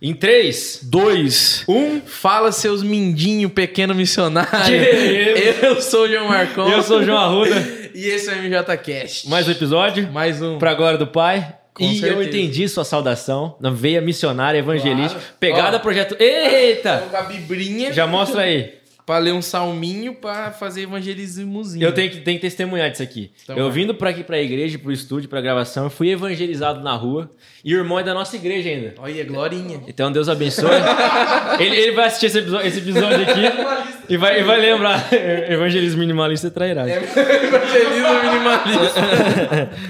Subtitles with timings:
[0.00, 2.00] Em 3, 2, 1.
[2.06, 4.76] Fala, seus mindinho pequeno missionário.
[5.60, 6.68] Eu sou o João Marcon.
[6.70, 7.78] eu sou o João Arruda.
[7.94, 9.28] E esse é o MJCast.
[9.28, 10.08] Mais um episódio.
[10.12, 10.56] Mais um.
[10.58, 11.52] Pra glória do Pai.
[11.74, 12.24] Com e eu certeza.
[12.28, 15.20] entendi sua saudação na veia missionária evangelística.
[15.20, 15.34] Claro.
[15.40, 15.80] Pegada Ó.
[15.80, 16.14] projeto.
[16.20, 17.08] Eita!
[17.10, 17.92] Com a bibrinha.
[17.92, 18.74] Já mostra aí.
[19.08, 21.82] Pra ler um salminho pra fazer evangelismozinho.
[21.82, 23.30] Eu tenho que, tenho que testemunhar disso aqui.
[23.42, 23.72] Então eu vai.
[23.72, 27.30] vindo pra aqui pra igreja, pro estúdio, pra gravação, eu fui evangelizado na rua.
[27.64, 28.96] E o irmão é da nossa igreja ainda.
[28.98, 29.80] Olha, glorinha.
[29.88, 30.68] Então Deus abençoe.
[31.58, 35.08] ele, ele vai assistir esse episódio, esse episódio aqui e vai, e vai lembrar.
[35.12, 36.94] Evangelismo minimalista é trairagem.
[36.96, 39.00] Evangelismo minimalista.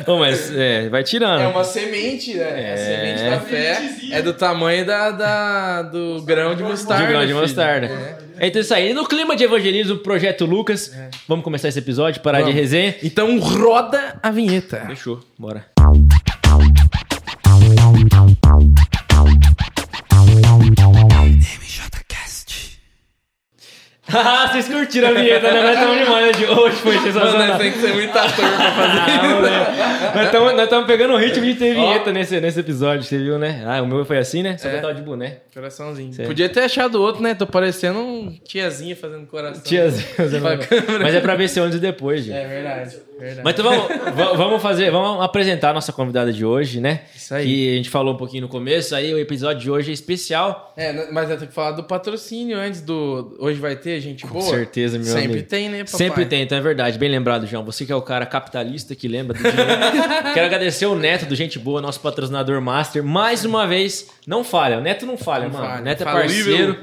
[0.06, 1.40] Bom, mas é, vai tirando.
[1.42, 2.70] É uma semente, né?
[2.70, 2.72] É.
[2.72, 3.80] A semente da fé
[4.12, 7.04] é do tamanho da, da- do grão de mostarda.
[7.06, 7.86] de grão de mostarda.
[7.86, 8.46] É.
[8.46, 8.92] Então isso aí.
[8.94, 10.92] No clima de evangelismo, Projeto Lucas.
[11.26, 12.56] Vamos começar esse episódio, parar de Vamos.
[12.60, 12.94] resenha.
[13.02, 14.84] Então roda a vinheta.
[14.86, 15.64] Fechou, bora.
[24.12, 25.60] Ah, vocês curtiram a vinheta, né?
[25.62, 27.58] Nós estamos demais de hoje, foi Mano, sensacional.
[27.58, 30.16] tem que ser muito ator pra fazer Ah, moleque.
[30.54, 33.62] Nós estamos- pegando o ritmo de ter vinheta nesse, nesse episódio, você viu, né?
[33.66, 34.56] Ah, o meu foi assim, né?
[34.56, 34.78] Só que É.
[34.78, 35.38] eu tava de boné.
[35.52, 36.12] Coraçãozinho.
[36.12, 36.28] Certo.
[36.28, 37.34] Podia ter achado outro, né?
[37.34, 39.62] Tô parecendo um tiazinha fazendo coração.
[39.62, 40.06] Tiazinha,
[40.40, 41.04] Pra câmera.
[41.04, 42.36] Mas é pra ver se antes e depois, gente.
[42.36, 43.40] É verdade, verdade.
[43.44, 47.02] Mas então vamos, va- vamos fazer, vamos apresentar a nossa convidada de hoje, né?
[47.14, 47.44] Isso aí.
[47.46, 50.72] Que a gente falou um pouquinho no começo, aí o episódio de hoje é especial.
[50.76, 53.36] É, mas eu tenho que falar do patrocínio antes do.
[53.38, 54.44] Hoje vai ter, gente Com boa?
[54.54, 55.48] certeza, meu Sempre amigo.
[55.48, 55.98] tem, né, papai?
[55.98, 56.98] Sempre tem, então é verdade.
[56.98, 57.64] Bem lembrado, João.
[57.64, 59.70] Você que é o cara capitalista que lembra do dinheiro.
[60.34, 63.02] Quero agradecer o Neto do Gente Boa, nosso patrocinador master.
[63.02, 64.78] Mais uma vez, não falha.
[64.78, 65.66] O Neto não falha, Não mano.
[65.66, 65.80] falha.
[65.80, 66.78] O Neto é parceiro.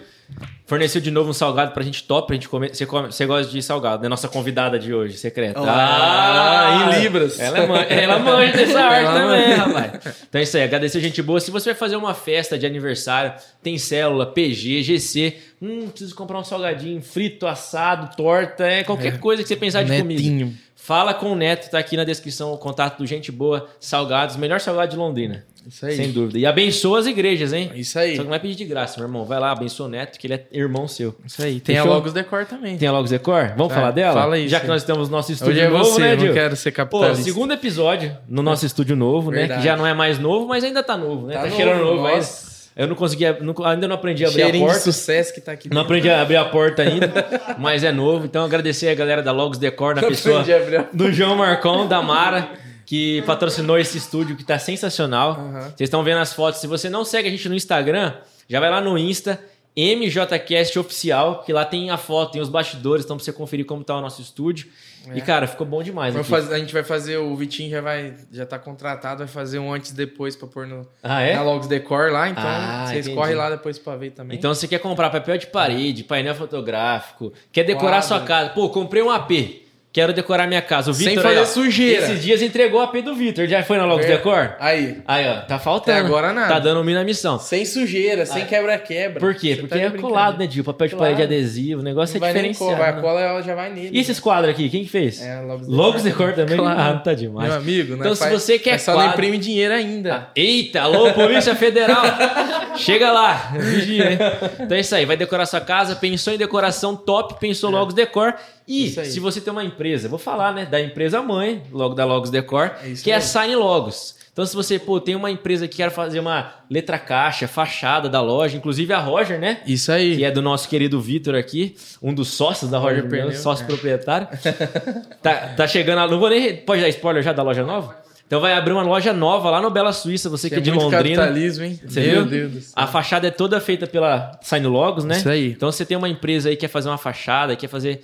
[0.68, 2.74] Forneceu de novo um salgado pra gente top, pra gente comer.
[2.76, 4.10] Você, come- você gosta de salgado, né?
[4.10, 5.60] Nossa convidada de hoje, secreta.
[5.64, 7.40] Ah, em libras.
[7.40, 9.56] Ela, é man- ela manja dessa arte Ela também, manja.
[9.64, 10.16] rapaz.
[10.28, 11.40] Então é isso aí, agradecer gente boa.
[11.40, 16.40] Se você vai fazer uma festa de aniversário, tem célula, PG, GC, hum, preciso comprar
[16.40, 20.20] um salgadinho frito, assado, torta, é qualquer coisa que você pensar de comida.
[20.22, 20.54] Netinho.
[20.76, 24.60] Fala com o Neto, tá aqui na descrição o contato do Gente Boa, Salgados, melhor
[24.60, 25.44] salgado de Londrina.
[25.68, 25.96] Isso aí.
[25.96, 26.38] Sem dúvida.
[26.40, 27.72] E abençoa as igrejas, hein?
[27.76, 28.12] Isso aí.
[28.16, 29.26] Só que não vai pedir de graça, meu irmão.
[29.26, 31.16] Vai lá, abençoa o Neto, que ele é irmão seu.
[31.26, 31.60] Isso aí.
[31.60, 31.92] Tem Fechou?
[31.92, 32.78] a Logos Decor também.
[32.78, 33.54] Tem a Logos Decor?
[33.58, 34.14] Vamos É, falar dela?
[34.14, 36.56] fala aí, Já que nós temos nosso estúdio Hoje é novo, você, né, eu quero
[36.56, 37.24] ser Pô, capitalista.
[37.24, 39.40] segundo episódio no nosso estúdio novo, né?
[39.40, 39.62] Verdade.
[39.62, 41.34] Que já não é mais novo, mas ainda tá novo, né?
[41.34, 42.56] Tá, Tá novo, cheirando novo nossa.
[42.78, 44.92] Eu não conseguia, não- ainda não aprendi a abrir Cheirinho a de porta.
[44.92, 47.10] sucesso que tá aqui Não aprendi a abrir a porta ainda,
[47.58, 48.26] mas é novo.
[48.26, 51.10] Então agradecer a galera da Logos Decor, na Não pessoa aprendi a abrir a do
[51.10, 52.50] João Marcon, da Mara,
[52.86, 55.32] que patrocinou esse estúdio que tá sensacional.
[55.32, 55.62] Aham.
[55.62, 56.62] Vocês estão vendo as fotos.
[56.62, 58.14] Se você não segue a gente no Instagram,
[58.48, 59.40] já vai lá no Insta,
[59.78, 63.84] MJCast Oficial, que lá tem a foto, tem os bastidores, então pra você conferir como
[63.84, 64.68] tá o nosso estúdio.
[65.14, 66.16] E, cara, ficou bom demais.
[66.28, 69.72] Fazer- a gente vai fazer, o Vitinho já vai, já tá contratado, vai fazer um
[69.72, 71.36] antes e depois pra pôr no, Ah, é?
[71.36, 73.16] na Logos Decor lá, então Ah, vocês entendi.
[73.16, 74.36] correm lá depois pra ver também.
[74.36, 78.08] Então, você quer comprar papel de parede, painel fotográfico, quer decorar Quadro.
[78.08, 78.50] sua casa.
[78.50, 79.64] Pô, comprei um AP.
[79.96, 80.92] Quero decorar minha casa.
[80.92, 82.04] O Sem Vitor fazer aí, ó, sujeira.
[82.04, 83.48] Esses dias entregou o AP do Vitor.
[83.48, 84.54] Já foi na Logos Ver- Decor?
[84.60, 85.98] Aí, Aí, ó, tá faltando.
[85.98, 86.50] Até agora nada.
[86.54, 87.40] Tá dando mina missão.
[87.40, 89.22] sem sujeira, sem quebra-quebra.
[89.22, 89.56] Por quê?
[89.56, 90.66] Você Porque tá é colado, né, Dio?
[90.66, 91.14] Papel de Claro.
[91.16, 92.72] parede adesivo, o negócio Não é diferenciado.
[92.72, 93.02] cor, vai, a né?
[93.02, 93.92] cola ela já vai nele.
[93.94, 95.22] E esses quadros aqui, quem que fez?
[95.22, 96.58] É, Logos Logos Decor também?
[96.58, 96.78] Claro.
[96.78, 97.48] Ah, tá demais.
[97.48, 98.00] Meu amigo, né?
[98.02, 100.14] Então, se Faz- você quer só quadro- não imprime dinheiro ainda.
[100.14, 102.04] Ah, Eita, alô, Polícia Federal!
[102.76, 104.18] Chega lá, vigia, hein?
[104.60, 108.34] Então é isso aí, vai decorar sua casa, pensou em decoração top, pensou Logos Decor.
[108.68, 109.04] E É.
[109.04, 112.72] Se você tem uma empresa, vou falar, né, da empresa mãe, logo da Logos Decor,
[112.84, 113.22] É que é a.
[113.22, 114.16] Sign Logos.
[114.36, 118.20] Então, se você pô, tem uma empresa que quer fazer uma letra caixa, fachada da
[118.20, 119.62] loja, inclusive a Roger, né?
[119.66, 120.18] Isso aí.
[120.18, 123.64] que é do nosso querido Vitor aqui, um dos sócios da Roger Roger Pneu, sócio
[123.64, 123.68] é.
[123.68, 124.28] proprietário.
[125.24, 127.96] tá, tá chegando, a, não vou nem, pode dar spoiler já da loja nova?
[128.28, 130.72] Então vai abrir uma loja nova lá no Bela Suíça, você que, Que é de
[130.72, 131.22] muito Londrina.
[131.22, 131.80] capitalismo, hein?
[131.86, 132.26] Você Meu viu?
[132.26, 132.74] Deus do céu.
[132.76, 135.16] A fachada é toda feita pela Sign Logos, né?
[135.18, 135.52] Isso aí.
[135.52, 138.02] Então você tem uma empresa aí que quer fazer uma fachada, quer fazer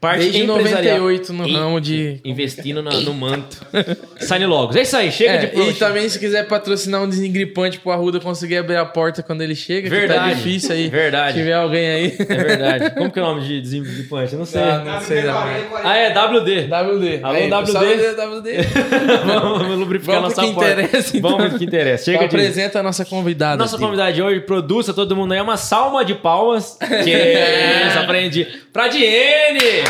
[0.00, 0.98] parte Desde empresarial.
[0.98, 2.20] 98 no In- ramo de...
[2.24, 3.56] Investindo no, no manto.
[4.18, 4.76] Sign Logos.
[4.76, 8.20] É isso aí, chega É, de e também se quiser patrocinar um desengripante pro Arruda
[8.20, 10.88] conseguir abrir a porta quando ele chega, que tá Verdade, difícil aí.
[10.88, 11.32] verdade.
[11.32, 12.16] Se tiver alguém aí.
[12.18, 12.90] É verdade.
[12.94, 14.32] Como que é o nome de desenvolvente?
[14.34, 14.60] Eu não sei.
[14.62, 15.38] Ah, não sei não.
[15.82, 16.66] Ah, é WD.
[16.68, 17.20] WD.
[17.22, 17.72] Alô, Aí, WD.
[17.72, 18.50] do WD.
[19.24, 20.70] vamos lubrificar Vamos nossa porta.
[20.82, 21.30] interessa, então.
[21.38, 22.04] Vamos que interessa.
[22.04, 22.36] Chega Então, de...
[22.36, 23.56] apresenta a nossa convidada.
[23.56, 23.84] Nossa aqui.
[23.84, 26.76] convidada de hoje, produça todo mundo aí, uma salma de palmas.
[26.78, 28.46] Que é isso, aprendi.
[28.72, 29.83] Pra Diene!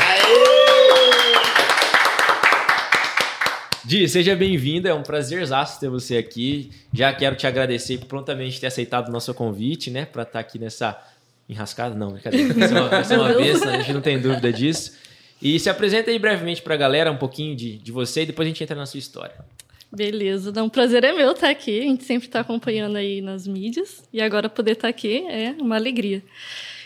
[3.85, 6.71] Di, seja bem-vinda, é um prazerzaço ter você aqui.
[6.93, 10.07] Já quero te agradecer por prontamente ter aceitado o nosso convite, né?
[10.07, 11.01] Pra estar aqui nessa
[11.49, 11.95] enrascada.
[11.95, 12.53] Não, brincadeira.
[12.55, 14.93] Vai ser uma, vai ser uma besta, a gente não tem dúvida disso.
[15.41, 18.49] E se apresenta aí brevemente pra galera um pouquinho de, de você e depois a
[18.49, 19.35] gente entra na sua história.
[19.93, 21.79] Beleza, o prazer é meu estar aqui.
[21.81, 25.77] A gente sempre está acompanhando aí nas mídias e agora poder estar aqui é uma
[25.77, 26.23] alegria.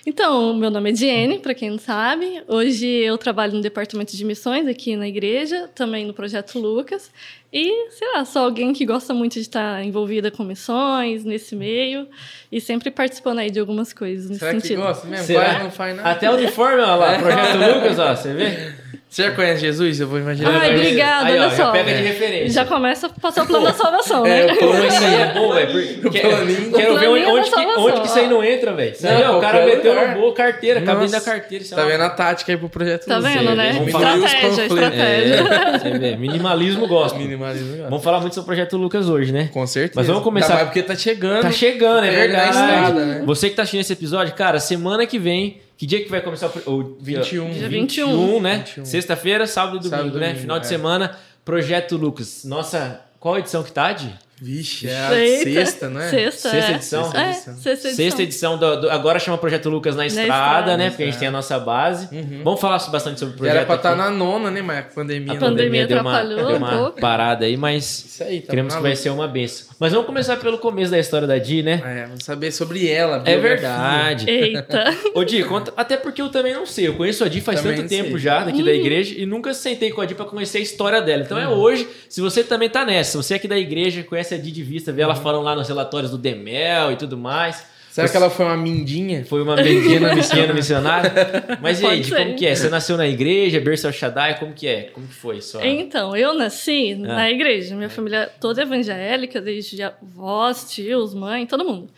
[0.07, 2.43] Então, meu nome é Diene, para quem não sabe.
[2.49, 7.11] Hoje eu trabalho no departamento de missões aqui na igreja, também no projeto Lucas.
[7.53, 12.07] E, sei lá, sou alguém que gosta muito de estar envolvida com missões nesse meio
[12.53, 14.77] e sempre participando aí de algumas coisas nesse Será sentido.
[14.81, 15.27] que gosta mesmo?
[15.27, 15.45] Será?
[15.45, 16.11] Quase não faz nada.
[16.11, 18.75] Até o uniforme, olha lá, Projeto Lucas, ó, você vê?
[19.11, 20.01] Você já conhece Jesus?
[20.01, 20.61] Eu vou imaginar.
[20.61, 21.73] Ai, obrigada, olha já só.
[21.73, 22.51] pega de referência.
[22.51, 24.53] Já começa a passar o plano da salvação, É, né?
[24.53, 26.01] o plano Isso aí é bom, velho.
[26.03, 26.73] porque- planinho.
[26.73, 28.95] Quero ver onde, onde, que, onde que isso aí não entra, velho.
[29.01, 31.65] Não, ó, o cara meteu no boa carteira, cabine da carteira.
[31.65, 33.33] é Tá uma- vendo a tática aí pro projeto Tá Lucas.
[33.33, 33.73] vendo, né?
[33.73, 35.79] Vamos falar dos Estratégia, estratégia.
[35.79, 37.19] Você vê, minimalismo gosta.
[37.19, 37.73] Minimalismo.
[37.73, 37.89] legal.
[37.89, 39.49] Vamos falar muito sobre o Projeto Lucas hoje, né?
[39.53, 39.93] Com certeza.
[39.97, 41.41] Mas vamos começar- mais porque tá chegando.
[41.43, 42.51] Tá chegando, é verdade.
[42.51, 43.23] estrada, né?
[43.25, 46.51] Você que tá assistindo esse episódio, cara, semana que vem, que dia que vai começar
[46.67, 46.71] o...
[46.71, 47.51] o 21.
[47.53, 48.57] Dia 21, né?
[48.67, 48.85] 21.
[48.85, 50.27] Sexta-feira, sábado e domingo, Sábado né?
[50.27, 50.69] domingo, Final de é.
[50.69, 52.43] semana, Projeto Lucas.
[52.45, 54.13] Nossa, qual edição que tá, Di?
[54.41, 55.45] Vixe, é a Eita.
[55.51, 56.09] sexta, não é?
[56.11, 56.75] Sexta, Sexta é.
[56.77, 57.13] edição?
[57.13, 57.93] É, Sexta sexta edição.
[57.97, 60.77] Sexta edição, do, do- agora chama Projeto Lucas na estrada, estrada.
[60.77, 60.91] né?
[60.91, 62.09] Porque a gente tem a nossa base.
[62.45, 63.99] Vamos falar bastante sobre o projeto era pra estar aqui.
[63.99, 65.33] na nona, né, mas a pandemia.
[65.33, 67.01] A não- pandemia deu uma, atrapalhou deu um uma pouco.
[67.01, 69.68] parada aí, mas Isso aí, tá queremos que vai ser uma benção.
[69.81, 71.81] Mas vamos começar pelo começo da história da Di, né?
[71.85, 73.23] É, vamos saber sobre ela.
[73.25, 74.29] É verdade.
[74.29, 74.93] Eita.
[75.15, 76.89] Ô Di, conta, até porque eu também não sei.
[76.89, 78.19] Eu conheço a Di faz Também tanto tempo sei.
[78.19, 78.65] já daqui Uhum.
[78.65, 81.23] da igreja e nunca sentei com a Di pra conhecer a história dela.
[81.23, 81.45] Então Uhum.
[81.45, 84.39] é hoje, se você também tá nessa, se você é aqui da igreja, conhece a
[84.39, 85.23] Di de vista, vê ela Uhum.
[85.23, 87.63] falando lá nos relatórios do Demel e tudo mais.
[87.99, 89.25] Será que ela foi uma mindinha?
[89.25, 91.13] Foi uma pequena pequena missionária.
[91.61, 92.17] Mas e aí, Pode Di, ser.
[92.25, 92.55] como que é?
[92.55, 94.83] Você nasceu na igreja, berço El Shaddai, como que é?
[94.95, 95.61] Como que foi só?
[95.65, 97.15] Então, eu nasci Ah.
[97.15, 97.75] na igreja.
[97.75, 101.89] Minha família toda evangélica, desde avós, tios, mãe, todo mundo.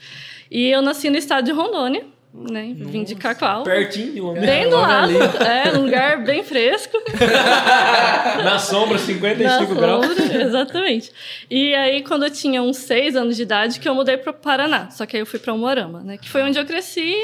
[0.51, 2.73] E eu nasci no estado de Rondônia, né?
[2.77, 3.65] Vim de Cacoal.
[3.65, 4.47] Pertinho de Londrina.
[4.47, 5.17] Bem do lado, ali.
[5.17, 6.97] é, um lugar bem fresco.
[8.45, 10.07] Na sombra, 55 na graus.
[10.07, 11.13] sombra, exatamente.
[11.51, 14.91] E aí, quando eu tinha uns seis anos de idade, que eu mudei para Paraná.
[14.91, 16.17] Só que aí eu fui para Umuarama, né?
[16.17, 17.15] Que foi onde eu cresci,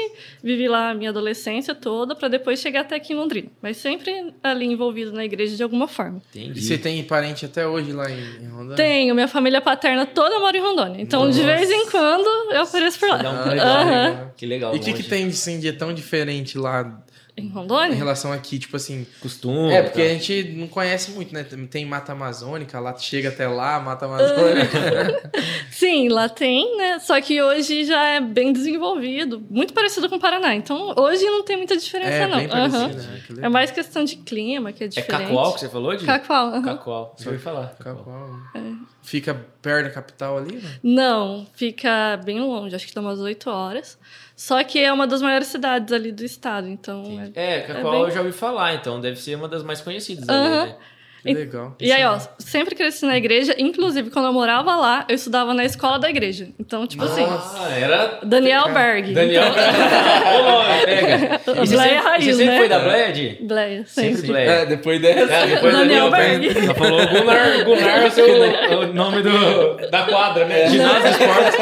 [0.43, 3.47] vivi lá a minha adolescência toda, para depois chegar até aqui em Londrina.
[3.61, 6.21] Mas sempre ali envolvido na igreja de alguma forma.
[6.33, 6.59] Entendi.
[6.59, 8.75] E você tem parente até hoje lá em, em Rondônia?
[8.75, 11.01] Tenho, minha família paterna toda mora em Rondônia.
[11.01, 13.17] Então, de vez em quando, eu apareço por lá.
[13.17, 14.33] Dá um legal.
[14.35, 14.75] Que legal.
[14.75, 17.01] E o que, que tem de, assim, de tão diferente lá
[17.37, 17.95] Em em Rondônia?
[17.95, 18.57] relação aqui?
[18.57, 19.05] Tipo assim.
[19.21, 19.71] Costume.
[19.71, 20.05] É, porque tá.
[20.07, 21.43] a gente não conhece muito, né?
[21.69, 25.31] Tem Mata Amazônica, lá chega até lá, Mata Amazônica.
[25.71, 26.97] Sim, lá tem, né?
[26.99, 30.55] Só que hoje já é bem desenvolvido, muito parecido com o Paraná.
[30.55, 32.37] Então, hoje não tem muita diferença, é, não.
[32.37, 33.21] bem parecido, né?
[33.27, 35.27] Que É mais questão de clima, que é É diferente.
[35.27, 36.05] Cacoal que você falou, Di?
[36.05, 36.63] Cacoal, aham.
[36.63, 37.15] Cacoal.
[37.17, 37.67] Você ouviu falar.
[37.79, 38.29] Cacoal.
[38.55, 38.59] É.
[39.03, 40.69] Fica perto da capital ali, né?
[40.83, 43.97] Não, fica bem longe, acho que dá umas 8 horas.
[44.37, 47.03] Só que é uma das maiores cidades ali do estado, então...
[47.35, 50.29] é- É, Cacoal bem- eu já ouvi falar, então deve ser uma das mais conhecidas
[50.29, 50.61] Aham.
[50.61, 50.77] ali, né?
[51.23, 51.75] Que E- legal.
[51.79, 55.65] E aí, ó, sempre cresci na igreja, inclusive quando eu morava lá, eu estudava na
[55.65, 56.49] escola da igreja.
[56.59, 59.13] Então, tipo assim, Ah, era Daniel Berg.
[59.13, 59.43] Daniel.
[59.51, 61.37] Ô, nome, pega.
[61.47, 62.57] E você Bleia sempre, raiz, você sempre né?
[62.59, 63.37] foi da Bleia, Di?
[63.41, 64.27] Bleia, Sempre sempre.
[64.27, 64.49] Bleia.
[64.51, 65.33] É, depois dessa.
[65.33, 66.57] É, depois Daniel Daniel Berg.
[66.65, 68.25] Ela falou Gunnar, Gunnar é o, seu,
[68.81, 70.69] o nome do, da quadra, né?
[70.69, 71.55] Ginásio Esportes.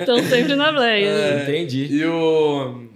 [0.00, 1.08] Então, sempre na Bleia.
[1.08, 1.42] É.
[1.42, 1.88] Entendi.
[1.90, 2.88] E o.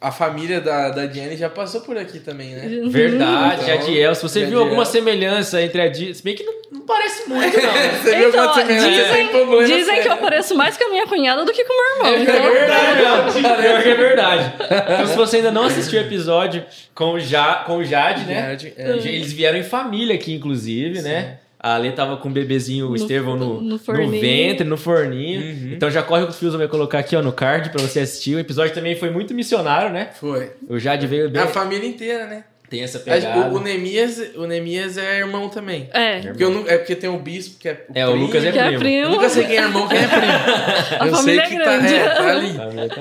[0.00, 2.88] A família da, da Jenny já passou por aqui também, né?
[2.88, 4.14] Verdade, Então, Jadiel.
[4.14, 6.14] Se você viu alguma semelhança entre a Di...
[6.14, 7.72] Se bem que não, não parece muito, não.
[8.02, 10.84] Você viu Então, quanto ó, você merece sem dizem, dizem que eu pareço mais com
[10.84, 12.14] a minha cunhada do que com o meu irmão.
[12.14, 13.42] É Então, verdade, não.
[13.60, 14.52] Pior que é verdade.
[14.64, 16.64] Então, se você ainda não assistiu o episódio
[16.94, 18.50] com o, ja, com o Jade, né?
[18.52, 18.90] Jade, é.
[19.06, 21.39] Eles vieram em família aqui, inclusive, né?
[21.62, 25.40] A Ale tava com o bebezinho, o No- Estevão, no, no no, ventre, no forninho.
[25.42, 25.72] Uhum.
[25.74, 28.34] Então já corre com os fios, vai colocar aqui ó, no card pra você assistir.
[28.34, 30.08] O episódio também foi muito missionário, né?
[30.18, 30.50] Foi.
[30.68, 31.42] O Jade veio bem.
[31.42, 32.44] A família inteira, né?
[32.70, 33.48] Tem essa pegada.
[33.50, 35.90] O, o, Nemias, o Nemias é irmão também.
[35.92, 38.26] é, Porque, eu não- é porque tem o bispo, que é o É, o primo.
[38.26, 38.74] Lucas é que é primo.
[38.74, 39.08] Eu primo.
[39.10, 40.22] nunca sei quem é irmão, quem é primo.
[41.00, 41.94] A eu sei família que é tá, grande.
[41.94, 42.52] é, tá ali.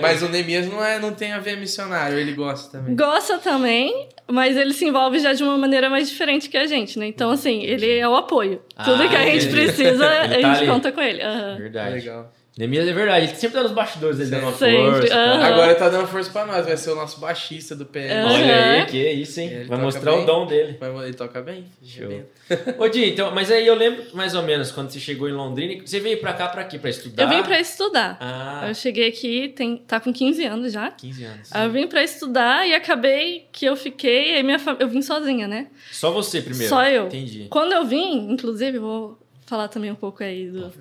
[0.01, 2.95] Mas o Nemias não, é, não tem a ver missionário, ele gosta também.
[2.95, 6.97] Gosta também, mas ele se envolve já de uma maneira mais diferente que a gente,
[6.99, 7.07] né?
[7.07, 8.61] Então, assim, ele é o apoio.
[8.83, 9.49] Tudo Ah, que a gente entendi.
[9.49, 10.67] precisa, a Ele tá gente ali.
[10.67, 11.21] conta com ele.
[11.21, 11.55] Aham.
[11.57, 11.95] Verdade.
[11.95, 12.33] Legal.
[12.59, 13.25] Nemias é verdade.
[13.27, 14.91] Ele sempre tá nos bastidores, ele dando uma Sempre.
[14.91, 15.07] força.
[15.07, 15.17] tal.
[15.17, 15.43] Aham.
[15.45, 18.11] Agora ele tá dando força pra nós, vai ser o nosso baixista do PM.
[18.13, 18.33] Aham.
[18.33, 19.47] Olha aí, que isso, hein?
[19.49, 20.23] Ele Vai mostrar bem.
[20.23, 20.77] o dom dele.
[20.77, 21.63] Mas ele toca bem.
[21.81, 22.09] Show.
[22.77, 25.81] Ô, Di, então, mas aí eu lembro mais ou menos quando você chegou em Londrina.
[25.85, 26.77] Você veio pra cá pra quê?
[26.77, 27.23] Pra estudar?
[27.23, 28.17] Eu vim pra estudar.
[28.19, 30.91] Ah, Eu cheguei aqui, tem, tá com 15 anos já.
[30.91, 31.49] 15 anos.
[31.53, 34.75] Aí Eu vim pra estudar e acabei que eu fiquei, aí minha fam...
[34.81, 35.67] eu vim sozinha, né?
[35.93, 36.67] Só você primeiro?
[36.67, 37.05] Só eu.
[37.07, 37.47] Entendi.
[37.49, 39.17] Quando eu vim, inclusive, vou
[39.49, 40.71] falar também um pouco aí do.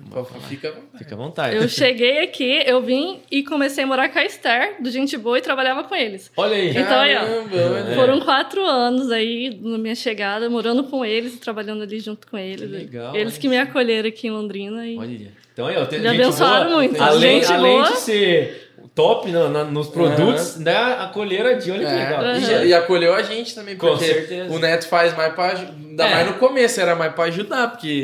[0.47, 0.73] Fica.
[0.97, 1.55] Fica à vontade.
[1.55, 5.37] Eu cheguei aqui, eu vim e comecei a morar com a Esther, do Gente Boa,
[5.37, 6.31] e trabalhava com eles.
[6.37, 6.69] Olha aí.
[6.69, 7.19] Então, aí, ó.
[7.19, 7.95] Caramba, olha.
[7.95, 12.37] Foram quatro anos aí na minha chegada, morando com eles e trabalhando ali junto com
[12.37, 12.61] eles.
[12.61, 14.85] Que legal, eles que me acolheram aqui em Londrina.
[14.87, 14.97] E...
[14.97, 15.31] Olha.
[15.51, 17.01] Então aí, ó, tem Me gente abençoaram boa, muito.
[17.03, 17.91] Além, Gente além boa.
[17.91, 22.63] de ser top na- nos produtos, ainda acolheram a Di, olha que É, legal.
[22.63, 24.53] e, e acolheu a gente também, Com porque certeza.
[24.53, 25.53] o Neto faz mais pra.
[26.03, 26.15] Ainda É.
[26.15, 28.03] mais no começo, era mais pra ajudar, porque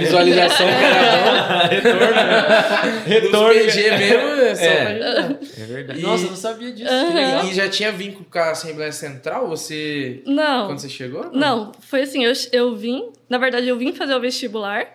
[0.00, 2.00] visualização que era Retorno.
[2.00, 3.10] bom.
[3.10, 3.48] Retorno.
[3.54, 4.76] Dos PG mesmo, é só É.
[4.76, 5.38] pra ajudar.
[5.58, 6.00] É verdade.
[6.00, 6.90] E- Nossa, eu não sabia disso.
[6.92, 7.14] Aham.
[7.14, 7.44] legal.
[7.46, 10.22] E já tinha vínculo com a Assembleia Central, você.
[10.26, 10.66] Não.
[10.66, 11.30] Quando você chegou?
[11.32, 14.86] Não, foi assim, eu, eu vim, na verdade eu vim fazer o vestibular,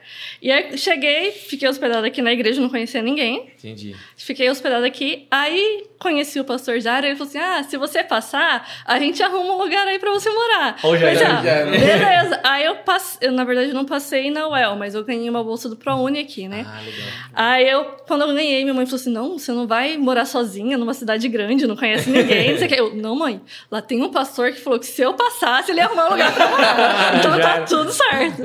[0.42, 3.96] e aí cheguei, fiquei hospedada aqui na igreja, não conhecia ninguém, Entendi.
[4.18, 8.68] fiquei hospedada aqui, aí conheci o pastor Jário, ele falou assim, ah, se você passar,
[8.86, 10.78] a gente arruma um lugar aí pra você morar.
[10.84, 12.35] Ó, o Jair, Falei, ah, Jair.
[12.36, 15.44] Beleza, aí eu passei, eu, na verdade não passei na UEL, mas eu ganhei uma
[15.44, 16.66] bolsa do ProUni aqui, né?
[16.68, 17.08] Ah, legal.
[17.34, 20.78] Aí eu, quando eu ganhei, minha mãe falou assim: não, você não vai morar sozinha
[20.78, 22.52] numa cidade grande, não conhece ninguém.
[22.52, 22.70] não sei.
[22.80, 25.86] Eu, não, mãe, lá tem um pastor que falou que se eu passasse, ele ia
[25.86, 27.16] arrumar um lugar pra morar.
[27.20, 28.42] Então tá tudo certo.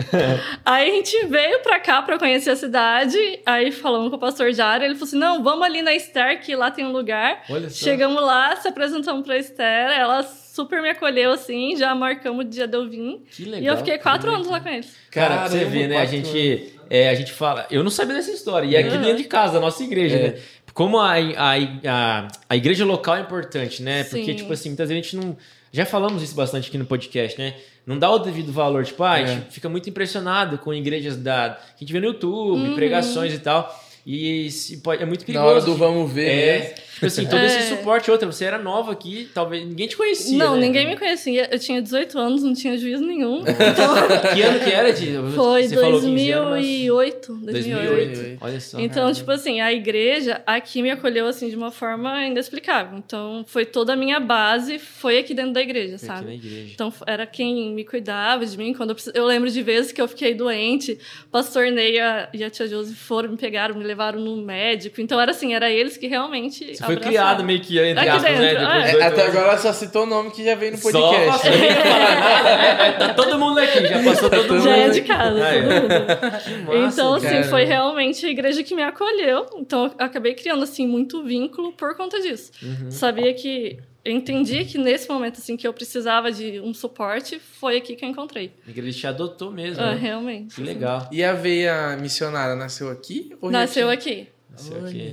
[0.64, 4.52] aí a gente veio pra cá pra conhecer a cidade, aí falamos com o pastor
[4.52, 7.42] Jário, ele falou assim: não, vamos ali na Esther, que lá tem um lugar.
[7.49, 7.85] Olha só.
[7.85, 10.23] Chegamos lá, se apresentamos pra Esther, ela
[10.64, 13.23] super me acolheu assim, já marcamos o dia de eu vir.
[13.31, 13.61] Que legal.
[13.62, 14.95] E eu fiquei quatro Que anos lá com eles.
[15.11, 15.97] Cara, pra você Caramba, ver, né?
[15.99, 17.67] A gente, é, a gente fala.
[17.71, 18.67] Eu não sabia dessa história.
[18.67, 19.02] E é aqui Uhum.
[19.02, 20.23] dentro de casa, da nossa igreja, É.
[20.33, 20.38] né?
[20.73, 21.55] Como a, a,
[21.88, 24.05] a, a igreja local é importante, né?
[24.05, 24.35] Porque, Sim.
[24.37, 25.37] tipo assim, muitas vezes a gente não.
[25.73, 27.55] Já falamos isso bastante aqui no podcast, né?
[27.87, 28.85] Não dá o devido valor.
[28.85, 29.50] Tipo, ah, a gente É.
[29.50, 32.75] fica muito impressionado com igrejas da, que a gente vê no YouTube, Uhum.
[32.75, 33.69] pregações e tal.
[34.07, 34.49] E
[34.83, 35.49] pode, é muito Na perigoso.
[35.50, 36.29] hora do vamos ver.
[36.29, 36.75] É, né?
[37.00, 37.62] Tipo assim, todo esse É.
[37.62, 38.11] suporte.
[38.11, 40.37] Outra, você era nova aqui, talvez ninguém te conhecia.
[40.38, 40.61] não, né?
[40.61, 41.49] ninguém me conhecia.
[41.50, 43.42] Eu tinha 18 anos, não tinha juízo nenhum.
[44.35, 45.14] Que ano que era, Di?
[45.35, 48.11] Foi Você falou 15 anos, mas- 2008, 2008.
[48.11, 48.38] 2008.
[48.40, 48.80] Olha só.
[48.80, 52.99] Então, tipo assim, a igreja aqui me acolheu assim de uma forma inexplicável.
[52.99, 56.35] Então, foi toda a minha base, foi aqui dentro da igreja, Foi sabe?
[56.35, 56.71] igreja.
[56.75, 58.73] Então, era quem me cuidava de mim.
[58.75, 62.00] Quando eu, precis- eu lembro de vezes que eu fiquei doente, o pastor Ney e
[62.00, 65.00] a, e a tia Josi foram, me pegaram, me levaram no médico.
[65.00, 66.75] Então, era assim, era eles que realmente.
[66.76, 68.54] Você foi criado meio que entre Aqui aspas, né?
[68.54, 68.80] Depois é.
[68.80, 70.90] dos É, 18 até agora ela só citou o nome que já veio no Só
[70.90, 71.26] podcast.
[71.26, 72.92] passou, nem falar nada, né?
[72.99, 74.64] Tá todo mundo aqui, já passou todo mundo.
[74.64, 75.00] Já é aqui.
[75.00, 75.90] de casa, mundo.
[76.70, 77.44] Que massa, então, assim, cara.
[77.44, 79.47] foi realmente a igreja que me acolheu.
[79.56, 82.50] Então, eu acabei criando, assim, muito vínculo por conta disso.
[82.62, 82.90] Uhum.
[82.90, 83.78] Sabia que...
[84.02, 88.02] Eu entendi que nesse momento, assim, que eu precisava de um suporte, foi aqui que
[88.02, 88.50] eu encontrei.
[88.66, 89.82] A igreja te adotou mesmo.
[89.82, 89.99] Ah, né?
[90.00, 90.54] realmente.
[90.54, 91.06] Que legal.
[91.12, 93.37] E a veia missionária nasceu aqui?
[93.42, 93.92] Ou já Nasceu tinha?
[93.92, 94.28] aqui.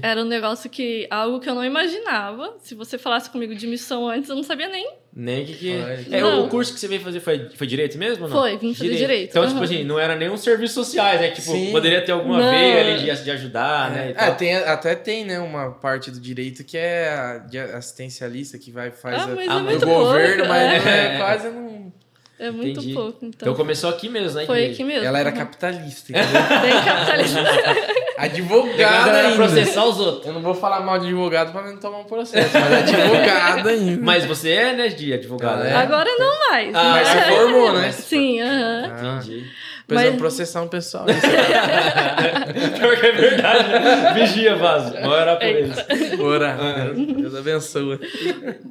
[0.02, 1.08] Era um negócio que...
[1.10, 2.56] Algo que eu não imaginava.
[2.60, 4.90] Se você falasse comigo de missão antes, eu não sabia nem.
[5.20, 5.72] Nem que que...
[6.12, 6.46] É, Não.
[6.46, 8.38] o curso que você veio fazer foi, foi direito mesmo ou não?
[8.38, 9.30] Foi, vim fazer direito.
[9.32, 9.64] Então, tipo Aham.
[9.64, 11.32] assim, não era nenhum serviços sociais, né?
[11.32, 11.72] Tipo, Sim.
[11.72, 12.52] poderia ter alguma Não.
[12.52, 14.08] veia ali de, de ajudar, né?
[14.08, 14.36] e É, tal.
[14.36, 18.92] tem, até tem, né, uma parte do direito que é a de assistencialista que vai
[18.92, 20.50] faz Ah, a- mas Ah, é do governo, pouco.
[20.50, 20.90] mas é.
[20.90, 21.18] é, É.
[21.18, 21.92] quase não.
[22.40, 22.94] É muito Entendi.
[22.94, 23.18] pouco.
[23.26, 24.46] Então Então, começou aqui mesmo, né?
[24.46, 25.04] foi aqui mesmo.
[25.06, 25.36] Ela era Uhum.
[25.38, 26.12] capitalista.
[26.16, 26.42] entendeu?
[26.62, 27.40] Bem capitalista.
[28.18, 29.36] advogada Era ainda.
[29.36, 30.26] processar os outros.
[30.28, 34.02] Eu não vou falar mal de advogado pra não tomar um processo, mas advogada ainda.
[34.04, 35.66] Mas você é, né, de advogado, É.
[35.66, 35.76] né?
[35.78, 36.74] Agora não mais.
[36.76, 37.22] Ah, Mas se É.
[37.24, 37.92] formou, né?
[37.92, 38.84] Sim, aham.
[38.92, 39.46] Ah, Entendi.
[39.88, 41.06] Precisamos Mas- processar um pessoal.
[42.78, 44.14] Pior que é verdade.
[44.20, 44.92] Vigia, vaso.
[44.92, 45.78] Vai orar por eles.
[46.20, 46.94] Ora, Ah.
[46.94, 48.00] Deus abençoa.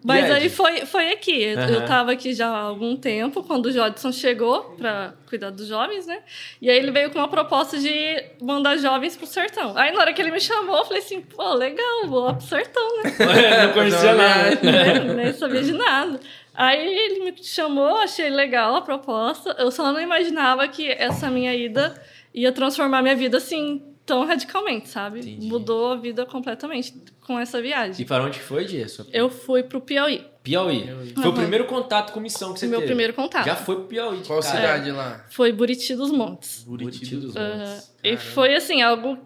[0.04, 0.42] Mas aí?
[0.42, 1.42] aí foi, foi aqui.
[1.42, 1.70] Eu- Aham.
[1.72, 6.06] Eu tava aqui já há algum tempo, quando o Jodson chegou pra cuidar dos jovens,
[6.06, 6.18] né?
[6.60, 9.72] E aí ele veio com uma proposta de mandar jovens pro sertão.
[9.76, 12.46] Aí na hora que ele me chamou, eu falei assim, pô, legal, vou lá pro
[12.46, 13.12] sertão, né?
[13.66, 14.58] não conhecia nada.
[14.62, 16.20] nem, nem sabia de nada.
[16.56, 19.54] Aí ele me chamou, achei legal a proposta.
[19.58, 22.00] Eu só não imaginava que essa minha ida
[22.34, 25.18] ia transformar minha vida assim tão radicalmente, sabe?
[25.20, 25.46] Entendi.
[25.48, 26.94] Mudou a vida completamente
[27.26, 28.06] com essa E viagem.
[28.06, 28.98] para onde foi, Dias?
[29.12, 30.86] Eu fui pro Piauí, Piauí.
[31.12, 31.34] Foi o Aham.
[31.34, 32.86] primeiro contato com missão que você meu teve.
[32.90, 33.44] primeiro contato.
[33.44, 34.18] Já foi pro Piauí.
[34.18, 34.54] de Qual cara.
[34.56, 35.24] cidade lá?
[35.28, 36.62] Foi Buriti dos Montes.
[36.62, 37.58] Buriti dos Aham.
[37.66, 37.92] Montes.
[38.04, 39.18] E foi assim, algo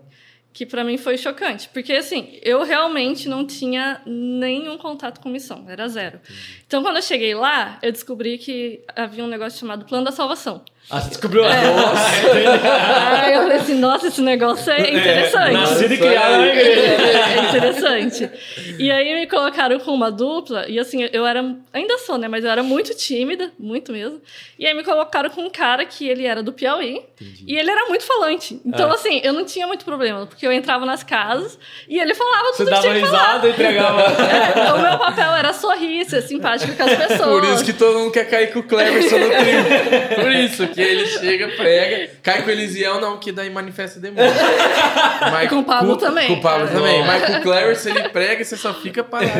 [0.52, 5.64] que pra mim foi chocante, porque assim, eu realmente não tinha nenhum contato com missão,
[5.69, 6.21] era zero.
[6.66, 10.64] Então quando eu cheguei lá, eu descobri que havia um negócio chamado Plano da Salvação.
[10.90, 11.44] Ah, você descobriu?
[11.44, 11.70] É.
[11.70, 13.23] Nossa!
[13.23, 15.52] Aí eu falei assim, nossa, esse negócio é interessante.
[15.52, 16.49] Nascido e criado na aí.
[16.50, 16.80] igreja.
[16.80, 18.30] É interessante.
[18.78, 22.44] E aí me colocaram com uma dupla, e assim, eu era, ainda sou, né, mas
[22.44, 24.20] eu era muito tímida, muito mesmo.
[24.59, 27.44] E aí me colocaram com um cara que ele era do Piauí, Entendi.
[27.47, 28.61] e ele era muito falante.
[28.66, 28.94] Então, Ah.
[28.94, 32.56] assim, eu não tinha muito problema, porque eu entrava nas casas e ele falava Você
[32.59, 33.26] tudo que dava tinha que falar.
[33.26, 34.02] risada e entregava.
[34.02, 37.20] É, o meu papel era sorrir, ser simpático com as pessoas.
[37.40, 40.23] Por isso que todo mundo quer cair com o Cleverson no trio.
[40.23, 44.30] Por isso que ele chega, prega, cai com o Elisiel, não, que daí manifesta demônio.
[45.32, 46.26] Mas Com o Pablo também.
[46.28, 46.70] Com o Pablo É.
[46.72, 47.04] também.
[47.06, 49.30] Mas com o Cleverson ele prega e você só fica parado.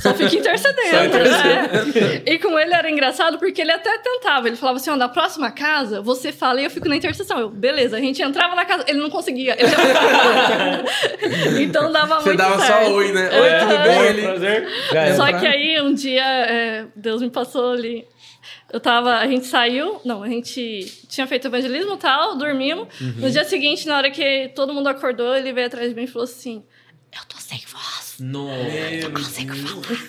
[0.00, 0.88] Só fica intercedendo.
[0.90, 2.00] Só intercedendo.
[2.00, 2.22] né?
[2.26, 4.48] E com ele era engraçado porque ele até tentava.
[4.48, 7.38] Ele falava assim: ó, na próxima casa, você fala e eu fico na intercessão.
[7.38, 9.56] Eu, beleza, a gente entrava na casa, ele não conseguia.
[9.58, 9.70] Ele
[11.64, 12.86] então dava Você muito dava certo.
[12.86, 13.22] só oi, né?
[13.32, 13.82] Oi, tudo Aham.
[13.84, 14.00] bem?
[14.06, 14.22] Ele...
[14.22, 14.68] Prazer.
[15.16, 15.40] Só entrar.
[15.40, 18.04] que aí um dia é, Deus me passou ali.
[18.72, 22.88] Eu tava, a gente saiu, não, a gente tinha feito evangelismo e tal, dormimos.
[23.00, 23.14] Uhum.
[23.18, 26.06] No dia seguinte, na hora que todo mundo acordou, ele veio atrás de mim e
[26.06, 26.62] falou assim:
[27.12, 28.16] Eu tô sem voz.
[28.20, 28.54] Nossa.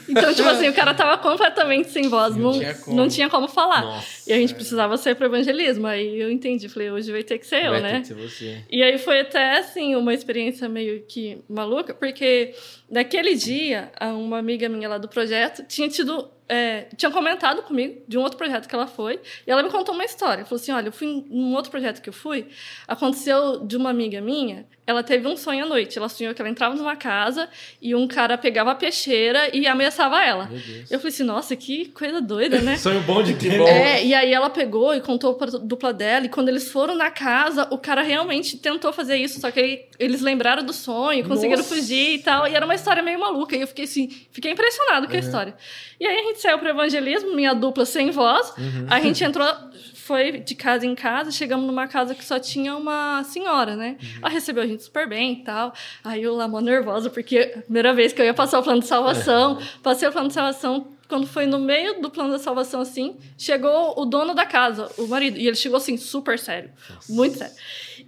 [0.10, 2.98] Então, tipo assim, o cara tava completamente sem voz, Não não, tinha como.
[2.98, 3.82] não tinha como falar.
[3.84, 4.30] Nossa.
[4.30, 5.88] E a gente precisava ser pro evangelismo.
[5.88, 7.94] Aí eu entendi, falei, hoje vai ter que ser eu, Vai né?
[7.94, 8.64] ter que ser você.
[8.70, 12.54] E aí foi até, assim, uma experiência meio que maluca, porque
[12.92, 16.30] naquele dia, uma amiga minha lá do projeto tinha tido.
[16.50, 19.96] é, tinha comentado comigo de um outro projeto que ela foi, e ela me contou
[19.96, 20.44] uma história.
[20.44, 22.48] Falou assim: olha, eu fui em um outro projeto que eu fui,
[22.88, 25.98] aconteceu de uma amiga minha, ela teve um sonho à noite.
[25.98, 27.48] Ela sonhou que ela entrava numa casa
[27.82, 30.50] e um cara pegava a peixeira e ameaçava ela.
[30.90, 32.76] Eu falei assim, nossa, que coisa doida, né?
[32.78, 33.58] Sonho bom de ter.
[33.58, 33.68] bom.
[33.68, 37.10] É, e aí ela pegou e contou pra dupla dela, e quando eles foram na
[37.10, 41.62] casa, o cara realmente tentou fazer isso, só que aí eles lembraram do sonho, conseguiram
[41.62, 41.76] Nossa.
[41.76, 45.08] fugir e tal, e era uma história meio maluca, e eu fiquei assim, fiquei impressionado
[45.08, 45.56] com a história.
[46.00, 48.52] E aí a gente saiu pro evangelismo, minha dupla sem voz,
[48.90, 49.48] a gente entrou,
[49.94, 53.98] foi de casa em casa, chegamos numa casa que só tinha uma senhora, né?
[54.20, 55.72] Ela recebeu a gente super bem e tal,
[56.04, 58.82] aí eu lá mó nervosa, porque a primeira vez que eu ia passar o plano
[58.82, 62.80] de salvação, passei o plano de salvação, quando foi no meio do plano da salvação,
[62.80, 65.38] assim, chegou o dono da casa, o marido.
[65.38, 66.72] E ele chegou, assim, super sério.
[67.10, 67.54] Muito sério.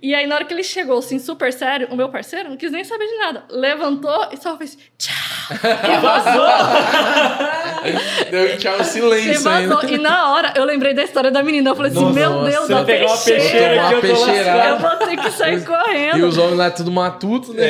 [0.02, 2.72] E aí, na hora que ele chegou, assim, super sério, o meu parceiro não quis
[2.72, 3.44] nem saber de nada.
[3.50, 5.14] Levantou e só fez tchau.
[5.52, 6.48] E vazou.
[8.32, 9.80] Deu um tchau silêncio vazou.
[9.80, 9.92] ainda.
[9.92, 11.70] E na hora, eu lembrei da história da menina.
[11.72, 13.42] Eu falei assim, Nossa, meu Deus, você da pegar uma peixeira.
[13.42, 16.18] peixeira Tomar aqui, eu vou ter que sair correndo.
[16.18, 17.64] E os homens lá tudo matuto, né?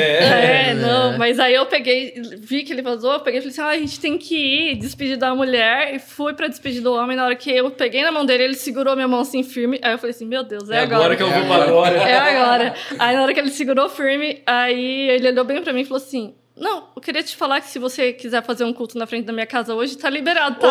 [0.70, 3.60] É, não, mas aí eu peguei, vi que ele vazou, eu peguei e falei assim:
[3.62, 4.34] ah, a gente tem que
[4.72, 5.94] ir despedir da mulher.
[5.94, 7.16] E fui pra despedir do homem.
[7.16, 9.78] Na hora que eu peguei na mão dele, ele segurou minha mão assim firme.
[9.82, 11.96] Aí eu falei assim: meu Deus, é, É agora que eu É vou pra agora.
[11.96, 12.10] agora.
[12.10, 12.74] É agora.
[12.98, 16.02] Aí na hora que ele segurou firme, aí ele olhou bem pra mim e falou
[16.02, 16.34] assim.
[16.56, 19.32] Não, eu queria te falar que se você quiser fazer um culto na frente da
[19.32, 20.68] minha casa hoje, tá liberado, tá?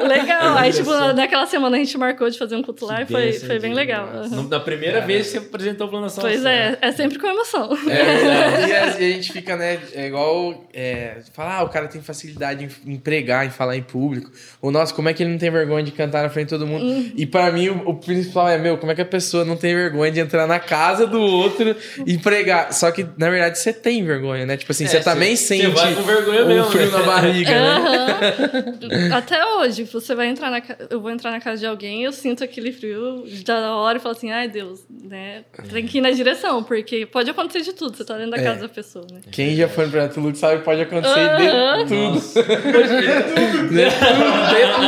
[0.00, 0.56] Eu- Legal.
[0.56, 3.58] Aí, tipo, naquela semana a gente marcou de fazer um culto lá e foi, foi
[3.58, 4.06] bem legal.
[4.30, 6.40] No- Na primeira vez que você apresentou o plano salvação.
[6.42, 7.70] Pois é, é sempre com emoção.
[7.88, 8.70] É verdade.
[8.70, 9.78] E a, a gente fica, né?
[9.92, 10.64] É igual.
[10.72, 14.30] É, falar, ah, o cara tem facilidade em, em pregar, em falar em público.
[14.62, 16.66] Ou, nossa, como é que ele não tem vergonha de cantar na frente de todo
[16.66, 16.84] mundo?
[16.84, 17.12] Uhum.
[17.14, 19.74] E pra mim, o, o principal é, meu, como é que a pessoa não tem
[19.74, 22.72] vergonha de entrar na casa do outro e pregar?
[22.72, 24.56] Só que, na verdade, você tem vergonha, né?
[24.56, 26.98] Tipo assim, É, você também você- sente você vai com vergonha um mesmo, frio né?
[26.98, 29.10] na barriga, né?
[29.14, 32.42] Até hoje, você vai entrar na eu vou entrar na casa de alguém, eu sinto
[32.44, 35.44] aquele frio da hora e falo assim, ai Deus, né?
[35.70, 38.42] Tem que ir na direção, porque pode acontecer de tudo, você tá dentro da É.
[38.44, 39.20] casa da pessoa, né?
[39.30, 41.84] Quem já foi no Projeto Luke sabe que pode acontecer Aham.
[41.84, 42.18] de tudo.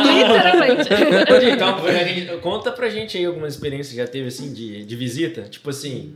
[0.03, 0.89] Literalmente.
[1.33, 4.53] Ô, Di, então, a gente- conta pra gente aí alguma experiência que já teve, assim,
[4.53, 5.43] de, de visita.
[5.43, 6.15] Tipo assim,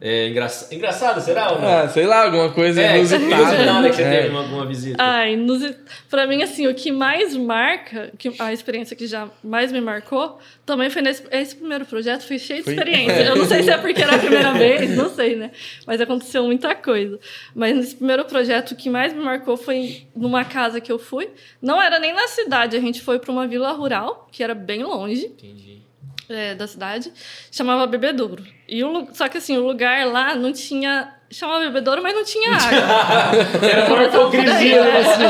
[0.00, 1.52] é engraça- engraçado, será?
[1.52, 1.68] Ou não?
[1.68, 3.24] Ah, sei lá, alguma coisa é, inusitada.
[3.54, 4.10] inusitada que você É.
[4.10, 5.02] teve uma- alguma visita.
[5.38, 5.74] Nos,
[6.10, 10.38] pra mim, assim, o que mais marca, que, a experiência que já mais me marcou,
[10.64, 12.74] também foi nesse esse primeiro projeto, foi cheio de Foi?
[12.74, 13.22] experiência.
[13.22, 15.50] Eu não sei se é porque era a primeira vez, não sei, né?
[15.86, 17.18] Mas aconteceu muita coisa.
[17.54, 21.28] Mas nesse primeiro projeto, o que mais me marcou foi numa casa que eu fui.
[21.62, 24.82] Não era nem na cidade, a gente foi para uma vila rural, que era bem
[24.82, 25.85] longe Entendi.
[26.28, 27.12] É, da cidade,
[27.50, 28.44] chamava Bebedouro.
[28.68, 31.12] E o, só que assim, o lugar lá não tinha.
[31.28, 33.38] Chamava Bebedouro, mas não tinha água.
[33.68, 34.98] Era uma hipocrisia, É.
[35.00, 35.22] assim.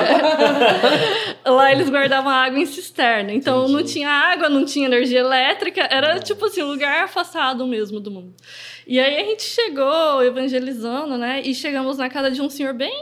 [1.50, 3.32] Lá eles guardavam água em cisterna.
[3.32, 5.88] Então não tinha água, não tinha energia elétrica.
[5.90, 8.34] Era tipo assim, um lugar afastado mesmo do mundo.
[8.86, 11.40] E aí a gente chegou evangelizando, né?
[11.42, 12.92] E chegamos na casa de um senhor bem,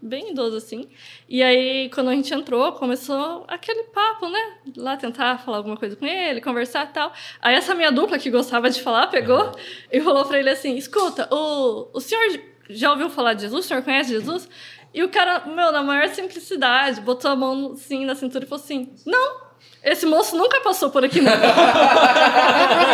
[0.00, 0.86] bem idoso assim.
[1.28, 4.58] E aí quando a gente entrou, começou aquele papo, né?
[4.76, 7.12] Lá tentar falar alguma coisa com ele, conversar e tal.
[7.40, 9.52] Aí essa minha dupla que gostava de falar pegou
[9.92, 13.64] e falou pra ele assim: escuta, o, o senhor já ouviu falar de Jesus?
[13.64, 14.48] O senhor conhece Jesus?
[14.92, 18.64] E o cara, meu, na maior simplicidade, botou a mão assim na cintura e falou
[18.64, 19.47] assim: Não,
[19.92, 21.32] esse moço nunca passou por aqui, não.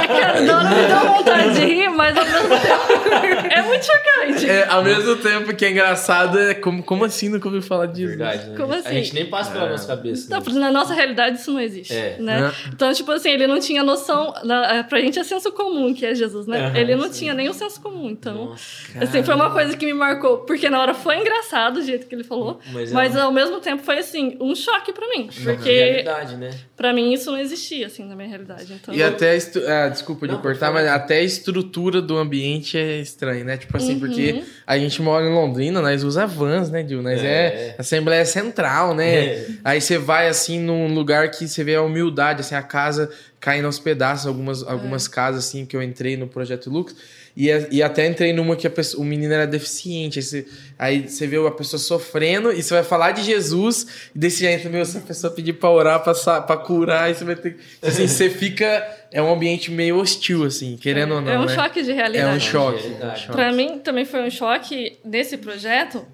[0.07, 4.49] Cara, na hora me deu vontade de rir, mas ao mesmo tempo é muito chocante.
[4.51, 8.09] É, ao mesmo tempo que é engraçado, é como, como assim nunca ouviu falar disso?
[8.09, 8.57] Verdade, né?
[8.57, 8.95] Como A assim?
[8.95, 10.29] gente nem passa pela nossa cabeça.
[10.31, 10.45] Não, né?
[10.45, 12.17] porque na nossa realidade isso não existe, É.
[12.19, 12.53] né?
[12.73, 14.33] Então, tipo assim, ele não tinha noção...
[14.45, 16.67] Na, pra gente é senso comum que é Jesus, né?
[16.67, 17.21] Aham, ele não sim.
[17.21, 18.47] tinha nem o senso comum, então...
[18.47, 18.65] Nossa,
[19.01, 22.15] Assim, foi uma coisa que me marcou, porque na hora foi engraçado o jeito que
[22.15, 25.29] ele falou, Mas mas, é uma- ao mesmo tempo foi, assim, um choque pra mim.
[25.43, 26.51] Porque realidade, né?
[26.77, 28.73] pra mim isso não existia, assim, na minha realidade.
[28.73, 29.63] Então, E até a estru...
[29.67, 33.57] ah, desculpa de Não, cortar, mas até a estrutura do ambiente é estranha, né?
[33.57, 34.01] Tipo assim, Uhum.
[34.01, 37.03] porque a gente mora em Londrina, nós usa vans, né, Dil?
[37.03, 37.75] Nós é, É.
[37.79, 39.15] Assembleia Central, né?
[39.27, 39.47] É.
[39.65, 43.67] Aí você vai assim num lugar que você vê a humildade, assim, a casa caindo
[43.67, 44.71] aos pedaços, algumas, É.
[44.71, 46.95] algumas casas assim que eu entrei no Projeto Lux.
[47.37, 50.19] E, a- e até entrei numa que a pessoa- o menino era deficiente.
[50.21, 50.47] Aí você,
[50.79, 54.09] aí você vê a pessoa sofrendo e você vai falar de Jesus.
[54.15, 57.25] E desse jeito, meu, se a pessoa pedir pra orar, pra, pra curar, aí você
[57.25, 57.57] vai ter.
[57.83, 58.87] Assim, você fica.
[59.11, 61.31] É um ambiente meio hostil, assim, querendo ou não.
[61.33, 61.55] é um né?
[61.55, 62.37] choque de É realidade.
[62.37, 62.87] um choque.
[63.01, 63.33] É um choque.
[63.33, 66.05] Pra mim também foi um choque nesse projeto.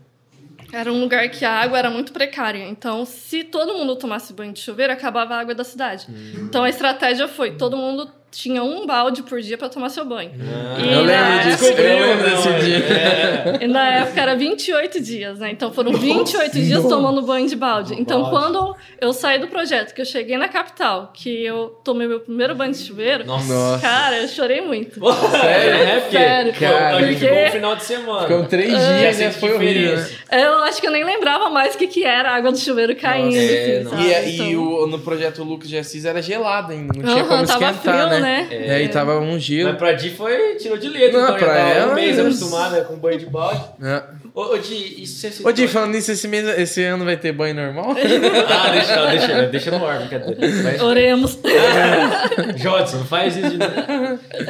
[0.73, 2.65] Era um lugar que a água era muito precária.
[2.69, 6.07] Então, se todo mundo tomasse banho de chuveiro, acabava a água da cidade.
[6.09, 6.45] Hum.
[6.49, 10.31] Então, a estratégia foi: todo mundo tinha um balde por dia pra tomar seu banho.
[10.41, 12.59] Ah, E Eu lembro na disso, época- eu lembro desse é.
[12.59, 12.77] dia.
[12.77, 13.59] É.
[13.65, 15.51] E na época era 28 dias, né?
[15.51, 17.95] Então foram 28 dias tomando banho de balde.
[17.99, 18.37] Então, balde.
[18.37, 22.55] quando eu saí do projeto, que eu cheguei na capital, que eu tomei meu primeiro
[22.55, 23.53] banho de chuveiro, Nossa.
[23.53, 23.81] Nossa.
[23.83, 25.01] cara, eu chorei muito.
[25.31, 25.75] Sério?
[25.75, 26.53] É, porque Sério.
[26.55, 26.65] pô,
[26.97, 28.21] a gente Porque- ficou um final de semana.
[28.23, 29.13] Ficam três Já dias, né?
[29.31, 30.09] sente Foi horrível, né?
[30.33, 32.95] Eu acho que eu nem lembrava mais o que, que era a água do chuveiro
[32.95, 33.35] caindo.
[33.35, 33.39] é,
[33.79, 33.97] assim, nossa.
[33.97, 34.09] sabe?
[34.09, 37.23] E, é, e Então- o, no projeto Lucas de Assis era gelado ainda, não tinha
[37.25, 38.20] Aham, como tava esquentar, frio, né?
[38.21, 38.49] Né?
[38.51, 39.33] É, aí tava um.
[39.35, 42.85] Mas pra Di foi, tirou de letra, Não, então pra ela, um mês mas- acostumada
[42.85, 43.65] com banho de balde.
[43.83, 44.03] É.
[44.33, 47.33] Ô, ô Di, isso você Ô, Di, falando nisso, esse, mês, esse ano vai ter
[47.33, 47.95] banho normal?
[48.49, 50.37] Ah, deixa, deixa, deixa no ar, brincadeira.
[50.63, 51.39] Vai- Oremos.
[52.57, 53.75] Jodson, não faz isso de novo.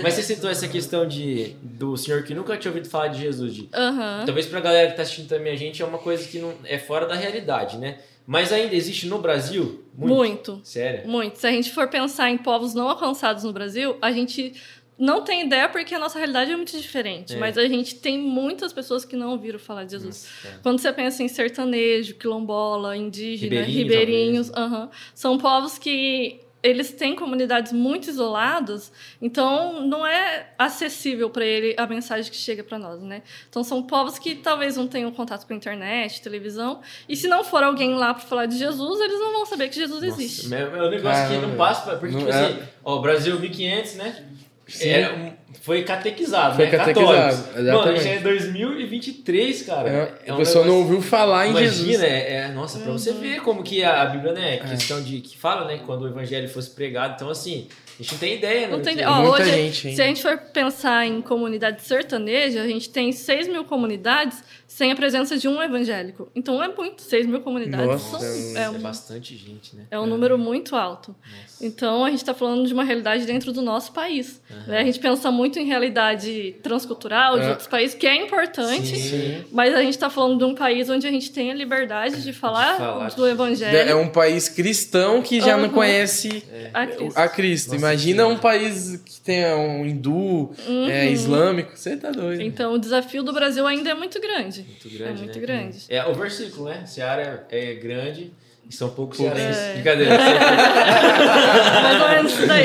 [0.03, 3.55] Mas você citou essa questão de, do senhor que nunca tinha ouvido falar de Jesus,
[3.55, 3.69] Di.
[3.75, 4.23] Aham.
[4.27, 6.79] Talvez pra galera que tá assistindo também a gente é uma coisa que não é
[6.79, 7.97] fora da realidade, né?
[8.31, 9.83] Mas ainda existe no Brasil?
[9.93, 10.61] Muito.
[10.63, 11.11] Sério?
[11.11, 11.37] Muito.
[11.41, 14.55] Se a gente for pensar em povos não alcançados no Brasil, a gente
[14.97, 17.35] não tem ideia porque a nossa realidade é muito diferente.
[17.35, 17.37] É.
[17.37, 20.29] Mas a gente tem muitas pessoas que não ouviram falar de Jesus.
[20.45, 20.61] Nossa, é.
[20.63, 27.17] Quando você pensa em sertanejo, quilombola, indígena, Ribeirinho, ribeirinhos, aham, são povos que eles têm
[27.17, 33.01] comunidades muito isoladas, então não é acessível para ele a mensagem que chega para nós,
[33.01, 33.23] né?
[33.49, 37.43] Então são povos que talvez não tenham contato com a internet, televisão, e se não
[37.43, 40.49] for alguém lá para falar de Jesus, eles não vão saber que Jesus existe.
[40.49, 41.47] Nossa, é um negócio que Caramba.
[41.47, 42.45] não passa porque, Não tipo é.
[42.47, 44.25] assim, ó, o Brasil 1500, né?
[44.69, 44.89] Sim.
[44.89, 46.71] Era um- foi catequizado, Foi né?
[46.71, 47.47] catequizado, Católicos.
[47.47, 48.03] Mano, a exatamente.
[48.03, 49.89] gente é 2023, cara.
[49.89, 52.03] É, É a um pessoa não negócio- ouviu falar em Imagina, Jesus.
[52.03, 55.67] é, é- nossa, pra você ver como que a, Bíblia, né, questão de que fala,
[55.67, 57.67] né, quando o evangelho fosse pregado, então assim,
[57.99, 58.77] a gente não tem ideia, né?
[58.77, 59.97] Não tem, que- ó, Muita hoje, gente ainda.
[59.97, 64.91] se a gente for pensar em comunidade sertaneja, a gente tem 6 mil comunidades sem
[64.93, 66.31] a presença de um evangélico.
[66.35, 69.83] Então é muito, 6 mil comunidades Nossa, são- é, é um, bastante gente, né?
[69.91, 71.15] é um número muito alto.
[71.21, 71.67] Nossa.
[71.67, 74.41] Então a gente está falando de uma realidade dentro do nosso país.
[74.67, 74.81] né?
[74.81, 77.51] A gente pensa muito em realidade transcultural de É.
[77.51, 79.45] outros países, que é importante, Sim.
[79.53, 82.33] mas a gente está falando de um país onde a gente tem a liberdade de
[82.33, 83.77] falar, falar do evangelho.
[83.77, 85.73] É um país cristão que já não Aham.
[85.75, 86.43] conhece
[86.75, 87.19] a Cristo.
[87.19, 87.67] a Cristo.
[87.73, 90.51] Nossa Imagina um país que tenha um hindu,
[90.89, 91.73] é, islâmico.
[91.77, 92.41] Você tá doido.
[92.43, 94.63] Então o desafio do Brasil ainda é muito grande.
[94.63, 95.47] Muito grande, é muito né?
[95.47, 95.79] grande.
[95.89, 96.85] É o versículo, né?
[96.87, 98.33] Seara é grande
[98.69, 99.37] e são poucos Poucos.
[99.37, 99.63] cearenses.
[99.63, 99.73] É.
[99.75, 100.19] Brincadeira.
[101.83, 102.65] Mais ou menos isso daí.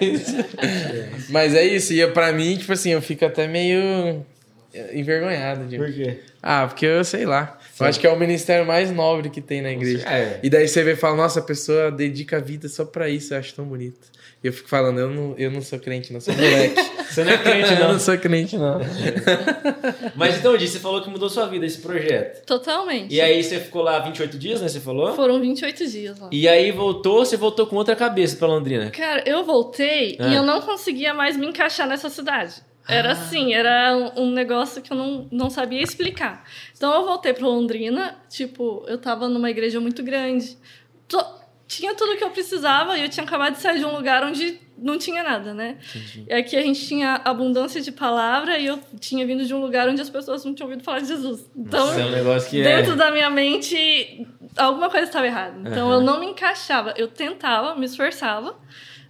[0.00, 0.36] Isso.
[1.28, 1.92] Mas é isso.
[1.92, 4.24] E pra mim, tipo assim, eu fico até meio
[4.92, 5.66] envergonhado.
[5.66, 5.76] De...
[5.76, 6.20] Por quê?
[6.42, 7.58] Ah, porque eu sei lá.
[7.78, 10.08] Eu acho que é o ministério mais nobre que tem na igreja.
[10.08, 10.40] É.
[10.42, 13.34] E daí você vê e fala, nossa, a pessoa dedica a vida só pra isso,
[13.34, 14.08] eu acho tão bonito.
[14.42, 16.76] E eu fico falando, eu não, eu não sou crente, não sou moleque.
[17.16, 17.92] Você não é crente, eu não.
[17.94, 18.78] não sou crente, não.
[20.14, 22.44] Mas então, Di, você falou que mudou sua vida esse projeto.
[22.44, 23.14] Totalmente.
[23.14, 24.68] E aí você ficou lá 28 dias, né?
[24.68, 25.14] Você falou?
[25.14, 26.28] Foram 28 dias lá.
[26.30, 28.90] E aí voltou, você voltou com outra cabeça pra Londrina.
[28.90, 30.28] Cara, eu voltei Ah.
[30.28, 32.54] e eu não conseguia mais me encaixar nessa cidade.
[32.88, 36.44] Era assim, era um- negócio que eu não, não sabia explicar.
[36.76, 40.56] Então eu voltei pra Londrina, tipo, eu tava numa igreja muito grande.
[41.08, 41.26] To-
[41.66, 44.60] tinha tudo que eu precisava e eu tinha acabado de sair de um lugar onde
[44.78, 45.78] não tinha nada, né?
[46.28, 49.88] E aqui a gente tinha abundância de palavra e eu tinha vindo de um lugar
[49.88, 51.50] onde as pessoas não tinham ouvido falar de Jesus.
[51.56, 52.76] Então, é um negócio que é.
[52.76, 54.26] dentro da minha mente,
[54.56, 55.56] alguma coisa estava errada.
[55.60, 55.94] Então Aham.
[55.94, 56.94] eu não me encaixava.
[56.96, 58.56] Eu tentava, me esforçava,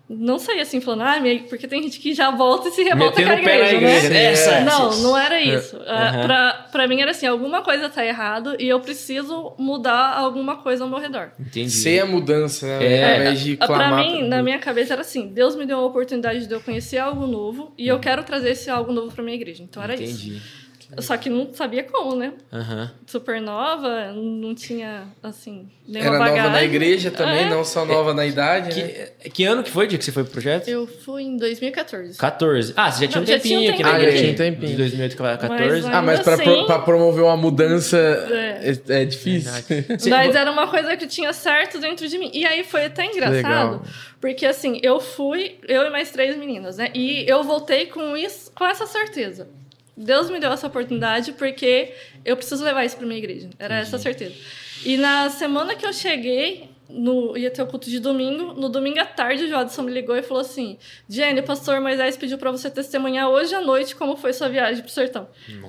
[0.08, 1.40] não saí assim falando, ah, minha...
[1.48, 4.14] porque tem gente que já volta e se revolta Metendo com a igreja, igreja, né?
[4.14, 4.24] né?
[4.32, 5.80] Essa- Não, não era isso.
[5.86, 6.22] Ah, Aham.
[6.22, 10.84] pra, pra mim era assim, alguma coisa tá errado e eu preciso mudar alguma coisa
[10.84, 11.30] ao meu redor.
[11.40, 11.70] Entendi.
[11.70, 12.84] Ser a mudança, né?
[12.86, 13.04] É.
[13.14, 13.88] Ao invés de Ah, clamar.
[13.88, 16.60] Pra mim, pra- na minha cabeça era assim, Deus me deu a oportunidade de eu
[16.60, 19.62] conhecer algo novo e eu quero trazer esse algo novo pra minha igreja.
[19.62, 20.04] Então era isso.
[20.26, 20.42] Entendi.
[20.98, 22.32] Só que não sabia como, né?
[22.52, 22.90] Aham.
[23.06, 26.42] Super nova, não tinha, assim, nenhuma Era bagagem.
[26.44, 27.50] nova na igreja também, É.
[27.50, 29.08] não só nova na idade, né?
[29.20, 30.68] Que, que ano que foi, dia que você foi pro projeto?
[30.68, 32.16] Eu fui em 2014.
[32.16, 32.72] 14.
[32.76, 34.08] Ah, você já tinha um Não, já tinha tempinho um aqui na tempinho.
[34.08, 34.16] igreja.
[34.16, 34.70] Ah, já tinha um tempinho.
[34.70, 35.82] De 2008 pra 14.
[35.82, 39.02] Mas, Ah, mas pra, pro- assim- pra promover uma mudança é, É.
[39.02, 39.52] é difícil.
[40.08, 42.30] Mas era uma coisa que tinha certo dentro de mim.
[42.32, 43.82] E aí foi até engraçado, Legal.
[44.20, 46.90] porque assim, eu fui, eu e mais três meninas, né?
[46.94, 49.48] E eu voltei com isso, com essa certeza.
[49.96, 53.48] Deus me deu essa oportunidade porque eu preciso levar isso para minha igreja.
[53.58, 54.34] Era essa certeza.
[54.84, 58.52] E na semana que eu cheguei, no, ia ter o culto de domingo.
[58.54, 62.16] No domingo à tarde, o Jodson me ligou e falou assim: Jenny, o pastor Moisés
[62.16, 65.28] pediu para você testemunhar hoje à noite como foi sua viagem pro sertão.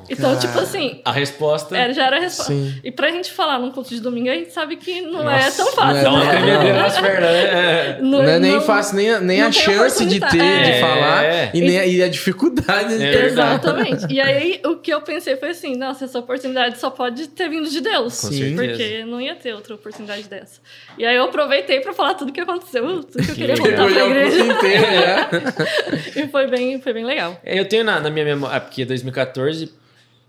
[0.09, 1.75] Então, tipo assim, A resposta.
[1.77, 2.53] era, já era a resposta.
[2.53, 2.79] Sim.
[2.83, 5.51] E pra gente falar num culto de domingo, a gente sabe que não Nossa, é
[5.51, 5.97] tão não fácil.
[5.97, 6.31] é Dá uma Não.
[6.31, 7.97] pernas, né?
[8.01, 10.63] Não, é nem fácil, nem, a- nem não a chance de ter, oportunidade.
[10.65, 10.79] de É.
[10.81, 13.23] falar, e, nem a, e a dificuldade de É ter.
[13.25, 14.05] Exatamente.
[14.13, 17.69] E aí, o que eu pensei foi assim: nossa, essa oportunidade só pode ter vindo
[17.69, 18.21] de Deus.
[18.21, 18.55] Com Sim.
[18.55, 18.63] certeza.
[18.67, 20.59] Porque não ia ter outra oportunidade dessa.
[20.97, 24.05] E aí, eu aproveitei pra falar tudo que aconteceu, tudo que eu queria contar pra
[24.05, 24.39] igreja.
[24.39, 25.27] inteiro, né?
[26.15, 27.39] E foi bem, foi bem legal.
[27.43, 29.71] É, Eu tenho na, na minha memória, é porque 2014,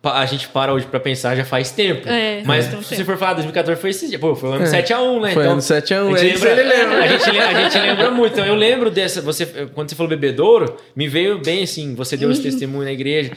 [0.02, 2.08] pa- a gente para hoje pra pensar já faz tempo.
[2.08, 3.06] É, Mas faz se tempo.
[3.06, 4.18] for falar 2014, foi esse dia.
[4.18, 5.32] Pô, foi o ano 7x1, né?
[5.32, 6.98] Foi então, ano 7 a 1, a é gente, isso lembra, ele lembra.
[7.04, 8.32] a, gente, lembra- a gente lembra muito.
[8.34, 9.20] Então eu lembro dessa.
[9.22, 11.94] Você, quando você falou bebedouro, me veio bem assim.
[11.94, 13.32] Você deu esse testemunho na igreja.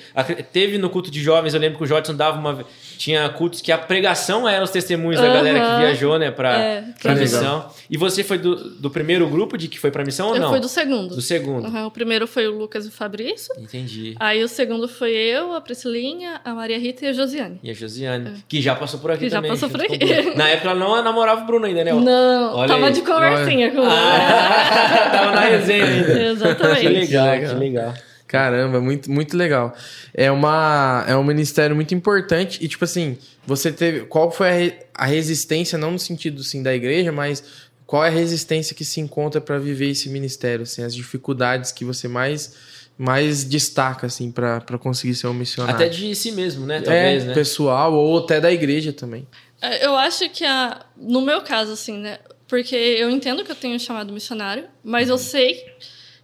[0.52, 2.64] Teve no culto de jovens, eu lembro que o Jodson dava uma.
[3.02, 5.34] Tinha cultos que a pregação era os testemunhos da Aham.
[5.34, 7.66] galera que viajou, né, pra, É, pra que missão.
[7.90, 10.50] E você foi do, do primeiro grupo de que foi pra missão ou Eu não?
[10.52, 11.16] fui do segundo.
[11.16, 11.68] Do segundo.
[11.68, 13.56] Uhum, o primeiro foi o Lucas e o Fabrício.
[13.58, 14.14] Entendi.
[14.20, 17.60] Aí o segundo foi eu, a Priscilinha, a Maria Rita e a Josiane.
[17.64, 19.28] E a Josiane, que já passou por aqui É.
[19.28, 19.50] Que já também.
[19.52, 20.06] passou junto por o aqui.
[20.22, 20.36] Bruno.
[20.38, 21.94] Na época ela não namorava o Bruno ainda, né?
[21.94, 22.94] Não, Olha tava aí.
[22.94, 26.22] de conversinha com Ah, tava na resenha ainda.
[26.24, 26.82] Exatamente.
[26.82, 27.94] Que legal, Que legal.
[28.32, 29.76] Caramba, muito, muito legal.
[30.14, 32.64] É, uma, é um ministério muito importante.
[32.64, 34.06] E, tipo assim, você teve.
[34.06, 37.44] Qual foi a, re- a resistência, não no sentido assim, da igreja, mas
[37.86, 40.64] qual é a resistência que se encontra para viver esse ministério?
[40.64, 42.56] Assim, as dificuldades que você mais,
[42.98, 45.76] mais destaca, assim, para conseguir ser um missionário.
[45.76, 46.80] Até de si mesmo, né?
[46.80, 47.34] Talvez, é, né?
[47.34, 49.28] pessoal, ou até da igreja também.
[49.62, 52.20] É, Eu acho que a, no meu caso, assim, né?
[52.48, 55.66] Porque eu entendo que eu tenho um chamado missionário, mas eu sei,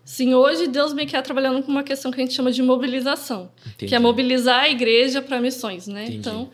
[0.09, 3.51] sim, hoje Deus me quer trabalhando com uma questão que a gente chama de mobilização,
[3.65, 3.89] Entendi.
[3.89, 6.03] que é mobilizar a igreja para missões, né?
[6.05, 6.17] Entendi.
[6.19, 6.49] Então,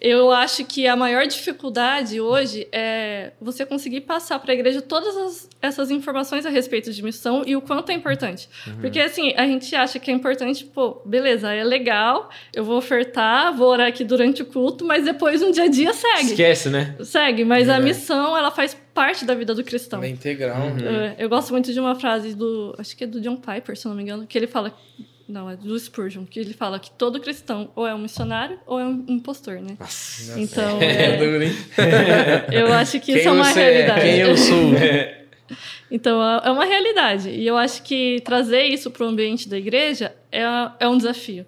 [0.00, 5.14] eu acho que a maior dificuldade hoje é você conseguir passar para a igreja todas
[5.16, 8.48] as- essas informações a respeito de missão e o quanto é importante.
[8.66, 8.76] Uhum.
[8.80, 13.54] Porque, assim, a gente acha que é importante, pô, beleza, é legal, eu vou ofertar,
[13.54, 16.30] vou orar aqui durante o culto, mas depois um dia a dia segue.
[16.30, 16.96] Esquece, né?
[17.02, 17.84] Segue, mas a Verdade.
[17.98, 20.02] missão, ela faz parte da vida do cristão.
[20.02, 20.68] É integral.
[20.68, 20.74] Uhum.
[20.76, 21.14] né?
[21.18, 23.86] Eu, eu gosto muito de uma frase do, acho que é do John Piper, se
[23.86, 24.72] não me engano, que ele fala,
[25.28, 28.78] não, é do Spurgeon, que ele fala que todo cristão ou é um missionário ou
[28.78, 29.76] é um impostor, né?
[29.78, 30.40] Nossa.
[30.40, 31.52] Então, É é, duro, hein?
[32.52, 34.00] eu acho que isso Quem é uma você realidade.
[34.00, 34.72] Quem eu sou?
[35.90, 37.28] Então, é é uma realidade.
[37.28, 40.42] E eu acho que trazer isso para o ambiente da igreja é,
[40.80, 41.44] é um desafio.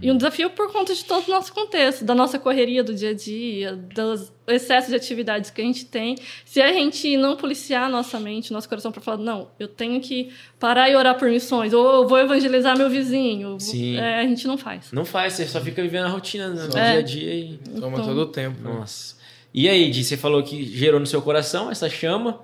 [0.00, 3.10] E um desafio por conta de todo o nosso contexto, da nossa correria do dia
[3.10, 6.16] a dia, dos excessos de atividades que a gente tem.
[6.44, 10.00] Se a gente não policiar a nossa mente, nosso coração, para falar, não, eu tenho
[10.00, 13.96] que parar e orar por missões, ou eu vou evangelizar meu vizinho, Sim.
[13.98, 14.90] é, a gente não faz.
[14.92, 16.68] Não faz, você só fica vivendo a rotina no Só.
[16.68, 16.98] dia É.
[16.98, 17.58] a dia e.
[17.78, 18.60] Toma Então- todo o tempo.
[18.62, 18.72] né?
[18.74, 19.14] Nossa.
[19.54, 22.40] E aí, Di, você falou que gerou no seu coração essa chama.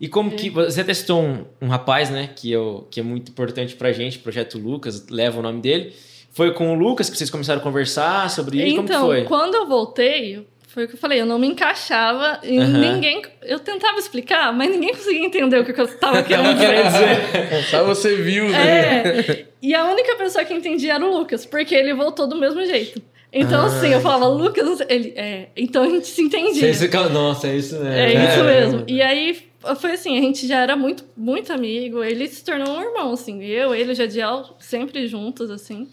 [0.00, 0.48] E como que.
[0.50, 2.30] Você testou um, um rapaz, né?
[2.34, 5.92] Que, eu, que é muito importante pra gente, Projeto Lucas, leva o nome dele.
[6.32, 8.76] Foi com o Lucas que vocês começaram a conversar sobre isso?
[8.76, 9.24] Como que Então, foi?
[9.24, 12.78] quando eu voltei, foi o que eu falei, eu não me encaixava e Aham.
[12.78, 13.22] ninguém.
[13.42, 17.64] Eu tentava explicar, mas ninguém conseguia entender o que eu estava querendo dizer.
[17.70, 19.02] Só você viu, né?
[19.28, 22.64] É, e a única pessoa que entendia era o Lucas, porque ele voltou do mesmo
[22.64, 23.02] jeito.
[23.32, 26.72] Então, Ah, assim, eu falava, Lucas, ele, é, então a gente se entendia.
[26.74, 27.88] Você- Nossa, é isso mesmo.
[27.92, 28.84] É isso mesmo.
[28.88, 29.38] E aí
[29.78, 32.02] foi assim, a gente já era muito, muito amigo.
[32.02, 33.44] Ele se tornou um irmão, assim.
[33.44, 35.88] Eu, ele, o Jadiel, sempre juntos, assim.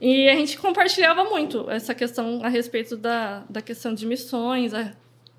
[0.00, 4.92] E a gente compartilhava muito essa questão a respeito da, da questão de missões, a-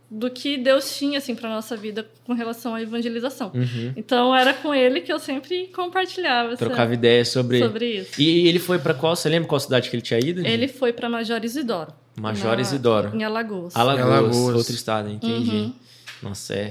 [0.09, 3.51] do que Deus tinha, assim, para nossa vida com relação à evangelização.
[3.53, 3.91] Uhum.
[3.97, 7.59] Então, era com ele que eu sempre compartilhava essa- Trocava ideias sobre.
[7.59, 8.21] sobre isso.
[8.21, 9.15] E ele foi pra qual?
[9.15, 10.45] Você lembra qual cidade que ele tinha ido?
[10.45, 11.91] Ele foi para Major Isidoro.
[12.15, 13.11] Major na- Isidoro.
[13.15, 13.75] Em Alagoas.
[13.75, 14.55] Alagoas, Alagoas.
[14.55, 15.49] outro estado, entendi.
[15.51, 15.73] Uhum.
[16.21, 16.69] Nossa, é.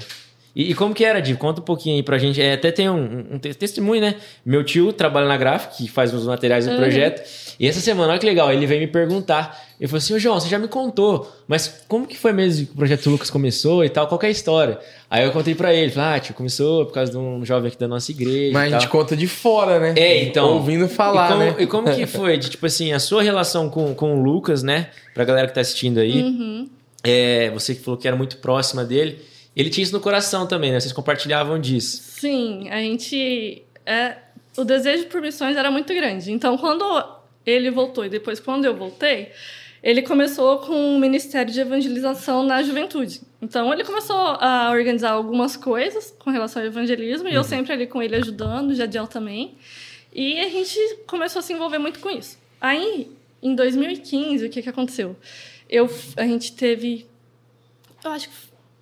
[0.56, 1.34] E, e como que era, Di?
[1.34, 2.40] Conta um pouquinho aí pra gente.
[2.40, 4.14] É, até tem um, um testemunho, né?
[4.46, 6.76] Meu tio trabalha na gráfica, que faz os materiais do uhum.
[6.78, 7.28] projeto.
[7.58, 9.62] E essa semana, olha que legal, ele veio me perguntar.
[9.78, 12.72] Ele falou assim, ô João, você já me contou, mas como que foi mesmo que
[12.72, 14.06] o Projeto Lucas começou e tal?
[14.06, 14.78] Qual é a história?
[15.10, 17.78] Aí eu contei pra ele, falei, ah, tio, começou por causa de um jovem aqui
[17.78, 19.94] da nossa igreja Mas a gente conta de fora, né?
[19.96, 20.54] É, então.
[20.54, 21.56] Ouvindo falar, e como, né?
[21.58, 24.90] E como que foi, de, tipo assim, a sua relação com, com o Lucas, né?
[25.12, 26.22] Pra galera que tá assistindo aí.
[26.22, 26.68] Uhum.
[27.02, 29.18] É, você que falou que era muito próxima dele.
[29.54, 30.80] Ele tinha isso no coração também, né?
[30.80, 32.02] Vocês compartilhavam disso.
[32.18, 33.62] Sim, a gente...
[33.86, 34.16] É,
[34.56, 36.32] o desejo por missões era muito grande.
[36.32, 36.84] Então, quando
[37.46, 39.32] ele voltou e depois quando eu voltei,
[39.82, 43.20] ele começou com um ministério de evangelização na juventude.
[43.42, 47.46] Então ele começou a organizar algumas coisas com relação ao evangelismo e eu uhum.
[47.46, 49.54] sempre ali com ele ajudando, o Jadiel também.
[50.10, 52.38] E a gente começou a se envolver muito com isso.
[52.58, 53.10] Aí,
[53.42, 55.16] em 2015, o que, que aconteceu?
[55.68, 57.06] Eu, a gente teve.
[58.02, 58.34] Eu acho que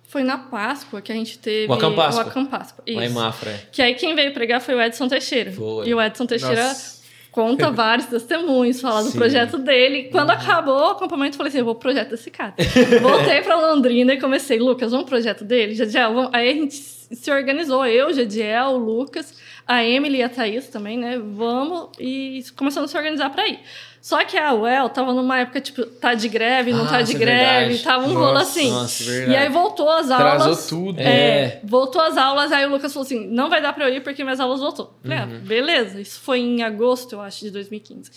[0.03, 1.69] foi na Páscoa que a gente teve.
[1.69, 2.23] O Acam Páscoa.
[2.23, 2.83] O Acam Páscoa.
[2.87, 2.97] Isso.
[2.97, 3.67] Lá em Mafra.
[3.71, 5.51] Que aí quem veio pregar foi o Edson Teixeira.
[5.51, 5.87] Foi.
[5.87, 6.67] E o Edson Teixeira.
[6.67, 6.92] Nossa
[7.33, 10.03] conta vários testemunhos, fala do projeto dele.
[10.03, 10.35] Quando uhum.
[10.35, 12.53] acabou o acampamento, eu falei assim: eu vou pro projeto desse cara.
[13.01, 15.75] Voltei pra Londrina e comecei, Lucas, vamos pro projeto dele?
[15.75, 16.29] Jadiel, vamos...
[16.31, 20.97] aí a gente se organizou, eu, Jadiel, o Lucas, a Emily e a Thaís também,
[20.97, 21.19] né?
[21.19, 23.59] Vamos e começamos a se organizar para ir.
[24.03, 27.17] Só que a UEL tava numa época, tipo, tá de greve, não tá de é
[27.17, 28.69] greve, tava um nossa, rolo assim.
[28.69, 29.31] Nossa, verdade.
[29.31, 30.41] E aí voltou as aulas.
[30.41, 30.99] Atrasou tudo.
[30.99, 33.95] É, é, voltou as aulas, aí o Lucas falou assim: não vai dar pra eu
[33.95, 34.93] ir porque minhas aulas voltou.
[35.05, 35.15] Ah, uhum.
[35.15, 36.01] ah, beleza.
[36.01, 38.11] Isso foi em agosto, eu acho, de 2015.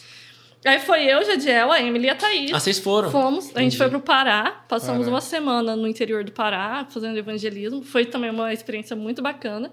[0.67, 2.53] Aí foi eu, Jadiel, a Emily e a Thaís.
[2.53, 3.11] Ah, vocês foram?
[3.11, 3.55] Fomos.
[3.55, 4.65] A gente foi pro Pará.
[4.69, 5.15] Passamos Pará.
[5.15, 7.83] uma semana no interior do Pará, fazendo evangelismo.
[7.83, 9.71] Foi também uma experiência muito bacana.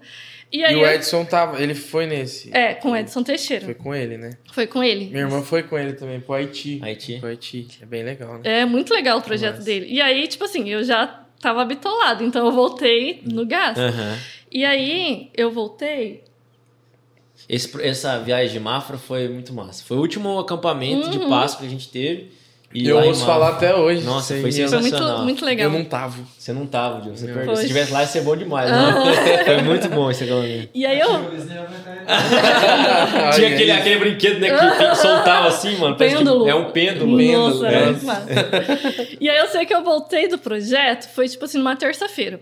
[0.52, 2.56] E, aí, e o Edson tava, ele foi nesse.
[2.56, 3.64] É, com o Edson Teixeira.
[3.64, 4.30] Foi com ele, né?
[4.52, 5.06] Foi com ele.
[5.06, 6.80] Minha irmã foi com ele também, pro Haiti.
[6.80, 7.18] Haiti.
[7.18, 7.68] Pro Haiti.
[7.82, 8.60] É bem legal, né?
[8.60, 9.64] É muito legal o projeto Mas...
[9.64, 9.86] dele.
[9.88, 11.06] E aí, tipo assim, eu já
[11.40, 13.76] tava bitolado, então eu voltei no gás.
[13.76, 14.16] Uhum.
[14.52, 16.22] E aí, eu voltei.
[17.48, 19.84] Esse, essa viagem de Mafra foi muito massa.
[19.84, 21.10] Foi o último acampamento uhum.
[21.10, 22.30] de Páscoa que a gente teve.
[22.74, 24.04] E eu ouço falar até hoje.
[24.04, 24.90] Nossa, foi sensacional.
[24.90, 25.66] Foi muito, muito legal.
[25.66, 26.16] Eu não tava.
[26.36, 27.16] Você não tava, Diogo.
[27.16, 27.54] Você perdeu.
[27.54, 28.68] Se estivesse lá, ia ser bom demais.
[28.68, 28.92] Né?
[29.46, 30.70] foi muito bom esse acampamento.
[30.74, 31.08] E aí eu...
[33.34, 35.96] Tinha aquele, aquele brinquedo né, que soltava assim, mano.
[35.96, 36.48] Pêndulo.
[36.48, 37.16] é um pêndulo.
[37.16, 37.90] Nossa, é.
[37.90, 39.08] é.
[39.20, 42.40] E aí eu sei que eu voltei do projeto, foi tipo assim, numa terça-feira.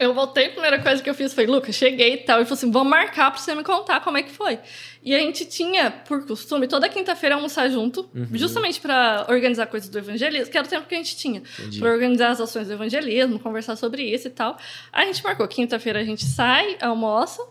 [0.00, 2.38] Eu voltei, a primeira coisa que eu fiz foi, Lucas, cheguei e tal.
[2.38, 4.58] Ele falou assim: vamos marcar pra você me contar como é que foi.
[5.04, 8.28] E a gente tinha, por costume, toda quinta-feira almoçar junto, uhum.
[8.32, 11.42] justamente para organizar coisas do evangelismo, que era o tempo que a gente tinha.
[11.78, 14.56] para organizar as ações do evangelismo, conversar sobre isso e tal.
[14.90, 17.42] A gente marcou, quinta-feira a gente sai, almoça,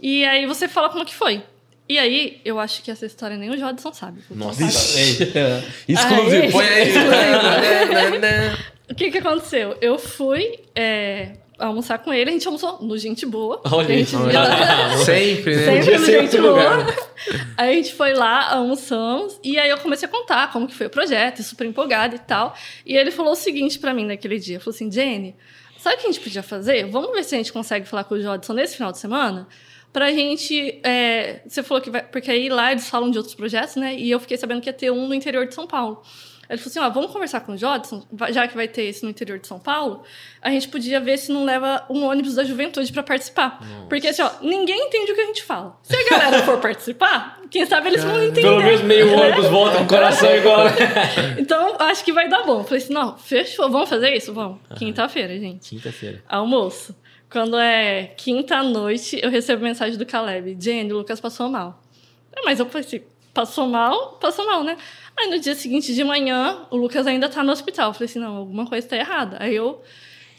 [0.00, 1.42] e aí você fala como que foi.
[1.88, 4.20] E aí, eu acho que essa história nem o Jodson sabe.
[4.30, 4.62] Nossa,
[5.88, 6.92] exclusivo, põe aí.
[8.90, 9.76] o que que aconteceu?
[9.80, 10.60] Eu fui.
[10.74, 13.60] É, almoçar com ele, a gente almoçou no Gente Boa.
[13.70, 14.10] Olha gente
[15.04, 15.82] Sempre, né?
[15.82, 16.86] Sempre no Gente Boa.
[17.56, 20.86] Aí a gente foi lá, almoçamos, e aí eu comecei a contar como que foi
[20.86, 22.54] o projeto, super empolgada e tal.
[22.84, 25.34] E ele falou o seguinte para mim naquele dia, falou assim, Jenny,
[25.78, 26.84] sabe o que a gente podia fazer?
[26.86, 29.48] Vamos ver se a gente consegue falar com o Jodson nesse final de semana?
[29.92, 30.78] Pra gente.
[30.84, 32.02] É, você falou que vai.
[32.02, 33.94] Porque aí lá eles falam de outros projetos, né?
[33.94, 36.02] E eu fiquei sabendo que ia ter um no interior de São Paulo.
[36.48, 39.10] Ele falou assim: ó, vamos conversar com o Jodson, já que vai ter esse no
[39.10, 40.02] interior de São Paulo,
[40.40, 43.60] a gente podia ver se não leva um ônibus da juventude para participar.
[43.60, 43.86] Nossa.
[43.88, 45.78] Porque assim, ó, ninguém entende o que a gente fala.
[45.82, 48.42] Se a galera for participar, quem sabe eles vão entender.
[48.42, 50.66] Pelo menos meio ônibus volta com o coração igual.
[51.38, 52.60] então, acho que vai dar bom.
[52.60, 54.32] Eu falei assim: não, fechou, vamos fazer isso?
[54.32, 54.58] Vamos.
[54.76, 55.70] Quinta-feira, gente.
[55.70, 56.22] Quinta-feira.
[56.28, 56.94] Almoço.
[57.28, 61.82] Quando é quinta-noite, eu recebo mensagem do Caleb: Jenny, o Lucas passou mal.
[62.44, 63.02] Mas eu falei assim:
[63.36, 64.78] passou mal, passou mal, né?
[65.14, 67.90] Aí no dia seguinte de manhã, o Lucas ainda tá no hospital.
[67.90, 69.36] Eu falei assim: não, alguma coisa tá errada.
[69.38, 69.82] Aí eu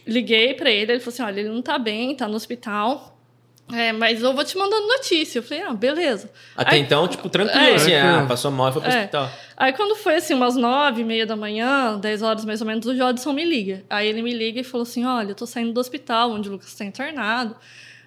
[0.06, 3.14] liguei para ele, ele falou assim: olha, ele não tá bem, tá no hospital.
[3.72, 5.40] É, mas eu vou te mandando notícia.
[5.40, 6.32] Eu falei, ah, beleza.
[6.56, 9.00] Até aí, então, tipo, tranquilo, é, assim, ah, passou mal e foi pro é.
[9.00, 9.30] hospital.
[9.58, 12.86] Aí quando foi assim, umas nove e meia da manhã, dez horas mais ou menos,
[12.86, 13.84] o Jodson me liga.
[13.90, 16.54] Aí ele me liga e falou assim: olha, eu tô saindo do hospital onde o
[16.54, 17.56] Lucas tá internado.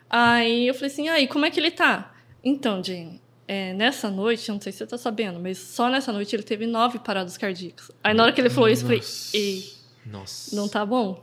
[0.09, 2.13] Aí eu falei assim, aí, como é que ele tá?
[2.43, 3.21] Então, Jane,
[3.53, 6.69] é, nessa noite, não sei se você tá sabendo, mas só nessa noite ele teve
[6.69, 7.91] nove paradas cardíacas.
[8.05, 9.03] Aí na hora que ele falou isso, eu falei,
[9.35, 9.65] ei,
[10.07, 10.55] Nossa.
[10.55, 11.21] não tá bom.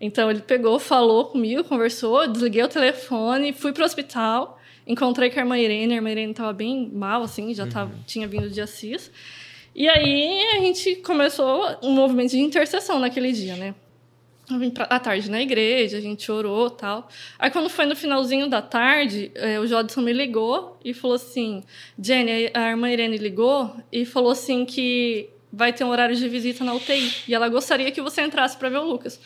[0.00, 5.42] Então ele pegou, falou comigo, conversou, desliguei o telefone, fui pro hospital, encontrei com a
[5.42, 8.02] irmã Irene, a irmã Irene tava bem mal, assim, já tava, uhum.
[8.06, 9.10] tinha vindo de Assis.
[9.74, 13.74] E aí a gente começou um movimento de intercessão naquele dia, né?
[14.50, 17.08] Eu vim pra, à tarde na igreja, a gente orou tal.
[17.38, 21.62] Aí, quando foi no finalzinho da tarde, é, o Jodson me ligou e falou assim:
[21.98, 26.62] Jenny, a irmã Irene ligou e falou assim que vai ter um horário de visita
[26.62, 29.18] na UTI e ela gostaria que você entrasse para ver o Lucas.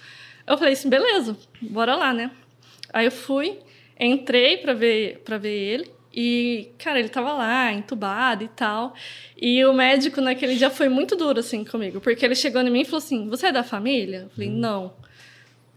[0.47, 2.31] Eu falei assim: beleza, bora lá, né?
[2.93, 3.59] Aí eu fui,
[3.99, 5.99] entrei para ver, pra ver ele.
[6.15, 8.95] E, cara, ele tava lá, entubado e tal.
[9.37, 12.01] E o médico naquele dia foi muito duro, assim, comigo.
[12.01, 14.23] Porque ele chegou em mim e falou assim: Você é da família?
[14.23, 14.93] Eu falei: Não.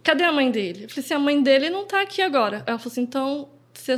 [0.04, 0.86] Cadê a mãe dele?
[0.86, 2.64] Eu falei assim: A mãe dele não tá aqui agora.
[2.66, 3.50] Ela falou assim: Então,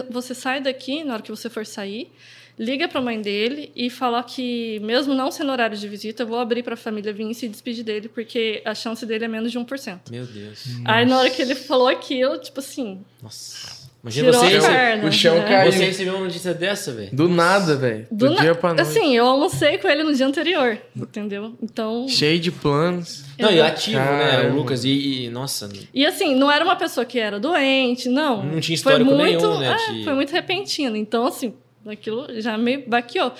[0.09, 2.11] você sai daqui, na hora que você for sair,
[2.57, 6.27] liga para a mãe dele e fala que, mesmo não sendo horário de visita, eu
[6.27, 9.27] vou abrir para a família vir e se despedir dele, porque a chance dele é
[9.27, 10.11] menos de 1%.
[10.11, 10.65] Meu Deus.
[10.85, 13.03] Aí, na hora que ele falou aquilo, tipo assim.
[13.21, 13.82] Nossa.
[14.03, 15.47] Imagina você, perna, o chão né?
[15.47, 15.71] caiu.
[15.71, 17.09] Você recebeu uma notícia dessa, velho?
[17.13, 18.05] Do nada, velho.
[18.11, 18.41] Do, Do na...
[18.41, 18.81] dia pra noite.
[18.81, 21.53] Assim, eu almocei com ele no dia anterior, entendeu?
[21.63, 22.05] Então.
[22.09, 23.23] Cheio de planos.
[23.39, 24.83] Não, e ativo, né, o Lucas?
[24.83, 24.89] E,
[25.25, 25.69] e, nossa.
[25.93, 28.43] E assim, não era uma pessoa que era doente, não.
[28.43, 29.73] Não tinha histórico foi muito, nenhum, né?
[29.73, 30.03] É, de...
[30.03, 30.97] Foi muito repentino.
[30.97, 31.53] Então, assim,
[31.87, 33.33] aquilo já me baqueou.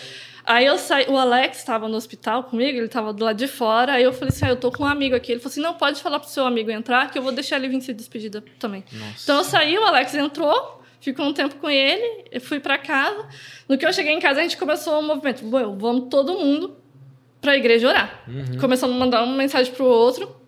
[0.45, 3.93] Aí eu saí, o Alex estava no hospital comigo, ele estava do lado de fora.
[3.93, 5.31] Aí eu falei assim: ah, eu tô com um amigo aqui.
[5.31, 7.69] Ele falou assim: não, pode falar pro seu amigo entrar, que eu vou deixar ele
[7.69, 8.29] vir se despedir
[8.59, 8.83] também.
[8.91, 9.23] Nossa.
[9.23, 13.25] Então eu saí, o Alex entrou, ficou um tempo com ele, eu fui para casa.
[13.69, 16.75] No que eu cheguei em casa, a gente começou um movimento: vamos todo mundo
[17.39, 18.23] para a igreja orar.
[18.27, 18.57] Uhum.
[18.59, 20.42] Começamos a mandar uma mensagem pro outro.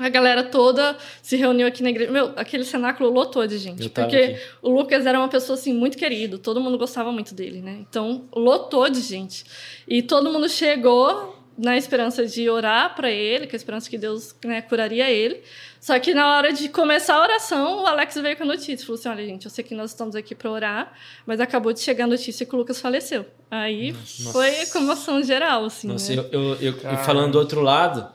[0.00, 2.10] A galera toda se reuniu aqui na igreja.
[2.10, 3.90] Meu, aquele cenáculo lotou de gente.
[3.90, 4.40] Porque aqui.
[4.62, 6.38] o Lucas era uma pessoa, assim, muito querido.
[6.38, 7.76] Todo mundo gostava muito dele, né?
[7.88, 9.44] Então, lotou de gente.
[9.86, 14.34] E todo mundo chegou na esperança de orar para ele, com a esperança que Deus
[14.42, 15.42] né, curaria ele.
[15.78, 18.78] Só que na hora de começar a oração, o Alex veio com a notícia.
[18.86, 20.94] Falou assim: olha, gente, eu sei que nós estamos aqui para orar,
[21.26, 23.26] mas acabou de chegar a notícia que o Lucas faleceu.
[23.50, 24.32] Aí Nossa.
[24.32, 25.88] foi comoção geral, assim.
[25.88, 26.24] Nossa, né?
[26.32, 28.08] eu, eu, eu falando do outro lado,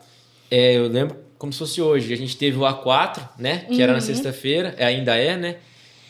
[0.49, 2.13] é, eu lembro como se fosse hoje.
[2.13, 3.65] A gente teve o A4, né?
[3.67, 3.81] Que uhum.
[3.81, 4.05] era na uhum.
[4.05, 5.57] sexta-feira, é, ainda é, né?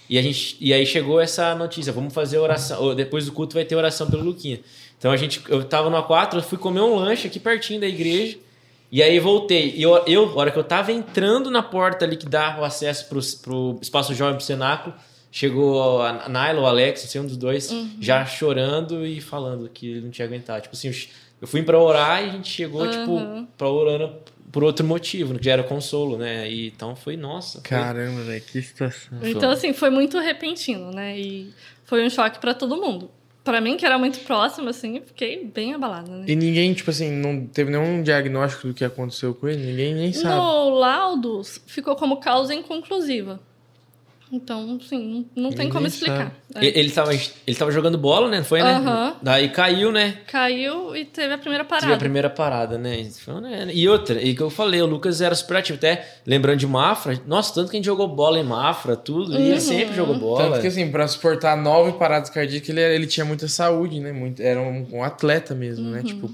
[0.09, 2.93] E, a gente, e aí chegou essa notícia: vamos fazer oração.
[2.95, 4.59] Depois do culto vai ter oração pelo Luquinha.
[4.97, 7.87] Então a gente, eu tava no A4, eu fui comer um lanche aqui pertinho da
[7.87, 8.37] igreja.
[8.91, 9.73] E aí voltei.
[9.75, 12.63] E eu, eu, a hora que eu tava entrando na porta ali que dá o
[12.63, 14.95] acesso pro, pro espaço jovem pro cenáculo,
[15.31, 17.89] chegou a Naila, o Alex, assim, um dos dois, uhum.
[17.99, 20.61] já chorando e falando que ele não tinha aguentado.
[20.61, 20.93] Tipo assim,
[21.45, 22.91] eu fui para orar e a gente chegou, uhum.
[22.91, 24.13] tipo, pra orando
[24.51, 26.49] por outro motivo, que já era consolo, né?
[26.49, 27.59] E, então foi, nossa.
[27.61, 29.19] Caramba, velho, que situação.
[29.21, 31.19] Então, assim, foi muito repentino, né?
[31.19, 33.11] E foi um choque para todo mundo.
[33.43, 36.25] Para mim, que era muito próximo, assim, fiquei bem abalada, né?
[36.25, 39.61] E ninguém, tipo assim, não teve nenhum diagnóstico do que aconteceu com ele?
[39.61, 40.33] Ninguém nem sabe.
[40.33, 43.41] No laudo, ficou como causa inconclusiva.
[44.31, 46.35] Então, sim, não tem como explicar.
[46.55, 46.65] É.
[46.65, 48.43] Ele, estava ele tava jogando bola, né?
[48.43, 48.79] Foi, né?
[48.79, 49.13] Uhum.
[49.21, 50.17] Daí caiu, né?
[50.27, 51.85] Caiu e teve a primeira parada.
[51.85, 53.07] Teve a primeira parada, né?
[53.41, 53.67] né?
[53.71, 55.77] E outra, e que eu falei, o Lucas era super ativo.
[55.77, 59.33] Até lembrando de Mafra, nossa, tanto que a gente jogou bola em Mafra, tudo.
[59.33, 59.39] Uhum.
[59.39, 60.49] E ele sempre jogou bola.
[60.49, 64.11] Tanto que, assim, pra suportar nove paradas cardíacas, ele, ele tinha muita saúde, né?
[64.11, 65.91] Muito, era um, um atleta mesmo, uhum.
[65.91, 66.03] né?
[66.03, 66.31] Tipo,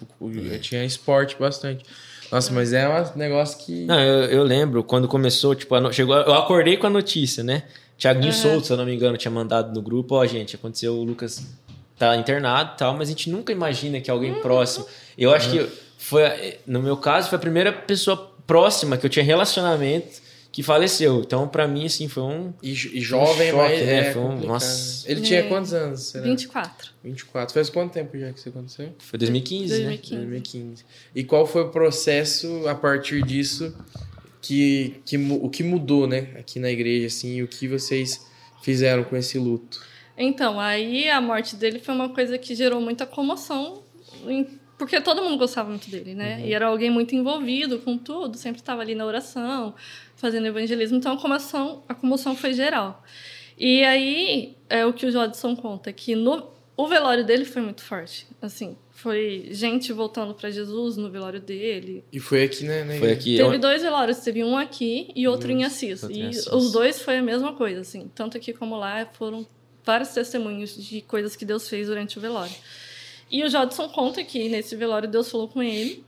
[0.61, 1.83] tinha esporte bastante.
[2.31, 3.85] Nossa, mas é um negócio que.
[3.85, 7.63] Não, eu, eu lembro quando começou, tipo, chegou, eu acordei com a notícia, né?
[7.97, 8.39] Thiaguinho uhum.
[8.39, 11.03] Souto, se eu não me engano, tinha mandado no grupo, ó, oh, gente, aconteceu, o
[11.03, 11.45] Lucas
[11.99, 14.41] tá internado e tal, mas a gente nunca imagina que alguém uhum.
[14.41, 14.87] próximo.
[15.17, 15.67] Eu acho uhum.
[15.67, 20.21] que foi, no meu caso, foi a primeira pessoa próxima que eu tinha relacionamento
[20.51, 21.21] que faleceu.
[21.21, 22.53] Então, para mim, assim, foi um.
[22.61, 23.87] E, e jovem, um choque, mas.
[23.87, 24.39] É, foi um.
[24.41, 25.09] Nossa.
[25.09, 25.43] Ele tinha é.
[25.43, 26.01] quantos anos?
[26.01, 26.25] Será?
[26.25, 26.91] 24.
[27.03, 27.53] 24.
[27.53, 28.93] Faz quanto tempo já que isso aconteceu?
[28.99, 30.13] Foi 2015, 2015.
[30.13, 30.19] né?
[30.21, 30.85] 2015.
[31.15, 33.73] E qual foi o processo a partir disso
[34.41, 38.25] que, que o que mudou, né, aqui na igreja, assim, e o que vocês
[38.61, 39.79] fizeram com esse luto?
[40.17, 43.83] Então, aí a morte dele foi uma coisa que gerou muita comoção,
[44.81, 46.37] porque todo mundo gostava muito dele, né?
[46.37, 46.45] Uhum.
[46.47, 49.75] E era alguém muito envolvido com tudo, sempre estava ali na oração,
[50.15, 53.03] fazendo evangelismo, então a comoção, a comoção foi geral.
[53.55, 57.83] E aí, é o que o Jodson conta, que no, o velório dele foi muito
[57.83, 62.03] forte, assim, foi gente voltando para Jesus no velório dele.
[62.11, 62.83] E foi aqui, né?
[62.83, 63.37] né foi aqui.
[63.37, 66.01] Teve dois velórios, teve um aqui e outro Nossa, em Assis.
[66.09, 66.47] E Assis.
[66.47, 68.09] os dois foi a mesma coisa, assim.
[68.15, 69.45] Tanto aqui como lá foram
[69.85, 72.55] vários testemunhos de coisas que Deus fez durante o velório.
[73.31, 76.03] E o Jodson conta que nesse velório Deus falou com ele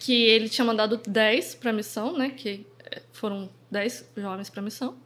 [0.00, 2.30] que ele tinha mandado 10 para a missão, né?
[2.30, 4.96] Que eh, foram 10 jovens para a missão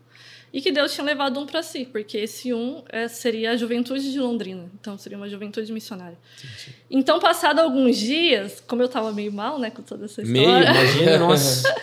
[0.53, 4.13] e que Deus tinha levado um para si, porque esse um é, seria a juventude
[4.13, 6.19] de Londrina, então seria uma juventude missionária.
[6.39, 6.77] Entendi.
[6.91, 10.63] Então, passado alguns dias, como eu estava meio mal, né, com toda essa história, meio,
[10.63, 11.75] imagina, nossa.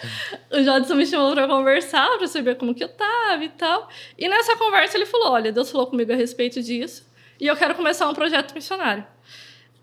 [0.51, 3.89] o Jodson me chamou para conversar, para saber como que eu tava e tal.
[4.15, 7.03] E nessa conversa ele falou: "Olha, Deus falou comigo a respeito disso,
[7.39, 9.03] e eu quero começar um projeto missionário".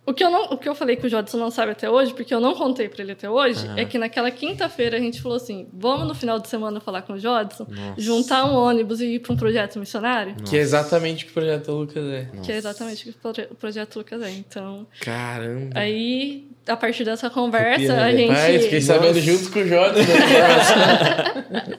[0.07, 2.15] O que, eu não, o que eu falei que o Jodson não sabe até hoje,
[2.15, 5.37] porque eu não contei pra ele até hoje, é que naquela quinta-feira a gente falou
[5.37, 8.01] assim: vamos no final de semana falar com o Jodson, Nossa.
[8.01, 10.37] juntar um ônibus e ir pra um projeto missionário?
[10.45, 12.31] Que é exatamente o que o projeto Lucas é.
[12.41, 14.31] Que é exatamente o que o projeto Lucas é.
[14.31, 15.77] Então, Caramba.
[15.77, 18.17] aí, a partir dessa conversa, Arrepia, a né?
[18.17, 18.35] gente.
[18.35, 20.01] Pai, fiquei sabendo junto com o Jordan.
[20.01, 20.07] né?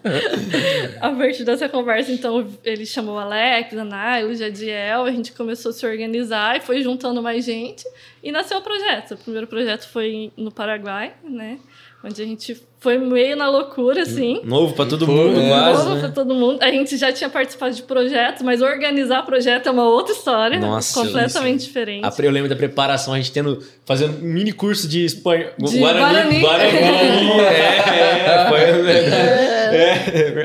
[1.01, 5.33] A partir dessa conversa, então, ele chamou o Alex, a Nailo, o Jadiel, a gente
[5.33, 7.85] começou a se organizar e foi juntando mais gente
[8.23, 9.15] e nasceu o projeto.
[9.15, 11.59] O primeiro projeto foi no Paraguai, né?
[12.07, 14.39] Onde a gente foi meio na loucura, assim.
[14.43, 15.49] Novo pra todo mundo, é.
[15.49, 16.01] quase, Novo né?
[16.01, 16.61] pra todo mundo.
[16.61, 20.59] A gente já tinha participado de projetos, mas organizar projeto é uma outra história.
[20.59, 22.05] Nossa, completamente diferente.
[22.05, 25.49] A Eu lembro da preparação, a gente tendo, fazendo um mini curso de espanhol.
[25.57, 26.39] De Guarani.
[26.39, 26.71] Guarani,
[27.41, 29.56] é, é, foi, é,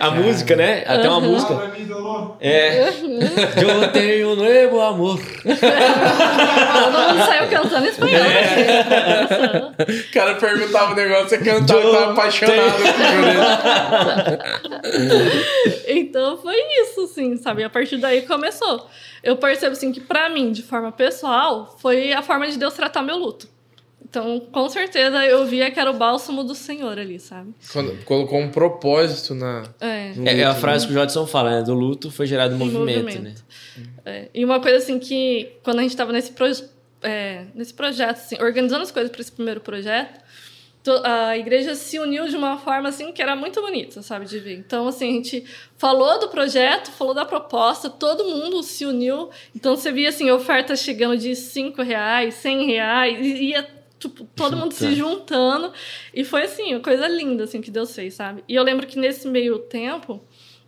[0.00, 0.84] a música, né?
[0.86, 1.72] Até uma música.
[2.40, 2.88] É.
[2.88, 5.18] Eu tenho um novo amor.
[5.18, 8.24] Todo mundo saiu cantando espanhol.
[8.24, 8.40] É.
[8.42, 10.08] assim.
[10.08, 12.92] O cara perguntava o negócio, você cantava e tava apaixonado por.
[15.86, 17.64] Então foi isso, assim, sabe?
[17.64, 18.88] A partir daí começou.
[19.22, 23.02] Eu percebo, assim, que pra mim, de forma pessoal, foi a forma de Deus tratar
[23.02, 23.51] meu luto.
[24.12, 27.54] Então, com certeza, eu via que era o bálsamo do Senhor ali, sabe?
[27.72, 29.62] Quando colocou um propósito na.
[29.80, 30.12] É.
[30.14, 31.62] no É, é a luto, frase que o Jodson fala, né?
[31.62, 33.12] Do luto foi gerado Em movimento, né?
[33.14, 33.44] movimento.
[34.04, 36.62] É, E uma coisa assim que, quando a gente estava nesse, proje-
[37.00, 40.20] é, nesse projeto, assim, organizando as coisas para esse primeiro projeto,
[40.84, 44.38] to- a igreja se uniu de uma forma assim que era muito bonita, sabe, de
[44.38, 44.58] ver.
[44.58, 45.42] Então, assim, a gente
[45.78, 49.30] falou do projeto, falou da proposta, todo mundo se uniu.
[49.56, 53.66] Então, você via, assim, ofertas chegando de 5 reais, 100 reais, e ia
[54.08, 55.72] tipo, todo mundo se juntando.
[56.12, 58.44] E foi, assim, uma coisa linda, assim, que Deus fez, sabe?
[58.48, 60.22] E eu lembro que nesse meio tempo,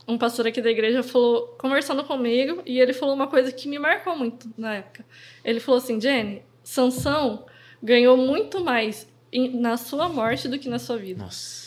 [0.06, 3.78] um pastor aqui da igreja falou, conversando comigo, e ele falou uma coisa que me
[3.78, 5.04] marcou muito na época.
[5.44, 7.46] Ele falou assim, Jenny, Sansão
[7.82, 9.08] ganhou muito mais
[9.52, 11.24] na sua morte do que na sua vida.
[11.24, 11.64] Nossa.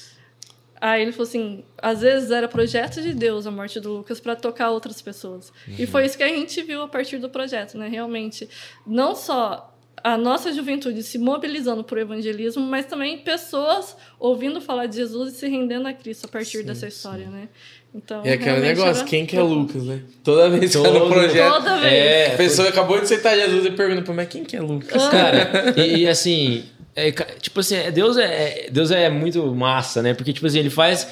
[0.80, 4.36] Aí ele falou assim, às vezes era projeto de Deus a morte do Lucas para
[4.36, 5.52] tocar outras pessoas.
[5.68, 7.88] E foi isso que a gente viu a partir do projeto, né?
[7.88, 8.48] Realmente,
[8.86, 14.98] não só a nossa juventude se mobilizando por evangelismo, mas também pessoas ouvindo falar de
[14.98, 17.50] Jesus e se rendendo a Cristo a partir dessa história, né?
[17.96, 20.02] Então, E aquele negócio, era- quem que é Lucas, né?
[20.24, 21.54] Toda vez que tá no Todo- projeto.
[21.54, 21.94] Toda vez.
[21.94, 24.62] É, A pessoa acabou de aceitar Jesus e pergunta pra mim, mas quem que é
[24.62, 25.08] Lucas?
[25.10, 26.64] Cara, e, e assim,
[26.96, 30.14] é, tipo assim, é- Deus é, Deus é muito massa, né?
[30.14, 31.08] Porque, tipo assim, ele faz.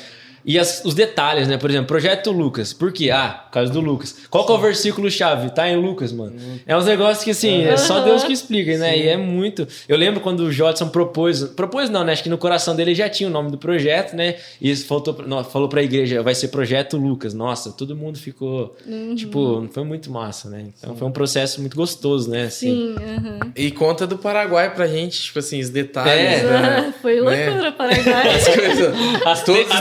[0.46, 1.58] E as- os detalhes, né?
[1.58, 2.72] Por exemplo, projeto Lucas.
[2.72, 3.10] Por quê?
[3.10, 4.16] Ah, por causa do Lucas.
[4.30, 5.50] Qual que é o versículo-chave?
[5.50, 6.36] Tá em Lucas, mano.
[6.68, 8.02] É uns negócios que, assim, é só.
[8.02, 8.96] Deus que explica, né?
[8.98, 9.68] E é muito.
[9.90, 11.44] Eu lembro quando o Jodson propôs.
[11.44, 12.14] Propôs, não, né?
[12.14, 14.36] Acho que no coração dele já tinha o nome do projeto, né?
[14.62, 17.34] E isso faltou, não, falou pra igreja, vai ser Projeto Lucas.
[17.34, 18.76] Nossa, todo mundo ficou.
[19.16, 20.66] Tipo, foi muito massa, né?
[20.78, 22.44] Então foi um processo muito gostoso, né?
[22.44, 22.66] Assim.
[22.70, 23.40] Sim, aham.
[23.56, 26.44] E conta do Paraguai pra gente, tipo assim, os detalhes.
[26.44, 26.44] É.
[26.44, 27.46] da- Foi né?
[27.50, 28.36] loucura, Paraguai.
[28.36, 28.94] As coisas.
[29.26, 29.80] As todos os a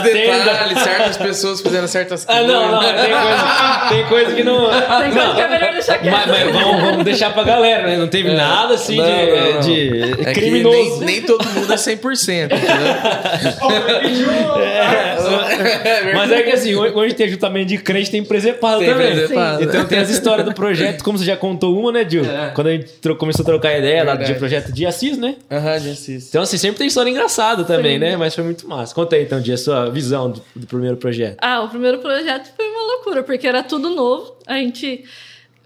[0.83, 2.47] certas pessoas fazendo certas Ah, coisas.
[2.51, 4.69] não, não, tem coisa, tem coisa que não.
[4.69, 6.13] Tem coisa que é melhor deixar quieto.
[6.13, 7.97] Mas, mas vamos, vamos deixar pra galera, né?
[7.97, 9.59] Não teve nada assim Não, de, não, não.
[9.61, 10.97] de É criminoso.
[10.99, 12.45] nem, nem todo mundo é 100%.
[12.45, 12.55] entendeu?
[16.15, 19.13] Mas é que assim, onde tem ajuntamento de crente, tem presepado Tem também.
[19.15, 19.63] presepado.
[19.63, 22.23] Então tem as histórias do projeto, como você já contou uma, né, Gil?
[22.25, 22.51] É.
[22.53, 22.85] Quando a gente
[23.17, 25.35] começou a trocar ideia lá de projeto de Assis, né?
[25.51, 26.29] Aham, de Assis.
[26.29, 28.15] Então, assim, sempre tem história engraçada também, né?
[28.17, 28.93] Mas foi muito massa.
[28.93, 31.37] Conta aí, então, Dia, a sua visão do, do primeiro projeto.
[31.41, 34.37] Ah, o primeiro projeto foi uma loucura, porque era tudo novo.
[34.45, 35.05] A gente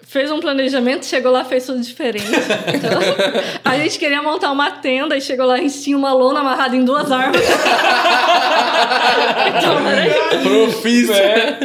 [0.09, 2.25] fez um planejamento, chegou lá, fez tudo diferente.
[2.73, 2.99] Então,
[3.63, 6.75] a gente queria montar uma tenda e chegou lá, a gente tinha uma lona amarrada
[6.75, 7.47] em duas árvores.
[9.57, 10.39] então, era.
[10.41, 11.13] Profício.
[11.13, 11.57] É.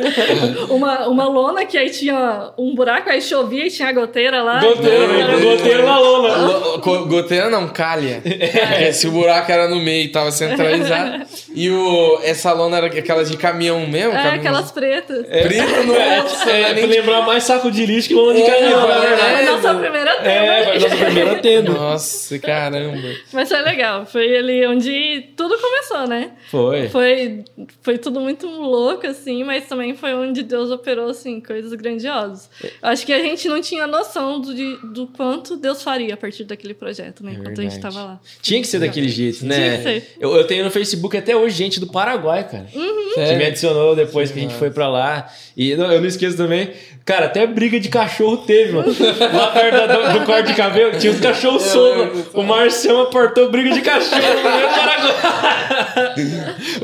[0.68, 4.60] uma, uma lona que aí tinha um buraco, aí chovia e tinha a goteira lá.
[4.60, 6.78] Goteiro, Então, era- goteiro na lona.
[7.06, 8.20] Goteira não, calha.
[8.22, 11.24] Porque se o buraco era no meio e tava centralizado.
[11.56, 14.10] E o, essa lona era aquelas de caminhão mesmo?
[14.10, 15.24] É, caminhão- aquelas pretas.
[15.24, 18.50] Preto, nossa, É, não é pra nem lembrar mais saco de lixo que lona de
[18.50, 19.20] É, é, verdade.
[19.20, 20.28] Foi a nossa primeira tenda.
[20.30, 21.72] É, foi a nossa primeira tenda.
[21.72, 23.08] Nossa, caramba.
[23.32, 24.06] Mas foi legal.
[24.06, 26.32] Foi ali onde tudo começou, né?
[26.50, 26.88] Foi.
[26.88, 27.44] Foi,
[27.82, 32.48] foi tudo muito louco, assim, mas também foi onde Deus operou, assim, coisas grandiosas.
[32.62, 36.16] Eu acho que a gente não tinha noção do, de- do quanto Deus faria a
[36.16, 37.32] partir daquele projeto, né?
[37.32, 38.20] É enquanto a gente tava lá.
[38.42, 39.54] Tinha que ser daquele jeito, né?
[39.54, 40.16] Tinha que ser.
[40.20, 42.64] Eu, eu tenho no Facebook até hoje gente do Paraguai, cara.
[42.64, 43.38] que Sério?
[43.38, 45.28] me adicionou depois que a gente foi pra lá.
[45.56, 46.70] E não, eu não esqueço também,
[47.04, 48.94] cara, até briga de cachorro teve, mano.
[49.32, 52.26] Lá perto da- do, do corte de cabelo, tinha os cachorros soltos.
[52.32, 54.94] O Marcião aportou briga de cachorro no.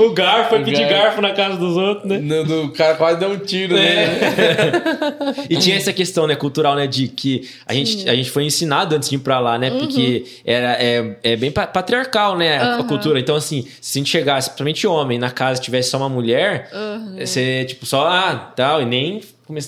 [0.05, 1.21] O garfo foi O pedir garfo.
[1.21, 2.19] na casa dos outros, né?
[2.19, 4.07] No, do- o cara quase deu um tiro É.
[4.07, 5.47] nele.
[5.49, 8.95] E tinha essa questão, né, cultural, né, de que a gente, a gente foi ensinado
[8.97, 12.75] antes de ir pra lá, né, porque era, é, é bem pa- patriarcal, né, a,
[12.75, 12.87] a Uhum.
[12.87, 13.19] cultura.
[13.21, 17.17] Então, assim, se a gente chegasse, principalmente homem, na casa tivesse só uma mulher, Uhum.
[17.19, 19.21] você, tipo, só, ah, tal, e nem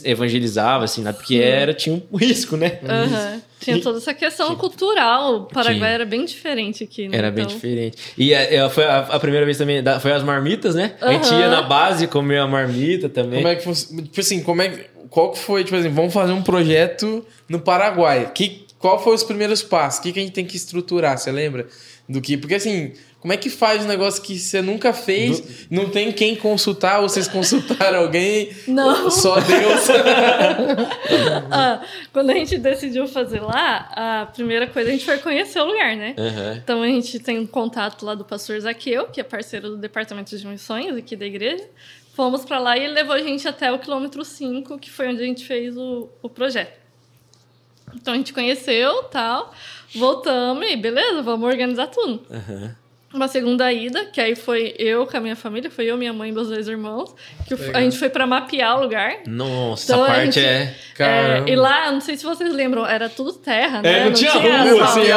[0.05, 2.79] evangelizava, assim, nada, porque era, tinha um risco, né?
[2.85, 3.41] Aham.
[3.61, 5.37] Tinha toda essa questão cultural.
[5.37, 5.89] O Paraguai Tinha.
[5.91, 7.17] era bem diferente aqui, né?
[7.17, 7.97] Era bem Então, diferente.
[8.19, 10.95] E é, é, foi a, a primeira vez também, da- foi as marmitas, né?
[11.01, 13.39] A gente ia na base comer a marmita também.
[13.41, 16.13] Como é que fosse, tipo assim, como é que, qual que foi, tipo assim, vamos
[16.13, 18.33] fazer um projeto no Paraguai.
[18.35, 20.01] Que, qual foi os primeiros passos?
[20.01, 21.67] O que, que a gente tem que estruturar, você lembra?
[22.13, 22.93] Do que, porque assim,
[23.23, 27.09] como é que faz um negócio que você nunca fez, não tem quem consultar, ou
[27.09, 28.51] vocês consultaram alguém?
[28.67, 29.09] Não.
[29.11, 29.89] Só Deus.
[31.49, 31.81] ah,
[32.13, 35.97] quando a gente decidiu fazer lá, a primeira coisa a gente foi conhecer o lugar,
[35.97, 36.17] né?
[36.19, 36.61] Aham.
[36.65, 40.37] Então a gente tem um contato lá do pastor Zaqueu, que é parceiro do departamento
[40.37, 41.65] de missões aqui da igreja.
[42.15, 45.23] Fomos pra lá e ele levou a gente até o quilômetro 5, que foi onde
[45.23, 46.83] a gente fez o, o projeto.
[47.95, 49.55] Então a gente conheceu, tal,
[49.95, 52.27] voltamos e beleza, vamos organizar tudo.
[52.31, 52.82] Aham.
[53.13, 56.31] Uma segunda ida, que aí foi eu com a minha família, foi eu, minha mãe
[56.31, 57.15] e meus dois irmãos,
[57.47, 57.77] que Legal.
[57.77, 59.17] a gente foi pra mapear o lugar.
[59.27, 60.75] Nossa, Então, essa a parte gente- é...
[60.99, 64.01] É, e lá, não sei se vocês lembram, era tudo terra, né?
[64.01, 65.01] É, não tinha rua, asfalto.
[65.01, 65.11] assim,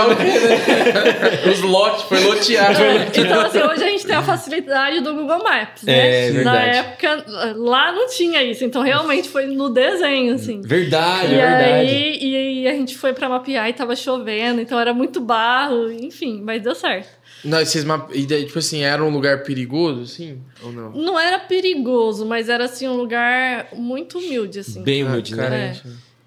[1.46, 1.50] é?
[1.52, 2.80] Os lotes, foi loteado.
[3.16, 6.28] Então, assim, hoje a gente tem a facilidade do Google Maps, né?
[6.28, 7.26] É, Na época,
[7.56, 8.64] lá não tinha isso.
[8.66, 10.62] Então, realmente foi no desenho, assim.
[10.62, 11.66] Verdade, E é verdade.
[11.90, 15.92] aí, e aí a gente foi pra mapear e tava chovendo, então era muito barro,
[15.92, 17.10] enfim, mas deu certo.
[17.44, 20.42] Não, vocês, map- e daí, tipo assim, era um lugar perigoso, assim?
[20.64, 20.92] Ou não?
[20.92, 24.84] Não era perigoso, mas era assim um lugar muito humilde, assim.
[24.84, 25.44] Bem humilde, Ah, né?
[25.50, 25.84] carente.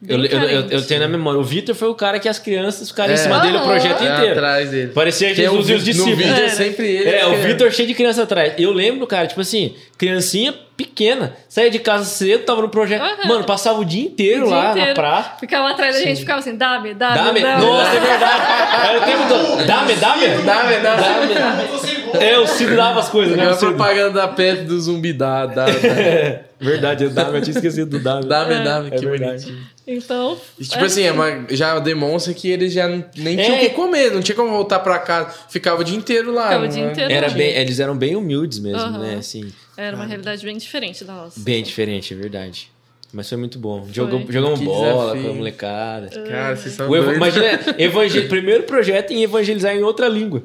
[0.07, 1.41] Eu, eu, eu, eu tenho na memória.
[1.41, 3.15] O Vitor foi o cara que as crianças ficaram É.
[3.15, 3.67] em cima dele o Aham.
[3.67, 4.33] projeto É inteiro.
[4.33, 4.93] atrás dele.
[4.93, 6.17] Parecia Que é Jesus o e os No discípulos.
[6.19, 6.49] vídeo é É.
[6.49, 7.11] sempre ele.
[7.11, 8.53] É, o que- Vitor cheio de criança atrás.
[8.59, 13.03] Eu lembro, cara, tipo assim, criancinha pequena, saía de casa cedo, tava no projeto.
[13.27, 14.95] Mano, passava o dia inteiro O dia lá na inteiro.
[14.95, 15.33] praça.
[15.41, 17.41] Ficava atrás da gente, ficava assim, dá-me, dá-me, Dá-me.
[17.41, 17.65] dá-me.
[17.67, 18.07] Nossa, é dá-me.
[18.07, 18.89] verdade.
[18.89, 19.67] Era o tempo todo.
[19.67, 20.29] Dá-me, dá-me.
[20.45, 22.21] Dá, dá, dá.
[22.25, 23.47] É, o Cid dava as coisas, né?
[23.47, 25.13] É O a propaganda da pet do zumbi.
[25.13, 25.73] Dá, dá, dá.
[26.61, 28.03] É, verdade, eu dava, eu tinha esquecido do.
[28.03, 29.45] Dá-me, dá-me, É que verdade.
[29.45, 29.67] bonitinho.
[29.87, 30.39] Então.
[30.59, 33.59] E, tipo assim, é uma- já demonstra que eles já nem tinham o É.
[33.61, 35.35] que comer, não tinha como voltar pra casa.
[35.49, 36.49] Ficava o dia inteiro lá.
[36.49, 36.91] Ficava o dia é?
[36.93, 37.33] inteiro Era lá.
[37.35, 38.99] bem, eles eram bem humildes mesmo, Aham.
[38.99, 39.15] né?
[39.19, 41.41] Assim, Era uma realidade bem diferente da nossa.
[41.41, 42.71] bem diferente, é verdade.
[43.13, 43.87] Mas foi muito bom.
[43.91, 45.23] Jogamos, Que bola desafio.
[45.25, 46.09] com a molecada.
[46.29, 47.17] Cara, vocês são doidos.
[47.17, 47.47] imagina,
[47.79, 48.29] evangel...
[48.29, 50.43] primeiro projeto em evangelizar em outra língua.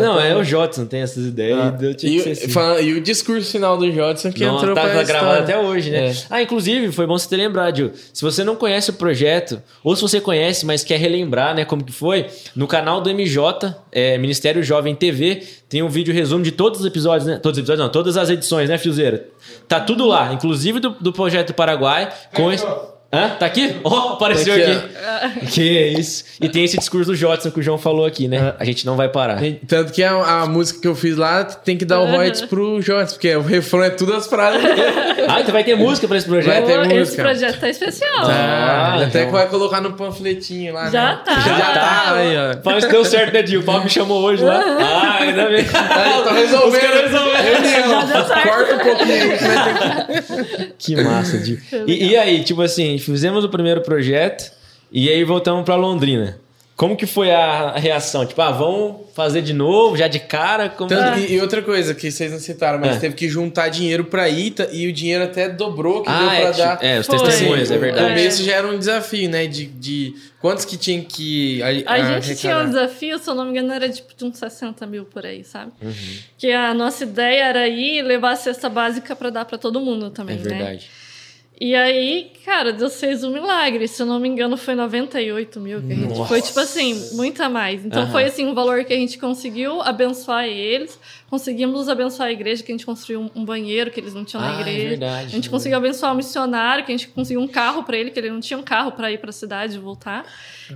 [0.00, 1.58] não, é o Jotson, tem essas ideias.
[1.58, 2.84] Ah, e tinha e, o- assim.
[2.84, 5.90] e o discurso final do Jodson que Não, entrou tá, pra tá gravado até hoje,
[5.90, 6.08] né?
[6.10, 6.14] É.
[6.28, 7.90] Ah, inclusive, foi bom você ter lembrado, Gil.
[8.12, 11.82] Se você não conhece o projeto, ou se você conhece, mas quer relembrar, né, como
[11.84, 16.52] que foi, no canal do MJ, é, Ministério Jovem TV, tem um vídeo resumo de
[16.52, 17.38] todos os episódios, né?
[17.42, 19.26] Todos os episódios, não, todas as edições, né, Fiozeira?
[19.66, 22.08] Tá tudo lá, inclusive do, do Projeto Paraguai.
[22.34, 22.91] Com.
[23.14, 23.28] Hã?
[23.38, 23.76] Tá aqui?
[23.84, 25.46] Ó, apareceu Aqui, aqui.
[25.48, 25.62] Que
[25.98, 26.24] isso.
[26.40, 28.54] E tem esse discurso do Jotson que o João falou aqui, né?
[28.58, 29.38] A gente não vai parar.
[29.68, 32.80] Tanto que a, a música que eu fiz lá tem que dar o royalties pro
[32.80, 34.62] Jodson, porque o refrão é tudo as frases.
[35.28, 36.52] Ah, então vai ter música pra esse projeto?
[36.54, 37.22] Vai ter Esse música.
[37.22, 38.10] projeto tá especial.
[38.24, 39.26] Ah, Ah, até então.
[39.26, 40.90] que vai colocar no panfletinho lá.
[40.90, 41.20] Já né?
[41.24, 41.34] tá.
[41.40, 41.72] Já, Já tá.
[41.74, 42.14] tá.
[42.14, 42.62] Aí, ó.
[42.62, 43.58] Fala que deu certo, né?
[43.58, 44.58] O Paulo me chamou hoje lá.
[44.58, 45.58] Ah, ainda bem.
[45.58, 46.72] Aí, tá resolvendo.
[46.74, 47.62] Os caras resolveram.
[47.62, 48.06] Reunião.
[48.06, 48.48] deu certo.
[48.48, 50.72] Corta um pouquinho.
[50.78, 51.58] que massa, Dil.
[51.86, 54.50] E, e aí, tipo assim, fizemos o primeiro projeto
[54.90, 56.38] e aí voltamos pra Londrina.
[56.74, 58.24] Como que foi a, a reação?
[58.26, 60.68] Tipo, ah, vamos fazer de novo, já de cara?
[60.70, 60.88] Como...
[60.88, 62.98] Tanto- e, e outra coisa que vocês não citaram, mas É.
[62.98, 66.28] teve que juntar dinheiro pra ir tá- e o dinheiro até dobrou que deu Ah,
[66.30, 66.78] pra é, dar.
[66.82, 68.08] é, os testemunhos, é verdade.
[68.08, 69.46] começo já era um desafio, né?
[69.46, 71.62] De, de quantos que tinha que.
[71.62, 74.38] A ah, gente tinha um desafio, se eu não me engano, era tipo de uns
[74.38, 75.70] 60 mil por aí, sabe?
[75.80, 75.92] Uhum.
[76.38, 80.06] Que a nossa ideia era ir levar a cesta básica pra dar pra todo mundo
[80.06, 80.42] É também, né?
[80.42, 80.90] verdade.
[81.64, 83.86] E aí, cara, Deus fez um milagre.
[83.86, 86.08] Se eu não me engano, foi 98 mil que a gente.
[86.08, 86.24] Nossa.
[86.24, 87.86] Foi tipo assim, muito a mais.
[87.86, 88.10] Então Aham.
[88.10, 90.98] foi assim um valor que a gente conseguiu abençoar eles.
[91.32, 94.44] Conseguimos abençoar a igreja, que a gente construiu um, um banheiro que eles não tinham
[94.44, 94.88] Ah, na é igreja.
[94.90, 97.96] verdade, a gente é conseguiu abençoar o missionário, que a gente conseguiu um carro pra
[97.96, 100.26] ele, que ele não tinha um carro pra ir pra cidade e voltar.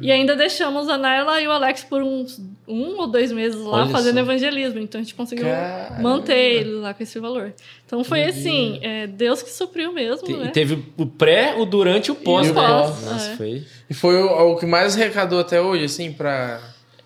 [0.00, 3.82] E ainda deixamos a Naila e o Alex por uns um ou dois meses lá
[3.82, 4.20] Olha fazendo só.
[4.20, 4.80] evangelismo.
[4.80, 6.00] Então a gente conseguiu Caramba.
[6.02, 7.52] manter eles lá com esse valor.
[7.84, 10.46] Então foi assim, é, Deus que supriu mesmo, Te- né?
[10.46, 13.36] E teve o pré, o durante e o pós, E o pós, Nossa, é.
[13.36, 13.62] foi.
[13.90, 16.60] E foi o, o que mais arrecadou até hoje, assim, pra.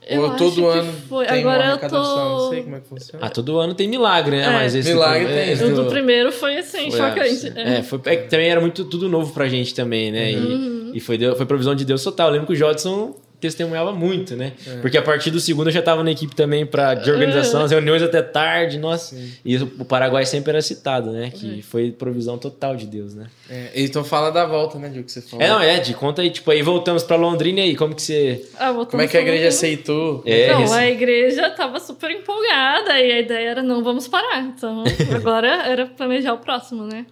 [0.09, 1.27] Eu Ou acho todo que ano foi.
[1.27, 3.27] tem Agora uma eu tô- não sei como é que funciona.
[3.27, 4.45] Ah, todo ano tem milagre, né?
[4.45, 4.51] É.
[4.51, 5.51] Mas esse Milagre do- tem.
[5.53, 7.53] esse O do primeiro foi assim, foi, chocante.
[7.59, 10.33] É, foi, é que também era muito tudo novo pra gente também, né?
[10.33, 10.91] Uhum.
[10.95, 12.29] E, e foi, foi provisão de Deus total.
[12.29, 14.53] Eu lembro que o Jodson testemunhava muito, né?
[14.67, 14.77] É.
[14.81, 17.71] Porque a partir do segundo eu já tava na equipe também pra, de organização, as
[17.71, 19.17] reuniões até tarde, nossa.
[19.45, 21.31] E o Paraguai sempre era citado, né?
[21.31, 23.27] Que foi provisão total de Deus, né?
[23.49, 25.45] É, então fala da volta, né, Diogo, que você falou.
[25.45, 28.45] É, não, Ed, conta aí, tipo, aí voltamos pra Londrina e aí, como que você.
[28.59, 30.23] Ah, Como é que a igreja aceitou?
[30.27, 34.41] É, Não, a igreja estava super empolgada e a ideia era não vamos parar.
[34.43, 34.85] Então,
[35.15, 37.07] agora era planejar o próximo, né?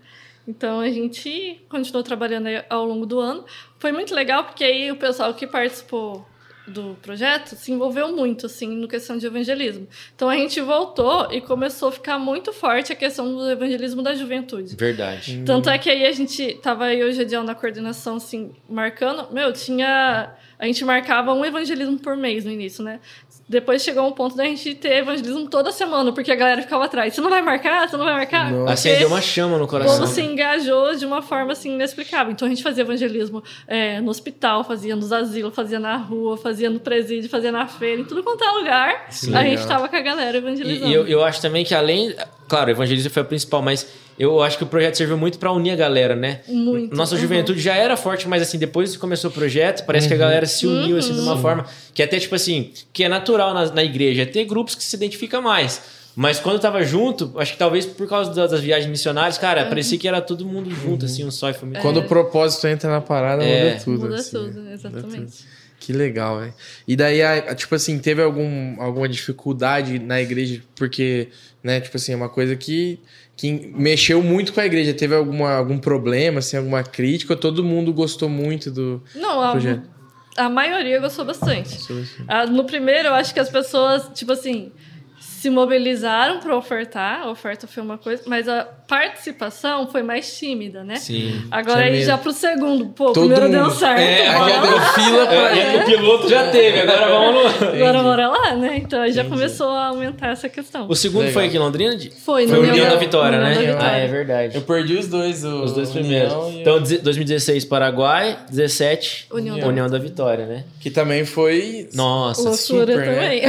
[0.48, 3.44] Então, a gente continuou trabalhando ao longo do ano.
[3.78, 6.26] Foi muito legal porque aí o pessoal que participou
[6.66, 9.86] do projeto se envolveu muito, assim, no questão de evangelismo.
[10.14, 14.14] Então, a gente voltou e começou a ficar muito forte a questão do evangelismo da
[14.14, 14.74] juventude.
[14.74, 15.42] Verdade.
[15.44, 19.32] Tanto é que aí a gente tava aí hoje Ediel na coordenação, assim, marcando.
[19.32, 20.34] Meu, tinha.
[20.58, 23.00] A gente marcava um evangelismo por mês no início, né?
[23.48, 27.14] Depois chegou um ponto da gente ter evangelismo toda semana, porque a galera ficava atrás.
[27.14, 27.88] Você não vai marcar?
[27.88, 28.52] Você não vai marcar?
[28.52, 28.72] Nossa.
[28.74, 30.00] Acendeu uma chama no O coração.
[30.00, 32.30] povo se engajou de uma forma assim inexplicável.
[32.32, 36.68] Então a gente fazia evangelismo é, no hospital, fazia nos asilos, fazia na rua, fazia
[36.68, 39.06] no presídio, fazia na feira, em tudo quanto é lugar.
[39.08, 39.56] Sim, a legal.
[39.56, 40.86] gente tava com a galera evangelizando.
[40.86, 42.14] E, e eu, eu acho também que além.
[42.48, 43.86] Claro, o evangelismo foi a principal, mas
[44.18, 46.40] eu acho que o projeto serviu muito pra unir a galera, né?
[46.48, 46.96] Muito.
[46.96, 47.20] Nossa Uhum.
[47.20, 50.46] juventude já era forte, mas assim, depois que começou o projeto, parece que a galera
[50.46, 51.64] se uniu assim de uma forma
[51.94, 54.96] que até tipo assim, que é natural na, na igreja, é ter grupos que se
[54.96, 55.98] identificam mais.
[56.16, 60.08] Mas quando tava junto, acho que talvez por causa das, viagens missionárias, cara, parecia que
[60.08, 63.44] era todo mundo junto, assim, um só e muito Quando o propósito entra na parada,
[63.44, 63.70] É.
[63.74, 64.00] muda tudo.
[64.00, 64.72] Muda assim, tudo, né?
[64.74, 65.44] exatamente.
[65.78, 66.52] Que legal, velho.
[66.88, 70.60] E daí, a- tipo assim, teve algum, alguma dificuldade na igreja?
[70.74, 71.28] Porque,
[71.62, 72.98] né, tipo assim, é uma coisa que,
[73.38, 74.92] que mexeu muito com a igreja.
[74.92, 77.36] Teve alguma, algum problema, assim, alguma crítica?
[77.36, 79.88] Todo mundo gostou muito do Não, a, projeto?
[80.36, 81.80] a maioria gostou bastante.
[81.80, 82.24] Sobre isso?
[82.26, 84.72] Ah, no primeiro, eu acho que as pessoas, tipo assim,
[85.20, 87.22] se mobilizaram para ofertar.
[87.22, 90.96] A oferta foi uma coisa, mas a participação foi mais tímida, né?
[90.96, 91.42] Sim.
[91.50, 93.74] Agora aí já pro segundo, pô, o Todo primeiro deu mundo.
[93.74, 94.00] certo.
[94.00, 94.66] É, bora já lá.
[94.66, 95.56] deu fila pra...
[95.58, 97.68] É, e o piloto já teve, agora vamos no...
[97.68, 98.76] Agora bora lá, né?
[98.78, 100.86] Então aí já começou a aumentar essa questão.
[100.88, 101.34] O segundo Legal.
[101.34, 101.96] foi aqui em Londrina?
[101.96, 103.50] De- Foi, Foi no União União- da Vitória, no né?
[103.56, 103.94] União da Vitória.
[103.94, 104.54] Ah, é verdade.
[104.56, 106.32] Eu perdi os dois, o, Os dois primeiros.
[106.32, 110.64] União Então, deze- 2016 Paraguai, 17 União União, da- da Vitória, né?
[110.80, 111.88] Que também foi...
[111.94, 113.04] Nossa, Loucura super, né?
[113.04, 113.42] também.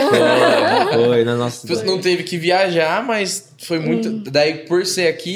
[0.94, 1.66] foi, foi na nossa.
[1.68, 4.10] Você não teve que viajar, mas foi muito...
[4.10, 4.24] Hum.
[4.32, 5.29] Daí, por ser aqui,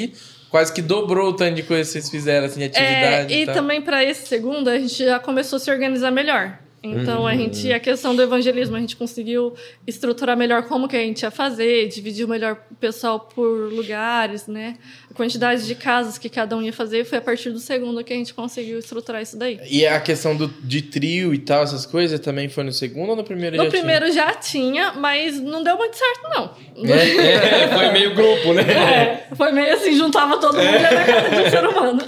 [0.50, 3.46] quase que dobrou o tanto de coisa que vocês fizeram, assim, de atividade É, e
[3.46, 3.54] tal.
[3.56, 6.58] também para esse segundo, a gente já começou a se organizar melhor.
[6.86, 7.26] Então, Uhum.
[7.26, 9.54] a gente, a questão do evangelismo, a gente conseguiu
[9.86, 14.76] estruturar melhor como que a gente ia fazer, dividir melhor o pessoal por lugares, né?
[15.14, 18.16] Quantidade de casas que cada um ia fazer, foi a partir do segundo que a
[18.16, 19.60] gente conseguiu estruturar isso daí.
[19.70, 23.16] E a questão do, de trio e tal, essas coisas, também foi no segundo ou
[23.16, 23.80] no primeiro No já tinha?
[23.82, 26.50] primeiro já tinha, mas não deu muito certo, não.
[26.84, 28.64] É, foi meio grupo, né?
[28.84, 31.98] É, foi meio assim, juntava todo mundo e ia na casa de um ser humano.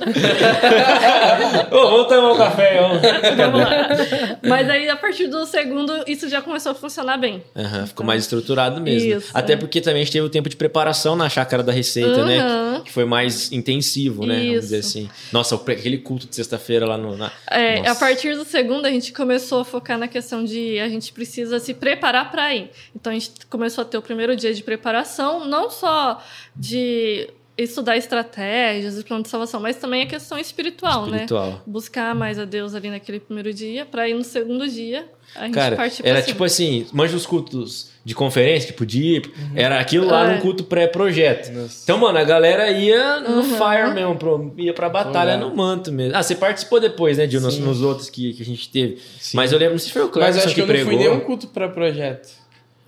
[1.71, 2.97] Ô, vamos tomar um café, vamos.
[3.37, 4.39] Vamos lá.
[4.43, 7.43] Mas aí, a partir do segundo, isso já começou a funcionar bem.
[7.55, 9.19] Aham, ficou mais estruturado mesmo.
[9.19, 9.57] Isso, Até é.
[9.57, 12.83] porque também a gente teve o tempo de preparação na chácara da receita, né?
[12.97, 14.37] Foi mais intensivo, né?
[14.37, 14.61] Vamos Isso.
[14.63, 15.11] dizer assim.
[15.31, 17.15] Nossa, aquele culto de sexta-feira lá no.
[17.15, 17.31] Na...
[17.51, 21.13] É, a partir do segundo, a gente começou a focar na questão de a gente
[21.13, 22.71] precisa se preparar para ir.
[22.95, 26.25] Então, a gente começou a ter o primeiro dia de preparação, não só
[26.57, 27.29] de
[27.59, 31.51] estudar estratégias e plano de salvação, mas também a questão espiritual, Espiritual.
[31.53, 31.59] né?
[31.67, 35.55] Buscar mais a Deus ali naquele primeiro dia, para ir no segundo dia a gente
[35.55, 40.31] Cara, pra era tipo assim, manja os cultos de conferência, tipo DIP, era aquilo lá
[40.31, 40.35] É.
[40.35, 41.51] num culto pré-projeto.
[41.83, 43.43] Então, mano, a galera ia no Uhum.
[43.43, 46.17] fire mesmo, pro- ia pra batalha no manto mesmo.
[46.17, 48.99] Ah, você participou depois, né, de nos, nos outros que, que a gente teve.
[49.19, 49.37] Sim.
[49.37, 50.75] Mas eu lembro, não sei se foi o Mas Cleberson acho que que, eu não
[50.75, 50.93] pregou.
[50.93, 52.29] fui nenhum culto pra projeto.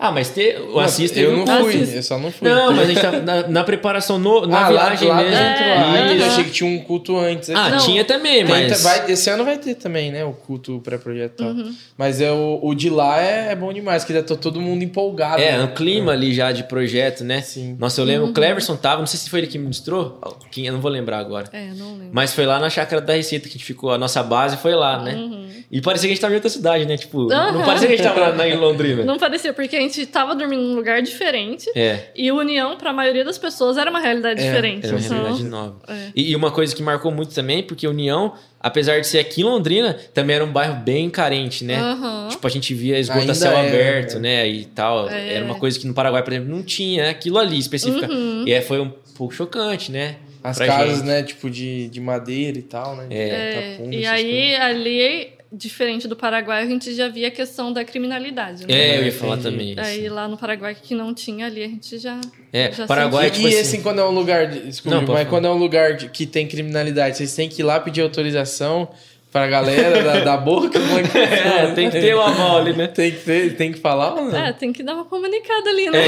[0.01, 2.49] Ah, mas te, o Assis teve Eu não fui, eu só não fui.
[2.49, 5.31] Não, mas a gente tá na, na preparação, no, na ah, lá, viagem lá mesmo.
[5.33, 5.83] dentro, É, lá.
[5.83, 6.13] aham.
[6.15, 7.51] Eu achei que tinha um culto antes.
[7.51, 7.79] Ah, Não.
[7.79, 8.81] tinha também, Tem- mas...
[8.83, 10.25] vai- esse ano vai ter também, né?
[10.25, 11.49] O culto pré-projeto e tal.
[11.49, 11.75] Uhum.
[11.97, 14.85] Mas é, o, o de lá é, é bom demais, que já tá todo mundo
[14.85, 15.43] empolgado.
[15.43, 15.65] É, né?
[15.65, 17.41] um clima ali já de projeto, né?
[17.41, 17.77] Sim.
[17.77, 20.21] Nossa, eu lembro, o Cleverson tava, não sei se foi ele que ministrou,
[20.53, 21.47] quem, eu não vou lembrar agora.
[21.53, 22.11] É, não lembro.
[22.13, 24.77] Mas foi lá na chácara da Receita que a gente ficou, a nossa base foi
[24.77, 25.15] lá, né?
[25.15, 25.49] Uhum.
[25.71, 26.97] E parecia que a gente tava em outra cidade, né?
[26.97, 29.05] Tipo, não parecia que a gente tava na, na- em Londrina.
[29.05, 31.71] Não parecia, porque a gente tava dormindo num lugar diferente.
[31.75, 34.87] É, E União, para a maioria das pessoas, era uma realidade É, diferente.
[34.87, 35.77] era uma Então, realidade nova.
[35.89, 36.09] é.
[36.15, 39.45] E, e uma coisa que marcou muito também, porque União, apesar de ser aqui em
[39.45, 41.77] Londrina, também era um bairro bem carente, né?
[41.77, 42.29] Aham.
[42.31, 44.21] Tipo, a gente via esgoto Ainda a céu é, aberto, é.
[44.21, 44.49] né?
[44.49, 45.09] E tal.
[45.09, 45.35] É.
[45.35, 48.09] Era uma coisa que no Paraguai, por exemplo, não tinha aquilo ali específica.
[48.11, 48.45] Uhum.
[48.47, 50.17] E é, foi um pouco chocante, né?
[50.43, 51.07] As pra casas, gente.
[51.07, 51.23] né?
[51.25, 53.07] Tipo de, de madeira e tal, né?
[53.11, 53.29] É.
[53.29, 57.85] É, Tapume, e aí, ali, diferente do Paraguai, a gente já via a questão da
[57.85, 58.67] criminalidade.
[58.67, 58.75] Né?
[58.75, 59.73] É, eu ia falar também.
[59.73, 59.81] isso.
[59.81, 62.21] Aí lá no Paraguai que não tinha ali, a gente já.
[62.53, 63.37] É, já Paraguai, sentia.
[63.37, 64.47] tipo e assim- assim, quando é um lugar.
[64.47, 65.25] De, desculpa, Não, mas falar.
[65.31, 68.89] quando é um lugar de- que tem criminalidade, vocês têm que ir lá pedir autorização
[69.33, 70.79] pra galera da, da boca?
[70.81, 72.87] Como é que É, tem que ter o aval ali, né?
[72.87, 74.39] Tem que, ter, tem que falar ou não?
[74.39, 76.01] É, tem que dar uma comunicada ali, né?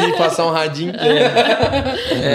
[0.00, 0.92] Tem que passar um radinho.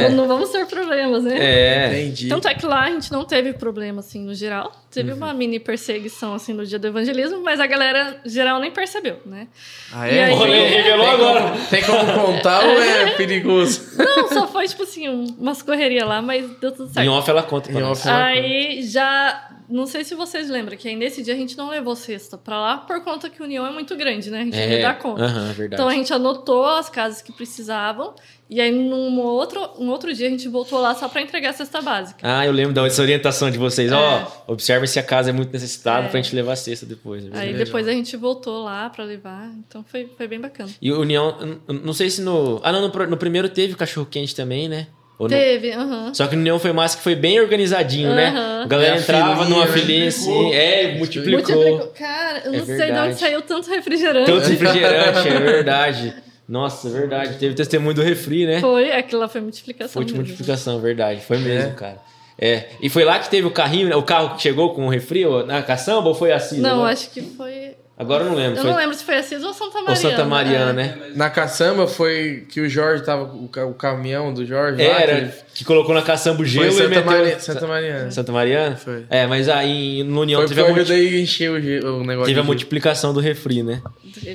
[0.10, 1.38] Não, não vamos ter problemas, né?
[1.40, 1.88] É.
[2.02, 2.28] Entendi.
[2.30, 4.72] Tanto é que lá a gente não teve problema, assim, no geral.
[4.94, 9.20] Teve uma mini perseguição, assim, no dia do evangelismo, mas a galera geral nem percebeu,
[9.26, 9.48] né?
[9.92, 10.26] Ah, é?
[10.26, 11.42] aí- Olha, revelou Tem agora.
[11.52, 13.82] como, tem como contar ou é perigoso?
[13.98, 17.06] Não, só foi, tipo assim, um- umas correrias lá, mas deu tudo certo.
[17.06, 18.08] Em off ela conta Em off.
[18.08, 19.50] ela Aí já.
[19.70, 22.60] Não sei se vocês lembram que aí nesse dia a gente não levou cesta pra
[22.60, 24.42] lá por conta que a União é muito grande, né?
[24.42, 25.24] A gente não É, ia dar conta.
[25.24, 25.74] aham, verdade.
[25.74, 28.14] Então a gente anotou as casas que precisavam
[28.50, 31.54] e aí num outro, um outro dia a gente voltou lá só pra entregar a
[31.54, 32.20] cesta básica.
[32.24, 33.92] Ah, eu lembro dessa orientação de vocês.
[33.92, 33.96] É.
[33.96, 36.10] Ó, observem se a casa é muito necessitada É.
[36.10, 37.24] pra gente levar a cesta depois.
[37.26, 37.30] é.
[37.34, 37.66] Aí legal.
[37.66, 40.70] depois a gente voltou lá pra levar, então foi, foi bem bacana.
[40.82, 41.36] E o União,
[41.68, 42.60] não- sei se no.
[42.64, 44.88] Ah, não, no, no primeiro teve cachorro quente também, né?
[45.20, 46.12] Ou Teve, aham.
[46.14, 48.30] Só que no União foi massa que foi bem organizadinho, né?
[48.30, 48.64] Aham.
[48.64, 49.72] A galera É, a entrava filinha, numa né?
[49.72, 51.56] filinha assim, é, multiplicou.
[51.56, 51.88] Multiplicou.
[51.98, 54.26] Cara, eu É não sei de onde saiu tanto refrigerante.
[54.26, 56.14] Tanto refrigerante, é verdade.
[56.48, 57.38] Nossa, é verdade.
[57.38, 58.60] Teve testemunho do refri, né?
[58.60, 59.94] Foi, aquilo lá foi multiplicação.
[59.94, 60.26] Foi de mesmo.
[60.26, 61.22] multiplicação, verdade.
[61.22, 61.74] Foi mesmo, É.
[61.74, 61.98] cara.
[62.38, 62.66] É.
[62.82, 63.96] E foi lá que teve o carrinho, né?
[63.96, 66.60] o carro que chegou com o refri, na caçamba ou foi assim?
[66.60, 67.76] Não, acho que foi.
[67.96, 68.58] Agora eu não lembro.
[68.58, 68.72] Eu foi...
[68.72, 69.90] não lembro se foi Assis ou Santa Mariana.
[69.92, 70.74] Ou Santa Mariana, é.
[70.74, 70.98] né?
[71.16, 73.26] Na caçamba foi que o Jorge tava.
[73.36, 74.78] O, ca- o caminhão do Jorge.
[74.86, 77.06] lá, Era, que que colocou na caçamba o gelo Foi e Santa, meteu...
[77.06, 78.12] Maria, Santa Mariana.
[78.12, 78.76] Santa Mariana?
[78.78, 79.06] Foi.
[79.12, 82.26] É, mas aí no União Foi teve, a, multi- daí encheu o, ge- o negócio.
[82.26, 83.80] teve a multiplicação do refri, né?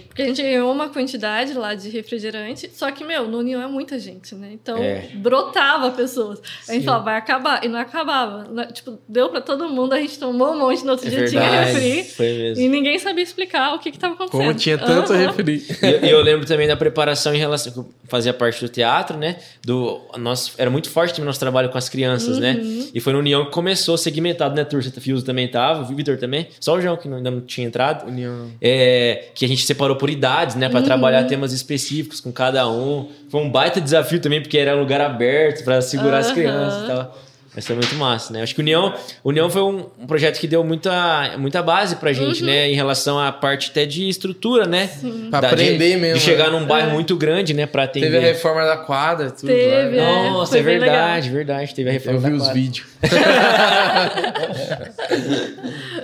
[0.07, 3.67] Porque a gente ganhou uma quantidade lá de refrigerante, só que, meu, no União é
[3.67, 4.51] muita gente, né?
[4.53, 5.09] Então, É.
[5.15, 6.41] brotava pessoas.
[6.69, 6.87] A gente Sim.
[6.87, 7.65] falava, vai acabar.
[7.65, 8.45] E não acabava.
[8.51, 8.67] Né?
[8.73, 11.41] Tipo, deu pra todo mundo, a gente tomou um monte, no outro É dia tinha
[11.43, 11.79] verdade.
[11.79, 12.05] refri.
[12.05, 12.65] Foi mesmo.
[12.65, 14.41] E ninguém sabia explicar o que que tava acontecendo.
[14.41, 15.27] Como tinha tanto Aham.
[15.27, 15.65] refri.
[16.03, 17.73] E e eu lembro também da preparação em relação.
[17.73, 19.37] que eu fazia parte do teatro, né?
[19.65, 22.59] Do, nosso, era muito forte o nosso trabalho com as crianças, né?
[22.61, 22.91] Uhum.
[22.95, 24.83] E foi no União que começou segmentado, né, Tur?
[24.83, 26.49] Você Fiuso também tava, o Vitor também.
[26.61, 28.07] Só o João que não- ainda não tinha entrado.
[28.09, 28.51] União.
[28.61, 30.67] É, que a gente separou por idades, né?
[30.67, 30.73] Uhum.
[30.73, 33.09] Pra trabalhar temas específicos com cada um.
[33.29, 36.35] Foi um baita desafio também, porque era um lugar aberto pra segurar as Aham.
[36.35, 37.19] crianças e tal.
[37.55, 38.43] Mas foi muito massa, né?
[38.43, 38.95] Acho que o União,
[39.25, 42.47] União foi um, um projeto que deu muita, muita base pra gente, Uhum.
[42.47, 42.69] né?
[42.71, 44.89] Em relação à parte até de estrutura, né?
[45.31, 46.59] Pra Da- aprender de, mesmo, De chegar né?
[46.61, 46.93] num bairro É.
[46.93, 47.67] muito grande, né?
[47.67, 48.07] Pra atender.
[48.07, 50.03] Teve a reforma da quadra, tudo Teve, lá.
[50.03, 50.31] é.
[50.31, 51.75] Nossa, foi é verdade, verdade.
[51.75, 52.55] Teve a reforma Eu vi da os quadra.
[52.55, 52.87] vídeos.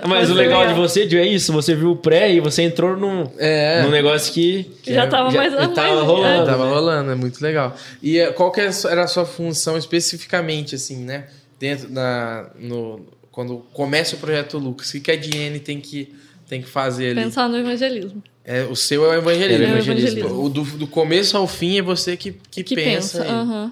[0.07, 0.73] Mas Foi o legal legal.
[0.75, 1.51] de você, Dio, é isso.
[1.53, 3.81] Você viu o pré e você entrou num, É.
[3.83, 4.71] num negócio que...
[4.85, 6.43] Já tava já- mais já tava rolando.
[6.43, 6.45] é.
[6.45, 7.75] Tava rolando, é muito legal.
[8.01, 11.25] E eh, qual que sua- era a sua função especificamente, assim, né?
[11.59, 12.49] Dentro da.
[12.59, 16.13] No, quando começa o projeto Lucas, o que que a Diene tem que,
[16.47, 17.23] tem que fazer ali?
[17.23, 18.21] Pensar no evangelismo.
[18.43, 19.63] É, o seu é o evangelismo.
[19.65, 20.43] É o evangelismo.
[20.43, 23.21] O do, do começo ao fim é você que, que, Que pensa.
[23.21, 23.33] pensa.
[23.33, 23.71] aham.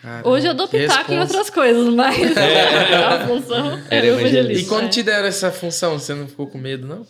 [0.00, 4.26] Caramba, Hoje eu dou pitaco em outras coisas, mas a função Era era o evangelismo.
[4.38, 4.66] evangelismo.
[4.66, 4.88] E quando é.
[4.88, 7.06] te deram essa função, você não ficou com medo, não?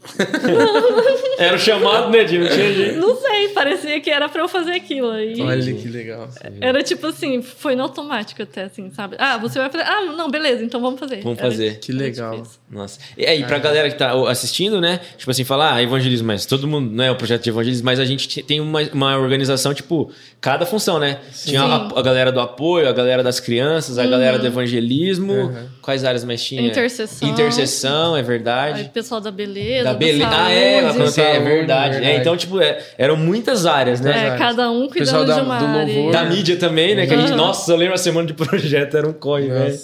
[1.38, 2.40] Era o chamado, né, Dio?
[2.42, 2.98] Não tinha jeito.
[3.00, 5.18] Não sei, parecia que era pra eu fazer aquilo.
[5.18, 6.28] E Olha que legal.
[6.60, 9.16] era tipo assim, foi no automático até, assim, sabe?
[9.18, 9.84] Ah, você vai fazer.
[9.84, 11.22] Ah, não, beleza, então vamos fazer.
[11.22, 11.78] Vamos Era- fazer.
[11.78, 12.42] Que era legal.
[12.42, 12.48] tipo.
[12.70, 12.98] Nossa.
[13.16, 15.00] E aí, pra galera que tá assistindo, né?
[15.16, 17.98] Tipo assim, falar, ah, evangelismo, mas todo mundo não é o projeto de evangelismo, mas
[17.98, 21.18] a gente te- tem uma, uma organização, tipo, cada função, né?
[21.44, 25.32] Tinha a, a galera do apoio, a galera das crianças, a galera do evangelismo.
[25.32, 25.68] Uhum.
[25.82, 26.62] Quais áreas mais tinha?
[26.62, 27.28] Intercessão.
[27.28, 28.82] Intercessão, é Aí verdade.
[28.82, 29.84] o pessoal da beleza.
[29.84, 30.28] Da da beleza.
[30.32, 32.04] Ah, é, ela falou que é verdade.
[32.04, 34.10] É, então, tipo, é, eram muitas áreas, né?
[34.10, 34.38] É, áreas.
[34.38, 35.94] cada um cuidando da- de uma do área.
[35.94, 36.12] louvor.
[36.12, 37.06] Da mídia também, né?
[37.06, 39.78] Que a gente, nossa, eu lembro a semana de projeto, era um corre, velho.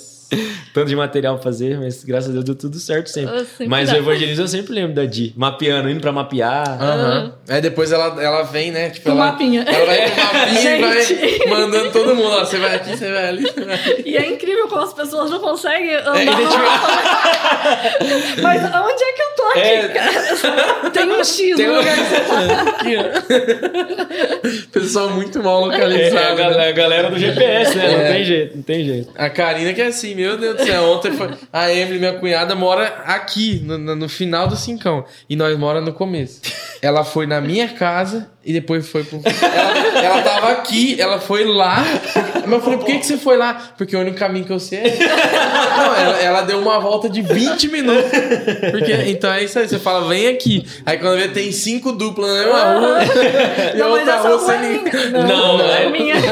[0.77, 3.39] Tanto de material pra fazer, mas graças a Deus deu tudo certo sempre.
[3.47, 3.95] Sempre mas dá.
[3.95, 5.33] o evangelismo eu sempre lembro da Di.
[5.35, 6.77] Mapeando, indo pra mapear.
[6.83, 7.33] Aham.
[7.49, 8.91] Aí depois ela, ela vem, né?
[8.91, 9.65] Tipo, ela, mapinha.
[9.67, 12.29] ela vai com mapinha e vai mandando todo mundo.
[12.29, 13.43] Ó, você vai aqui, você vai ali.
[13.43, 14.03] você vai ali.
[14.05, 16.21] E é incrível como as pessoas não conseguem andar.
[16.21, 16.27] É,
[18.43, 19.89] Mas onde é que eu tô aqui, É.
[19.89, 20.91] cara?
[20.91, 22.37] Tem um X Tem no um- lugar que você tá.
[24.73, 26.27] Pessoal muito mal É, localizado.
[26.27, 26.69] a, gal- né?
[26.69, 27.91] a galera do GPS, né?
[27.93, 28.13] Não É.
[28.13, 29.09] tem jeito, não tem jeito.
[29.17, 30.83] A Karina que é assim, meu Deus do céu.
[30.91, 31.31] Ontem foi.
[31.53, 35.05] A Emily, minha cunhada, mora aqui, no, no- no final do Cincão.
[35.29, 36.41] E nós mora no começo.
[36.83, 39.21] Ela foi na minha casa e depois foi pro.
[39.27, 41.85] Ela, ela tava aqui, ela foi lá.
[42.45, 43.73] Mas eu falei, por que, que você foi lá?
[43.77, 44.97] Porque o único caminho que eu sei é.
[45.77, 48.11] Não, ela, ela deu uma volta de 20 minutos.
[48.71, 50.65] Porque, então é isso aí, você fala, vem aqui.
[50.85, 52.99] Aí quando vê, tem cinco duplas na mesma rua.
[53.75, 54.83] e a Não, outra rua é sem minha.
[54.83, 55.11] ninguém.
[55.11, 56.15] Não, Não, é é- minha.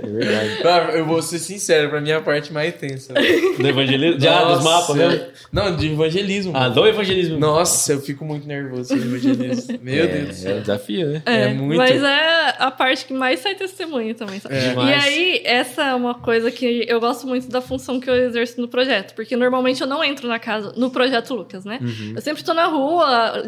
[0.06, 0.96] verdade.
[0.98, 3.12] Eu vou ser sincero, pra mim é a parte mais tensa.
[3.14, 4.20] Do evangelismo?
[4.20, 5.24] Já, dos mapas mesmo?
[5.52, 6.52] Não, de evangelismo.
[6.54, 7.38] Ah, do evangelismo.
[7.38, 9.78] Nossa, eu fico muito nervoso com evangelismo.
[9.82, 10.52] Meu é, Deus do céu.
[10.52, 11.22] É um desafio, né?
[11.26, 11.76] É muito.
[11.76, 14.40] Mas é a parte que mais sai testemunho também.
[14.48, 14.74] É.
[14.74, 18.60] E aí, essa é uma coisa que eu gosto muito da função que eu exerço
[18.60, 19.14] no projeto.
[19.14, 21.78] Porque normalmente eu não entro na casa, no projeto Lucas, né?
[21.80, 22.12] Uhum.
[22.16, 23.44] Eu sempre tô na rua,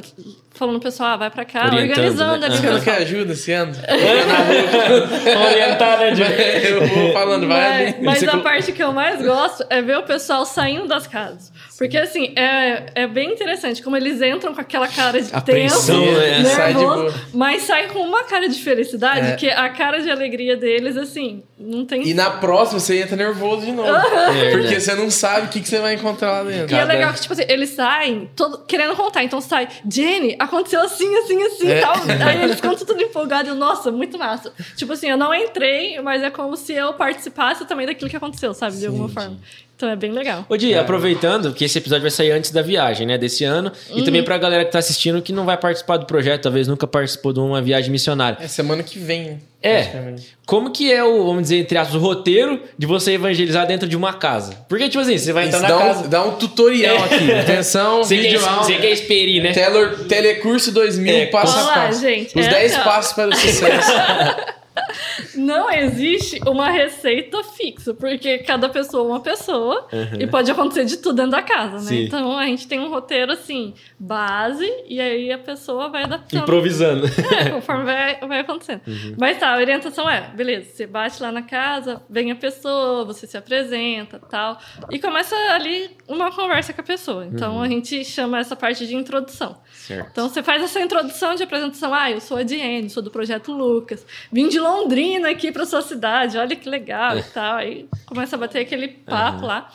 [0.55, 2.47] falando pro pessoal, ah, vai pra cá, Orientando, organizando né?
[2.47, 2.57] ali.
[2.57, 3.73] Você o não quer ajuda esse ano?
[5.47, 6.23] Orientar, né, Di?
[6.69, 7.87] Eu vou falando, vai.
[7.87, 11.07] Mas, mas Você a parte que eu mais gosto é ver o pessoal saindo das
[11.07, 11.53] casas.
[11.79, 16.13] Porque, assim, é, é bem interessante como eles entram com aquela cara de tenso, Apreensão,
[16.13, 16.45] né?
[16.45, 19.37] Sai de nervoso, mas saem com uma cara de felicidade, É.
[19.37, 22.07] que a cara de alegria deles, assim, não tem...
[22.07, 23.89] E na próxima você entra nervoso de novo.
[24.33, 24.81] É, Porque né?
[24.81, 26.73] você não sabe o que, que você vai encontrar lá dentro.
[26.73, 29.23] E é Cada- legal que, tipo assim, eles saem todo, querendo contar.
[29.25, 31.79] Então sai, Jenny, aconteceu assim, assim, assim É.
[31.79, 31.95] e tal.
[32.27, 33.49] Aí eles ficam tudo empolgados.
[33.49, 34.53] Eu, Nossa, muito massa.
[34.77, 38.53] Tipo assim, eu não entrei, mas é como se eu participasse também daquilo que aconteceu,
[38.55, 38.77] sabe?
[38.77, 39.37] De alguma forma.
[39.83, 40.47] Então é bem legal.
[40.49, 43.99] Ô, Di, aproveitando que esse episódio vai sair antes da viagem, né, desse ano, e
[43.99, 44.05] Uhum.
[44.05, 47.33] também pra galera que tá assistindo que não vai participar do projeto, talvez nunca participou
[47.33, 48.39] de uma viagem missionária.
[48.41, 49.41] É semana que vem.
[49.61, 50.15] É.
[50.47, 53.97] Como que é o, vamos dizer, entre aspas, o roteiro de você evangelizar dentro de
[53.97, 54.55] uma casa?
[54.69, 56.05] Porque, tipo assim, você vai entrar Isso na dá, casa...
[56.05, 57.15] um, dá um tutorial É.
[57.17, 57.33] aqui.
[57.33, 58.63] Atenção, Você quer, vídeo aula.
[58.63, 59.51] você quer experir, né?
[59.53, 62.01] Tele- Telecurso 2000, É, passo a lá, passo.
[62.03, 62.85] gente, Os é 10 assim, ó.
[62.85, 63.93] passos para o sucesso.
[65.35, 69.87] Não existe uma receita fixa, porque cada pessoa é uma pessoa
[70.19, 71.81] e pode acontecer de tudo dentro da casa, né?
[71.81, 72.05] Sim.
[72.05, 76.43] Então a gente tem um roteiro assim, base, e aí a pessoa vai adaptando.
[76.43, 77.07] Improvisando.
[77.07, 78.83] É, conforme vai, vai acontecendo.
[79.19, 83.27] Mas tá, a orientação é, beleza, você bate lá na casa, vem a pessoa, você
[83.27, 84.59] se apresenta tal.
[84.91, 87.27] E começa ali uma conversa com a pessoa.
[87.27, 89.59] Então a gente chama essa parte de introdução.
[89.73, 90.09] certo.
[90.13, 91.93] Então você faz essa introdução de apresentação.
[91.93, 94.07] Ah, eu sou a Diene, sou do Projeto Lucas.
[94.31, 97.57] Vim de Londrina aqui para sua cidade, olha que legal e tal.
[97.57, 99.71] Aí começa a bater aquele papo lá.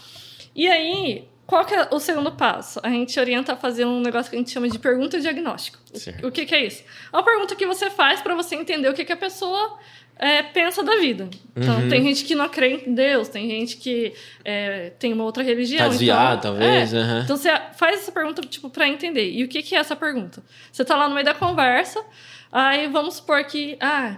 [0.55, 2.79] E aí, qual que é o segundo passo?
[2.83, 5.77] A gente orienta a fazer um negócio que a gente chama de pergunta diagnóstico.
[5.93, 6.27] O- Certo.
[6.27, 6.83] O que, que é isso?
[7.13, 9.77] É uma pergunta que você faz para você entender o que, que a pessoa
[10.19, 11.29] é, pensa da vida.
[11.55, 11.89] Então, Uhum.
[11.89, 14.13] tem gente que não acredita em Deus, tem gente que
[14.43, 15.77] é, tem uma outra religião.
[15.83, 16.97] Tá desviado, então, talvez, é.
[16.97, 17.21] aham.
[17.23, 19.29] Então, você faz essa pergunta, tipo, para entender.
[19.29, 20.41] E o que, que é essa pergunta?
[20.71, 22.03] Você tá lá no meio da conversa,
[22.51, 24.17] aí vamos supor que, ah,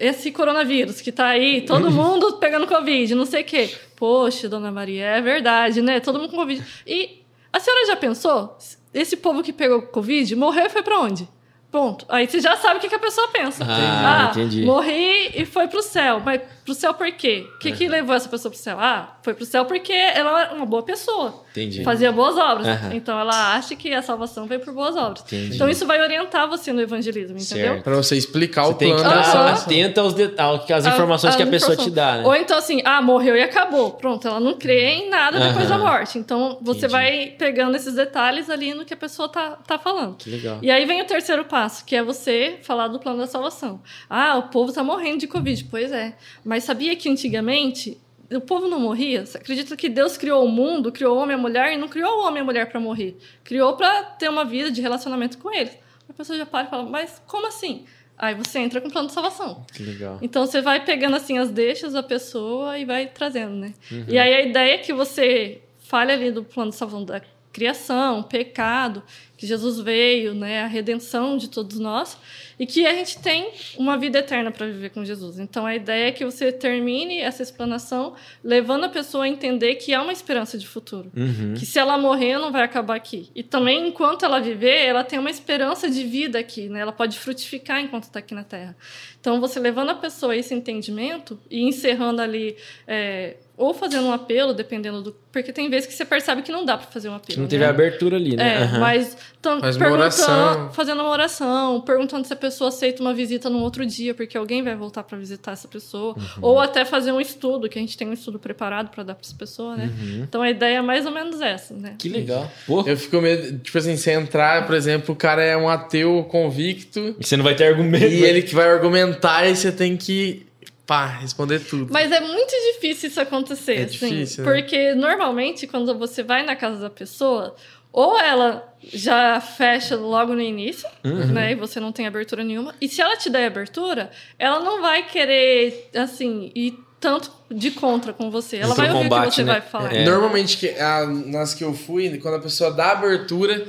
[0.00, 3.74] esse coronavírus que tá aí, todo mundo pegando Covid, não sei o quê.
[3.96, 6.00] Poxa, dona Maria, é verdade, né?
[6.00, 6.64] Todo mundo com Covid.
[6.86, 7.22] E
[7.52, 8.56] a senhora já pensou?
[8.92, 11.28] Esse povo que pegou Covid morreu e foi pra onde?
[11.76, 12.06] Ponto.
[12.08, 13.62] Aí você já sabe o que, que a pessoa pensa.
[13.68, 14.64] Ah, entendi.
[14.64, 16.22] Morri e foi pro céu.
[16.24, 17.46] Mas pro céu por quê?
[17.56, 18.78] O que, que levou essa pessoa pro céu?
[18.80, 21.44] Ah, foi pro céu porque ela é uma boa pessoa.
[21.50, 21.84] Entendi.
[21.84, 22.66] Fazia boas obras.
[22.66, 22.94] Aham.
[22.94, 25.22] Então ela acha que a salvação veio por boas obras.
[25.26, 25.54] Entendi.
[25.54, 27.66] Então isso vai orientar você no evangelismo, entendeu?
[27.74, 27.82] Certo.
[27.84, 29.32] Pra você explicar Você o tem que plano estar Aham.
[29.32, 29.64] salvação.
[29.66, 32.22] atento aos detalhes, às A- informações que a pessoa te dá, né?
[32.26, 33.90] Ou então assim, ah, morreu e acabou.
[33.92, 36.18] Pronto, ela não crê em nada depois da morte.
[36.18, 36.92] Então você Entendi.
[36.92, 40.16] vai pegando esses detalhes ali no que a pessoa tá, tá falando.
[40.16, 40.58] Que legal.
[40.62, 43.80] E aí vem o terceiro passo, que é você falar do plano da salvação.
[44.08, 45.64] Ah, o povo tá morrendo de Covid.
[45.64, 46.16] Pois é.
[46.44, 47.98] Mas sabia que antigamente
[48.30, 49.24] o povo não morria?
[49.24, 51.88] Você acredita que Deus criou o mundo, criou o homem e a mulher e não
[51.88, 53.16] criou o homem e a mulher para morrer?
[53.44, 55.76] Criou para ter uma vida de relacionamento com eles.
[56.08, 57.84] A pessoa já para e fala, mas como assim?
[58.18, 59.64] Aí você entra com o plano de salvação.
[59.72, 60.18] Que legal.
[60.22, 63.74] Então você vai pegando assim as deixas da pessoa e vai trazendo, né?
[63.90, 64.06] Uhum.
[64.08, 67.20] E aí a ideia é que você fale ali do plano de salvação da
[67.56, 69.02] criação, pecado,
[69.34, 72.18] que Jesus veio, né, a redenção de todos nós,
[72.58, 75.38] e que a gente tem uma vida eterna para viver com Jesus.
[75.38, 79.94] Então a ideia é que você termine essa explanação levando a pessoa a entender que
[79.94, 81.10] há uma esperança de futuro.
[81.16, 81.54] Uhum.
[81.54, 83.30] Que se ela morrer, não vai acabar aqui.
[83.34, 86.80] E também, enquanto ela viver, ela tem uma esperança de vida aqui, né?
[86.80, 88.76] Ela pode frutificar enquanto está aqui na Terra.
[89.18, 94.12] Então, você levando a pessoa a esse entendimento e encerrando ali, é, ou fazendo um
[94.12, 95.16] apelo, dependendo do.
[95.32, 97.34] Porque tem vezes que você percebe que não dá para fazer um apelo.
[97.34, 97.70] Que não teve né?
[97.70, 98.54] abertura ali, né?
[98.54, 98.78] É, Aham.
[98.80, 100.72] mas tam, Faz uma perguntando, oração.
[100.72, 104.62] fazendo uma oração, perguntando se a pessoa aceita uma visita num outro dia, porque alguém
[104.62, 106.22] vai voltar para visitar essa pessoa, Uhum.
[106.42, 109.24] ou até fazer um estudo, que a gente tem um estudo preparado para dar para
[109.26, 109.90] essa pessoa, né?
[110.00, 110.22] Uhum.
[110.22, 111.94] Então a ideia é mais ou menos essa, né?
[111.98, 112.50] Que legal.
[112.66, 116.24] Pô, Eu fico medo, tipo assim, você entrar, por exemplo, o cara é um ateu
[116.30, 118.04] convicto e você não vai ter argumento.
[118.06, 118.28] e né?
[118.28, 120.45] ele que vai argumentar e você tem que,
[120.86, 121.92] pá, responder tudo.
[121.92, 124.08] Mas é muito difícil isso acontecer, É assim.
[124.08, 124.52] difícil, né?
[124.52, 127.54] Porque normalmente, quando você vai na casa da pessoa,
[127.92, 131.28] Ou ela já fecha logo no início, Uhum.
[131.32, 131.52] né?
[131.52, 132.74] E você não tem abertura nenhuma.
[132.78, 138.12] E se ela te der abertura, ela não vai querer, assim, ir tanto de contra
[138.12, 138.58] com você.
[138.58, 139.52] Ela vai ouvir o que combate, você né?
[139.52, 139.94] vai falar.
[139.96, 140.04] É.
[140.04, 143.66] Normalmente, a, nas que eu fui, quando a pessoa dá abertura,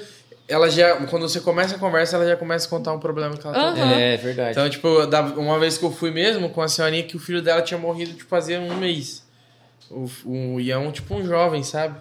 [0.48, 0.96] ela já.
[1.08, 3.62] Quando você começa a conversa, ela já começa a contar um problema que ela tá
[3.68, 3.74] Aham.
[3.76, 3.94] tendo.
[3.94, 4.52] É, verdade.
[4.52, 7.42] Então, tipo, da- uma vez que eu fui mesmo com a senhorinha que o filho
[7.42, 9.24] dela tinha morrido, tipo, fazia um mês.
[9.90, 11.98] O, o, e é um, tipo, um jovem, sabe?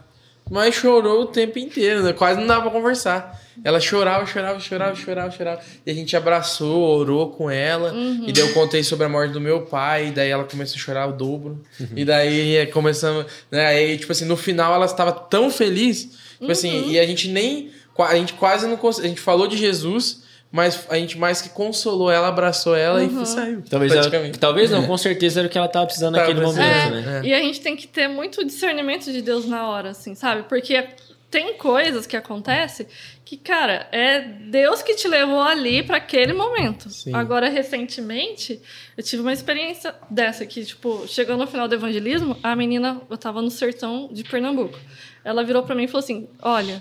[0.48, 2.12] Mas chorou o tempo inteiro, né?
[2.12, 3.42] Quase não dava pra conversar.
[3.64, 5.60] Ela chorava, chorava, chorava, chorava, chorava.
[5.84, 7.92] E a gente abraçou, orou com ela.
[8.26, 10.08] E daí eu contei sobre a morte do meu pai.
[10.08, 11.60] E daí ela começou a chorar o dobro.
[11.96, 13.26] E daí é, começamos.
[13.50, 13.66] Né?
[13.66, 16.10] Aí, tipo assim, no final ela estava tão feliz.
[16.38, 17.72] Tipo assim, e a gente nem.
[17.98, 20.22] A gente quase não cons- A gente falou de Jesus,
[20.52, 23.62] mas a gente mais que consolou ela, abraçou ela e saiu.
[23.68, 24.38] Talvez, ela, praticamente.
[24.38, 26.84] talvez não, com certeza era o que ela tava precisando Tava naquele precisando.
[26.90, 27.22] momento, né?
[27.24, 30.44] E a gente tem que ter muito discernimento de Deus na hora, assim, sabe?
[30.48, 30.86] Porque
[31.30, 32.86] tem coisas que acontecem
[33.24, 36.88] que, cara, é Deus que te levou ali para aquele momento.
[36.88, 37.12] Sim.
[37.12, 38.60] Agora, recentemente,
[38.96, 43.18] eu tive uma experiência dessa que, tipo, chegando no final do evangelismo, a menina, eu
[43.18, 44.78] tava no sertão de Pernambuco.
[45.24, 46.80] Ela virou para mim e falou assim: Olha,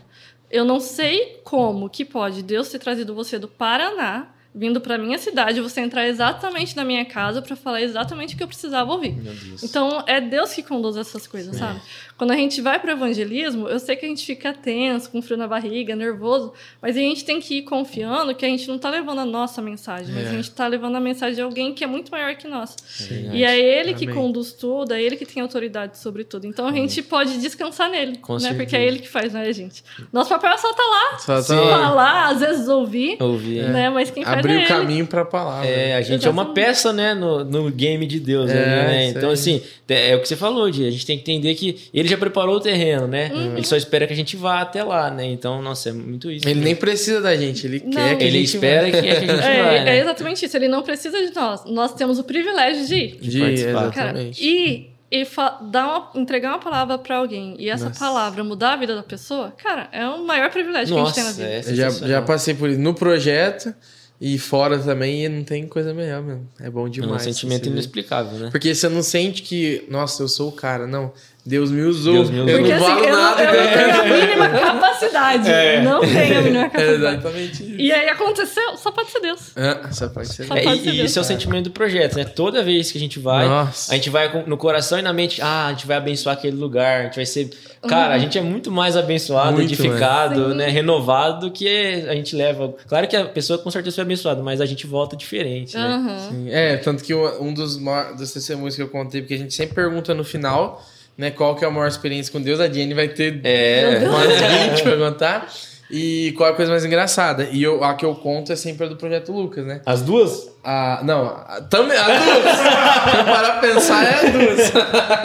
[0.50, 5.18] eu não sei como que pode Deus ter trazido você do Paraná, vindo para minha
[5.18, 9.14] cidade, você entrar exatamente na minha casa para falar exatamente o que eu precisava ouvir.
[9.62, 11.82] Então, é Deus que conduz essas coisas, sabe?
[12.18, 15.22] Quando a gente vai para o evangelismo, eu sei que a gente fica tenso, com
[15.22, 18.78] frio na barriga, nervoso, mas a gente tem que ir confiando que a gente não
[18.78, 20.30] tá levando a nossa mensagem, mas É.
[20.30, 22.76] a gente tá levando a mensagem de alguém que é muito maior que nós.
[23.10, 23.36] Verdade.
[23.38, 24.16] E é ele que Amém.
[24.16, 26.48] conduz tudo, é ele que tem autoridade sobre tudo.
[26.48, 28.40] Então a gente pode descansar nele, Com né?
[28.40, 28.64] certeza.
[28.64, 29.84] Porque é ele que faz, não é a gente.
[30.14, 31.56] Nosso papel é só estar lá, Só Sim.
[31.56, 31.78] tá lá.
[31.88, 33.60] falar, às vezes ouvir, Ouvi.
[33.62, 33.90] né?
[33.90, 34.68] Mas quem faz Abrir é o ele.
[34.68, 35.68] caminho pra palavra.
[35.68, 39.08] É, a gente é uma peça, né, no, no game de Deus, É, né?
[39.08, 40.88] Então, assim, é, é o que você falou, Di.
[40.88, 43.32] A gente tem que entender que ele já preparou o terreno, né?
[43.34, 43.58] Uhum.
[43.58, 45.26] Ele só espera que a gente vá até lá, né?
[45.26, 46.48] Então, nossa, é muito isso.
[46.48, 46.66] Ele né?
[46.66, 47.92] nem precisa da gente, ele Não.
[47.92, 50.00] quer que a Ele gente espera que, que a gente É, vai, é né?
[50.00, 50.56] exatamente isso.
[50.58, 51.66] Ele não precisa de nós.
[51.66, 53.18] Nós temos o privilégio de ir.
[53.20, 53.92] De, participar.
[53.92, 55.26] Cara, e e
[55.72, 58.00] dar uma, entregar uma palavra pra alguém e essa Nossa.
[58.00, 61.24] palavra mudar a vida da pessoa, cara, é o maior privilégio que a gente tem
[61.24, 61.72] na Nossa, vida.
[61.72, 63.74] é já, já passei por isso no projeto
[64.20, 66.48] e fora também, e não tem coisa melhor mesmo.
[66.60, 67.22] É bom É um demais.
[67.22, 68.50] sentimento inexplicável, né?
[68.52, 70.88] Porque você não sente que, nossa, eu sou o cara.
[70.88, 71.12] Não.
[71.46, 72.14] Deus me usou.
[72.16, 72.50] Deus me usou.
[72.50, 73.44] Eu Porque não assim, valo eu, nada.
[73.44, 75.50] eu não tenho a mínima capacidade.
[75.84, 76.96] Não tenho a mínima É capacidade.
[76.96, 77.76] exatamente isso.
[77.78, 79.52] E aí aconteceu, só pode ser Deus.
[79.56, 80.48] Ah, só pode ser.
[80.48, 81.10] Só É, pode e, ser e Deus.
[81.12, 82.24] isso é o sentimento do projeto, né?
[82.26, 83.92] Toda vez que a gente vai, Nossa.
[83.92, 87.02] a gente vai no coração e na mente, ah, a gente vai abençoar aquele lugar,
[87.02, 87.50] a gente vai ser.
[87.88, 90.68] Cara, a gente é muito mais abençoado, Muito edificado, né?
[90.70, 91.68] Renovado do que
[92.10, 92.74] a gente leva.
[92.88, 96.28] Claro que a pessoa com certeza foi abençoada, mas a gente volta diferente, né?
[96.28, 97.78] Sim, É, tanto que um dos,
[98.18, 100.84] dos testemunhos que eu contei, porque a gente sempre pergunta no final,
[101.18, 104.04] né, qual que é a maior experiência com Deus, a Jenny vai ter É.
[104.08, 105.54] umas 20 pra contar.
[105.90, 107.48] E qual é a coisa mais engraçada?
[107.52, 109.82] E eu, a que eu conto é sempre a do Projeto Lucas, né?
[109.86, 110.50] As duas?
[110.64, 112.56] A, não, também, as duas.
[113.12, 114.72] Se eu parar pra pensar, é as duas.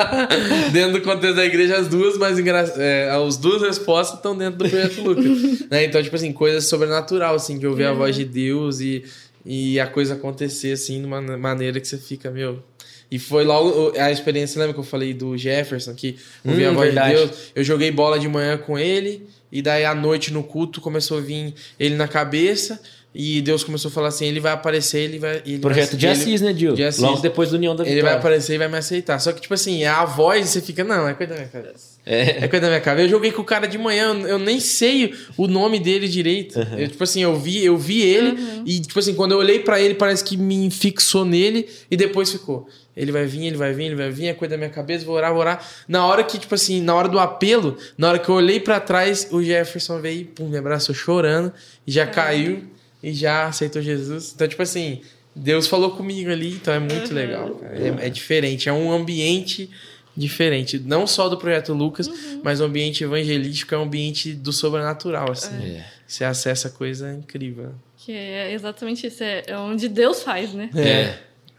[0.71, 2.61] dentro do contexto da igreja, as duas, mas engra...
[2.77, 5.61] é, as duas respostas estão dentro do Projeto Lucas.
[5.71, 5.85] né?
[5.85, 9.03] Então, tipo assim, coisa sobrenatural, assim, que ouvir a voz de Deus e,
[9.47, 12.63] e a coisa acontecer, assim, de uma maneira que você fica, meu...
[13.11, 16.75] E foi logo a experiência, lembra que eu falei do Jefferson, que ouvia Hum, a
[16.75, 17.15] voz verdade.
[17.17, 17.39] de Deus?
[17.55, 21.21] Eu joguei bola de manhã com ele, e daí à noite no culto começou a
[21.21, 22.81] vir ele na cabeça,
[23.15, 25.43] e Deus começou a falar assim: ele vai aparecer, ele vai.
[25.45, 26.75] Ele Projeto vai, de ele- Assis, né, Gil?
[26.75, 27.01] de Assis.
[27.03, 28.11] Logo depois do União da Ele Vitória.
[28.11, 29.19] vai aparecer e vai me aceitar.
[29.19, 31.91] Só que, tipo assim, a voz você fica, não, é coisa da minha cabeça.
[32.07, 32.45] É.
[32.45, 33.07] É coisa da minha cabeça.
[33.07, 36.59] Eu joguei com o cara de manhã, eu nem sei o nome dele direito.
[36.79, 39.81] Eu, tipo assim, eu vi, eu vi ele e, tipo assim, quando eu olhei pra
[39.81, 42.67] ele, parece que me fixou nele e depois ficou.
[42.97, 45.15] Ele vai vir, ele vai vir, ele vai vir, é coisa da minha cabeça, vou
[45.15, 45.65] orar, vou orar.
[45.89, 48.79] Na hora que, tipo assim, na hora do apelo, na hora que eu olhei pra
[48.81, 51.53] trás, o Jefferson veio, pum, me abraçou chorando
[51.87, 52.63] e já caiu
[53.03, 54.33] e já aceitou Jesus.
[54.35, 55.01] Então, tipo assim,
[55.35, 57.15] Deus falou comigo ali, então é muito Uhum.
[57.15, 57.61] legal.
[58.01, 59.71] É, é diferente, é um ambiente
[60.17, 60.79] diferente.
[60.79, 62.41] Não só do Projeto Lucas, Uhum.
[62.43, 65.77] mas o ambiente evangelístico é um ambiente do sobrenatural, assim.
[65.77, 65.85] É.
[66.07, 67.73] Você acessa coisa incrível.
[67.97, 69.23] Que é exatamente isso.
[69.23, 70.69] É é onde Deus faz, né?
[70.75, 71.19] É.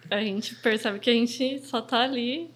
[0.10, 2.50] A gente percebe que a gente só tá ali.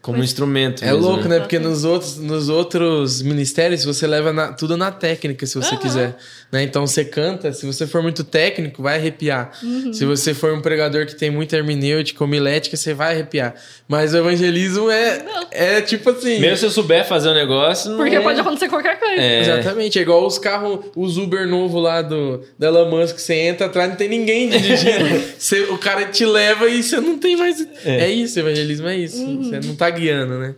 [0.00, 0.82] Como um instrumento.
[0.82, 1.38] É mesmo, louco, né?
[1.40, 1.74] Porque Exatamente.
[1.82, 5.76] nos outros, nos outros ministérios você leva na- tudo na técnica, se você Aham.
[5.82, 6.16] quiser.
[6.50, 6.62] Né?
[6.64, 9.52] Então você canta, se você for muito técnico, vai arrepiar.
[9.62, 9.92] Uhum.
[9.92, 13.54] Se você for um pregador que tem muita hermenêutica, homilética, você vai arrepiar.
[13.88, 15.46] Mas o evangelismo é, Não.
[15.50, 16.38] é tipo assim.
[16.40, 17.96] Mesmo se eu souber fazer o negócio.
[17.96, 19.14] Porque é- pode acontecer qualquer coisa.
[19.20, 19.40] É.
[19.40, 23.66] Exatamente, é igual os carros, os Uber novo lá do da Elon Musk, você entra
[23.66, 25.22] atrás, não tem ninguém dirigindo.
[25.38, 27.66] Você- o cara te leva e você não tem mais.
[27.84, 29.22] É, isso, evangelismo é isso.
[29.60, 30.54] Você não tá guiando, né?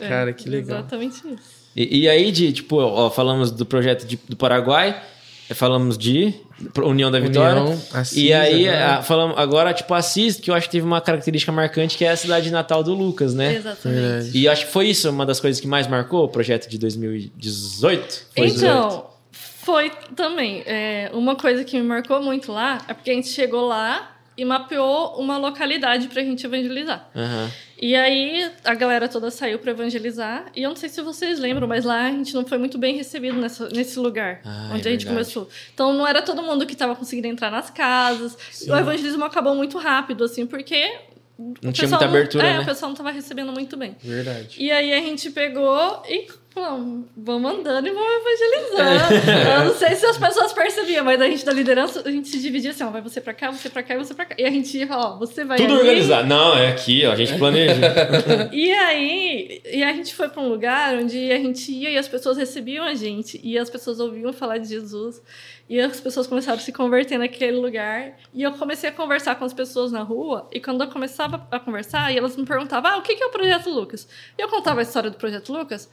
[0.00, 0.78] É, Cara, que legal.
[0.80, 1.56] Exatamente isso.
[1.74, 5.02] E, e aí, de, tipo, ó, falamos do projeto de- do Paraguai,
[5.48, 6.34] eh, falamos de
[6.82, 7.60] União da Vitória.
[7.62, 8.94] União, Assis, e aí, agora.
[8.98, 12.10] a- falamos agora, tipo, Assis, que eu acho que teve uma característica marcante, que é
[12.10, 13.56] a cidade natal do Lucas, né?
[13.56, 14.00] Exatamente.
[14.00, 14.30] Verdade.
[14.38, 16.78] E eu acho que foi isso uma das coisas que mais marcou o projeto de
[16.78, 18.26] 2018.
[18.34, 18.56] Foi 18.
[18.64, 20.62] Então, foi também.
[20.66, 24.44] é, uma coisa que me marcou muito lá é porque a gente chegou lá e
[24.44, 27.08] mapeou uma localidade pra gente evangelizar.
[27.14, 27.50] Aham.
[27.80, 30.46] E aí a galera toda saiu pra evangelizar.
[30.54, 32.96] E eu não sei se vocês lembram, mas lá a gente não foi muito bem
[32.96, 35.06] recebido nessa, nesse lugar Ah, onde é a gente verdade.
[35.06, 35.48] começou.
[35.74, 38.36] Então não era todo mundo que estava conseguindo entrar nas casas.
[38.68, 40.90] O evangelismo acabou muito rápido, assim, porque.
[41.38, 42.60] Não tinha muita abertura, é, né?
[42.60, 43.94] o pessoal não estava recebendo muito bem.
[44.02, 44.56] Verdade.
[44.58, 49.30] E aí a gente pegou e falou, vamos andando e vamos evangelizando.
[49.30, 49.56] É.
[49.60, 52.40] Eu não sei se as pessoas percebiam, mas a gente da liderança, a gente se
[52.40, 54.34] dividia assim, ó, vai você pra cá, você pra cá e você pra cá.
[54.38, 55.80] E a gente ia falar, ó, você vai Tudo ali.
[55.80, 56.26] organizado.
[56.26, 57.76] Não, é aqui, ó, a gente planeja.
[58.52, 62.08] E aí, e a gente foi pra um lugar onde a gente ia e as
[62.08, 65.22] pessoas recebiam a gente, e as pessoas ouviam falar de Jesus,
[65.68, 68.16] e as pessoas começaram a se converter naquele lugar.
[68.32, 71.58] E eu comecei a conversar com as pessoas na rua, e quando eu começava a
[71.58, 74.08] conversar, e elas me perguntavam: ah, o que é o Projeto Lucas?
[74.38, 75.90] E eu contava a história do Projeto Lucas,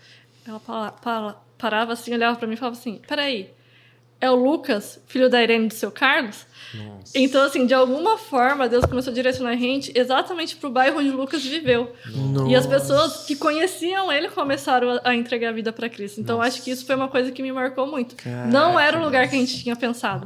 [0.47, 3.49] ela pa- pa- parava assim, olhava pra mim e falava assim: peraí,
[4.19, 6.45] é o Lucas, filho da Irene do seu Carlos?
[6.73, 7.11] Nossa.
[7.13, 11.09] Então, assim, de alguma forma, Deus começou a direcionar a gente exatamente pro bairro onde
[11.11, 11.93] Lucas viveu.
[12.49, 16.19] E as pessoas que conheciam ele começaram a, entregar a vida para Cristo.
[16.19, 18.15] Então, acho que isso foi uma coisa que me marcou muito.
[18.15, 18.47] Caraca.
[18.47, 20.25] Não era o lugar que a gente tinha pensado.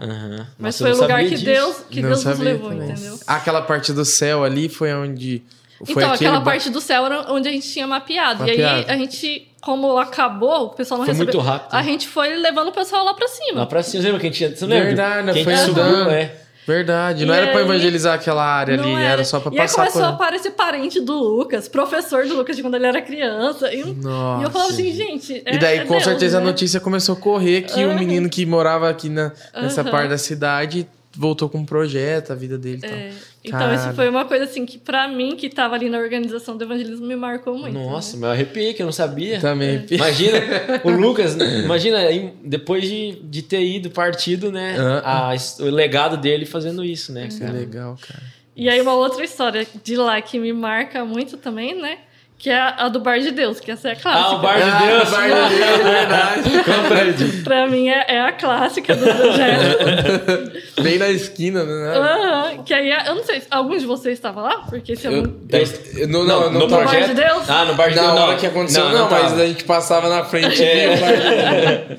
[0.58, 1.44] Mas Nossa, foi o lugar que disso.
[1.46, 2.92] Deus, que Não Deus nos levou, também.
[2.92, 3.20] entendeu?
[3.28, 5.44] Aquela parte do céu ali foi onde.
[5.86, 8.46] Foi então, aquela ba- parte do céu era onde a gente tinha mapeado.
[8.48, 8.92] E aí, Mapeado.
[8.92, 11.34] a gente, como acabou, o pessoal não Foi recebeu.
[11.36, 11.74] muito rápido.
[11.74, 13.60] A gente foi levando o pessoal lá pra cima.
[13.62, 14.56] Lá pra cima, você lembra que a gente tinha.
[14.56, 14.86] Você lembra?
[14.86, 16.10] Verdade, que foi andando.
[16.12, 16.36] é.
[16.66, 17.26] Verdade.
[17.26, 19.24] Não E era pra aí- evangelizar aquela área ali, Não era.
[19.24, 20.08] só pra e aí passar começou por.
[20.08, 23.74] a aparecer parente do Lucas, professor do Lucas de quando ele era criança.
[23.74, 24.42] E, Nossa.
[24.42, 25.42] e eu falava assim, gente.
[25.46, 26.44] é- E daí, é com Deus, certeza, né?
[26.44, 27.98] a notícia começou a correr que o Aham.
[27.98, 29.92] menino que morava aqui na, nessa Aham.
[29.92, 30.86] parte da cidade
[31.18, 32.92] voltou com um projeto, a vida dele e tal.
[32.92, 33.12] É,
[33.44, 33.76] então, Cara.
[33.76, 37.06] isso foi uma coisa assim que, pra mim, que tava ali na organização do evangelismo,
[37.06, 37.74] me marcou muito.
[37.74, 38.22] Nossa, né?
[38.22, 39.40] mas eu arrepiei que eu não sabia.
[39.40, 39.84] Também.
[39.90, 40.38] Imagina,
[40.84, 44.76] o Lucas, imagina, aí, depois de, de ter ido partido, né?
[45.04, 45.32] Ah.
[45.32, 47.28] a o legado dele fazendo isso, né?
[47.28, 47.52] Que cara?
[47.52, 48.24] legal, cara.
[48.56, 52.00] E aí, uma outra história de lá que me marca muito também, né?
[52.40, 54.28] Que é a do Bar de Deus, que essa é a clássica.
[54.30, 55.10] Ah, o Bar de Deus.
[55.10, 56.50] Bar de Deus, verdade.
[57.18, 57.44] Compreende.
[57.44, 60.52] Pra mim, é, é a clássica do projeto.
[60.84, 61.98] Bem na esquina, né?
[61.98, 64.58] Aham, que aí, eu não sei, se algum de vocês estava lá?
[64.70, 65.32] Porque se Eu, algum...
[65.50, 67.50] eu- não, não, não, no tava- Bar de Deus?
[67.50, 68.22] Ah, no Bar de Na Deus, não.
[68.28, 71.98] hora que aconteceu, não, não mas a gente passava na frente É.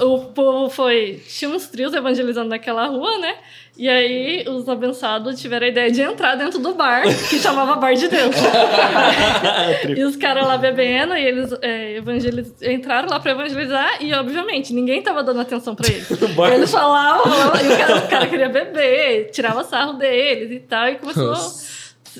[0.00, 1.22] o o povo foi.
[1.28, 3.36] Tinha uns trios evangelizando naquela rua, né?
[3.78, 7.94] E aí os abençados tiveram a ideia de entrar dentro do bar, que chamava Bar
[7.94, 8.34] de Deus.
[9.94, 12.54] e os caras lá bebendo, e eles é, evangeliz...
[12.62, 16.08] entraram lá pra evangelizar, e obviamente ninguém tava dando atenção pra eles.
[16.56, 20.88] Eles falavam, falavam, e o cara, o cara queria beber, tirava sarro deles e tal,
[20.88, 21.34] e começou.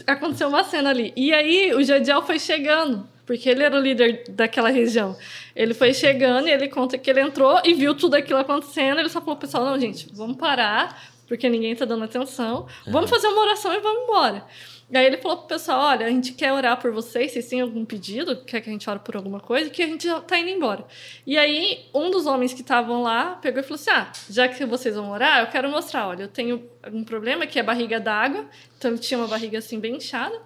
[0.07, 1.13] Aconteceu uma cena ali.
[1.17, 5.17] E aí o Jadiel foi chegando, porque ele era o líder daquela região.
[5.55, 8.99] Ele foi chegando e ele conta que ele entrou e viu tudo aquilo acontecendo.
[8.99, 12.67] Ele só falou, pessoal, não, gente, vamos parar, porque ninguém tá dando atenção.
[12.87, 14.47] Vamos fazer uma oração e vamos embora.
[14.89, 17.61] E aí ele falou pro pessoal, olha, a gente quer orar por vocês, vocês têm
[17.61, 18.45] algum pedido?
[18.45, 19.69] Quer que a gente ore por alguma coisa?
[19.69, 20.87] Que a gente tá indo embora.
[21.27, 24.65] E aí, um dos homens que estavam lá pegou e falou assim, ah, já que
[24.65, 28.49] vocês vão orar, eu quero mostrar, olha, eu tenho um problema que é barriga d'água,
[28.79, 30.41] então ele tinha uma barriga assim bem inchada.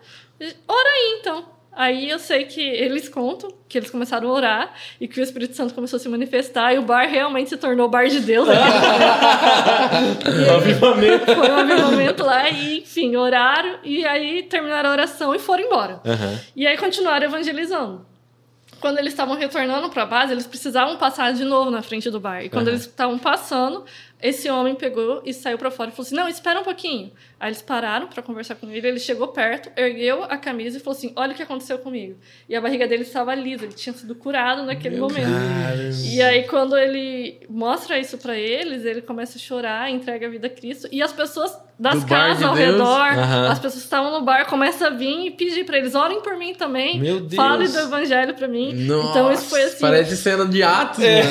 [0.67, 1.60] Ora aí, então.
[1.73, 5.55] Aí eu sei que eles contam que eles começaram a orar e que o Espírito
[5.55, 8.49] Santo começou a se manifestar e o bar realmente se tornou o bar de Deus.
[10.51, 11.35] Um avivamento.
[11.35, 16.01] Foi um avivamento lá e, enfim, oraram e aí terminaram a oração e foram embora.
[16.05, 16.41] Aham.
[16.57, 18.05] E aí continuaram evangelizando.
[18.81, 22.19] Quando eles estavam retornando para a base, eles precisavam passar de novo na frente do
[22.19, 22.43] bar.
[22.43, 22.77] E quando Aham.
[22.77, 23.85] eles estavam passando,
[24.23, 27.11] esse homem pegou e saiu para fora e falou assim: Não, espera um pouquinho.
[27.39, 28.87] Aí eles pararam para conversar com ele.
[28.87, 32.17] Ele chegou perto, ergueu a camisa e falou assim: Olha o que aconteceu comigo.
[32.49, 35.23] E a barriga dele estava lisa, ele tinha sido curado naquele momento.
[35.31, 35.97] Caramba.
[36.05, 40.47] E aí, quando ele mostra isso pra eles, ele começa a chorar, entrega a vida
[40.47, 40.89] a Cristo.
[40.93, 42.73] E as pessoas das Do casas de ao Deus?
[42.73, 43.49] redor, Aham.
[43.49, 46.37] as pessoas que estavam no bar, começam a vir e pedir pra eles: orem por
[46.37, 47.01] mim também.
[47.01, 47.35] Meu Deus.
[47.37, 48.75] Fale do evangelho pra mim.
[48.85, 49.81] Nossa, então, isso foi assim.
[49.81, 51.23] Parece cena de Atos, né?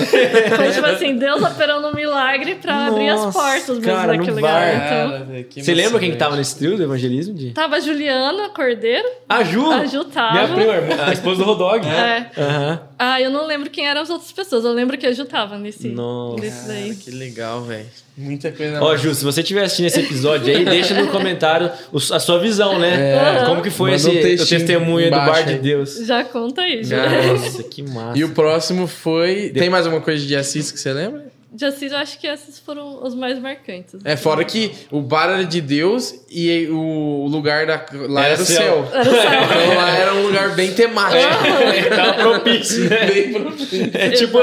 [0.56, 2.56] Foi tipo assim: Deus operando um milagre
[2.88, 4.54] abrir as portas mesmo cara, no daquele bar.
[4.54, 4.76] lugar.
[4.76, 7.34] Então, Cara, velho, que Você lembra quem que tava nesse trio do evangelismo?
[7.34, 7.52] De...
[7.52, 9.08] tava a Juliana Cordeiro.
[9.28, 9.70] A Ju!
[9.72, 10.34] A Ju tava.
[10.34, 11.86] Minha prima, a esposa do Rodog.
[11.88, 12.32] É.
[12.38, 12.82] Aham.
[12.98, 14.66] Ah, eu não lembro quem eram as outras pessoas.
[14.66, 16.42] Eu lembro que a Ju tava nesse, Nossa.
[16.42, 16.90] nesse daí.
[16.90, 17.86] Cara, que legal, velho.
[18.18, 18.84] Muita coisa.
[18.84, 21.72] Ó, Ju, se você estiver assistindo esse episódio aí, deixa no comentário
[22.12, 23.16] a sua visão, né?
[23.16, 23.46] É.
[23.46, 25.60] Como que foi esse um testemunho do Bar de aí.
[25.60, 26.06] Deus?
[26.06, 26.90] Já conta aí, Ju.
[26.90, 27.10] Já.
[27.10, 28.20] Nossa, que massa.
[28.20, 29.52] E o próximo foi.
[29.52, 31.32] Tem mais alguma coisa de Assis que você lembra?
[31.52, 34.00] De Assis, eu acho que esses foram os mais marcantes.
[34.06, 38.42] É, fora que o bar era de Deus e o lugar da, lá Era era,
[38.44, 38.56] o céu.
[38.56, 38.90] céu.
[38.94, 39.22] Era o céu.
[39.24, 41.18] Então lá era um lugar bem temático.
[41.18, 43.06] É, tava propício, né?
[43.08, 43.92] bem propício.
[43.96, 44.38] É tipo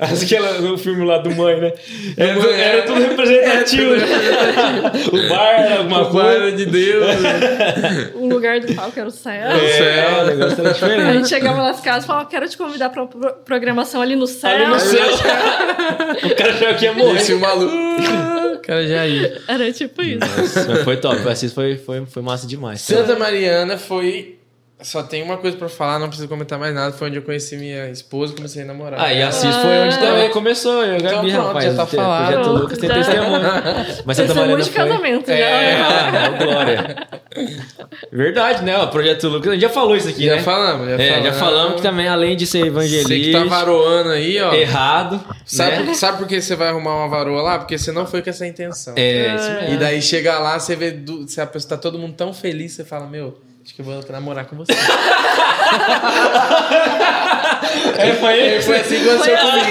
[0.00, 1.72] aquela, no filme lá do Mãe, né?
[2.16, 2.82] Era, Do era é.
[2.82, 3.92] tudo representativo.
[5.12, 6.30] o bar era alguma O bar coisa.
[6.36, 7.06] era de Deus.
[8.14, 9.32] O lugar do palco era o céu.
[9.50, 10.22] É, céu.
[10.22, 11.12] o negócio era A diferente.
[11.12, 14.26] gente chegava nas casas e falava, quero te convidar pra uma pro- programação ali no
[14.26, 14.50] céu.
[14.50, 15.00] Ali no céu.
[16.40, 17.20] O cara achava que ia morrer.
[17.20, 17.74] Esse o maluco.
[18.54, 19.40] O cara já ia.
[19.48, 20.20] Era tipo isso.
[20.68, 22.80] Mas foi top, o Assis foi, foi, foi massa demais.
[22.80, 24.39] Santa Mariana foi.
[24.82, 26.92] Só tem uma coisa pra falar, não preciso comentar mais nada.
[26.92, 29.00] Foi onde eu conheci minha esposa e comecei a namorar.
[29.00, 31.64] Ah, e Assis foi onde também começou, eu e Então Gabi, pronto, rapaz.
[31.66, 32.26] já tá o te- falado.
[32.32, 32.94] Projeto Lucas tem já.
[32.94, 33.42] testemunho.
[34.04, 34.74] Mas Santa Testemunho Mariana de foi...
[34.88, 36.24] casamento, É, já.
[36.24, 36.96] ah, glória.
[38.12, 38.78] Verdade, né?
[38.78, 40.42] O Projeto Lucas, a gente já falou isso aqui, já né?
[40.42, 41.24] falamos, já É, falamos.
[41.26, 44.52] já falamos que também, além de ser Você evangelista, que tá varoando aí, ó.
[44.54, 45.84] errado, Sabe, né?
[45.86, 47.58] por, sabe por que você vai arrumar uma varoa lá?
[47.58, 48.94] Porque você não foi com essa intenção.
[48.96, 49.74] É, isso mesmo.
[49.74, 50.98] E daí chega lá, você vê
[51.28, 53.38] se a pessoa tá todo mundo tão feliz, você fala, meu,
[53.70, 54.72] acho que eu vou namorar com você.
[57.98, 58.62] É, foi ele.
[58.62, 59.66] foi assim que aconteceu comigo.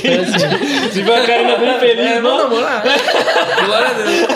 [0.00, 0.90] Foi assim.
[0.92, 2.36] Se viu a Karina bem feliz, É, não?
[2.38, 2.82] vamos namorar.
[3.66, 4.26] Glória a Deus.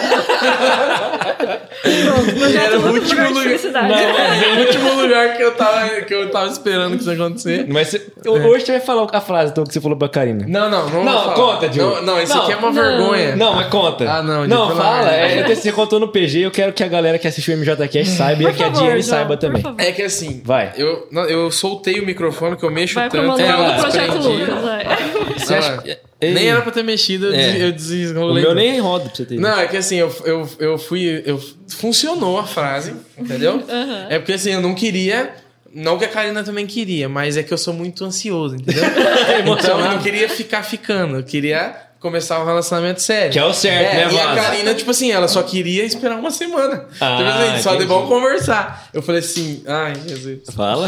[1.84, 3.88] Pronto, Era o último lugar.
[3.88, 7.66] Não, o último lugar que eu tava, que eu tava esperando que isso acontecer.
[7.68, 10.44] Mas você- hoje você vai falar a frase então, que você falou pra Karina.
[10.48, 11.04] Não, não, não.
[11.04, 11.96] Não, conta, Diogo.
[11.96, 12.42] Não, não, isso Não.
[12.42, 12.82] aqui é uma Não.
[12.82, 13.36] vergonha.
[13.36, 14.10] Não, mas conta.
[14.10, 15.10] Ah, não, Não, fala.
[15.12, 18.42] É, você contou no PG, eu quero que a galera que assistiu o MJCast saiba
[18.50, 19.62] e que a Diane saiba também.
[19.78, 20.72] É que assim, Vai.
[20.76, 23.24] Eu, não, eu soltei o microfone que eu mexo Vai tanto.
[23.44, 24.14] É, do Projeto.
[24.18, 25.42] Lucas.
[25.42, 27.62] Você acha Não, que- Nem era pra ter mexido, eu, É.
[27.64, 28.42] eu O desenrolei.
[28.42, 28.54] meu tudo.
[28.54, 29.38] nem roda pra você ter.
[29.38, 31.22] Não, é que assim, eu, eu, eu fui.
[31.26, 31.38] Eu,
[31.68, 33.62] funcionou a frase, entendeu?
[33.68, 34.06] Aham.
[34.08, 35.32] É porque assim, eu não queria.
[35.72, 38.84] Não que a Karina também queria, mas é que eu sou muito ansioso, entendeu?
[39.58, 43.32] então eu não queria ficar ficando, eu queria começar um relacionamento sério.
[43.32, 44.34] Que é o certo, É, né, E a?
[44.36, 46.86] Karina, tipo assim, ela só queria esperar uma semana.
[47.00, 48.88] Ah, tipo assim, só de bom conversar.
[48.94, 50.42] Eu falei assim, ai, Jesus.
[50.54, 50.86] Fala.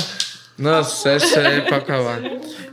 [0.58, 2.20] Nossa, essa é pra acabar.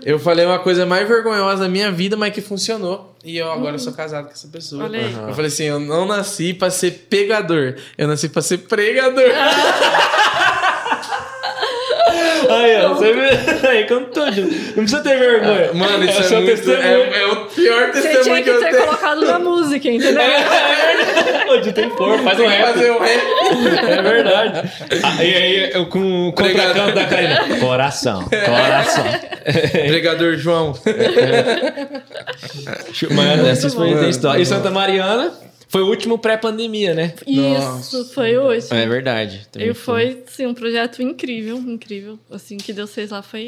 [0.05, 3.13] Eu falei uma coisa mais vergonhosa da minha vida, mas que funcionou.
[3.25, 4.87] E eu agora sou casado com essa pessoa.
[4.87, 5.13] Aí.
[5.27, 7.75] Eu falei assim, eu não nasci pra ser pegador.
[7.97, 9.23] Eu nasci pra ser pregador.
[12.49, 13.29] Aí, ó, você vê.
[13.67, 14.25] Aí, cantou.
[14.25, 14.33] Não
[14.83, 15.73] precisa ter vergonha.
[15.73, 16.83] Mano, isso é, seu muito, testemunho.
[16.83, 18.83] é, é o pior Você testemunho tinha que que eu ter tenho.
[18.85, 20.21] colocado na música, entendeu?
[20.21, 20.25] Ô,
[21.61, 22.73] Ju, tem por, faz um rap.
[22.73, 23.21] fazer um rap.
[23.83, 24.71] É verdade.
[25.03, 27.57] Ah, e aí, eu com o contracanto da Karina.
[27.59, 29.03] Coração, coração.
[29.87, 30.73] Pregador João.
[33.11, 33.99] Mas essa foi bom.
[33.99, 34.41] tem história.
[34.41, 35.33] E Santa Mariana
[35.73, 37.13] foi o último pré-pandemia, né?
[37.25, 38.67] Isso, foi hoje.
[38.69, 39.47] É verdade.
[39.57, 42.19] E foi, sim, um projeto incrível, incrível.
[42.29, 43.47] Assim, que Deus fez lá foi.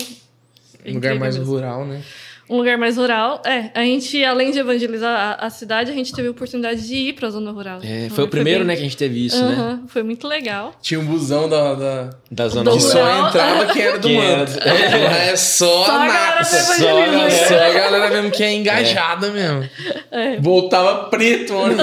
[0.85, 1.51] Um lugar mais mesmo.
[1.51, 2.01] rural, né?
[2.47, 3.41] Um lugar mais rural.
[3.43, 6.95] É, a gente, além de evangelizar a, a cidade, a gente teve a oportunidade de
[6.95, 7.79] ir pra zona rural.
[7.83, 9.79] É, Então, foi o primeiro, bem- né, que a gente teve isso, né?
[9.87, 10.73] Foi muito legal.
[10.81, 12.09] Tinha um busão da, da...
[12.29, 13.03] Da zona Do que rural.
[13.03, 13.21] rural.
[13.23, 14.51] só entrava quem era do Que era manto.
[14.53, 17.29] do- Lá é só, Só a galera Só, a né?
[17.31, 19.67] só a galera mesmo que é engajada mesmo.
[20.11, 20.39] É.
[20.39, 21.75] Voltava preto, mano.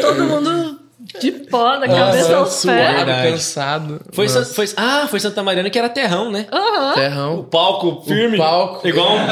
[0.00, 0.69] Todo mundo
[1.18, 3.30] de pó, da cabeça aos suado, pés.
[3.32, 4.00] Cansado.
[4.12, 4.44] Foi, Nossa.
[4.44, 6.46] Sa- foi, ah, foi Santa Mariana que era terrão, né?
[6.52, 7.42] O Terrão.
[7.50, 8.36] palco firme.
[8.36, 8.86] palco.
[8.86, 9.20] Igual um...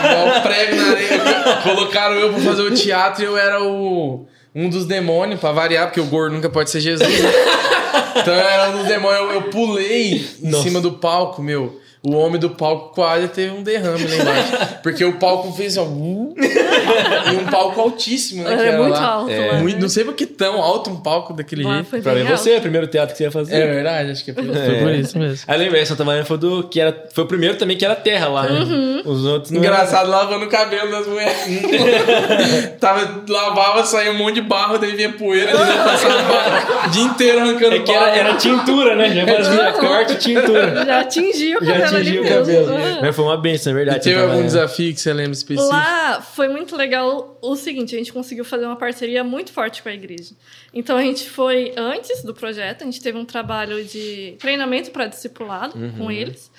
[0.00, 1.56] Igual prego na areia.
[1.62, 4.26] Colocaram eu pra fazer o teatro e eu era o.
[4.54, 7.08] Um dos demônios, pra variar, porque o gordo nunca pode ser Jesus.
[7.08, 7.30] Né?
[8.16, 9.20] Então eu era um dos demônios.
[9.20, 10.64] Eu, eu pulei em Nossa.
[10.64, 11.80] cima do palco, meu.
[12.02, 14.52] O homem do palco quase teve um derrame lá embaixo.
[14.82, 15.84] Porque o palco fez ó.
[15.84, 16.34] uh,
[17.30, 18.48] e um palco altíssimo, né?
[18.56, 19.06] que Era era muito lá.
[19.06, 19.60] alto É.
[19.60, 22.02] Muito, não sei por que tão alto um palco daquele Lá jeito.
[22.02, 22.24] Pra alto.
[22.30, 23.54] você, o primeiro teatro que você ia fazer.
[23.54, 25.44] É verdade, acho que foi, foi por isso mesmo.
[25.46, 28.28] Aí lembrei, Santa Mariana foi, do, que era, foi o primeiro também que era terra
[28.28, 28.60] lá, né?
[28.60, 29.02] Uhum.
[29.04, 31.34] Os outros não Engraçado, lavando o cabelo das mulheres.
[32.80, 37.40] Tava, lavava, saía um monte de barro, daí vinha poeira, daí passava o dia inteiro
[37.40, 38.16] arrancando É que era, barro.
[38.18, 39.10] era tintura, né?
[39.14, 40.84] Já fazia corte e tintura.
[40.86, 42.66] Já atingiu o cabelo atingiu o cabelo.
[42.74, 42.98] Aham.
[43.02, 43.98] Mas foi uma benção, é verdade.
[43.98, 44.46] E teve algum Mariana.
[44.46, 45.68] desafio que você lembra específico?
[45.74, 49.88] Lá foi muito legal o seguinte, a gente conseguiu fazer uma parceria muito forte com
[49.88, 50.32] a igreja.
[50.72, 55.06] Então a gente foi antes do projeto, a gente teve um trabalho de treinamento para
[55.06, 55.92] discipulado Uhum.
[55.98, 56.50] com eles.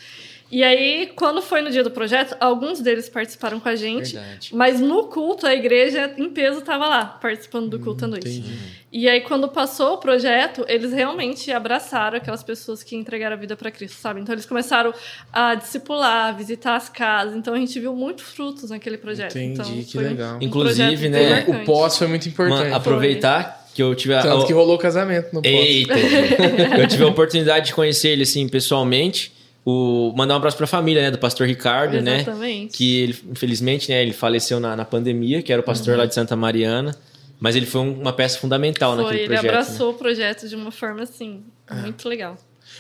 [0.52, 4.14] E aí, quando foi no dia do projeto, alguns deles participaram com a gente.
[4.14, 4.50] Verdade.
[4.54, 8.28] Mas no culto, a igreja em peso estava lá, participando do culto à noite.
[8.28, 8.82] Entendi.
[8.92, 13.56] E aí, quando passou o projeto, eles realmente abraçaram aquelas pessoas que entregaram a vida
[13.56, 14.20] para Cristo, sabe?
[14.20, 14.94] Então, eles começaram
[15.32, 17.34] a discipular, visitar as casas.
[17.38, 19.38] Então, a gente viu muitos frutos naquele projeto.
[19.38, 20.36] Entendi, então, que foi legal.
[20.36, 22.64] um Inclusive, né, O pós foi muito importante.
[22.64, 24.22] Mano, aproveitar que eu tive a.
[24.22, 25.54] Tanto que rolou casamento no pós.
[25.54, 25.94] Eita!
[26.78, 29.32] eu tive a oportunidade de conhecer ele assim pessoalmente.
[29.64, 31.12] O, mandar um abraço pra família, né?
[31.12, 32.22] Do pastor Ricardo, né?
[32.22, 32.76] Exatamente.
[32.78, 34.02] Que ele, infelizmente, né?
[34.02, 36.96] Ele faleceu na, na pandemia, que era o pastor lá de Santa Mariana.
[37.40, 39.44] Mas ele foi um- uma peça fundamental Foi, naquele ele projeto.
[39.44, 39.50] né?
[39.60, 42.38] abraçou o projeto de uma forma assim, muito legal.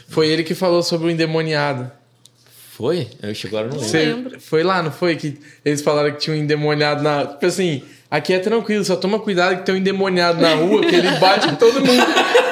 [0.07, 1.91] Foi ele que falou sobre o endemoniado.
[2.71, 3.07] Foi?
[3.21, 4.09] Eu chegou agora eu não Não lembro.
[4.11, 4.41] Você lembro.
[4.41, 5.15] foi lá, não foi?
[5.15, 7.25] Que eles falaram que tinha um endemoniado na.
[7.27, 10.93] Tipo assim, aqui é tranquilo, só toma cuidado que tem um endemoniado na rua, que
[10.95, 12.05] ele bate em todo mundo.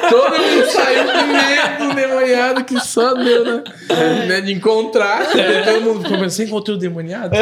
[0.08, 3.62] Todo mundo saiu com medo do endemoniado, que só deu, né?
[4.26, 5.20] né, De encontrar.
[5.32, 7.36] Aí Todo mundo ficou pensando, você encontrou o endemoniado?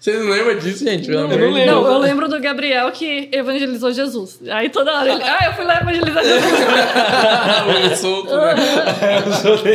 [0.00, 1.06] Vocês não lembram disso, gente?
[1.06, 1.74] Pelo Eu amor não lembro.
[1.74, 4.40] Não, eu lembro do Gabriel que evangelizou Jesus.
[4.50, 6.44] Aí toda hora ele, ah, eu fui lá evangelizar Jesus.
[7.92, 8.54] O solto, né?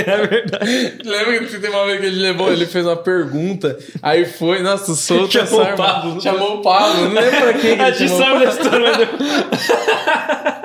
[0.06, 0.97] é verdade.
[1.06, 4.93] Lembra que tem uma vez que ele levou, ele fez uma pergunta, aí foi, nossa,
[4.95, 6.22] solto é Chamou o essa arma- Pablo.
[6.22, 8.25] Chamou o Pablo, não lembro pra quem que A gente chamou.
[8.25, 10.49] sabe da história, mas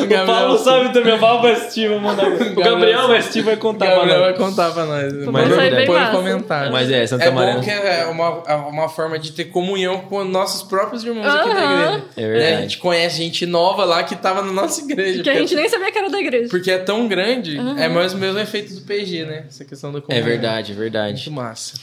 [0.00, 1.14] O o Paulo sabe também.
[1.14, 2.26] O Paulo vai mandar.
[2.52, 4.38] O Gabriel Vesti vai contar pra Gabriel vai nós.
[4.38, 5.12] contar pra nós.
[5.26, 6.72] Mas depois comentário.
[6.72, 10.24] Mas é, Santa é bom que é uma, é uma forma de ter comunhão com
[10.24, 12.04] nossos próprios irmãos aqui da igreja.
[12.16, 12.28] É Né?
[12.28, 12.54] verdade.
[12.54, 15.22] A gente conhece gente nova lá que tava na nossa igreja.
[15.22, 16.48] Que a gente nem sabia que era da igreja.
[16.48, 19.44] Porque é tão grande, é mais o mesmo efeito do PG, né?
[19.48, 20.24] Essa questão da É comunhão.
[20.26, 21.12] verdade, é verdade.
[21.28, 21.74] Muito massa.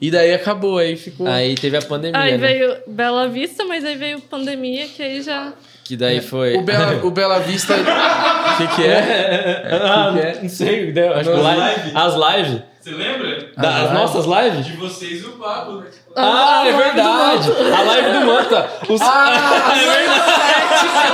[0.00, 1.26] E daí acabou, aí ficou.
[1.26, 2.38] Aí teve a pandemia, Aí né?
[2.38, 5.52] veio Bela Vista, mas aí veio pandemia, que aí já.
[5.84, 6.56] Que daí foi.
[6.56, 7.74] O Bela, o Bela Vista.
[7.74, 7.76] O
[8.56, 9.68] que, que é?
[9.82, 10.42] Ah, que que é?
[10.42, 11.08] não sei, né?
[11.08, 12.62] acho que live, as lives.
[12.80, 13.50] Você lembra?
[13.56, 13.92] Da- as lives?
[13.92, 14.66] nossas lives?
[14.66, 15.84] De vocês e o Pablo.
[16.16, 17.52] Ah, é a live do verdade!
[17.72, 18.70] A live do Manta!
[18.88, 19.00] Os...
[19.00, 20.46] é verdade!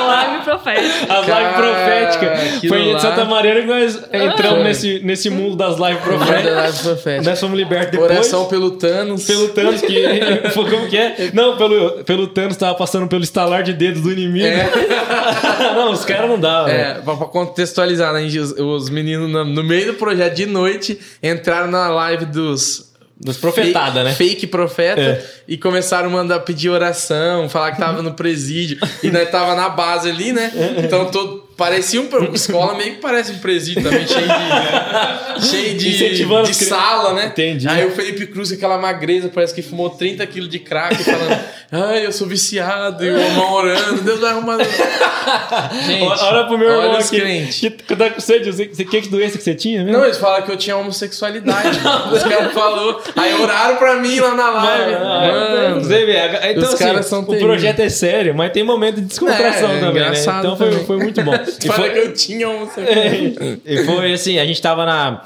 [0.07, 1.13] Live profética.
[1.13, 2.33] A live Cara, profética.
[2.33, 4.63] aquilo Foi em lá- Santa Maria que nós entramos Foi.
[4.65, 6.43] nesse, nesse mundo das lives proféticas.
[6.45, 7.31] Verdade profética.
[7.31, 8.11] Nós fomos libertos depois.
[8.11, 9.25] Oração pelo Thanos.
[9.25, 10.03] Pelo Thanos, que.
[10.55, 11.31] como que é?
[11.33, 14.47] Não, pelo, pelo Thanos tava passando pelo estalar de dedos do inimigo.
[15.75, 16.69] não, os caras não davam.
[16.69, 18.23] É, pra, pra contextualizar, né?
[18.25, 22.92] Os, os meninos no, no meio do projeto de noite entraram na live dos.
[23.23, 24.13] Dos profetadas, né?
[24.15, 25.25] Fake profeta É.
[25.47, 29.69] e começaram a mandar pedir oração, falar que tava no presídio e nós tava na
[29.69, 30.51] base ali, né?
[30.79, 31.42] Então todo.
[31.57, 32.09] Parecia um.
[32.35, 35.43] Escola meio que parece um presídio também, cheio de.
[35.47, 37.27] cheio de, de sala, né?
[37.27, 37.69] Entendi.
[37.69, 42.07] Aí o Felipe Cruz, aquela magreza, parece que fumou 30 quilos de crack, falando: Ai,
[42.07, 44.59] eu sou viciado, e o irmão orando, Deus vai arrumar.
[45.87, 47.21] Gente, Olha pro meu irmão olha os aqui.
[47.21, 47.61] crentes.
[47.61, 48.53] Que, que com sede.
[48.53, 49.99] Você, você, que doença que você tinha mesmo?
[49.99, 51.79] Não, eles falaram que eu tinha homossexualidade.
[52.13, 52.99] os caras falaram.
[53.17, 54.93] Aí oraram pra mim lá na live.
[54.93, 57.47] Mano, Você vê, a- então, os assim, caras são o terríveis.
[57.47, 60.13] projeto é sério, mas tem momento de descontração É, é também, né?
[60.39, 61.33] Então foi, foi muito bom.
[61.43, 63.61] E fala foi, que eu tinha homossexualidade.
[63.65, 65.23] e foi assim, a gente tava na.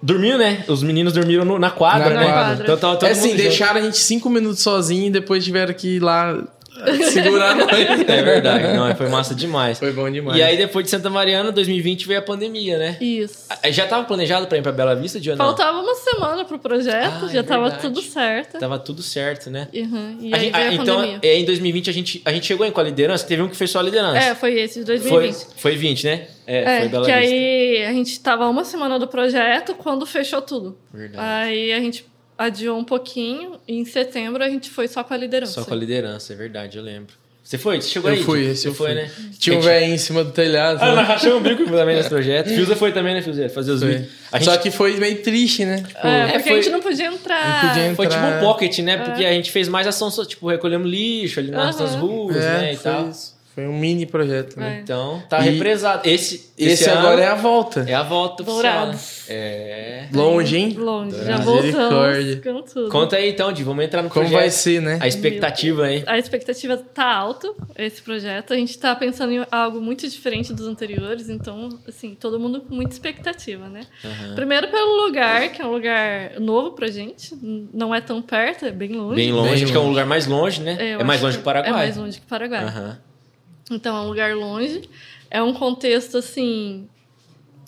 [0.00, 0.64] Dormiu, né?
[0.68, 2.26] Os meninos dormiram no- na quadra, Na né?
[2.26, 2.64] quadra.
[2.64, 3.36] Então tava todo É assim, junto.
[3.42, 6.38] deixaram a gente cinco minutos sozinho e depois tiveram que ir lá
[7.10, 7.70] segurar nós.
[7.72, 9.78] É verdade, não, foi massa demais.
[9.78, 10.38] Foi bom demais.
[10.38, 12.96] E aí, depois de Santa Mariana, 2020 veio a pandemia, né?
[13.00, 13.46] Isso.
[13.48, 15.38] Ah, Já tava planejado pra ir pra Bela Vista, Diogo?
[15.38, 17.82] Faltava uma semana pro projeto, Ah, já é tava verdade.
[17.82, 18.58] tudo certo.
[18.58, 19.68] Tava tudo certo, né?
[19.74, 20.18] Uhum.
[20.20, 21.20] E A aí gente- veio a, ah, então, pandemia.
[21.22, 23.26] é, em 2020 a gente, a gente chegou em qual liderança?
[23.26, 24.18] Teve um que fez só a liderança.
[24.18, 25.46] É, foi esse de foi, 2020.
[25.56, 26.26] foi 20, né?
[26.46, 27.26] É, É, foi Bela que Vista.
[27.34, 30.76] aí a gente tava uma semana do projeto quando fechou tudo.
[30.92, 31.24] Verdade.
[31.24, 32.04] Aí a gente
[32.38, 35.52] adiou um pouquinho e em setembro a gente foi só com a liderança.
[35.52, 37.14] Só com a liderança, é verdade, eu lembro.
[37.44, 37.80] Você foi?
[37.82, 38.22] Você chegou Eu aí?
[38.22, 39.02] fui, esse Você eu foi, fui.
[39.02, 39.10] né?
[39.36, 40.78] Tinha um gente- velho em cima do telhado.
[40.80, 40.94] Ah, né?
[40.94, 42.48] nós rachamos o bico também nesse projeto.
[42.48, 43.48] Filza foi também, né, Filza?
[43.48, 43.88] Fazer os Foi.
[43.94, 44.08] vídeos.
[44.32, 45.78] Gente Só que foi meio triste, né?
[45.82, 47.62] Tipo, É, É, porque foi- a gente não podia entrar.
[47.64, 48.36] Não podia Foi tipo entrar.
[48.36, 48.96] um pocket, né?
[48.96, 52.58] Porque a gente fez mais ação, só, tipo, recolhemos lixo ali nas, nas ruas, é,
[52.60, 53.08] né, e tal.
[53.08, 53.34] isso.
[53.54, 54.78] Foi um mini projeto, né?
[54.78, 54.80] É.
[54.80, 56.08] Então, tá E- represado.
[56.08, 57.84] Esse, Esse, ano agora é a volta.
[57.86, 58.42] é a volta?
[58.42, 59.26] Dourados.
[59.28, 60.06] É.
[60.10, 60.70] Longe, hein?
[60.78, 62.34] Longe, já Misericórdia.
[62.36, 62.88] voltamos com tudo.
[62.90, 64.40] Conta aí então, Di, vamos entrar no Como projeto.
[64.40, 64.98] vai ser, né?
[65.02, 66.02] A expectativa aí.
[66.06, 68.54] A expectativa tá alta, esse projeto.
[68.54, 72.74] A gente tá pensando em algo muito diferente dos anteriores, então, assim, todo mundo com
[72.74, 73.82] muita expectativa, né?
[74.02, 74.34] Aham.
[74.34, 77.34] Primeiro pelo lugar, que é um lugar novo pra gente.
[77.74, 79.14] Não é tão perto, é bem longe.
[79.16, 79.90] Bem longe, Bem acho que é um longe.
[79.90, 80.76] lugar mais longe, né?
[80.80, 81.70] eu É, mais longe que o Paraguai.
[81.70, 82.64] É mais longe que o Paraguai.
[82.64, 82.98] Aham.
[83.70, 84.88] Então, é um lugar longe.
[85.30, 86.88] É um contexto, assim,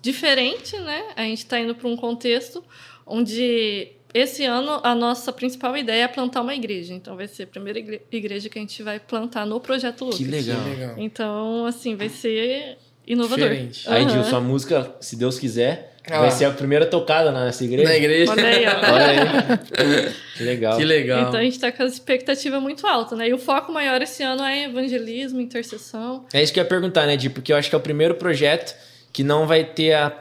[0.02, 1.04] diferente, né?
[1.16, 2.62] A gente tá indo para um contexto
[3.06, 6.94] onde esse ano a nossa principal ideia é plantar uma igreja.
[6.94, 10.18] Então, vai ser a primeira igre- igreja que a gente vai plantar no Projeto Lucas.
[10.18, 10.62] Que legal.
[10.62, 10.94] Que legal.
[10.98, 12.76] Então, assim, vai ser
[13.06, 13.48] inovador.
[13.48, 13.88] Diferente.
[13.90, 14.10] Aí, Aham.
[14.12, 17.89] Gil, sua música, se Deus quiser, Ah, Vai ser a primeira tocada nessa igreja.
[17.89, 18.31] na igreja.
[18.32, 18.93] Olha aí, ó.
[18.93, 20.14] Olha aí.
[20.36, 20.76] que legal.
[20.76, 21.28] Que legal.
[21.28, 23.28] Então a gente tá com a expectativa muito alta, né?
[23.28, 26.26] E o foco maior esse ano é evangelismo, intercessão.
[26.32, 27.31] É isso que eu ia perguntar, né, Di?
[27.31, 28.74] Porque eu acho que é o primeiro projeto
[29.12, 30.12] que não vai ter a.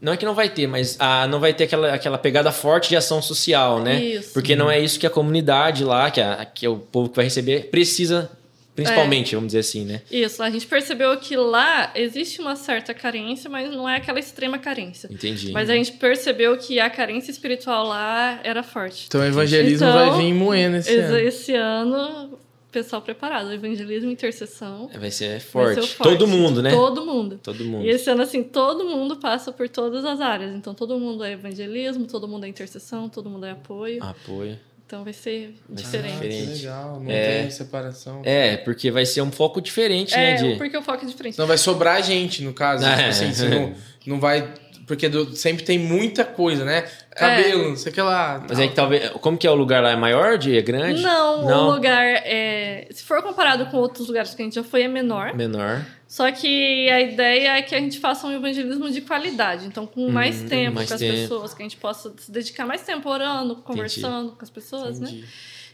[0.00, 2.88] Não é que não vai ter, mas a, não vai ter aquela, aquela pegada forte
[2.88, 4.00] de ação social, né?
[4.02, 4.32] Isso.
[4.32, 7.16] Porque não é isso que a comunidade lá, que, a, que é o povo que
[7.16, 8.30] vai receber, precisa,
[8.74, 10.02] principalmente, vamos dizer assim, né?
[10.10, 14.58] Isso, a gente percebeu que lá existe uma certa carência, mas não é aquela extrema
[14.58, 15.08] carência.
[15.10, 15.52] Entendi.
[15.52, 19.04] Mas a gente percebeu que a carência espiritual lá era forte.
[19.06, 21.18] Então o evangelismo Então, vai vir moendo esse Esse, ano.
[21.18, 22.38] esse ano,
[22.72, 24.90] pessoal preparado, evangelismo, intercessão.
[24.98, 25.74] Vai ser vai forte.
[25.74, 26.10] ser o forte.
[26.10, 26.70] Todo mundo, né?
[26.70, 27.38] Todo mundo.
[27.40, 27.86] Todo mundo.
[27.86, 30.52] E esse ano, assim, todo mundo passa por todas as áreas.
[30.54, 34.02] Então, todo mundo é evangelismo, todo mundo é intercessão, todo mundo é apoio.
[34.02, 34.58] Apoio.
[34.86, 36.12] Então, vai ser Vai ser diferente.
[36.14, 36.46] Ah, diferente.
[36.62, 37.40] legal, não É.
[37.42, 38.20] tem separação.
[38.24, 40.56] É, porque vai ser um foco diferente, né, É, Di?
[40.56, 41.38] porque o foco é diferente.
[41.38, 42.84] Não vai sobrar gente, no caso.
[42.86, 42.96] É.
[42.96, 43.74] Tipo assim, você não,
[44.06, 44.46] não vai.
[44.86, 46.82] Porque do- sempre tem muita coisa, né?
[47.16, 48.44] Cabelo, não sei o que lá.
[48.48, 49.10] Mas é que talvez.
[49.12, 49.90] Como que é o lugar lá?
[49.90, 50.58] É maior, Di?
[50.58, 51.00] É grande?
[51.02, 51.68] Não, Não.
[51.68, 52.86] o lugar é.
[52.90, 55.34] Se for comparado com outros lugares que a gente já foi, é menor.
[55.34, 55.84] Menor.
[56.06, 59.66] Só que a ideia é que a gente faça um evangelismo de qualidade.
[59.66, 61.12] Então, com mais tempo Hum, mais com as tempo.
[61.18, 65.08] pessoas, que a gente possa se dedicar mais tempo orando, conversando com as pessoas, né?
[65.08, 65.24] Entendi.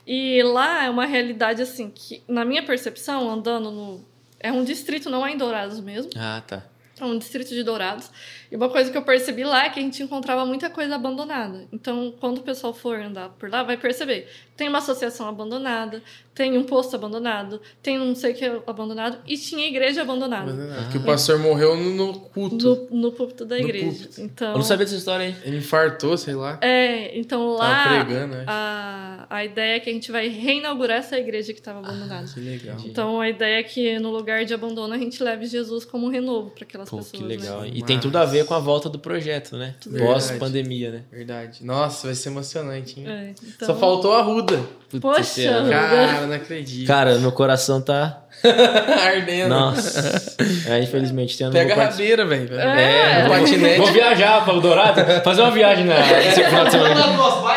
[0.07, 4.05] E lá é uma realidade assim que, na minha percepção, andando no.
[4.39, 6.11] É um distrito, não é em Dourados mesmo.
[6.17, 6.63] Ah, tá.
[6.99, 8.11] É um distrito de Dourados.
[8.51, 11.69] E uma coisa que eu percebi lá é que a gente encontrava muita coisa abandonada.
[11.73, 14.27] Então, quando o pessoal for andar por lá, vai perceber.
[14.57, 16.03] Tem uma associação abandonada,
[16.35, 20.53] tem um posto abandonado, tem não sei o que abandonado, e tinha igreja abandonada.
[20.53, 22.89] Mas é, Porque o pastor morreu no, no culto.
[22.91, 23.87] No, no púlpito da No igreja.
[23.87, 24.21] púlpito.
[24.21, 25.37] Então, Eu não sabia dessa história aí.
[25.45, 26.59] Ele infartou, sei lá.
[26.61, 28.45] É, então lá pregando, né?
[28.47, 32.27] a, a ideia é que a gente vai reinaugurar essa igreja que estava abandonada.
[32.33, 32.77] Que legal.
[32.85, 36.11] Então a ideia é que no lugar de abandono a gente leve Jesus como um
[36.11, 37.13] renovo para aquelas Pô, pessoas.
[37.23, 37.63] que legal.
[37.63, 37.71] Né?
[37.75, 39.75] E tem tudo a ver com a volta do projeto, né?
[39.99, 41.03] Pós-pandemia, né?
[41.11, 41.65] Verdade.
[41.65, 43.09] Nossa, vai ser emocionante, hein?
[43.09, 44.61] É, então- Só faltou a Ruda.
[44.91, 45.65] Putz, Poxa.
[45.71, 46.87] Cara, não acredito.
[46.87, 48.19] Cara, meu coração tá.
[49.07, 49.49] Ardendo.
[49.49, 50.35] Nossa.
[50.69, 52.59] É, infelizmente, tem Pega a vou rabeira, velho.
[52.59, 53.25] É.
[53.27, 53.93] Vou patinete.
[53.93, 56.71] viajar para o Dourado, fazer uma viagem na, de semana.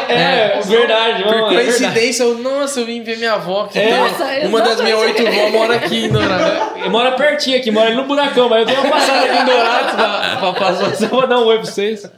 [0.10, 1.56] É, verdade, Por é verdade.
[1.56, 3.66] coincidência, eu, nossa, eu vim ver minha avó.
[3.68, 3.98] Que É.
[3.98, 6.80] Nossa, uma das minhas oito vó mora aqui em Dourado.
[6.84, 9.46] Eu moro pertinho aqui, moro ali no buracão, mas eu tenho uma passada aqui em
[9.46, 12.12] Dourados pra, pra passar, só pra dar um oi pra vocês.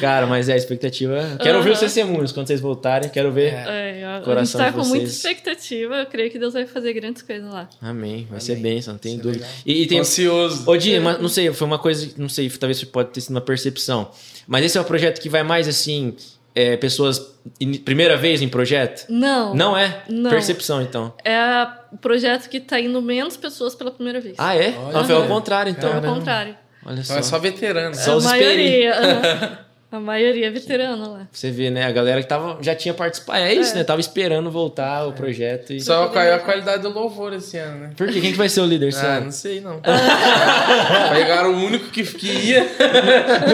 [0.00, 1.22] Cara, mas é a expectativa.
[1.42, 1.86] Quero ouvir os Aham.
[1.86, 3.54] testemunhos quando vocês voltarem, quero ver.
[3.54, 5.16] É, a- a gente Coração tá de com muita vocês.
[5.16, 5.94] expectativa.
[5.96, 7.68] Eu creio que Deus vai fazer grandes coisas lá.
[7.80, 9.46] Amém, vai ser bênção, não tem é dúvida.
[9.64, 10.00] E, e tem.
[10.00, 10.68] Ansioso.
[10.70, 13.40] Ô, Di, mas não sei, foi uma coisa, não sei, talvez pode ter sido uma
[13.40, 14.10] percepção.
[14.46, 16.14] Mas esse é um projeto que vai mais assim,
[16.54, 17.34] é, pessoas.
[17.60, 19.06] in- primeira vez em projeto?
[19.08, 19.54] Não.
[19.54, 20.02] Não é?
[20.08, 20.30] Não.
[20.30, 21.12] Percepção, então.
[21.24, 24.34] É a- o projeto que tá indo menos pessoas pela primeira vez.
[24.38, 24.74] Ah, é?
[24.78, 24.92] Olha.
[24.92, 25.88] Não, foi ao contrário, então.
[25.88, 26.14] Ao caramba.
[26.18, 26.56] contrário.
[26.86, 27.30] Olha Então é só.
[27.30, 27.94] só veterano.
[27.94, 28.94] Só a os maioria.
[29.96, 31.20] a maioria é veterana lá.
[31.30, 31.84] Você vê, né?
[31.84, 33.38] A galera que tava, já tinha participado.
[33.38, 33.78] É isso, É.
[33.78, 33.84] né?
[33.84, 35.72] Tava esperando voltar o projeto.
[35.72, 35.80] E...
[35.80, 37.90] Só caiu a qualidade do louvor esse ano, né?
[37.96, 38.20] Por quê?
[38.20, 39.24] Quem que vai ser o líder esse Ah, ano?
[39.26, 39.80] não sei não.
[41.14, 42.66] Pegaram o único que, que ia.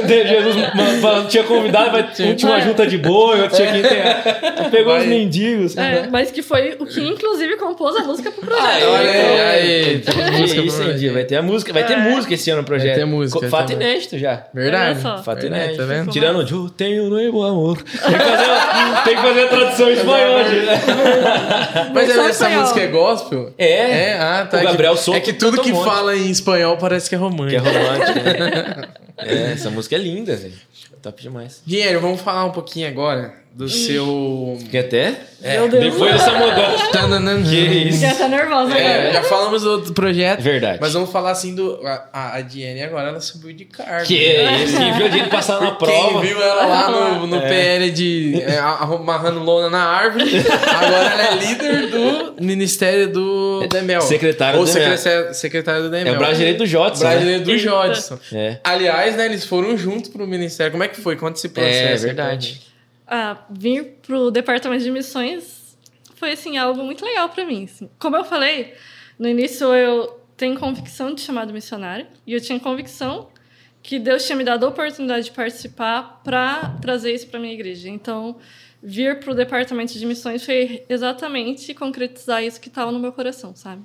[0.07, 0.57] Jesus
[1.03, 2.63] ma- tinha convidado, um tinha uma É.
[2.63, 4.71] junta de boi, outro tinha que ter.
[4.71, 5.03] Pegou Vai.
[5.03, 5.77] os mendigos.
[5.77, 8.65] É, mas que foi o que inclusive compôs a música pro projeto.
[8.85, 9.51] Ah, Olha é.
[9.51, 10.01] aí, aí.
[10.01, 11.09] Que Música isso, Di?
[11.09, 11.97] Vai ter a música, vai ter É.
[11.97, 12.89] música esse ano no projeto.
[12.91, 14.47] Vai ter música, vai Fato inédito já.
[14.55, 15.01] Verdade.
[15.01, 15.77] Fato Verdade, inédito.
[15.79, 16.11] tá vendo?
[16.11, 17.77] Tirando o Eu tenho noivo amor.
[17.83, 20.45] Tem que fazer, a- tem que fazer a tradução em espanhol.
[20.45, 21.91] Di.
[21.95, 22.61] Mas Versão essa espanhol.
[22.63, 23.55] música é gospel?
[23.59, 23.91] É.
[24.11, 24.57] É, ah, tá.
[24.57, 25.85] O É que- Gabriel Souto É que tudo que um monte.
[25.85, 27.65] fala em espanhol parece que é Que é romântico.
[27.65, 28.89] romântico, né?
[29.23, 30.55] É, essa música é linda, velho.
[31.03, 31.61] Top demais.
[31.67, 34.59] Dinheiro, vamos falar um pouquinho agora do seu.
[34.71, 35.15] Quer até?
[35.43, 35.85] Meu Deus.
[35.85, 36.87] Depois dessa mudança.
[36.93, 37.43] Tananana.
[37.49, 38.01] Que isso.
[38.01, 39.13] Já tá nervosa É, agora.
[39.15, 40.41] já falamos do outro projeto.
[40.41, 40.79] Verdade.
[40.81, 41.81] Mas vamos falar assim do.
[42.13, 44.07] A, a, Diane agora ela subiu de cargo.
[44.07, 44.77] Que é isso?
[44.77, 46.21] Quem viu a gente passar na prova.
[46.21, 47.49] Quem viu ela lá no, no É.
[47.49, 54.03] PL de é, amarrando lona na árvore, agora ela é líder do Ministério do Demel.
[54.03, 54.97] Secretária Ou do Demel.
[54.99, 56.13] secretária, secretária do Demel.
[56.13, 57.05] É o braço direito do Jotson.
[57.05, 57.11] né?
[57.11, 57.63] Brasileiro do Eita.
[57.63, 58.19] Jodson.
[58.33, 58.59] É.
[58.63, 60.71] Aliás, né, eles foram juntos pro Ministério.
[60.73, 61.17] Como é que foi?
[61.17, 62.05] Conta esse processo.
[62.05, 62.70] É verdade.
[63.13, 65.77] Ah, vir pro departamento de missões
[66.15, 67.65] foi assim algo muito legal para mim.
[67.65, 67.91] assim.
[67.99, 68.73] Como eu falei,
[69.19, 73.29] no início eu tenho convicção de chamado missionário e eu tinha convicção
[73.83, 77.89] que Deus tinha me dado a oportunidade de participar para trazer isso para minha igreja.
[77.89, 78.37] Então,
[78.83, 83.83] vir pro departamento de missões foi exatamente concretizar isso que estava no meu coração, sabe?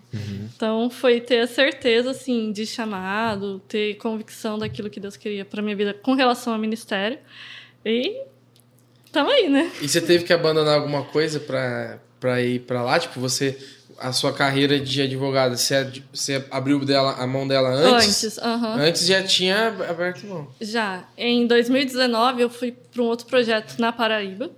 [0.55, 5.61] Então, foi ter a certeza assim de chamado, ter convicção daquilo que Deus queria para
[5.61, 7.17] minha vida com relação ao ministério.
[7.85, 8.21] E
[9.15, 9.71] Tamo aí, né?
[9.81, 12.99] E você teve que abandonar alguma coisa pra, pra ir pra lá?
[12.99, 13.57] Tipo, você.
[13.97, 18.25] a sua carreira de advogada, você, você abriu dela, a mão dela antes?
[18.25, 18.75] Antes, aham.
[18.77, 20.49] Antes já tinha aberto mão.
[20.59, 21.05] Já.
[21.17, 24.51] Em 2019, eu fui para um outro projeto na Paraíba.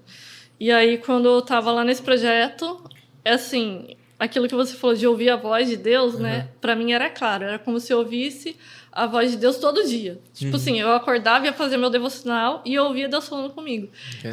[0.59, 2.83] E aí, quando eu estava lá nesse projeto,
[3.23, 6.47] é assim, aquilo que você falou de ouvir a voz de Deus, né?
[6.59, 7.43] Para mim era claro.
[7.43, 8.57] Era como se eu ouvisse
[8.97, 10.19] a voz de Deus todo dia.
[10.33, 13.87] Tipo assim, eu acordava, ia fazer meu devocional e eu ouvia Deus falando comigo.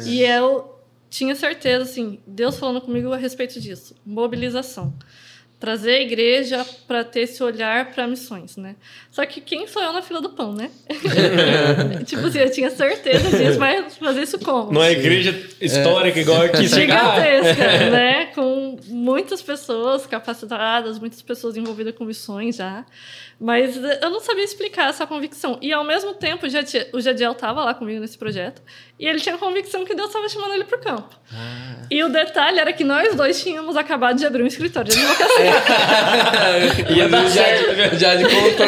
[0.07, 0.75] E eu
[1.07, 3.95] tinha certeza, assim, Deus falando comigo a respeito disso.
[4.03, 4.91] Mobilização.
[5.59, 8.75] Trazer a igreja para ter esse olhar para missões, né?
[9.11, 10.69] Só que quem sou eu na fila do pão, né?
[12.05, 14.71] tipo assim, eu tinha certeza disso, mas fazer isso como?
[14.71, 15.31] Não é igreja
[15.61, 16.67] histórica igual aqui.
[16.67, 18.25] Gigantesca, né?
[18.35, 22.85] Com muitas pessoas capacitadas, muitas pessoas envolvidas com missões já.
[23.39, 25.57] Mas eu não sabia explicar essa convicção.
[25.61, 26.45] E ao mesmo tempo,
[26.93, 28.61] o Jadiel- estava lá comigo nesse projeto.
[28.97, 31.09] E ele tinha a convicção que Deus estava chamando ele para o campo.
[31.91, 35.51] E o detalhe era que nós dois tínhamos acabado de abrir um escritório de advocacia.
[36.95, 37.97] Ia dar certo.
[37.97, 38.65] Já de contou.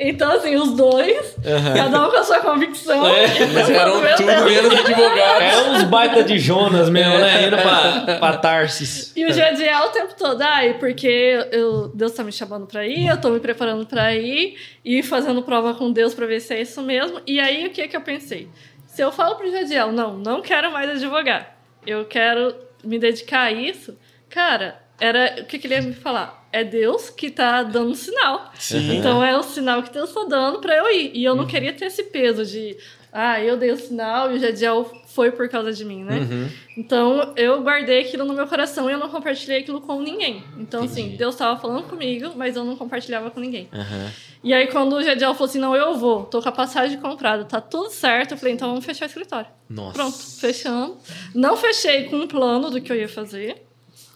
[0.00, 1.36] então, assim, os dois,
[1.76, 3.06] cada um com a sua convicção.
[3.06, 3.26] É.
[3.26, 5.42] E eu eram falando, "Meu tudo Deus." menos advogados.
[5.42, 7.46] É uns baita de Jonas mesmo, né?
[7.46, 9.12] Indo pra, pra Tarsis.
[9.14, 13.09] E o Jadiel o tempo todo, ai, porque eu, Deus tá me chamando pra ir,
[13.10, 16.60] eu tô me preparando pra ir, e fazendo prova com Deus pra ver se é
[16.60, 17.20] isso mesmo.
[17.26, 18.48] E aí, o que que eu pensei?
[18.86, 21.56] Se eu falo pro Jadiel, não, não quero mais advogar,
[21.86, 23.96] eu quero me dedicar a isso,
[24.28, 26.46] cara, era o que, que ele ia me falar?
[26.52, 28.50] É Deus que tá dando sinal.
[28.54, 28.98] Sim.
[28.98, 31.12] Então é o sinal que Deus tá dando pra eu ir.
[31.14, 32.76] E eu não queria ter esse peso de,
[33.12, 36.50] ah, eu dei o sinal e o Jadiel foi por causa de mim, né?
[36.76, 40.44] Então eu guardei aquilo no meu coração e eu não compartilhei aquilo com ninguém.
[40.56, 43.68] Então, assim, Deus estava falando comigo, mas eu não compartilhava com ninguém.
[43.72, 44.10] Aham.
[44.42, 47.44] E aí, quando o Jadiel falou assim: não, eu vou, tô com a passagem comprada,
[47.44, 49.48] tá tudo certo, eu falei: então vamos fechar o escritório.
[49.68, 49.92] Nossa.
[49.92, 50.96] Pronto, fechamos.
[51.34, 53.62] Não fechei com um plano do que eu ia fazer.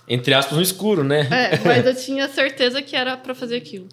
[0.07, 1.29] Entre aspas, no escuro, né?
[1.31, 3.89] É, mas eu tinha certeza que era para fazer aquilo.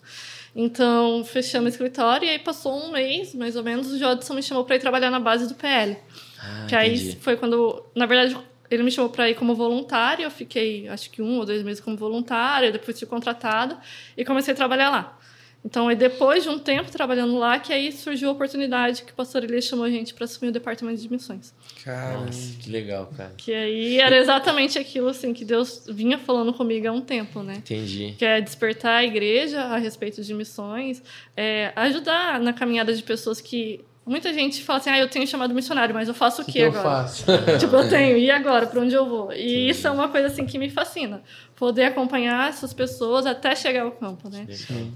[0.56, 4.44] Então, fechamos o escritório e aí passou um mês, mais ou menos, o Jodson me
[4.44, 5.98] chamou para ir trabalhar na base do PL.
[6.40, 7.18] Ah, que aí entendi.
[7.22, 8.38] foi quando, na verdade,
[8.70, 11.82] ele me chamou para ir como voluntária, eu fiquei acho que um ou dois meses
[11.82, 13.78] como voluntária, depois fui contratada
[14.16, 15.18] e comecei a trabalhar lá.
[15.64, 19.16] Então, aí depois de um tempo trabalhando lá, que aí surgiu a oportunidade que o
[19.16, 21.54] pastor Elias chamou a gente para assumir o departamento de missões.
[21.84, 23.34] Cara, Nossa, que legal, cara.
[23.38, 27.56] Que aí era exatamente aquilo assim que Deus vinha falando comigo há um tempo, né?
[27.58, 28.16] Entendi.
[28.18, 31.04] que é despertar a igreja a respeito de missões,
[31.38, 35.54] é, ajudar na caminhada de pessoas que muita gente fala assim, ah, eu tenho chamado
[35.54, 36.84] missionário, mas eu faço o que, que eu agora?
[36.84, 37.26] faço?
[37.60, 38.66] tipo, eu tenho, e agora?
[38.68, 39.32] Para onde eu vou?
[39.34, 41.22] E isso é uma coisa assim que me fascina,
[41.56, 44.48] poder acompanhar essas pessoas até chegar ao campo, né?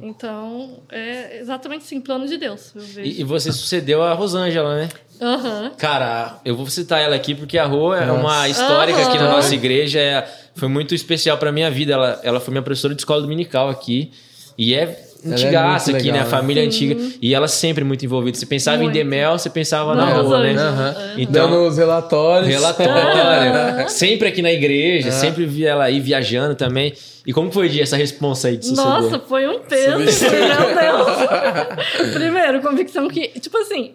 [0.02, 3.02] Então, é exatamente assim, plano de Deus, eu vejo.
[3.02, 4.90] E, e você sucedeu a Rosângela, né?
[5.22, 5.72] Aham.
[5.77, 9.53] Cara, eu vou citar ela aqui porque a Rô é uma histórica aqui na nossa
[9.56, 9.99] igreja.
[9.99, 11.94] é- foi muito especial pra minha vida.
[11.94, 14.11] Ela, ela foi minha professora de escola dominical aqui.
[14.57, 14.86] E é
[15.34, 16.19] antigaça muito aqui, né?
[16.19, 16.38] legal, A né?
[16.38, 16.95] família antiga.
[17.22, 18.38] E ela sempre muito envolvida.
[18.38, 18.91] Você pensava Muito.
[18.91, 20.53] em Demel, você pensava na Na Rô, né?
[20.53, 20.95] Aham.
[21.18, 22.47] Então, Dando os relatórios.
[22.49, 23.89] relatório.
[23.89, 26.93] sempre aqui na igreja, sempre vi ela aí viajando também.
[27.26, 28.85] E como foi dia essa responsa aí de suceder?
[28.91, 32.14] Nossa, foi um peso, meu Deus.
[32.14, 33.93] Primeiro, convicção que, tipo assim,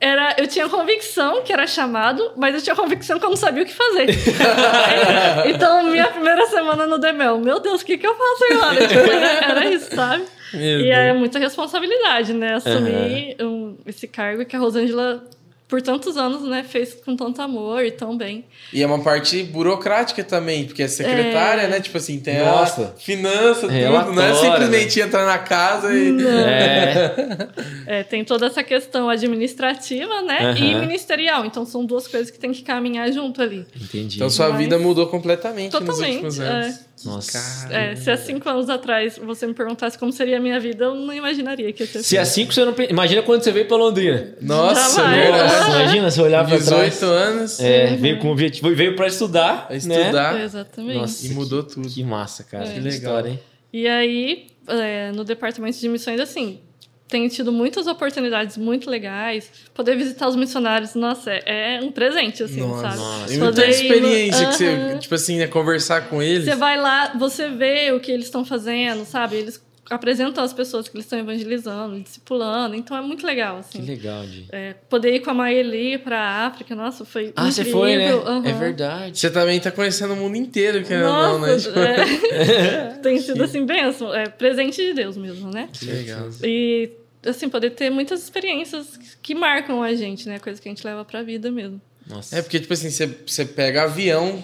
[0.00, 3.62] era, eu tinha convicção que era chamado, mas eu tinha convicção que eu não sabia
[3.62, 4.06] o que fazer.
[5.46, 8.88] então, minha primeira semana no Demel, meu Deus, o que, que eu faço agora?
[8.88, 10.24] Tipo, era, era isso, sabe?
[10.52, 12.54] Meu e é muita responsabilidade, né?
[12.54, 15.24] Assumir um- esse cargo que a Rosângela,
[15.66, 18.44] por tantos anos, né, fez com tanto amor e tão bem.
[18.72, 21.80] E é uma parte burocrática também, porque é secretária, né?
[21.80, 22.92] Tipo assim, tem Nossa.
[22.94, 23.72] a finança, tudo.
[24.12, 26.14] Não é simplesmente entrar na casa e.
[26.24, 27.48] É,
[27.98, 30.54] É, tem toda essa questão administrativa, né?
[30.56, 30.80] E Aham.
[30.80, 31.44] ministerial.
[31.44, 33.66] Então são duas coisas que tem que caminhar junto ali.
[33.80, 34.16] entendi.
[34.16, 36.80] Então sua Mas- vida mudou completamente nos Totalmente, últimos anos.
[37.04, 37.66] Nossa.
[37.68, 37.74] Cara.
[37.92, 40.94] É, se há cinco anos atrás você me perguntasse como seria a minha vida, eu
[40.94, 42.74] não imaginaria que ia ser Se é cinco, você não.
[42.88, 44.34] Imagina quando você veio pra Londrina.
[44.40, 45.22] Nossa, Jamais.
[45.22, 45.53] verdade.
[45.58, 47.02] Nossa, imagina você olhar pra 18 trás.
[47.02, 49.66] anos É, veio com o objetivo, veio pra estudar.
[49.70, 49.76] Né?
[49.76, 50.98] estudar Exatamente.
[50.98, 51.26] Nossa.
[51.26, 51.88] e mudou tudo.
[51.88, 52.66] Que massa, cara.
[52.66, 52.74] É.
[52.74, 52.90] Que legal.
[52.90, 53.40] história, hein?
[53.72, 56.60] E aí, é, no departamento de missões, assim,
[57.08, 59.50] tenho tido muitas oportunidades muito legais.
[59.74, 62.82] Poder visitar os missionários, nossa, é, é um presente, assim, Nossa.
[62.82, 62.96] sabe?
[62.96, 63.34] Nossa.
[63.34, 66.44] E muita ir experiência que você, tipo assim, né, conversar com eles.
[66.44, 69.36] Você vai lá, você vê o que eles estão fazendo, sabe?
[69.36, 72.74] Eles apresentam as pessoas que eles estão evangelizando, discipulando.
[72.74, 73.86] Então é muito legal, Que assim.
[73.86, 74.46] legal, Di.
[74.50, 77.52] É, poder ir com a Maeli pra África, nossa, foi Ah, incrível.
[77.52, 78.12] você foi, né?
[78.12, 78.46] aham.
[78.46, 79.18] É verdade.
[79.18, 81.56] Você também tá conhecendo o mundo inteiro, querendo ou não, né?
[81.58, 82.98] Tipo, é.
[83.02, 84.14] tem sido assim, benção.
[84.14, 85.68] É presente de Deus mesmo, né?
[85.72, 86.28] Que legal.
[86.42, 86.90] E,
[87.26, 90.38] assim, poder ter muitas experiências que marcam a gente, né?
[90.38, 91.80] Coisa que a gente leva pra vida mesmo.
[92.06, 92.38] Nossa.
[92.38, 94.42] É porque, tipo assim, você, você pega avião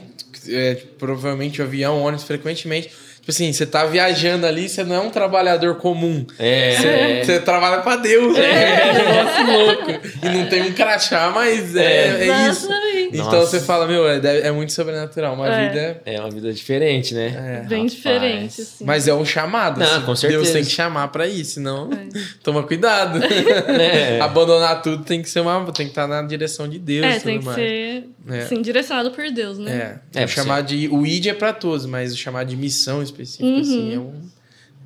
[0.48, 2.90] é, provavelmente o avião, ônibus, frequentemente.
[3.20, 6.26] Tipo assim, você tá viajando ali, você não é um trabalhador comum.
[6.38, 6.74] É.
[6.74, 8.36] Você, você trabalha pra Deus.
[8.38, 8.90] É.
[8.90, 10.08] um negócio louco.
[10.22, 12.68] E não tem um crachá, mas é, é isso.
[13.12, 13.46] Então Nossa.
[13.46, 15.34] você fala, meu, é, é muito sobrenatural.
[15.34, 15.68] Uma É.
[15.68, 17.26] vida É uma vida diferente, né?
[17.26, 17.68] é.
[17.68, 17.92] Bem Rapaz.
[17.92, 18.84] diferente, assim.
[18.84, 19.78] Mas é um chamado.
[19.80, 20.04] Não, assim.
[20.06, 20.42] com certeza.
[20.42, 22.08] Deus tem que chamar pra isso, senão É.
[22.42, 23.18] toma cuidado.
[23.68, 24.20] É.
[24.20, 25.64] Abandonar tudo tem que ser uma.
[25.72, 27.04] Tem que estar na direção de Deus.
[27.06, 27.56] É, tem que mais.
[27.56, 28.38] ser É.
[28.42, 30.00] assim, direcionado por Deus, né?
[30.14, 30.88] É, É, o chamar de.
[30.88, 33.60] O ID é pra todos, mas o chamar de missão específica, Uhum.
[33.60, 34.12] assim, é, um,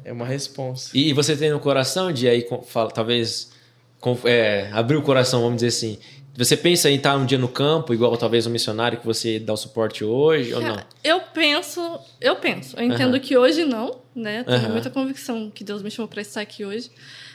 [0.06, 0.90] é uma resposta.
[0.96, 3.50] E você tem no coração de aí, com- fala, talvez,
[4.00, 5.98] com- é, abrir o coração, vamos dizer assim.
[6.36, 9.52] Você pensa em estar um dia no campo, igual talvez um missionário que você dá
[9.52, 10.74] o suporte hoje, ou não?
[10.74, 12.76] Cara, Eu penso, eu penso.
[12.76, 13.20] Eu entendo Aham.
[13.20, 14.42] que hoje não, né?
[14.42, 14.68] Tenho Aham.
[14.72, 16.90] muita convicção que Deus me chamou para estar aqui hoje.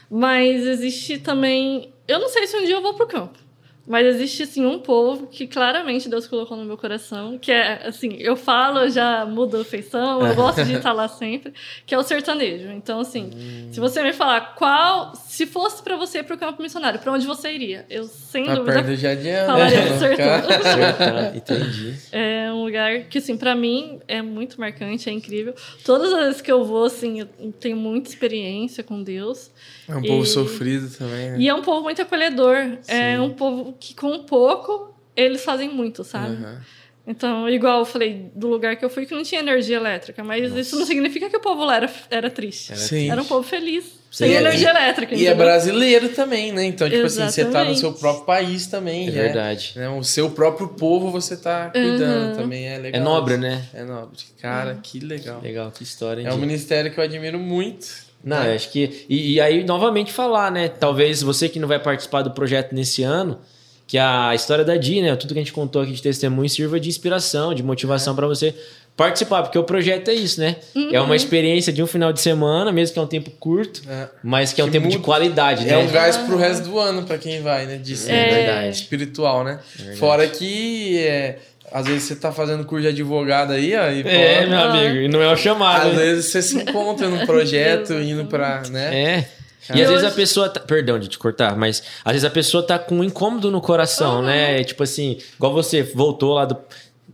[0.09, 1.93] Mas existe também.
[2.07, 3.39] Eu não sei se um dia eu vou pro campo.
[3.87, 8.17] Mas existe, assim, um povo que claramente Deus colocou no meu coração, que é, assim,
[8.19, 11.53] eu falo, já mudo a feição, eu gosto de estar lá sempre,
[11.87, 12.69] que é o sertanejo.
[12.71, 13.31] Então, assim,
[13.71, 17.25] se você me falar qual, se fosse para você ir pro campo missionário, para onde
[17.25, 17.85] você iria?
[17.89, 19.47] Eu, sem Tá dúvida, já ano.
[19.47, 21.95] falaria do ah, entendi.
[22.11, 25.55] É um lugar que, assim, pra mim é muito marcante, é incrível.
[25.83, 29.49] Todas as vezes que eu vou, assim, eu tenho muita experiência com Deus.
[29.89, 31.35] É um povo E- sofrido também, né?
[31.39, 32.55] E é um povo muito acolhedor.
[32.87, 33.21] É Sim.
[33.21, 36.35] um povo que, com pouco, eles fazem muito, sabe?
[36.35, 36.61] Aham.
[37.07, 40.53] Então, igual eu falei do lugar que eu fui que não tinha energia elétrica, mas
[40.55, 42.77] isso não significa que o povo lá era, era triste.
[42.77, 43.09] Sim.
[43.09, 45.15] Era um povo feliz, Sim, sem e- energia elétrica.
[45.15, 46.65] E é brasileiro também, né?
[46.65, 47.79] Então, tipo assim, você tá no Exatamente.
[47.79, 49.07] seu próprio país também.
[49.07, 49.71] É já verdade.
[49.75, 49.89] né?
[49.89, 52.67] O seu próprio povo você tá cuidando também.
[52.67, 53.01] É legal.
[53.01, 53.65] É nobre, né?
[53.73, 54.19] É nobre.
[54.39, 55.41] Cara, que legal.
[55.41, 56.21] Legal, que história.
[56.21, 56.41] hein, É um Di?
[56.41, 57.87] ministério que eu admiro muito.
[58.23, 58.51] Não, né?
[58.51, 59.05] eu acho que.
[59.09, 60.67] E, e aí, novamente, falar, né?
[60.67, 63.39] Talvez você que não vai participar do projeto nesse ano,
[63.87, 65.15] que a história da Di, né?
[65.15, 68.53] Tudo que a gente contou aqui de testemunho sirva de inspiração, de motivação pra você
[68.97, 70.57] participar, porque o projeto é isso, né?
[70.91, 74.09] É uma experiência de um final de semana, mesmo que é um tempo curto, É.
[74.21, 75.05] mas que é um Que tempo de muda.
[75.05, 75.77] qualidade, É né?
[75.77, 77.77] um gás pro resto do ano pra quem vai, né?
[77.77, 78.69] De ser É verdade.
[78.75, 79.59] espiritual, né?
[79.97, 81.39] Fora que é,
[81.71, 84.95] às vezes você tá fazendo curso de advogado aí, ó, e É, pô, meu amigo,
[84.97, 85.89] e não é o chamado.
[85.89, 86.03] às né?
[86.03, 88.95] vezes você se encontra num projeto indo pra, né?
[88.95, 89.27] É.
[89.75, 90.59] E às vezes a pessoa tá.
[90.59, 94.21] Perdão de te cortar, mas às vezes a pessoa tá com um incômodo no coração,
[94.21, 94.63] né?
[94.63, 96.57] Tipo assim, igual você voltou lá do.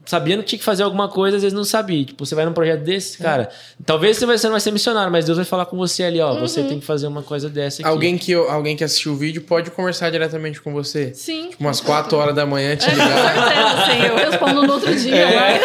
[0.06, 2.06] Sabendo que tinha que fazer alguma coisa, às vezes não sabia.
[2.06, 3.50] Tipo, você vai num projeto desse, cara.
[3.86, 6.20] Talvez você, vai, você não vai ser missionário, mas Deus vai falar com você ali,
[6.22, 6.36] ó.
[6.40, 7.90] Você tem que fazer uma coisa dessa aqui.
[7.90, 11.14] Alguém que, alguém que assistiu o vídeo pode conversar diretamente com você.
[11.14, 11.50] Sim.
[11.50, 13.34] Tipo, umas 4 horas da manhã te É, com ligar.
[13.34, 14.08] certeza, sim.
[14.08, 15.36] Eu respondo no outro dia, É.
[15.36, 15.62] mas...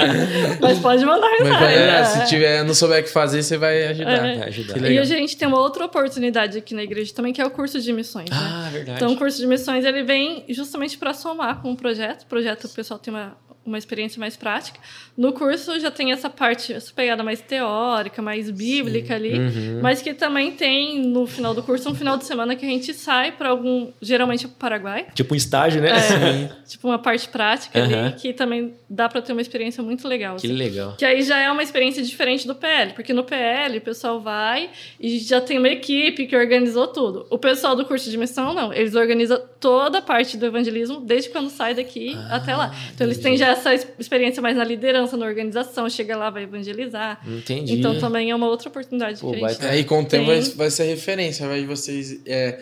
[0.60, 1.76] mas pode mandar Mas, mensagem.
[1.78, 2.04] é, é.
[2.04, 4.10] se tiver, não souber o que fazer, você vai ajudar.
[4.26, 4.38] É.
[4.38, 4.90] Vai ajudar.
[4.90, 7.80] E a gente tem uma outra oportunidade aqui na igreja também, que é o curso
[7.80, 8.36] de missões, né?
[8.38, 8.96] Ah, verdade.
[8.96, 12.22] Então, o curso de missões ele vem justamente para somar com o projeto.
[12.22, 13.49] O projeto, o pessoal tem uma, Voilà.
[13.64, 14.80] Uma experiência mais prática.
[15.16, 19.80] No curso já tem essa parte, essa pegada mais teórica, mais bíblica ali, Uhum.
[19.82, 22.92] mas que também tem no final do curso um final de semana que a gente
[22.94, 25.06] sai para algum, geralmente para o Paraguai.
[25.14, 25.90] Tipo um estágio, né?
[25.90, 28.06] É, tipo uma parte prática Aham.
[28.06, 30.36] ali, que também dá para ter uma experiência muito legal.
[30.36, 30.56] Que assim.
[30.56, 30.94] legal.
[30.96, 34.70] Que aí já é uma experiência diferente do PL, porque no PL o pessoal vai
[34.98, 37.26] e já tem uma equipe que organizou tudo.
[37.30, 38.72] O pessoal do curso de missão, não.
[38.72, 42.74] Eles organizam toda a parte do evangelismo desde quando sai daqui Ah, até lá.
[42.94, 46.44] Então eles têm já essa es- experiência mais na liderança, na organização, chega lá, vai
[46.44, 47.20] evangelizar.
[47.26, 47.74] Entendi.
[47.74, 50.04] Então também é uma outra oportunidade Pô, que a vai gente É, e com o
[50.04, 50.54] tempo vai, Tem.
[50.54, 52.58] vai ser referência, vai vocês é,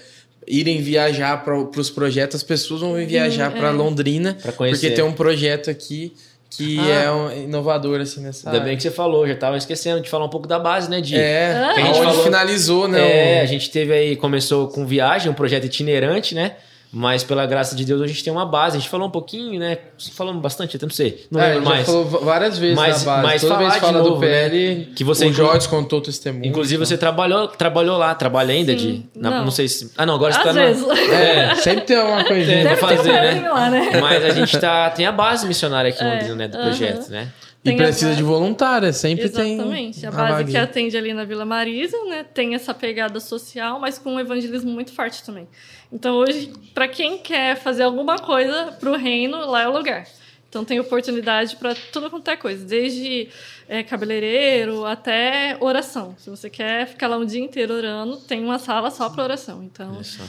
[0.47, 4.81] irem viajar para os projetos, as pessoas vão vir viajar para Londrina, Pra conhecer.
[4.81, 6.13] porque tem um projeto aqui
[6.51, 7.03] que Ah.
[7.05, 8.69] é um inovador assim nessa Ainda área.
[8.69, 11.15] bem que você falou, já tava esquecendo de falar um pouco da base, né, Di?
[11.15, 13.37] É, Que a gente onde falou- finalizou, né?
[13.37, 16.57] É, o- a gente teve aí, começou com viagem, um projeto itinerante, né?
[16.91, 18.77] Mas pela graça de Deus a gente tem uma base.
[18.79, 19.77] A gente falou um pouquinho, né?
[20.15, 21.27] Falamos bastante, até não sei.
[21.31, 21.85] Não É, lembro mais.
[21.87, 23.23] falou várias vezes Mas- na base.
[23.27, 26.03] mas Toda vez de fala novo, do PL, Que você o inclu- Jorge contou o
[26.03, 26.47] testemunho.
[26.47, 28.79] Inclusive, você trabalhou, trabalhou lá, trabalha ainda, Sim.
[29.15, 29.21] Di?
[29.21, 29.45] Na- Não.
[29.45, 29.93] não sei se.
[29.99, 30.87] Ah, não, agora você Às tá vezes.
[30.87, 30.95] na.
[30.99, 32.63] É, Sempre tem alguma coisinha.
[32.65, 33.49] Deve vou ter um fazer, né?
[33.51, 33.91] Lá, né?
[34.01, 36.49] Mas a gente tá, tem a base missionária aqui É, Londrina, né?
[36.49, 37.29] Do projeto, né?
[37.65, 39.55] E a precisa de voluntária, sempre tem.
[39.55, 40.07] Exatamente.
[40.07, 40.63] A base que vaguinha.
[40.63, 44.93] atende ali na Vila Marisa, né, tem essa pegada social, mas com um evangelismo muito
[44.93, 45.49] forte também.
[45.93, 50.07] Então hoje, para quem quer fazer alguma coisa pro reino, lá é o lugar.
[50.49, 53.29] Então tem oportunidade para tudo quanto é coisa, desde
[53.69, 56.15] é, cabeleireiro até oração.
[56.17, 59.63] Se você quer ficar lá um dia inteiro orando, tem uma sala só para oração.
[59.63, 60.23] Então, só.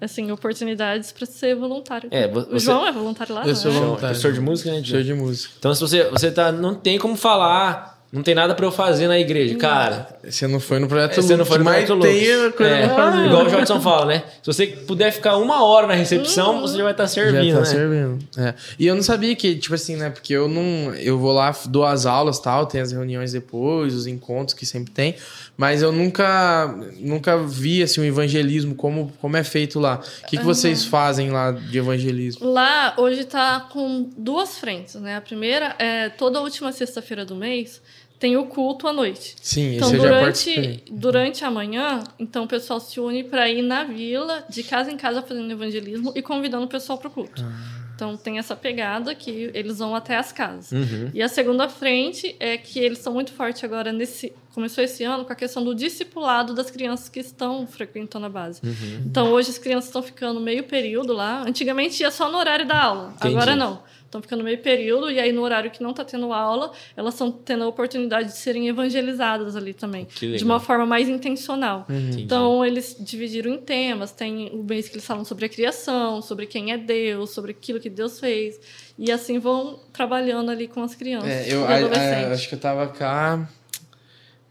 [0.00, 2.08] Assim, oportunidades para ser voluntário.
[2.12, 3.74] É, vo- o você- João é voluntário lá, Eu não sou é?
[3.74, 4.00] voluntário.
[4.08, 4.82] Professor de música, né?
[4.84, 5.54] Show de música.
[5.58, 9.08] Então, se você, você tá, não tem como falar não tem nada pra eu fazer
[9.08, 9.56] na igreja.
[9.56, 12.54] Cara, Você não foi no projeto É, você não foi no Projeto tem Lux.
[12.56, 13.26] coisa É, fazer.
[13.26, 14.22] igual o Jodson fala, né?
[14.40, 17.58] Se você puder ficar uma hora na recepção, você já vai estar servindo, já tá
[17.60, 17.64] né?
[17.66, 18.18] servindo.
[18.38, 18.54] É.
[18.78, 20.10] E eu não sabia que, tipo assim, né?
[20.10, 20.94] Porque eu não.
[20.94, 24.92] Eu vou lá, dou as aulas tal, tem as reuniões depois, os encontros que sempre
[24.92, 25.16] tem.
[25.56, 26.66] Mas eu nunca,
[26.98, 30.00] nunca vi assim, o evangelismo, como, como é feito lá.
[30.22, 32.48] O que, que vocês fazem lá de evangelismo?
[32.48, 35.16] Lá hoje tá com duas frentes, né?
[35.16, 37.80] A primeira é toda última sexta-feira do mês
[38.18, 39.36] tem o culto à noite.
[39.42, 44.44] Sim, Então, durante, durante a manhã, então o pessoal se une para ir na vila,
[44.48, 47.44] de casa em casa, fazendo evangelismo e convidando o pessoal para o culto.
[47.44, 47.83] Ah.
[47.94, 50.72] Então, tem essa pegada que eles vão até as casas.
[50.72, 51.10] Uhum.
[51.14, 54.32] E a segunda frente é que eles estão muito fortes agora nesse.
[54.52, 58.60] Começou esse ano com a questão do discipulado das crianças que estão frequentando a base.
[58.64, 59.02] Uhum.
[59.06, 61.42] Então, hoje as crianças estão ficando meio período lá.
[61.42, 63.34] Antigamente ia só no horário da aula, Entendi.
[63.34, 63.82] agora não.
[64.14, 67.32] Estão ficando meio período, e aí no horário que não está tendo aula, elas estão
[67.32, 70.04] tendo a oportunidade de serem evangelizadas ali também.
[70.04, 70.38] Que legal.
[70.38, 71.84] De uma forma mais intencional.
[71.88, 72.22] Entendi.
[72.22, 74.12] Então, eles dividiram em temas.
[74.12, 77.80] Tem o mês que eles falam sobre a criação, sobre quem é Deus, sobre aquilo
[77.80, 78.60] que Deus fez.
[78.96, 82.54] E assim vão trabalhando ali com as crianças É, e eu a- a- acho que
[82.54, 83.48] eu tava cá.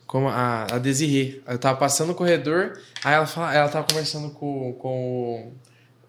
[0.05, 1.41] Como a, a Desirê.
[1.47, 5.53] Eu tava passando no corredor, aí ela, fala, ela tava conversando com, com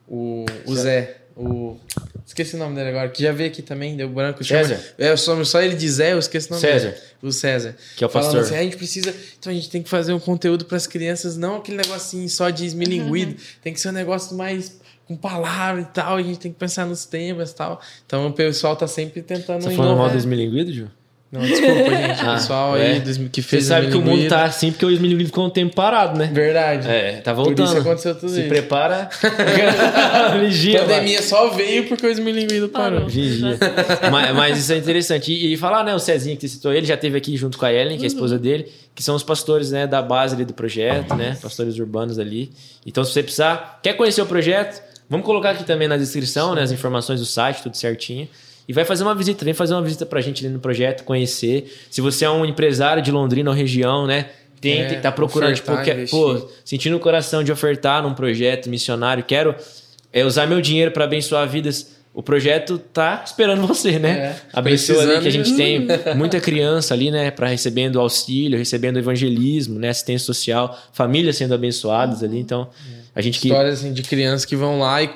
[0.07, 1.23] o, o, o Zé.
[1.37, 1.77] O,
[2.25, 4.43] esqueci o nome dele agora, que já veio aqui também, deu branco.
[4.45, 4.81] chama- César.
[4.97, 6.91] É, eu só, só ele de Zé, eu esqueci o nome César.
[6.91, 7.03] dele.
[7.23, 7.77] O César.
[7.97, 8.45] Que é o Falando pastor.
[8.45, 9.15] assim, "Ah, a gente precisa.
[9.39, 12.65] Então a gente tem que fazer um conteúdo pras crianças, não aquele negocinho só de
[12.67, 13.35] esmilinguido.
[13.63, 14.79] Tem que ser um negócio mais
[15.09, 16.17] com palavra e tal.
[16.17, 17.81] A gente tem que pensar nos temas e tal.
[18.07, 20.91] Então o pessoal tá sempre tentando Você tá falando mal do Esmilinguido, Ju?
[21.35, 22.21] Não, desculpa, gente.
[22.25, 22.87] Ah, pessoal é.
[22.93, 25.45] aí dos- que Você fez sabe que o mundo tá assim porque o Esmilinguido ficou
[25.47, 26.31] um tempo parado, né?
[26.33, 26.89] Verdade.
[26.89, 27.67] É, tá Por voltando.
[27.67, 28.49] isso aconteceu tudo Se isso.
[28.49, 29.09] prepara.
[30.41, 30.79] Vigia.
[30.83, 33.01] A pandemia só veio porque o Esmilinguido parou.
[33.01, 33.09] Parou.
[33.11, 33.59] Vigia.
[34.13, 35.33] mas, mas isso é interessante.
[35.33, 37.65] E, e falar, né, o Cezinho que você citou, ele já teve aqui junto com
[37.67, 40.45] a Ellen, que é a esposa dele, que são os pastores, né, da base ali
[40.45, 42.53] do projeto, né, pastores urbanos ali.
[42.87, 44.81] Então, se você precisar, quer conhecer o projeto,
[45.11, 48.29] vamos colocar aqui também na descrição, né, as informações do site, tudo certinho.
[48.69, 51.71] E vai fazer uma visita, vem fazer uma visita pra gente ali no projeto, conhecer.
[51.91, 54.27] Se você é um empresário de Londrina ou região, né,
[54.61, 56.19] tem É, que estar procurando, tipo, ofertar, quer- investir.
[56.19, 59.55] pô, sentindo o coração de ofertar num projeto missionário, quero
[60.13, 61.93] é, usar meu dinheiro para abençoar vidas.
[62.15, 64.11] O projeto tá esperando você, né?
[64.11, 65.85] É, Abençoa ali que a gente tem
[66.17, 72.23] muita criança ali, né, para recebendo auxílio, recebendo evangelismo, né, assistência social, famílias sendo abençoadas
[72.23, 72.39] ali.
[72.39, 72.69] Então,
[73.15, 75.11] a gente que Histórias assim, de crianças que vão lá e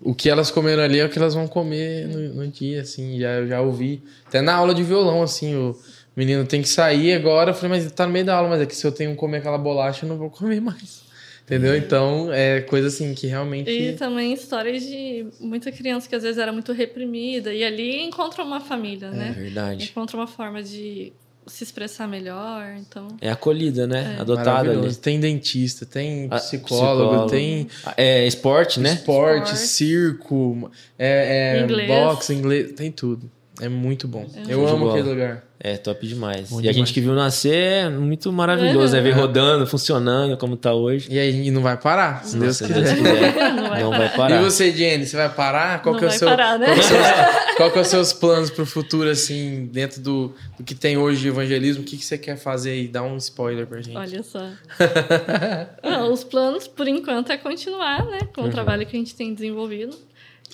[0.00, 3.18] o que elas comeram ali é o que elas vão comer no, no dia, assim.
[3.18, 4.02] Já, eu já ouvi.
[4.26, 5.76] Até na aula de violão, assim, o
[6.16, 7.50] menino tem que sair agora.
[7.50, 9.16] Eu falei, mas tá no meio da aula, mas é que se eu tenho que
[9.16, 11.06] comer aquela bolacha, eu não vou comer mais.
[11.44, 11.76] Entendeu?
[11.76, 13.70] Então, é coisa assim que realmente.
[13.70, 18.42] E também histórias de muita criança que às vezes era muito reprimida e ali encontra
[18.42, 19.34] uma família, é né?
[19.38, 19.84] verdade.
[19.84, 21.12] Encontra uma forma de
[21.46, 23.08] se expressar melhor, então...
[23.20, 24.16] É acolhida, né?
[24.18, 24.94] Adotada ali.
[24.96, 27.30] Tem dentista, tem Ah, psicólogo, psicólogo.
[27.30, 28.94] tem É esporte, né?
[28.94, 29.58] esporte, Esporte.
[29.68, 31.88] circo, é, é Inglês.
[31.88, 33.30] boxe, inglês, tem tudo.
[33.60, 34.26] É muito bom.
[34.48, 35.45] Eu Show amo aquele lugar.
[35.58, 36.50] É top demais.
[36.50, 36.76] Bom e a demais.
[36.76, 37.54] gente que viu nascer
[37.86, 39.12] é muito maravilhoso, é ver É.
[39.12, 41.08] rodando, funcionando como tá hoje.
[41.10, 42.82] E aí não vai parar, se Deus Se quiser.
[42.82, 43.34] Deus quiser.
[43.56, 44.06] Não vai Não parar.
[44.08, 44.40] vai parar.
[44.40, 45.82] E você, Jenny, você vai parar?
[45.82, 46.66] Qual Não que é o seu, parar, né?
[46.66, 47.06] qual, que é os seus,
[47.56, 51.22] qual que é os seus planos pro futuro, assim, dentro do, do que tem hoje
[51.22, 51.82] de evangelismo?
[51.82, 52.86] O que, que você quer fazer aí?
[52.88, 53.96] Dá um spoiler pra gente.
[53.96, 54.46] Olha só.
[55.82, 58.20] Não, os planos, por enquanto, é continuar, né?
[58.34, 59.96] Com o trabalho que a gente tem desenvolvido.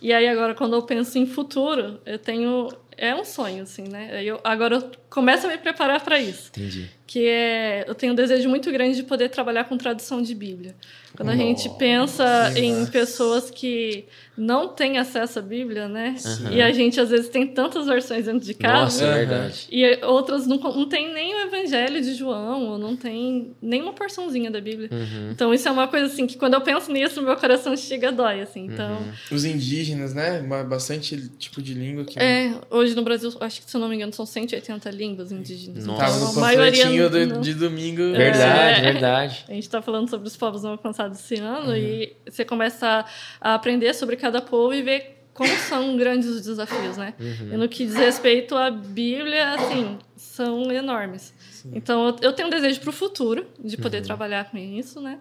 [0.01, 2.69] E aí, agora, quando eu penso em futuro, eu tenho...
[3.03, 4.23] É um sonho, assim, né?
[4.23, 6.51] Eu, agora eu começo a me preparar para isso.
[6.51, 6.89] Entendi.
[7.13, 10.75] Que é eu tenho um desejo muito grande de poder trabalhar com tradução de Bíblia.
[11.15, 16.17] Quando a gente pensa em pessoas que não têm acesso à Bíblia, né?
[16.25, 16.51] Aham.
[16.55, 18.85] E a gente às vezes tem tantas versões dentro de casa.
[18.85, 19.67] Nossa, é verdade.
[19.71, 23.93] E outras não, não tem nem o Evangelho de João, ou não tem nem uma
[23.93, 24.89] porçãozinha da Bíblia.
[24.91, 25.33] Uhum.
[25.33, 28.11] Então isso é uma coisa assim que quando eu penso nisso, meu coração chega a
[28.11, 28.65] dói, assim.
[28.73, 30.41] Então, Os indígenas, né?
[30.41, 33.89] Ba- Bastante tipo de língua que é, hoje no Brasil, acho que se eu não
[33.91, 35.85] me engano, são 180 línguas indígenas.
[35.85, 36.17] Nossa.
[36.17, 38.12] Então, a maioria do- não- de domingo.
[38.12, 38.93] Verdade, É.
[38.93, 39.45] verdade.
[39.49, 43.07] A gente está falando sobre os povos não alcançados esse ano e você começa
[43.41, 47.15] a, a aprender sobre cada povo e ver como são grandes os desafios, né?
[47.19, 51.33] E no que diz respeito à Bíblia, assim, são enormes.
[51.73, 55.19] Então, eu, tenho um desejo para o futuro de poder trabalhar com isso, né?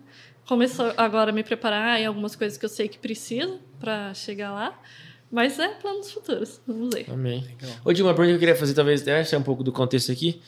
[0.48, 4.52] Começo agora a me preparar em algumas coisas que eu sei que preciso para chegar
[4.52, 4.78] lá.
[5.32, 7.06] Mas é planos futuros, vamos ver.
[7.10, 7.48] Amém.
[7.86, 10.42] Ô, Dilma, uma pergunta que eu queria fazer, talvez até um pouco do contexto aqui,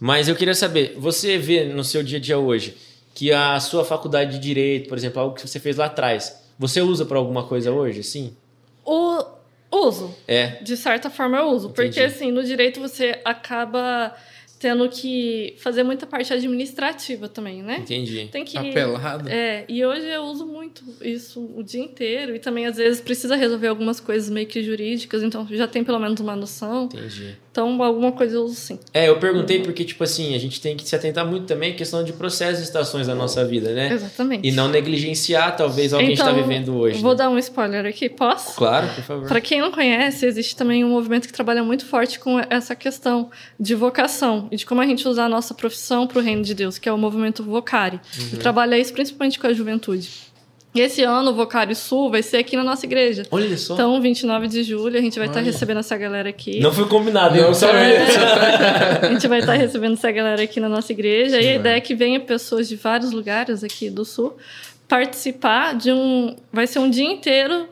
[0.00, 2.76] mas eu queria saber, você vê no seu dia a dia hoje
[3.14, 6.80] que a sua faculdade de Direito, por exemplo, algo que você fez lá atrás, você
[6.80, 8.32] usa para alguma coisa hoje, sim?
[8.84, 9.24] O
[9.72, 10.58] uso, É.
[10.62, 11.68] de certa forma eu uso.
[11.70, 12.00] Porque, Entendi.
[12.06, 14.14] assim, no direito você acaba
[14.58, 17.78] tendo que fazer muita parte administrativa também, né?
[17.78, 18.28] Entendi.
[18.32, 18.56] Tem que.
[18.58, 19.28] Apelado.
[19.28, 22.34] É, e hoje eu uso muito isso o dia inteiro.
[22.34, 25.98] E também, às vezes, precisa resolver algumas coisas meio que jurídicas, então já tem pelo
[26.00, 26.86] menos uma noção.
[26.86, 27.36] Entendi.
[27.58, 28.78] Então, alguma coisa eu uso sim.
[28.94, 31.74] É, eu perguntei porque, tipo assim, a gente tem que se atentar muito também à
[31.74, 33.92] questão de processos e estações da nossa vida, né?
[33.94, 34.46] Exatamente.
[34.46, 37.00] E não negligenciar, talvez, algo que a gente está vivendo hoje.
[37.00, 37.18] Vou né?
[37.18, 38.54] dar um spoiler aqui, posso?
[38.54, 39.26] Claro, por favor.
[39.26, 43.28] Para quem não conhece, existe também um movimento que trabalha muito forte com essa questão
[43.58, 46.54] de vocação e de como a gente usar a nossa profissão para o reino de
[46.54, 47.98] Deus, que é o movimento Vocari.
[48.20, 48.28] Uhum.
[48.34, 50.27] E trabalha isso principalmente com a juventude.
[50.78, 53.24] E esse ano o Vocari Sul vai ser aqui na nossa igreja.
[53.32, 53.74] Olha só.
[53.74, 55.50] Então, 29 de julho, a gente vai estar Olha.
[55.50, 56.60] recebendo essa galera aqui.
[56.60, 57.98] não foi combinado, eu Não não sabia.
[59.02, 61.40] A gente vai estar recebendo essa galera aqui na nossa igreja.
[61.40, 64.36] E a ideia é que venha pessoas de vários lugares aqui do Sul
[64.88, 66.34] participar de um.
[66.50, 67.68] Vai ser um dia inteiro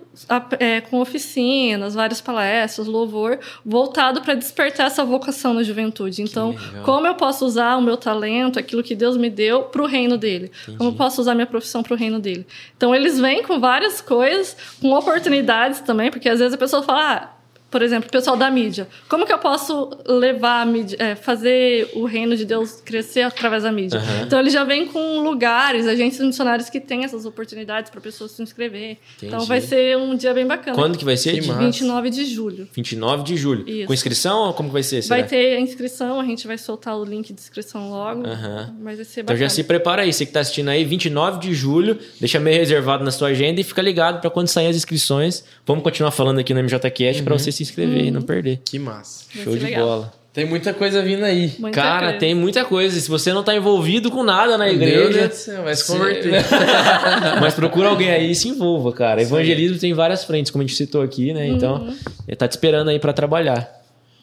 [0.58, 6.22] é, com oficinas, várias palestras, louvor, voltado para despertar essa vocação na juventude.
[6.22, 9.86] Então, como eu posso usar o meu talento, aquilo que Deus me deu, para o
[9.86, 10.50] reino dele?
[10.76, 12.46] Como eu posso usar minha profissão para o reino dele?
[12.76, 16.96] Então, eles vêm com várias coisas, com oportunidades também, porque às vezes a pessoa fala.
[16.96, 17.35] Ah,
[17.70, 18.88] por exemplo, o pessoal da mídia.
[19.08, 23.64] Como que eu posso levar a mídia, é, fazer o reino de Deus crescer através
[23.64, 23.98] da mídia?
[23.98, 24.22] Aham.
[24.24, 28.42] Então ele já vem com lugares, agências missionárias que têm essas oportunidades para pessoas se
[28.42, 28.98] inscrever.
[29.18, 29.46] Então Entendi.
[29.48, 30.76] vai ser um dia bem bacana.
[30.76, 31.40] Quando que vai ser?
[31.40, 31.60] Que massa.
[31.60, 32.68] 29 de julho.
[32.72, 33.68] 29 de julho.
[33.68, 33.86] Isso.
[33.86, 35.02] Com inscrição ou como que vai ser?
[35.02, 35.28] Vai será?
[35.28, 38.26] ter a inscrição, a gente vai soltar o link de inscrição logo.
[38.26, 38.74] Aham.
[38.80, 39.38] Mas vai ser Então bacana.
[39.40, 43.04] já se prepara aí, você que tá assistindo aí, 29 de julho, deixa meio reservado
[43.04, 45.44] na sua agenda e fica ligado para quando sair as inscrições.
[45.66, 48.60] Vamos continuar falando aqui no MJCast para você se inscrever e não perder.
[48.64, 49.24] Que massa.
[49.34, 49.86] Vai Show de legal.
[49.86, 50.12] bola.
[50.32, 51.52] Tem muita coisa vindo aí.
[51.58, 52.18] Muita Cara, coisa.
[52.18, 53.00] tem muita coisa.
[53.00, 55.86] Se você não tá envolvido com nada na Meu igreja, Deus do céu, vai se
[55.86, 56.44] converter.
[57.40, 59.22] mas procura alguém aí e se envolva, cara.
[59.22, 61.46] Evangelismo tem várias frentes, como a gente citou aqui, né?
[61.48, 61.96] Então, Uhum.
[62.28, 63.75] ele tá te esperando aí para trabalhar.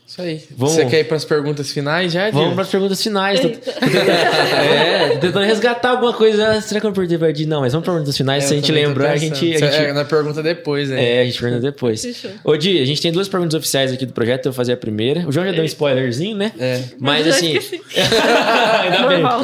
[0.06, 0.42] Isso aí.
[0.56, 3.40] Vamos- Você quer ir para as perguntas finais já, Vamos para as perguntas finais.
[3.94, 6.60] É, tentando resgatar alguma coisa.
[6.62, 7.46] Será que eu perdi perdi?
[7.46, 8.44] Não, mas vamos para as perguntas finais.
[8.44, 9.54] É, Se a gente lembrar, a gente.
[9.56, 11.18] A gente É, na pergunta depois, né?
[11.18, 12.02] É, a gente pergunta depois.
[12.02, 12.32] Fechou.
[12.44, 14.78] Ô, Di, a gente tem duas perguntas oficiais aqui do projeto, eu vou fazer a
[14.78, 15.28] primeira.
[15.28, 16.52] O João já deu um spoilerzinho, né?
[16.60, 16.82] É.
[17.00, 17.58] Mas assim.
[17.98, 19.20] Ainda bem.
[19.22, 19.42] Normal.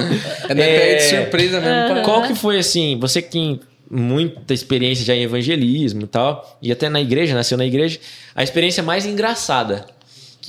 [0.50, 1.94] É, não é de surpresa mesmo.
[1.96, 2.98] pra- Qual que foi assim?
[3.00, 3.60] Você que tem
[3.90, 8.00] muita experiência já em evangelismo e tal, e até na igreja, nasceu na igreja,
[8.36, 9.86] a experiência mais engraçada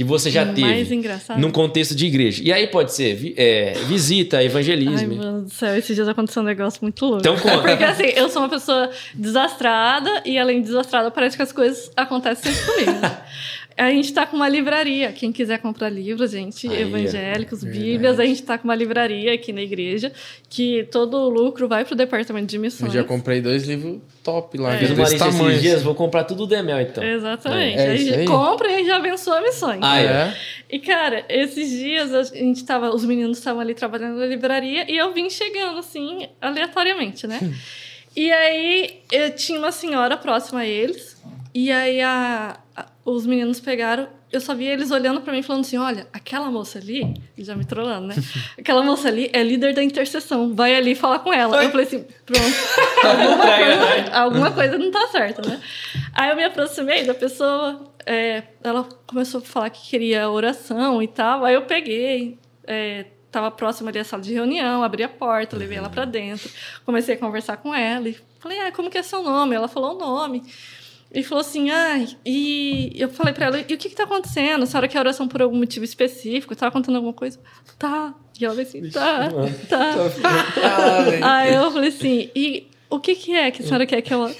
[0.01, 1.39] que você já teve Mais engraçado.
[1.39, 2.43] num contexto de igreja.
[2.43, 5.15] E aí pode ser é, visita, Ai, evangelismo.
[5.15, 7.21] mano do céu, esses dias aconteceu um negócio muito louco.
[7.21, 7.59] Então conta.
[7.69, 11.91] Porque assim, eu sou uma pessoa desastrada e além de desastrada, parece que as coisas
[11.95, 13.01] acontecem sempre comigo.
[13.77, 15.11] A gente tá com uma livraria.
[15.13, 19.53] Quem quiser comprar livros, gente, Aí, evangélicos, bíblias, a gente tá com uma livraria aqui
[19.53, 20.13] na igreja
[20.49, 22.93] que todo o lucro vai pro departamento de Eu missões.
[22.93, 24.79] já comprei dois livros top lá, É.
[24.79, 25.51] Fiz desse tamanho.
[25.51, 27.03] esses dias, vou comprar tudo do Demel então.
[27.03, 27.79] Exatamente.
[27.79, 28.25] É aí aí.
[28.27, 29.81] compra e já abençoa missões.
[29.83, 30.05] Ah, é.
[30.05, 30.37] É.
[30.71, 34.97] E, cara, esses dias a gente tava, os meninos estavam ali trabalhando na livraria e
[34.97, 37.39] eu vim chegando, assim, aleatoriamente, né?
[38.15, 41.17] e aí eu tinha uma senhora próxima a eles,
[41.55, 45.63] e aí a, a- os meninos pegaram, eu só vi eles olhando pra mim falando
[45.63, 48.15] assim: olha, aquela moça ali, já me trollando, né?
[48.59, 51.65] Aquela moça ali é líder da intercessão, vai ali falar com ela.
[51.65, 52.45] Eu falei assim: pronto,
[53.05, 55.61] alguma coisa, alguma coisa não tá certa, né?
[56.13, 61.09] Aí eu me aproximei da pessoa, é, ela começou a falar que queria oração e
[61.09, 61.45] tal.
[61.45, 65.79] Aí eu peguei, é, tava próxima ali à sala de reunião, abri a porta, levei
[65.79, 66.49] ela pra dentro,
[66.87, 69.57] comecei a conversar com ela e falei, ah, como que é seu nome?
[69.57, 70.43] Ela falou o nome.
[71.13, 74.63] E falou assim, ah, e eu falei pra ela, e o que que tá acontecendo?
[74.63, 76.55] A senhora quer oração por algum motivo específico?
[76.55, 77.41] Tava contando alguma coisa?
[77.77, 78.15] Tá.
[78.41, 79.29] E ela falou assim, tá,
[79.69, 79.95] tá.
[81.23, 84.31] Aí eu falei assim, e o que que é que a senhora quer que eu...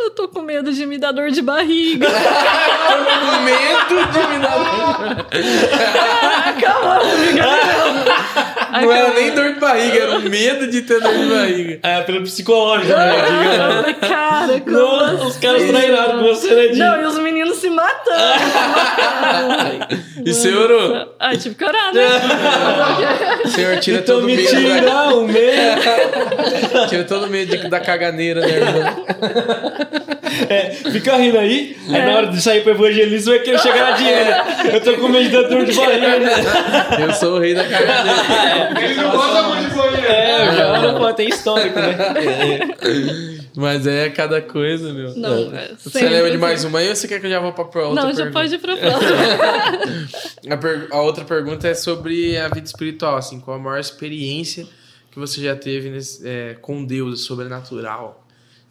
[0.00, 2.06] Eu tô com medo de me dar dor de barriga.
[3.44, 5.26] Medo de me dar.
[8.72, 11.78] Aí Não era nem dor de barriga, era medo de ter dor de barriga.
[11.82, 13.56] É, pelo psicológico, né?
[13.58, 15.72] Falei, cara, como Não, os caras assim?
[15.72, 16.78] treinaram com você, né, Di?
[16.78, 18.22] Não, e os meninos se matando.
[20.24, 21.14] E você orou?
[21.18, 22.02] Ai, tive que orar, né?
[23.44, 24.52] O senhor tira Então todo o me medo.
[24.52, 26.88] da- tira o medo.
[26.88, 29.06] Tira todo o medo de- da caganeira, né, irmão?
[30.48, 33.96] É, fica rindo aí, aí na hora de sair pro evangelismo vai querer chegar na
[33.96, 34.44] Diana.
[34.72, 36.18] Eu tô com medo da dor de barriga.
[36.18, 36.32] né?
[37.06, 38.80] Eu sou o rei da caganeira.
[38.82, 40.06] Ele não gosta muito de banheiro.
[40.06, 41.96] É, já não pode, tem histórico, né?
[43.54, 45.14] Mas é cada coisa, meu.
[45.16, 46.38] Não, é, Você sempre lembra de assim.
[46.38, 48.30] mais uma aí ou você quer que eu já vou pra outra Não, já pergunta?
[48.32, 49.12] pode ir pra próxima.
[50.50, 54.66] A, per- a outra pergunta é sobre a vida espiritual, assim, qual a maior experiência
[55.12, 58.18] que você já teve nesse- é, com Deus, sobrenatural?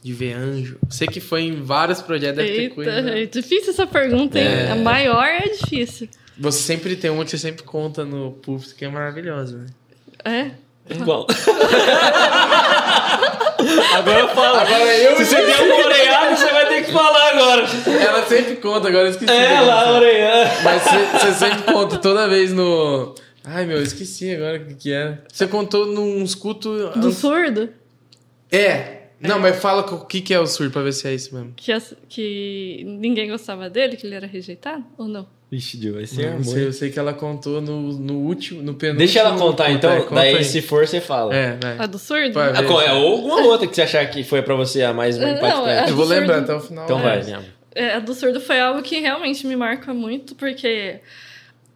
[0.04, 0.78] De ver anjo.
[0.90, 3.02] Você que foi em vários projetos, deve ter Eita, coisa.
[3.04, 3.22] né?
[3.22, 4.48] é difícil essa pergunta, hein?
[4.48, 4.72] É.
[4.72, 6.10] A maior é difícil.
[6.40, 9.68] Você sempre tem uma que você sempre conta no púlpito, que é maravilhosa, né?
[10.26, 10.96] É?
[11.06, 11.28] Qual?
[13.96, 14.58] agora eu falo.
[14.58, 17.66] Agora eu Se você tem um coreano, você vai ter que falar agora.
[18.02, 19.32] Ela sempre conta, agora eu esqueci.
[19.32, 20.52] É, lá, coreano.
[20.64, 23.14] Mas você, você sempre conta toda vez no.
[23.44, 25.24] Ai, meu, eu esqueci agora o que, que era.
[25.32, 26.96] Você contou nos cultos.
[26.96, 27.70] Do surdo?
[28.52, 28.98] É.
[29.20, 31.54] Não, mas fala o que, que é o surdo pra ver se é isso mesmo.
[31.56, 34.84] Que, as- que ninguém gostava dele, que ele era rejeitado?
[34.98, 35.28] Ou não?
[35.52, 36.44] Ixi, Dio, vai ser Não, amor.
[36.46, 38.98] sei, eu sei que ela contou no, no último, no penúltimo.
[38.98, 40.44] Deixa ela contar então, é, conta daí aí.
[40.44, 41.36] se for, você fala.
[41.36, 41.78] É, vai.
[41.78, 42.34] A do surdo?
[42.34, 42.52] Vai.
[42.56, 42.94] Ah, qual é?
[42.94, 45.70] Ou alguma outra que você achar que foi pra você a mais Não, impactante.
[45.70, 46.86] é- Eu vou lembrar até o final.
[46.86, 47.04] Então é.
[47.04, 47.50] vai, minha amor.
[47.76, 51.00] É, a do surdo foi algo que realmente me marca muito, porque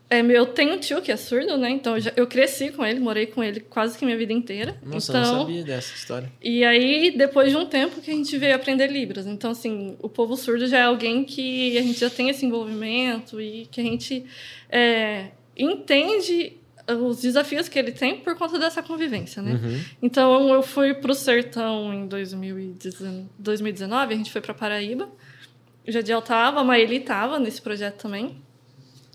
[0.10, 1.70] é, eu tenho um tio que é surdo, né?
[1.72, 4.78] Então eu, já- eu cresci com ele, morei com ele quase que minha vida inteira.
[4.84, 6.32] Nossa, então, eu não sabia dessa história.
[6.42, 9.26] E aí, depois de um tempo que a gente veio aprender Libras.
[9.26, 13.42] Então, assim, o povo surdo já é alguém que a gente já tem esse envolvimento
[13.42, 14.26] e que a gente
[14.70, 15.28] é,
[15.58, 16.54] entende
[16.88, 19.54] os desafios que ele tem por conta dessa convivência, né?
[19.54, 19.82] Uhum.
[20.04, 25.10] Então, eu fui pro Sertão em 2019, 2019 a gente foi para Paraíba.
[25.88, 28.36] O Jadiel tava, a Maeli tava nesse projeto também.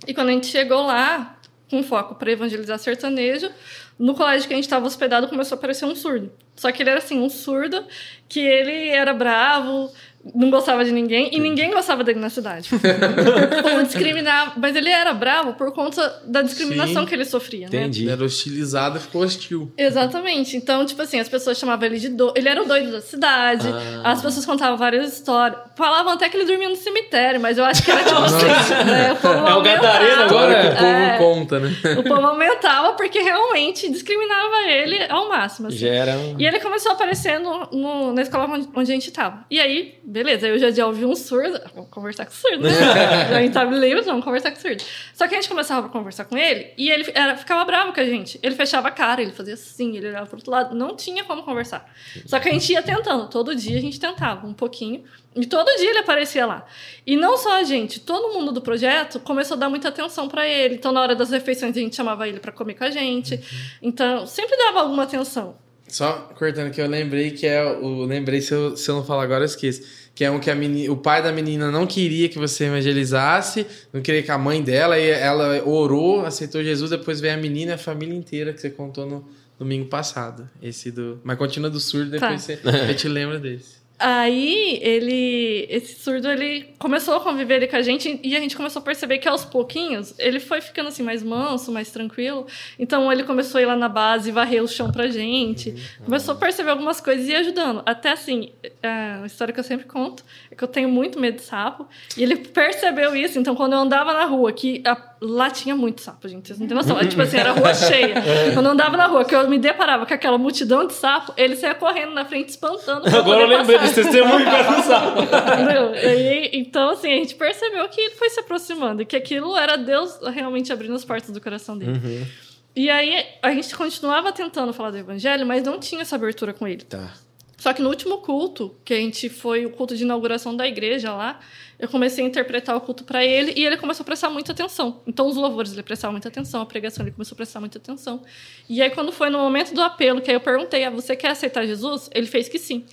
[0.07, 1.39] E quando a gente chegou lá,
[1.71, 3.51] com foco para evangelizar sertanejo,
[3.99, 6.33] no colégio que a gente estava hospedado começou a aparecer um surdo.
[6.57, 7.85] Só que ele era assim, um surdo
[8.29, 9.93] que ele era bravo,
[10.35, 12.69] não gostava de ninguém e ninguém gostava dele na cidade.
[12.75, 17.09] o povo discriminava, mas ele era bravo por conta da discriminação Sim.
[17.09, 17.79] que ele sofria, né?
[17.79, 18.03] Entendi.
[18.05, 19.73] Ele era hostilizado e ficou hostil.
[19.79, 20.57] Exatamente.
[20.57, 22.35] Então, tipo assim, as pessoas chamavam ele de doido.
[22.37, 23.67] Ele era o doido da cidade.
[24.05, 24.13] Ah.
[24.13, 25.59] As pessoas contavam várias histórias.
[25.75, 28.47] Falavam até que ele dormia no cemitério, mas eu acho que era tipo assim,
[28.85, 29.13] né?
[29.13, 29.63] O povo É o.
[29.63, 30.61] Gadareno agora?
[30.61, 31.17] Que o povo É.
[31.19, 31.71] conta, né?
[31.99, 35.69] O povo aumentava porque realmente discriminava ele ao máximo.
[35.69, 35.79] assim.
[35.79, 36.37] Já era um...
[36.39, 39.45] E ele começou a aparecer no, no- na escola onde, onde a gente tava.
[39.51, 41.61] E aí, beleza, eu já ouvi um surdo.
[41.75, 42.71] Vamos conversar com o surdo, né?
[43.37, 44.83] a gente tava livre, vamos conversar com o surdo.
[45.15, 48.01] Só que a gente começava a conversar com ele e ele era, ficava bravo com
[48.01, 48.39] a gente.
[48.43, 50.75] Ele fechava a cara, ele fazia assim, ele olhava pro outro lado.
[50.75, 51.89] Não tinha como conversar.
[52.27, 53.29] Só que a gente ia tentando.
[53.29, 55.05] Todo dia a gente tentava um pouquinho.
[55.35, 56.67] E todo dia ele aparecia lá.
[57.07, 60.47] E não só a gente, todo mundo do projeto começou a dar muita atenção pra
[60.47, 60.75] ele.
[60.75, 63.41] Então, na hora das refeições, a gente chamava ele pra comer com a gente.
[63.81, 65.57] Então, sempre dava alguma atenção.
[65.91, 68.05] Só cortando que eu lembrei que é o.
[68.05, 69.83] Lembrei, se eu, se eu não falar agora, eu esqueço.
[70.15, 73.67] Que é um que a meni, o pai da menina não queria que você evangelizasse,
[73.93, 77.73] não queria que a mãe dela, e ela orou, aceitou Jesus, depois veio a menina
[77.73, 79.25] e a família inteira que você contou no
[79.59, 80.49] domingo passado.
[80.63, 81.21] Esse do.
[81.25, 82.55] Mas continua do surdo, depois Tá.
[82.55, 83.80] você, você te lembra desse.
[84.03, 88.57] Aí ele, esse surdo, ele começou a conviver ali com a gente e a gente
[88.57, 92.47] começou a perceber que aos pouquinhos ele foi ficando assim mais manso, mais tranquilo.
[92.79, 96.39] Então ele começou a ir lá na base, varrer o chão pra gente, começou a
[96.39, 97.83] perceber algumas coisas e ir ajudando.
[97.85, 98.51] Até assim,
[98.83, 101.87] é, uma história que eu sempre conto é que eu tenho muito medo de sapo
[102.17, 103.39] e ele percebeu isso.
[103.39, 106.67] Então quando eu andava na rua, que a- lá tinha muito sapo, gente, vocês não
[106.67, 106.99] têm noção.
[106.99, 108.15] É, tipo assim, era rua cheia.
[108.55, 111.55] Quando eu andava na rua, que eu me deparava com aquela multidão de sapo, ele
[111.57, 113.07] saía correndo na frente, espantando.
[113.15, 113.95] Agora eu lembrei passar.
[113.95, 114.47] desse testemunho
[114.83, 115.21] sabe.
[115.63, 115.95] Entendeu?
[115.95, 119.77] E então, assim, a gente percebeu que ele foi se aproximando e que aquilo era
[119.77, 121.93] Deus realmente abrindo as portas do coração dele.
[121.93, 122.27] Uhum.
[122.75, 126.67] E aí, a gente continuava tentando falar do evangelho, mas não tinha essa abertura com
[126.67, 126.83] ele.
[126.85, 127.13] Tá.
[127.61, 131.13] Só que no último culto, que a gente foi o culto de inauguração da igreja
[131.13, 131.39] lá,
[131.79, 135.03] eu comecei a interpretar o culto para ele e ele começou a prestar muita atenção.
[135.07, 138.23] Então, os louvores ele prestava muita atenção, a pregação ele começou a prestar muita atenção.
[138.67, 141.33] E aí, quando foi no momento do apelo, que aí eu perguntei: ah, você quer
[141.33, 142.09] aceitar Jesus?
[142.15, 142.87] Ele fez que sim.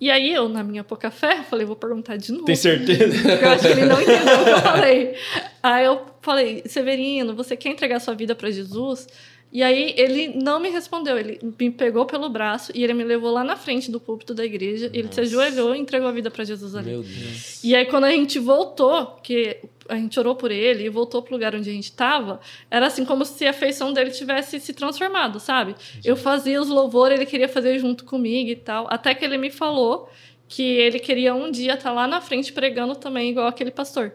[0.00, 2.46] E aí, eu, na minha pouca fé, falei: vou perguntar de novo.
[2.46, 3.14] Tem certeza?
[3.14, 5.14] Porque eu acho que ele não entendeu o que eu falei.
[5.62, 9.06] Aí eu falei, Severino, você quer entregar sua vida para Jesus?
[9.54, 13.30] E aí ele não me respondeu, ele me pegou pelo braço e ele me levou
[13.30, 14.90] lá na frente do púlpito da igreja.
[14.92, 16.90] Ele se ajoelhou e entregou a vida para Jesus ali.
[16.90, 17.62] Meu Deus.
[17.62, 19.58] E aí, quando a gente voltou, que
[19.88, 23.04] a gente orou por ele e voltou pro lugar onde a gente tava, era assim
[23.04, 25.76] como se a feição dele tivesse se transformado, sabe?
[26.04, 28.88] Eu fazia os louvores, ele queria fazer junto comigo e tal.
[28.90, 30.10] Até que ele me falou
[30.48, 34.14] que ele queria um dia estar lá na frente pregando também, igual aquele pastor.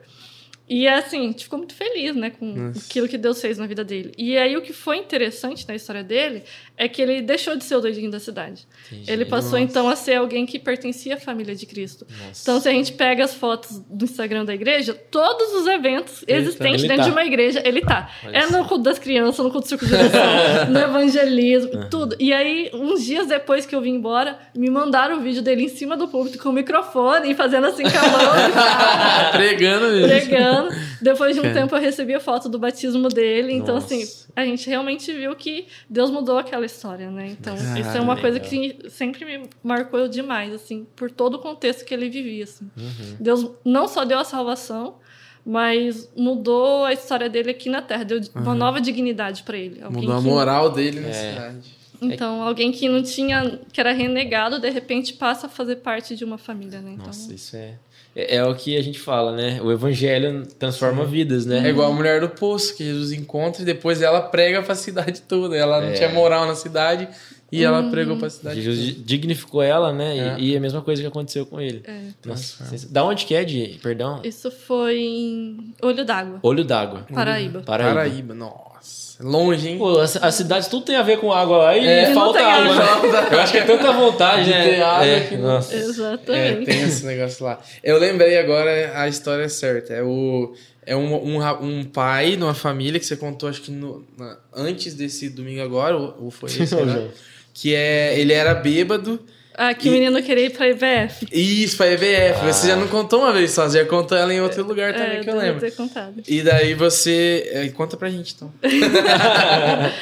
[0.70, 2.80] E assim, a gente ficou muito feliz, né, com Nossa.
[2.80, 4.12] aquilo que Deus fez na vida dele.
[4.18, 6.44] E aí, o que foi interessante na história dele
[6.78, 8.68] é que ele deixou de ser o doidinho da cidade.
[8.92, 9.12] Entendi.
[9.12, 9.64] Ele passou Nossa.
[9.64, 12.06] então a ser alguém que pertencia à família de Cristo.
[12.10, 12.42] Nossa.
[12.44, 16.84] Então, se a gente pega as fotos do Instagram da igreja, todos os eventos existentes
[16.84, 17.10] Ele dentro tá.
[17.10, 18.10] de uma igreja, ele tá.
[18.24, 20.22] Olha É no culto das crianças, no culto do circo de direção,
[20.70, 22.16] no evangelismo, tudo.
[22.20, 25.68] E aí, uns dias depois que eu vim embora, me mandaram o vídeo dele em
[25.70, 30.08] cima do púlpito com o microfone e fazendo assim com a mão, Pregando mesmo.
[30.08, 30.59] pregando.
[30.68, 30.70] Ano.
[31.02, 33.54] Depois de um tempo eu recebi a foto do batismo dele.
[33.54, 33.94] Então, Nossa.
[33.94, 34.06] assim,
[34.36, 37.28] a gente realmente viu que Deus mudou aquela história, né?
[37.40, 41.40] Então, Ah, isso é uma coisa que sempre me marcou demais, assim, por todo o
[41.40, 42.70] contexto que ele vivia, assim.
[42.78, 43.16] Uhum.
[43.20, 44.96] Deus não só deu a salvação,
[45.46, 49.82] mas mudou a história dele aqui na Terra, deu uma nova dignidade para ele.
[49.82, 51.14] Alguém Mudou a que- moral dele na É.
[51.14, 51.80] cidade.
[52.02, 56.24] Então, alguém que não tinha, que era renegado, de repente passa a fazer parte de
[56.24, 56.92] uma família, né?
[56.94, 57.74] Então, Nossa, isso é,
[58.16, 58.36] é.
[58.38, 59.60] é o que a gente fala, né?
[59.62, 61.66] O evangelho transforma vidas, né?
[61.66, 65.22] É igual a mulher do poço, que Jesus encontra e depois ela prega pra cidade
[65.22, 65.56] toda.
[65.56, 65.94] Ela não É.
[65.94, 67.08] tinha moral na cidade
[67.52, 69.06] e ela pregou pra cidade Jesus toda.
[69.06, 70.16] dignificou ela, né?
[70.16, 70.36] E- É.
[70.40, 71.82] E, a mesma coisa que aconteceu com ele.
[71.86, 72.02] é.
[72.26, 74.22] Nossa, da onde que é, de, perdão?
[74.24, 77.06] Isso foi em Olho d'Água, Olho d'água.
[77.14, 77.62] Paraíba.
[77.62, 77.94] Paraíba.
[77.96, 79.09] Paraíba, nossa.
[79.22, 79.78] Longe, hein?
[79.78, 82.74] Pô, as, as cidades tudo tem a ver com água lá e É, falta água,
[82.74, 83.12] água.
[83.22, 83.28] né?
[83.36, 84.64] Eu acho que é tanta vontade, De né?
[84.64, 85.74] ter água é, que nossa.
[85.74, 86.66] É, Exatamente.
[86.66, 87.60] tem esse negócio lá.
[87.84, 89.94] Eu lembrei agora a história certa.
[89.94, 90.54] É o
[90.86, 94.94] é um, um, um pai numa família que você contou, acho que no- na- antes
[94.96, 97.10] desse domingo agora, ou, ou foi esse, né?
[97.54, 99.20] Que é ele era bêbado.
[99.62, 101.28] Ah, que E- o menino queria ir pra IBF.
[101.34, 102.46] Isso, pra EVF.
[102.46, 105.18] Você já não contou uma vez só, você já contou ela em outro lugar também
[105.18, 105.60] é, que eu lembro.
[105.60, 106.14] ter contado.
[106.26, 107.50] E daí você.
[107.52, 108.50] é, Conta pra gente então.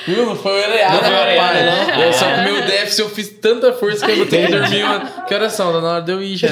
[0.08, 0.26] Viu?
[0.28, 1.88] Não foi oreado, Não foi oreado, rapaz.
[1.98, 2.04] não.
[2.06, 4.52] Eu só com o meu déficit eu fiz tanta força que eu vou ter que
[4.52, 5.00] dormir uma.
[5.28, 5.72] Que horas são?
[5.74, 6.50] Tá na hora de eu ir já.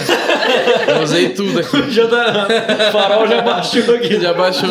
[0.88, 1.76] Eu usei tudo aqui.
[1.92, 2.48] Já tá,
[2.90, 4.20] o farol já baixou aqui.
[4.20, 4.70] Já baixou.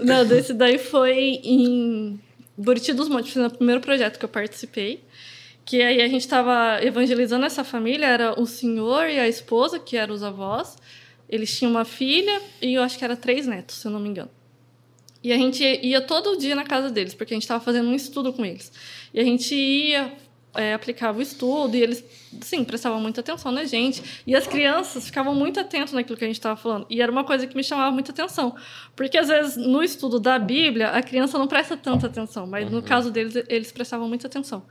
[0.00, 2.18] Não, desse daí foi em
[2.56, 5.00] Buriti dos Montes, foi no primeiro projeto que eu participei.
[5.66, 9.96] Que aí a gente estava evangelizando essa família, era o senhor e a esposa, que
[9.96, 10.78] eram os avós.
[11.28, 14.08] Eles tinham uma filha e eu acho que era três netos, se eu não me
[14.08, 14.30] engano.
[15.26, 17.94] E a gente ia todo dia na casa deles, porque a gente estava fazendo um
[17.96, 18.70] estudo com eles.
[19.12, 20.12] E a gente ia,
[20.54, 22.04] é, aplicava o estudo, e eles,
[22.42, 24.22] sim, prestavam muita atenção na gente.
[24.24, 26.86] E as crianças ficavam muito atentas naquilo que a gente estava falando.
[26.88, 28.54] E era uma coisa que me chamava muita atenção.
[28.94, 32.80] Porque, às vezes, no estudo da Bíblia, a criança não presta tanta atenção, mas no
[32.80, 34.62] caso deles, eles prestavam muita atenção.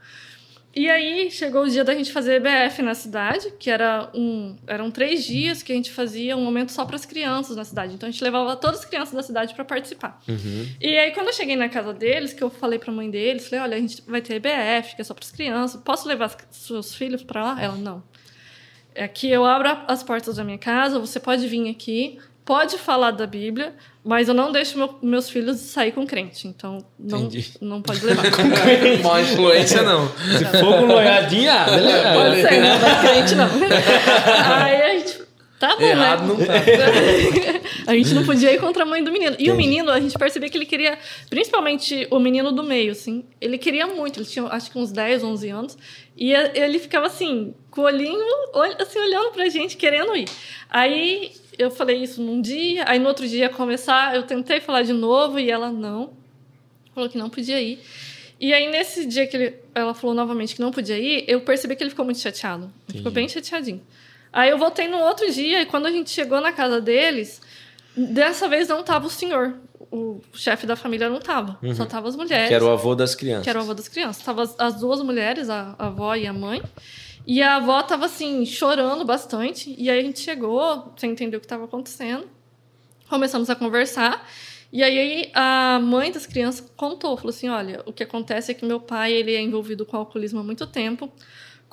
[0.76, 4.90] E aí chegou o dia da gente fazer EBF na cidade, que era um, eram
[4.90, 7.94] três dias que a gente fazia um momento só para as crianças na cidade.
[7.94, 10.20] Então a gente levava todas as crianças da cidade para participar.
[10.28, 10.68] Uhum.
[10.78, 13.48] E aí quando eu cheguei na casa deles, que eu falei para a mãe deles,
[13.48, 15.80] falei: "Olha, a gente vai ter EBF, que é só para as crianças.
[15.80, 18.02] Posso levar seus filhos para lá?" Ela: "Não.
[18.94, 23.26] Aqui eu abro as portas da minha casa, você pode vir aqui, pode falar da
[23.26, 26.46] Bíblia, mas eu não deixo meu- meus filhos sair com crente.
[26.48, 27.52] Então não Entendi.
[27.60, 28.22] não pode levar."
[29.04, 30.08] Má influência não.
[30.08, 32.12] Se for com loiadinha, ah, beleza.
[32.14, 33.48] Pode ser, não vai crente, não.
[34.64, 35.26] Aí a gente.
[35.58, 36.28] Tá bom, Errado né?
[36.28, 36.52] não tá.
[37.90, 39.34] a gente não podia ir contra a mãe do menino.
[39.38, 40.98] E o menino, a gente percebia que ele queria,
[41.30, 44.18] principalmente o menino do meio, assim, ele queria muito.
[44.20, 45.78] Ele tinha, acho que uns 10, 11 anos.
[46.14, 48.20] E ele ficava assim, com o olhinho,
[48.52, 50.28] ol- assim, olhando pra gente, querendo ir.
[50.68, 54.82] Aí eu falei isso num dia, aí no outro dia ia começar, eu tentei falar
[54.82, 56.12] de novo e ela não.
[56.94, 57.78] Falou que não podia ir.
[58.40, 61.74] E aí, nesse dia que ele- ela falou novamente que não podia ir, eu percebi
[61.76, 62.70] que ele ficou muito chateado.
[62.88, 63.80] Ele ficou bem chateadinho.
[64.32, 67.40] Aí eu voltei no outro dia, e quando a gente chegou na casa deles,
[67.96, 69.54] dessa vez não tava o senhor.
[69.90, 71.58] O chefe da família não tava.
[71.74, 72.48] Só tava as mulheres.
[72.48, 73.44] Que era o avô das crianças.
[73.44, 74.22] que era o avô das crianças.
[74.22, 76.60] Tava as, as duas mulheres, a, a avó e a mãe.
[77.26, 79.74] E a avó tava assim, chorando bastante.
[79.76, 82.28] E aí a gente chegou, sem entender o que estava acontecendo.
[83.08, 84.28] Começamos a conversar.
[84.72, 88.64] E aí a mãe das crianças contou, falou assim, olha, o que acontece é que
[88.64, 91.10] meu pai ele é envolvido com alcoolismo há muito tempo.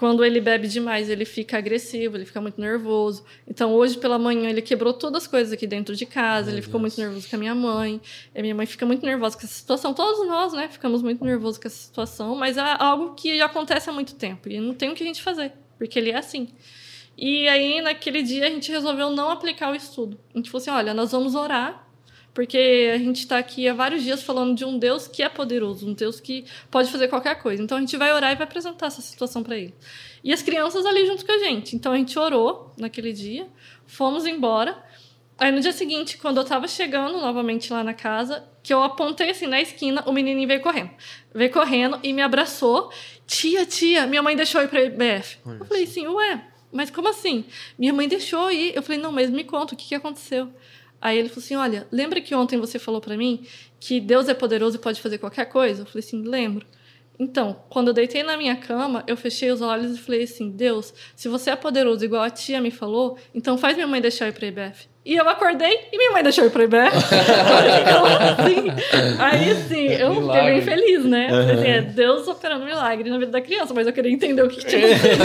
[0.03, 3.23] Quando ele bebe demais, ele fica agressivo, ele fica muito nervoso.
[3.47, 6.77] Então, hoje pela manhã, ele quebrou todas as coisas aqui dentro de casa, ele ficou
[6.77, 8.01] muito nervoso com a minha mãe.
[8.35, 9.93] E a minha mãe fica muito nervosa com essa situação.
[9.93, 13.93] Todos nós, né, ficamos muito nervosos com essa situação, mas é algo que acontece há
[13.93, 16.49] muito tempo e não tem o que a gente fazer, porque ele é assim.
[17.17, 20.19] E aí, naquele dia, a gente resolveu não aplicar o estudo.
[20.35, 21.82] A gente falou assim: olha, nós vamos orar,
[22.33, 25.87] porque a gente está aqui há vários dias falando de um Deus que é poderoso,
[25.87, 27.61] um Deus que pode fazer qualquer coisa.
[27.61, 29.73] Então a gente vai orar e vai apresentar essa situação para ele.
[30.23, 31.75] E as crianças ali junto com a gente.
[31.75, 33.47] Então a gente orou naquele dia,
[33.85, 34.83] fomos embora.
[35.37, 39.29] Aí no dia seguinte, quando eu tava chegando novamente lá na casa, que eu apontei
[39.29, 40.91] assim na esquina, o menininho veio correndo.
[41.35, 42.91] Veio correndo e me abraçou.
[43.27, 45.37] Tia, tia, minha mãe deixou eu ir pra IBF.
[45.59, 47.45] Eu falei assim, ué, mas como assim?
[47.77, 48.75] Minha mãe deixou eu ir.
[48.75, 50.51] Eu falei, não, mas me conta, o que, que aconteceu?
[51.03, 53.45] Aí ele falou assim, olha, lembra que ontem você falou para mim
[53.77, 55.81] que Deus é poderoso e pode fazer qualquer coisa?
[55.81, 56.65] Eu falei assim, lembro.
[57.19, 60.93] Então, quando eu deitei na minha cama, eu fechei os olhos e falei assim: Deus,
[61.13, 64.29] se você é poderoso igual a tia me falou, então faz minha mãe deixar eu
[64.29, 64.87] ir pra IBF.
[65.05, 66.77] E eu acordei e minha mãe deixou eu ir pro IBE.
[67.81, 68.69] então, assim,
[69.19, 70.61] aí sim, eu fiquei bem Milagre.
[70.61, 71.27] feliz, né?
[71.27, 74.47] Porque, assim, é Deus operando milagre na vida da criança, mas eu queria entender o
[74.47, 75.23] que, que tinha acontecido.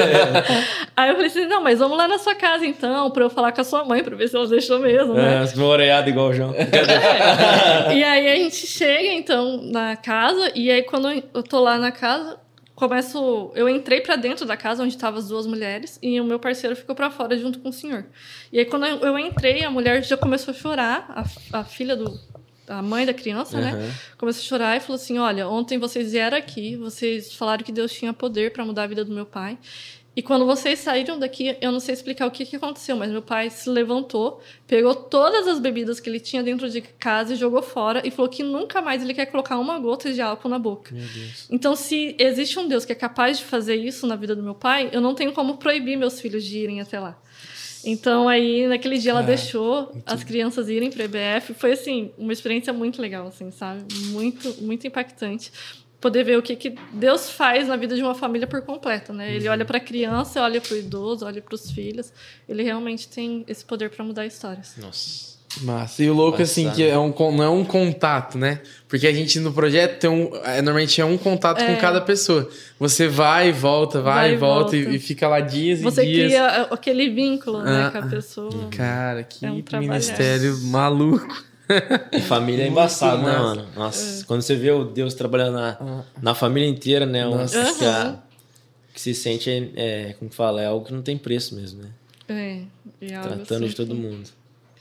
[0.97, 3.53] Aí eu falei assim: não, mas vamos lá na sua casa então, pra eu falar
[3.53, 5.43] com a sua mãe, pra ver se ela deixou mesmo, né?
[5.43, 6.55] É, igual o João.
[7.95, 11.93] E aí a gente chega, então, na casa, e aí quando eu tô lá na
[11.93, 12.37] casa,
[12.79, 13.51] começo.
[13.55, 16.77] Eu entrei pra dentro da casa onde estavam as duas mulheres, e o meu parceiro
[16.77, 18.07] ficou pra fora junto com o senhor.
[18.53, 22.19] E aí quando eu entrei, a mulher já começou a chorar, a, a filha do.
[22.69, 23.73] A mãe da criança, né?
[23.73, 23.91] Uhum.
[24.19, 27.91] Começou a chorar e falou assim: Olha, ontem vocês vieram aqui, vocês falaram que Deus
[27.91, 29.59] tinha poder pra mudar a vida do meu pai.
[30.19, 33.23] E quando vocês saíram daqui, eu não sei explicar o que, que aconteceu, mas meu
[33.23, 37.63] pai se levantou, pegou todas as bebidas que ele tinha dentro de casa e jogou
[37.63, 40.93] fora e falou que nunca mais ele quer colocar uma gota de álcool na boca.
[41.49, 44.57] Então, se existe um Deus que é capaz de fazer isso na vida do meu
[44.57, 47.17] pai, eu não tenho como proibir meus filhos de irem até lá.
[47.85, 51.55] Então, aí, naquele dia, ela Ah, deixou as crianças irem para EBF.
[51.55, 53.85] Foi, assim, uma experiência muito legal, assim, sabe?
[54.07, 55.53] Muito, muito impactante.
[56.01, 59.35] Poder ver o que, que Deus faz na vida de uma família por completo, né?
[59.35, 62.13] Ele olha para a criança, olha para o idoso, olha para os filhos.
[62.49, 64.75] Ele realmente tem esse poder para mudar histórias.
[64.77, 65.37] Nossa.
[65.63, 66.05] Massa.
[66.05, 66.77] E o louco, assim, Passado.
[66.77, 68.61] que é um, não é um contato, né?
[68.87, 70.31] Porque a gente no projeto tem um.
[70.45, 71.75] É, normalmente é um contato É.
[71.75, 72.49] com cada pessoa.
[72.79, 76.13] Você vai e volta, vai, Vai e volta, e, e fica lá dias Você e
[76.13, 76.27] dias.
[76.29, 78.69] cria aquele vínculo né, Ah, com a pessoa.
[78.71, 81.27] Cara, que É um ministério maluco.
[82.13, 83.67] E família é embaçado, né, mano?
[83.77, 87.27] Nossa, quando você vê o Deus trabalhando na, na família inteira, né?
[87.27, 87.75] Um, Nossa.
[87.75, 88.19] que, a-
[88.95, 89.71] que se sente, é,
[90.11, 91.89] é, como fala, é algo que não tem preço mesmo, né?
[92.29, 92.63] É,
[93.07, 94.29] é algo Tratando assim de todo que- mundo.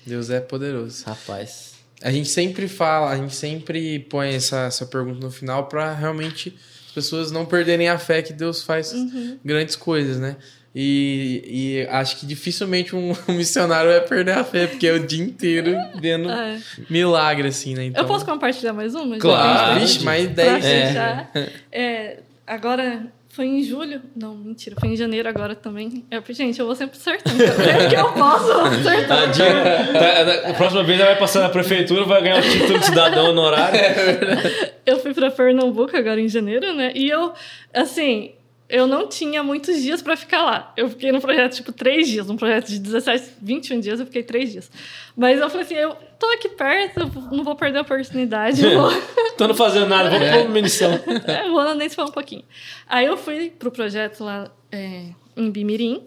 [0.05, 1.03] Deus é poderoso.
[1.05, 1.73] Rapaz.
[2.01, 6.55] A gente sempre fala, a gente sempre põe essa, essa pergunta no final pra realmente
[6.87, 9.37] as pessoas não perderem a fé que Deus faz Uhum.
[9.43, 10.37] grandes coisas, né?
[10.79, 14.99] E, e acho que dificilmente um, um missionário vai perder a fé, porque é o
[14.99, 16.59] dia inteiro vendo É.
[16.87, 17.85] milagre, assim, né?
[17.85, 19.17] Então, Eu posso compartilhar mais uma?
[19.17, 20.65] Claro, vixe, mais Pra 10.
[20.65, 21.27] É.
[21.71, 24.03] É, agora, foi em julho.
[24.15, 26.05] Não, mentira, foi em janeiro agora também.
[26.11, 27.37] É, gente, eu vou sempre acertando.
[27.37, 29.07] Sempre que eu posso, eu vou acertando.
[29.07, 30.43] Tadinho.
[30.43, 33.29] Tá, a próxima vez ela vai passar na prefeitura, vai ganhar o título de cidadão
[33.31, 33.79] honorário.
[34.85, 36.93] Eu fui pra Pernambuco agora em janeiro, né?
[36.95, 37.33] E eu,
[37.73, 38.31] assim,
[38.69, 40.73] eu não tinha muitos dias pra ficar lá.
[40.75, 42.27] Eu fiquei no projeto, tipo, três dias.
[42.27, 44.69] Num projeto de 17, 21 dias, eu fiquei três dias.
[45.15, 46.99] Mas eu falei assim, eu tô aqui perto,
[47.31, 48.61] não vou perder a oportunidade.
[48.75, 48.91] vou...
[49.37, 50.91] Tô não fazendo nada, vamos pôr uma missão.
[51.27, 52.43] É, vou nem falar um pouquinho.
[52.87, 56.03] Aí eu fui pro projeto lá é, em Bimirim.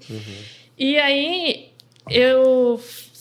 [0.79, 1.71] E aí
[2.09, 2.81] eu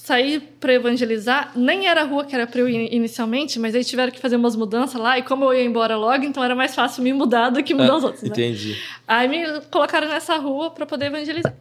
[0.09, 1.51] saí para evangelizar.
[1.55, 4.35] Nem era a rua que era para eu ir inicialmente, mas aí tiveram que fazer
[4.37, 5.17] umas mudanças lá.
[5.19, 7.95] E como eu ia embora logo, então era mais fácil me mudar do que mudar
[7.97, 8.23] os outros.
[8.23, 8.29] Né?
[8.29, 8.75] Entendi.
[9.07, 11.53] Aí me colocaram nessa rua para poder evangelizar.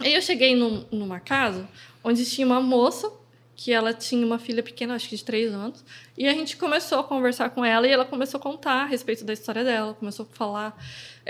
[0.00, 1.68] Aí eu cheguei num- numa casa
[2.02, 3.12] onde tinha uma moça
[3.54, 5.84] que ela tinha uma filha pequena, acho que de três anos,
[6.16, 9.24] e a gente começou a conversar com ela e ela começou a contar a respeito
[9.24, 10.78] da história dela, começou a falar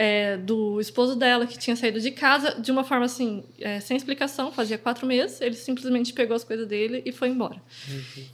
[0.00, 3.96] é, do esposo dela que tinha saído de casa de uma forma assim, é, sem
[3.96, 7.60] explicação, fazia quatro meses, ele simplesmente pegou as coisas dele e foi embora.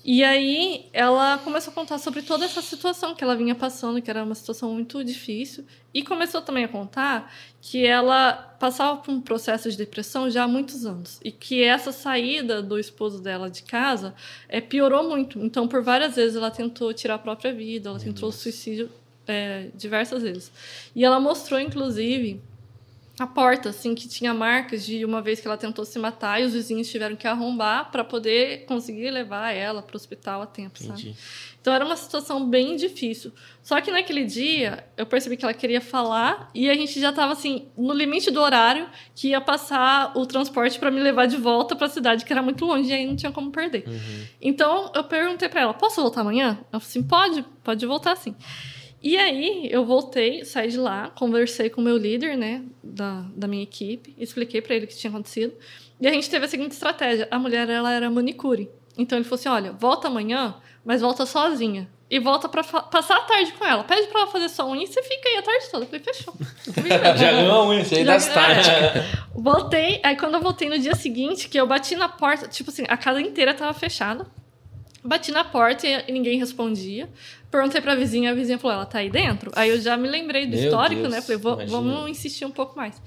[0.04, 4.10] E aí ela começou a contar sobre toda essa situação que ela vinha passando, que
[4.10, 5.64] era uma situação muito difícil,
[5.94, 7.32] e começou também a contar
[7.62, 11.92] que ela passava por um processo de depressão já há muitos anos e que essa
[11.92, 14.14] saída do esposo dela de casa
[14.50, 15.38] é, piorou muito.
[15.38, 18.90] Então, por várias vezes ela tentou tirar a própria vida, ela tentou suicídio
[19.26, 20.52] é, diversas vezes.
[20.94, 22.40] E ela mostrou, inclusive,
[23.18, 26.44] a porta, assim, que tinha marcas de uma vez que ela tentou se matar e
[26.44, 30.80] os vizinhos tiveram que arrombar para poder conseguir levar ela para o hospital a tempo,
[30.80, 31.00] sabe?
[31.00, 31.16] Entendi.
[31.60, 33.32] Então era uma situação bem difícil.
[33.62, 37.32] Só que naquele dia eu percebi que ela queria falar e a gente já estava
[37.32, 41.74] assim no limite do horário que ia passar o transporte para me levar de volta
[41.74, 43.84] para a cidade que era muito longe e aí não tinha como perder.
[44.42, 48.34] Então eu perguntei para ela: "Posso voltar amanhã?" Ela falou assim: "Pode, pode voltar sim".
[49.04, 53.46] E aí eu voltei, saí de lá, conversei com o meu líder, né, da, da
[53.46, 55.52] minha equipe, expliquei para ele o que tinha acontecido.
[56.00, 58.70] E a gente teve a seguinte estratégia: a mulher ela era manicure.
[58.96, 60.54] Então ele falou assim: "Olha, volta amanhã,
[60.84, 61.86] mas volta sozinha.
[62.10, 63.82] E volta pra fa- passar a tarde com ela.
[63.84, 65.84] Pede pra ela fazer sua unha e você fica aí a tarde toda.
[65.84, 66.34] Eu falei, fechou.
[67.18, 67.84] Já ganhou unha.
[67.84, 69.02] Sei Já- das táticas.
[69.34, 72.84] Voltei, aí quando eu voltei no dia seguinte, que eu bati na porta, tipo assim,
[72.88, 74.26] a casa inteira tava fechada.
[75.02, 77.08] Bati na porta e ninguém respondia.
[77.58, 79.50] Perguntei pra vizinha, a vizinha falou, ela tá aí dentro?
[79.54, 81.20] Aí eu já me lembrei do Meu histórico, Deus, né?
[81.22, 81.70] Falei, "Vou- imagina.
[81.78, 83.00] vamos insistir um pouco mais.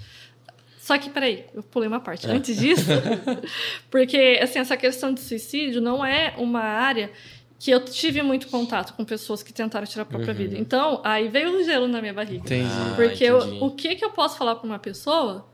[0.80, 2.26] Só que, peraí, eu pulei uma parte.
[2.28, 2.86] Antes disso,
[3.91, 7.11] porque, assim, essa questão de suicídio não é uma área
[7.60, 10.57] que eu tive muito contato com pessoas que tentaram tirar a própria vida.
[10.57, 12.44] Então, aí veio o gelo na minha barriga.
[12.45, 12.69] Entendi.
[12.72, 13.57] Ah, Porque eu- entendi.
[13.61, 15.45] o que, que eu posso falar para uma pessoa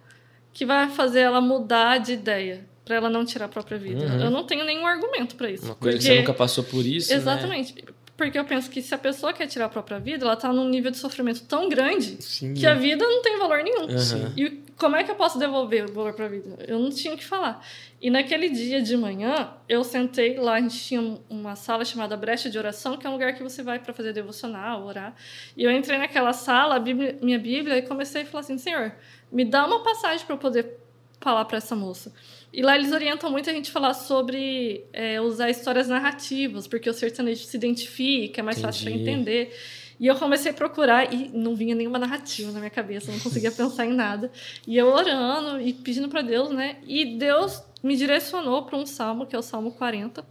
[0.52, 2.72] que vai fazer ela mudar de ideia?
[2.86, 4.06] para ela não tirar a própria vida.
[4.06, 4.20] Uhum.
[4.26, 5.64] Eu não tenho nenhum argumento para isso.
[5.64, 7.16] Uma coisa que porque- você nunca passou por isso, né?
[8.26, 10.68] Porque eu penso que se a pessoa quer tirar a própria vida, ela tá num
[10.70, 12.54] nível de sofrimento tão grande Sim.
[12.54, 13.82] que a vida não tem valor nenhum.
[13.84, 14.34] Uhum.
[14.38, 16.58] E como é que eu posso devolver o valor para a vida?
[16.68, 17.66] Eu não tinha o que falar.
[18.02, 22.50] E naquele dia de manhã, eu sentei lá, a gente tinha uma sala chamada Brecha
[22.50, 25.16] de Oração, que é um lugar que você vai para fazer devocional, orar.
[25.56, 28.94] E eu entrei naquela sala, a Bíblia- minha Bíblia, e comecei a falar assim: Senhor,
[29.32, 30.78] me dá uma passagem para eu poder
[31.22, 32.14] falar para essa moça.
[32.54, 36.94] E lá eles orientam muito a gente falar sobre é, usar histórias narrativas, porque o
[36.94, 39.10] sertanejo se identifica, é mais fácil para Entendi.
[39.10, 39.58] entender.
[40.00, 43.50] E eu comecei a procurar e não vinha nenhuma narrativa na minha cabeça, não conseguia
[43.52, 44.32] pensar em nada.
[44.68, 46.78] E eu orando e pedindo para Deus, né?
[46.86, 50.24] E Deus me direcionou para um salmo, que é o Salmo 40,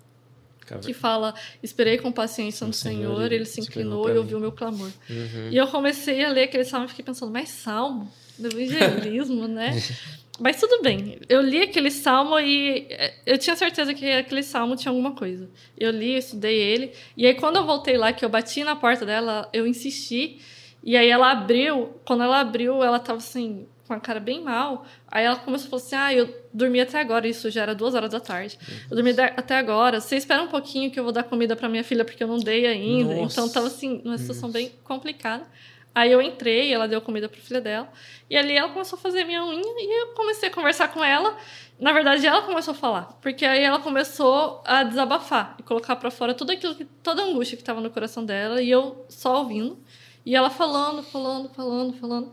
[0.81, 4.41] que fala: Esperei com paciência no Senhor, Senhor, ele se inclinou e mim." ouviu o
[4.41, 4.91] meu clamor.
[5.11, 5.49] Uhum.
[5.51, 8.13] E eu comecei a ler aquele salmo e fiquei pensando, mas salmo?
[8.39, 9.77] Do evangelismo, né?
[10.43, 11.21] Mas tudo bem.
[11.29, 15.49] Eu li aquele salmo e eh, eu tinha certeza que aquele salmo tinha alguma coisa.
[15.79, 16.93] Eu li, eu estudei ele.
[17.17, 20.41] E aí, quando eu voltei lá, que eu bati na porta dela, eu insisti.
[20.83, 21.95] E aí ela abriu.
[22.05, 24.85] Quando ela abriu, ela tava assim, com a cara bem mal.
[25.07, 27.29] Aí ela começou a falar assim: Ah, eu dormi até agora.
[27.29, 28.59] Isso já era duas horas da tarde.
[28.91, 30.01] Eu dormi até agora.
[30.01, 32.41] Você espera um pouquinho que eu vou dar comida pra minha filha, porque eu não
[32.41, 33.15] dei ainda.
[33.15, 33.41] Nossa.
[33.41, 35.47] Então tava assim, numa situação bem complicada.
[35.95, 37.93] Aí eu entrei, ela deu comida pra filha dela.
[38.31, 41.37] E ali ela começou a fazer minha unha e eu comecei a conversar com ela.
[41.79, 46.11] Na verdade, ela começou a falar, porque aí ela começou a desabafar e colocar pra
[46.11, 49.39] fora tudo aquilo que toda a angústia que tava no coração dela e eu só
[49.39, 49.79] ouvindo.
[50.25, 52.33] E ela falando, falando, falando, falando.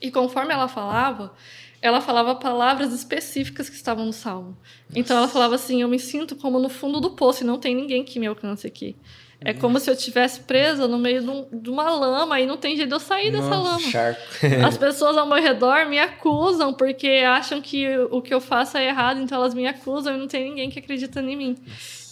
[0.00, 1.32] E conforme ela falava,
[1.80, 4.56] ela falava palavras específicas que estavam no salmo.
[4.94, 7.74] Então ela falava assim: "Eu me sinto como no fundo do poço e não tem
[7.74, 8.96] ninguém que me alcance aqui".
[9.44, 12.56] É como se eu estivesse presa no meio de, um- de uma lama e não
[12.56, 13.80] tem jeito de eu sair dessa Nossa, lama.
[13.80, 14.20] Charco.
[14.66, 18.86] As pessoas ao meu redor me acusam porque acham que o que eu faço é
[18.88, 21.56] errado, então elas me acusam e não tem ninguém que acredita em mim.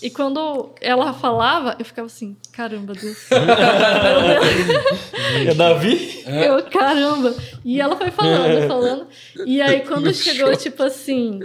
[0.03, 3.19] E quando ela falava, eu ficava assim, caramba, Deus.
[5.47, 6.23] É Davi?
[6.27, 7.35] Eu, caramba.
[7.65, 9.07] E ela foi falando, falando.
[9.47, 11.41] E aí, quando chegou, tipo assim,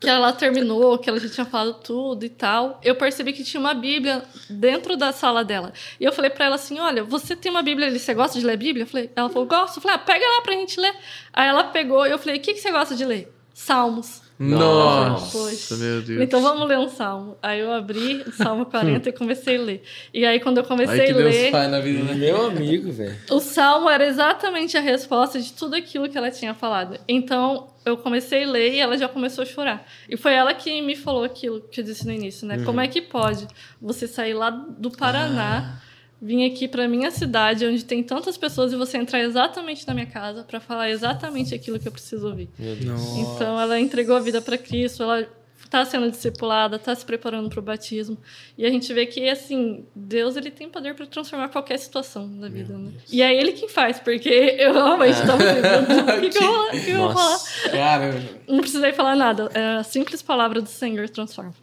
[0.00, 3.60] que ela terminou, que ela já tinha falado tudo e tal, eu percebi que tinha
[3.60, 5.74] uma Bíblia dentro da sala dela.
[6.00, 8.46] E eu falei pra ela assim: Olha, você tem uma Bíblia ali, você gosta de
[8.46, 8.84] ler Bíblia?
[8.84, 9.76] Eu falei, ela falou, gosto.
[9.76, 10.94] Eu falei, ah, pega lá pra gente ler.
[11.32, 13.30] Aí ela pegou e eu falei, o que, que você gosta de ler?
[13.52, 14.22] Salmos.
[14.42, 15.76] Nossa, Poxa.
[15.76, 16.22] meu Deus.
[16.22, 17.36] Então vamos ler um salmo.
[17.42, 19.82] Aí eu abri o Salmo 40 e comecei a ler.
[20.14, 21.50] E aí, quando eu comecei a Deus ler.
[21.50, 22.14] faz na vida, né?
[22.14, 23.14] Meu amigo, velho.
[23.30, 26.98] O salmo era exatamente a resposta de tudo aquilo que ela tinha falado.
[27.06, 29.86] Então, eu comecei a ler e ela já começou a chorar.
[30.08, 32.62] E foi ela que me falou aquilo que eu disse no início, né?
[32.64, 33.46] Como é que pode
[33.80, 35.80] você sair lá do Paraná,
[36.20, 40.06] vir aqui para minha cidade, onde tem tantas pessoas, e você entrar exatamente na minha
[40.06, 42.50] casa para falar exatamente aquilo que eu preciso ouvir?
[42.58, 42.86] Meu Deus.
[42.86, 43.20] Nossa.
[43.20, 45.26] Então, ela entregou a vida para Cristo, ela
[45.70, 48.18] está sendo discipulada, está se preparando para o batismo.
[48.58, 52.48] E a gente vê que, assim, Deus ele tem poder para transformar qualquer situação da
[52.48, 52.90] vida, né?
[53.10, 54.28] E é Ele quem faz, porque
[54.58, 57.38] eu realmente estava pensando, o que, que eu, vou- o que eu vou falar?
[57.70, 58.20] Caramba.
[58.48, 61.54] Não precisei falar nada, é a simples palavra do Senhor transforma.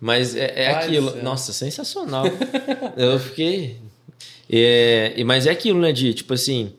[0.00, 1.10] Mas é, é aquilo.
[1.10, 1.22] céu.
[1.24, 2.24] Nossa, sensacional.
[2.96, 3.78] Eu fiquei.
[4.48, 6.72] É, e- mas é aquilo, né, de tipo assim,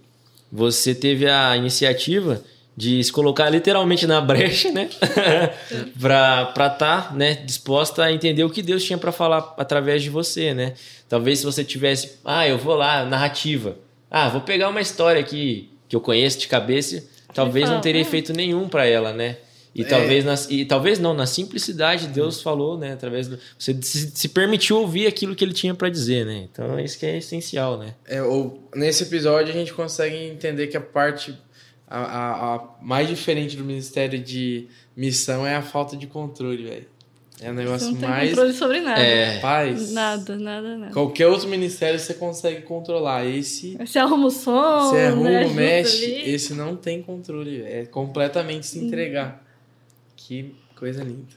[0.50, 2.42] você teve a iniciativa
[2.78, 4.88] de se colocar literalmente na brecha, né?
[6.00, 10.12] pra estar tá, né, disposta a entender o que Deus tinha para falar através de
[10.12, 10.74] você, né?
[11.10, 13.78] Talvez se você tivesse, ah, eu vou lá, narrativa.
[14.12, 18.06] Ah, vou pegar uma história aqui que eu conheço de cabeça, talvez não teria "Ah."
[18.06, 19.38] feito nenhum para ela, né?
[19.74, 19.86] E É.
[19.86, 24.30] talvez nas, e talvez não, na simplicidade Deus falou, né, através do você se, se
[24.30, 26.48] permitiu ouvir aquilo que ele tinha para dizer, né?
[26.52, 27.94] Então isso que é essencial, né?
[28.08, 31.36] É, ou, nesse episódio a gente consegue entender que a parte
[31.90, 36.86] a, a- a mais diferente do ministério de missão é a falta de controle, velho.
[37.40, 39.00] É o Você negócio não tem mais controle sobre nada.
[39.00, 39.40] É.
[39.40, 39.92] paz.
[39.92, 40.92] Nada, nada, nada.
[40.92, 43.26] Qualquer outro ministério você consegue controlar.
[43.28, 46.34] Esse Você arruma o som, você né, arruma, ajuda mexe, ali.
[46.34, 47.62] esse não tem controle.
[47.62, 49.44] É completamente se entregar.
[50.16, 51.28] Que coisa linda.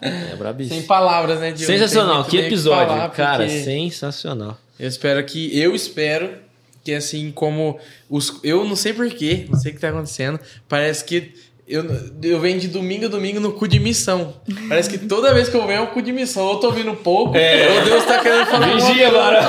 [0.00, 0.78] É brabíssimo.
[0.78, 1.70] Sem palavras, né, Diogo?
[1.72, 4.58] Sensacional, que episódio, falar, cara, porque- sensacional.
[4.78, 5.58] Eu espero que.
[5.58, 6.38] Eu espero
[6.86, 8.38] que assim como os.
[8.44, 10.38] Eu não sei porquê, não sei o que tá acontecendo.
[10.68, 11.32] Parece que.
[11.68, 11.84] Eu,
[12.22, 14.36] eu venho de domingo a domingo no cu de missão.
[14.68, 16.44] Parece que toda vez que eu venho é um cu de missão.
[16.44, 19.40] Ou eu tô ouvindo pouco, ou Deus tá querendo falar Vigia, agora.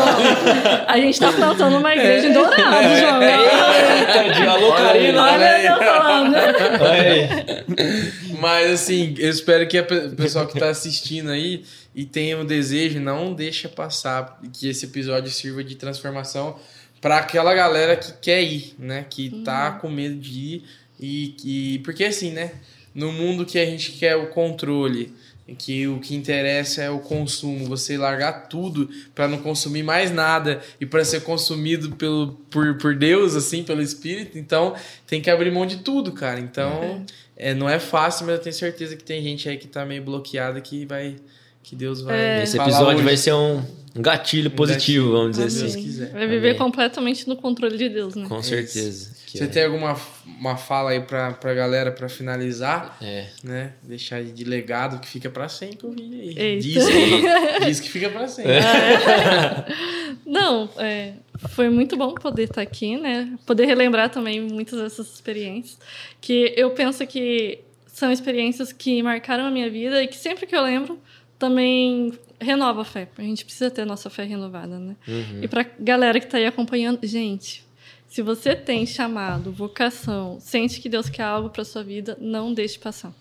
[0.87, 3.21] A gente tá plantando uma igreja em Dourado, João.
[3.21, 5.23] Eita, de alô, Karina.
[5.23, 6.35] Olha eu falando.
[6.81, 7.29] Olha aí.
[8.39, 12.99] Mas assim, eu espero que o pessoal que tá assistindo aí e tenha o desejo,
[12.99, 16.55] não deixa passar que esse episódio sirva de transformação
[17.01, 19.05] para aquela galera que quer ir, né?
[19.09, 20.63] Que tá com medo de ir
[20.99, 22.51] e que porque assim, né?
[22.97, 25.13] no mundo que a gente quer o controle,
[25.55, 30.59] que o que interessa é o consumo, você largar tudo para não consumir mais nada
[30.81, 34.73] e para ser consumido pelo, por, por Deus, assim, pelo Espírito, então
[35.05, 36.39] tem que abrir mão de tudo, cara.
[36.39, 37.05] Então,
[37.37, 40.01] é, não é fácil, mas eu tenho certeza que tem gente aí que tá meio
[40.03, 41.17] bloqueada que vai.
[41.61, 42.17] Que Deus vai.
[42.17, 42.43] É.
[42.43, 43.03] Esse episódio hoje.
[43.03, 43.63] vai ser um
[43.97, 45.17] um gatilho positivo, gatilho.
[45.17, 45.83] vamos dizer Deus assim.
[45.83, 46.11] quiser.
[46.11, 46.59] Vai viver Amém.
[46.59, 48.27] completamente no controle de Deus, né?
[48.27, 49.11] Com certeza.
[49.25, 49.47] que Você é.
[49.47, 49.97] tem alguma
[50.39, 52.97] uma fala aí pra, pra galera pra finalizar?
[53.01, 53.27] É.
[53.43, 53.73] Né?
[53.81, 56.59] Deixar de legado que fica pra sempre o vídeo aí.
[56.59, 58.51] Diz que, diz que fica pra sempre.
[60.25, 61.13] Não, é,
[61.49, 63.37] foi muito bom poder estar aqui, né?
[63.45, 65.77] Poder relembrar também muitas dessas experiências.
[66.21, 70.55] Que eu penso que são experiências que marcaram a minha vida e que sempre que
[70.55, 70.99] eu lembro
[71.39, 73.09] também renova a fé.
[73.17, 74.95] A gente precisa ter a nossa fé renovada, né?
[75.07, 75.43] Uhum.
[75.43, 77.65] E pra galera que tá aí acompanhando, gente,
[78.07, 82.79] se você tem chamado, vocação, sente que Deus quer algo pra sua vida, não deixe
[82.79, 83.13] passar.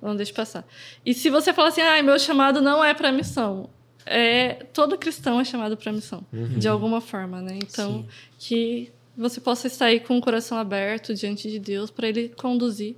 [0.00, 0.66] Não deixe passar.
[1.04, 3.70] E se você fala assim, ah, meu chamado não é para missão,
[4.06, 6.26] é todo cristão é chamado para missão,
[6.58, 7.58] de alguma forma, né?
[7.62, 8.06] Então,
[8.38, 12.96] que você possa estar aí com o coração aberto diante de Deus para ele conduzir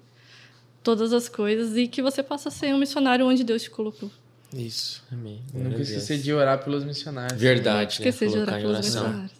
[0.82, 4.10] todas as coisas e que você possa ser um missionário onde Deus te colocou.
[4.56, 5.02] Isso.
[5.12, 5.40] Amém.
[5.52, 7.40] Nunca Glória esquecer de orar pelos missionários.
[7.40, 8.00] Verdade.
[8.00, 8.08] né?
[8.08, 9.30] Esquecer de orar pelos missionários.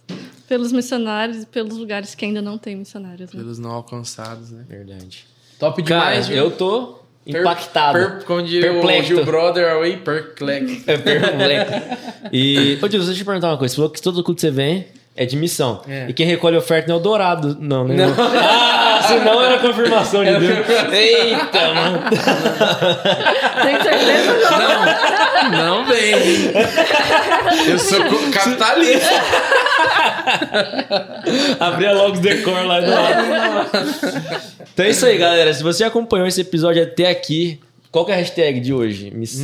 [0.48, 3.40] Pelos missionários e pelos lugares que ainda não tem missionários, né?
[3.40, 4.64] Pelos não alcançados, né?
[4.68, 5.24] Verdade.
[5.58, 6.36] Top Cara, demais, viu?
[6.36, 7.98] eu tô Per- impactado.
[7.98, 9.02] Per, como diria o.
[9.02, 10.82] Gil Brother away, perplexo.
[10.86, 11.72] É perplexo.
[12.32, 13.72] E, ô, Deus, deixa eu te perguntar uma coisa.
[13.72, 14.86] Você falou que todo culto que você vem
[15.16, 15.82] é de missão.
[15.88, 16.08] É.
[16.08, 18.04] E quem recolhe oferta não é o dourado, não, né?
[18.18, 20.66] Ah, senão era confirmação de Deus.
[20.92, 22.00] Eita, mano.
[23.62, 25.50] Tem certeza, João?
[25.50, 26.12] Não vem.
[27.68, 28.00] Eu sou
[28.32, 29.14] capitalista.
[31.60, 33.70] Abria logo os decor lá do lado.
[34.72, 35.52] Então é isso aí, galera.
[35.54, 37.60] Se você acompanhou esse episódio até aqui,
[37.90, 39.10] qual que é a hashtag de hoje?
[39.14, 39.40] Miss...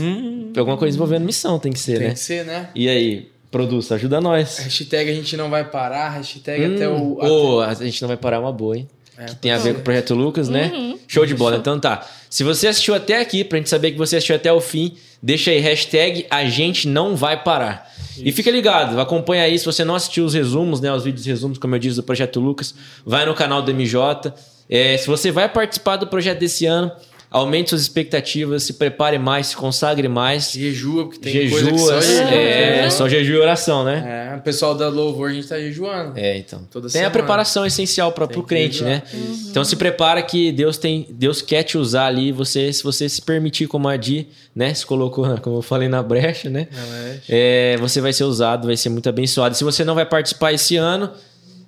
[0.57, 2.13] Alguma coisa envolvendo missão tem que ser, Tem né?
[2.15, 2.69] que ser, né?
[2.75, 4.59] E aí, produz, ajuda nós.
[4.59, 7.25] Hashtag a gente não vai parar, hashtag até Hum, o.
[7.57, 8.89] ô, a gente não vai parar é uma boa, hein?
[9.23, 10.97] É, que tem a ver com o Projeto Lucas, né?
[11.07, 11.57] Show de bola.
[11.57, 12.07] Então tá.
[12.29, 15.51] Se você assistiu até aqui, pra gente saber que você assistiu até o fim, deixa
[15.51, 17.91] aí hashtag a gente não vai parar.
[18.19, 19.59] E fica ligado, acompanha aí.
[19.59, 20.93] Se você não assistiu os resumos, né?
[20.93, 22.75] Os vídeos resumos, como eu disse, do Projeto Lucas,
[23.05, 24.35] vai no canal do MJ.
[24.69, 26.91] É, se você vai participar do projeto desse ano,
[27.33, 30.53] aumente suas expectativas, se prepare mais, se consagre mais.
[30.53, 32.31] Jejua, porque tem Jejua, coisa que só jejua.
[32.35, 34.31] é, só jejum e oração, né?
[34.33, 36.19] É, o pessoal da Louvor a gente tá jejuando.
[36.19, 36.61] É, então.
[36.71, 37.11] Toda tem a semana.
[37.11, 38.91] preparação essencial para o crente, jejuar.
[38.91, 39.03] né?
[39.51, 43.23] Então se prepara que Deus tem, Deus quer te usar ali, você, se você se
[43.23, 46.69] permitir como a Di, né, se colocou, como eu falei na brecha, né?
[46.73, 49.57] Ela é- É, você vai ser usado, vai ser muito abençoado.
[49.57, 51.11] Se você não vai participar esse ano,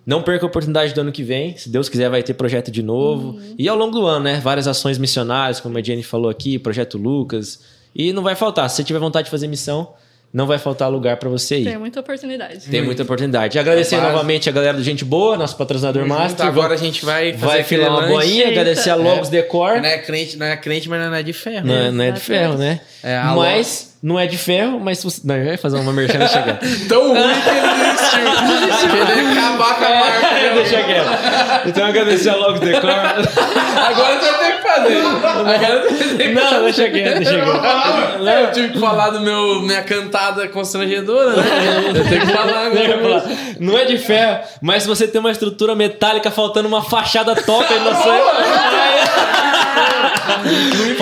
[0.06, 1.56] não perca a oportunidade do ano que vem.
[1.56, 3.38] Se Deus quiser, vai ter projeto de novo.
[3.58, 4.40] E ao longo do ano, né?
[4.42, 7.60] Várias ações missionárias, como a Jenny falou aqui, projeto Lucas.
[7.94, 8.68] E não vai faltar.
[8.68, 9.92] Se você tiver vontade de fazer missão,
[10.32, 11.64] não vai faltar lugar para você ir.
[11.64, 12.66] Tem muita oportunidade.
[12.68, 13.56] Tem muita oportunidade.
[13.56, 14.12] Agradecer A base.
[14.12, 16.44] novamente a galera do Gente Boa, nosso patrocinador Junto, master.
[16.44, 19.76] agora a gente vai fazer vai filar uma boinha, agradecer a Logos Decor.
[19.80, 21.66] Não é crente, não é crente, mas não é de ferro.
[21.68, 22.80] Não, é- não é de ferro, né?
[23.00, 25.22] É, a mas não é de ferro, mas se você...
[25.24, 26.60] Não, vai fazer uma merchan quieto.
[26.88, 28.90] Tão ruim que ele desistiu.
[28.90, 30.30] que ele ia acabar com a marca.
[30.30, 30.52] né?
[30.60, 31.08] deixa quieto.
[31.64, 32.90] Então agradecer a Logos Decor.
[32.90, 34.98] Agora você vai ter que fazer.
[34.98, 38.28] Agora você vai ter que Não, deixa quieto, deixa quieto.
[38.28, 41.42] Eu tive que falar do meu, minha cantada constrangedora, né?
[41.94, 43.22] Eu tenho que falar eu agora.
[43.22, 43.36] falar.
[43.58, 47.72] Não é de ferro, mas se você tem uma estrutura metálica faltando uma fachada top
[47.72, 48.12] aí na sua.
[48.12, 48.34] uma
[50.74, 50.96] Excelente.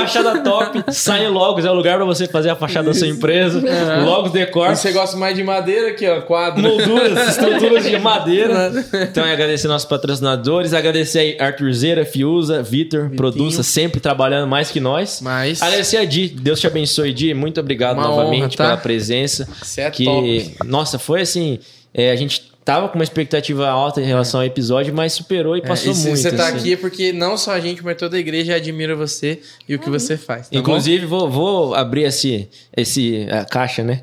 [0.00, 3.06] Fachada top, sai o Logos, é o lugar pra você fazer a fachada da sua
[3.08, 3.62] empresa.
[4.04, 4.72] Logos Decor.
[4.72, 6.62] E você gosta mais de madeira aqui, ó, quadro.
[6.62, 8.72] molduras, estruturas de madeira.
[9.10, 14.70] Então é agradecer nossos patrocinadores, agradecer aí Arthur Zeira, Fiuza, Vitor, Produça, sempre trabalhando mais
[14.70, 15.20] que nós.
[15.22, 17.34] Mas Agradecer a Di, Deus te abençoe, Di.
[17.34, 18.64] Muito obrigado Uma novamente honra, tá?
[18.64, 19.48] pela presença.
[19.62, 20.56] você é que, top.
[20.66, 21.58] nossa, foi assim.
[21.92, 25.60] é, a gente tava com uma expectativa alta em relação ao episódio, mas superou e
[25.60, 26.20] É, passou e se muito.
[26.20, 26.58] você tá assim.
[26.58, 29.78] aqui é porque não só a gente, mas toda a igreja admira você e o
[29.78, 30.50] que você faz.
[30.50, 32.46] tá Inclusive, vou, vou abrir esse,
[32.76, 34.02] esse a caixa, né?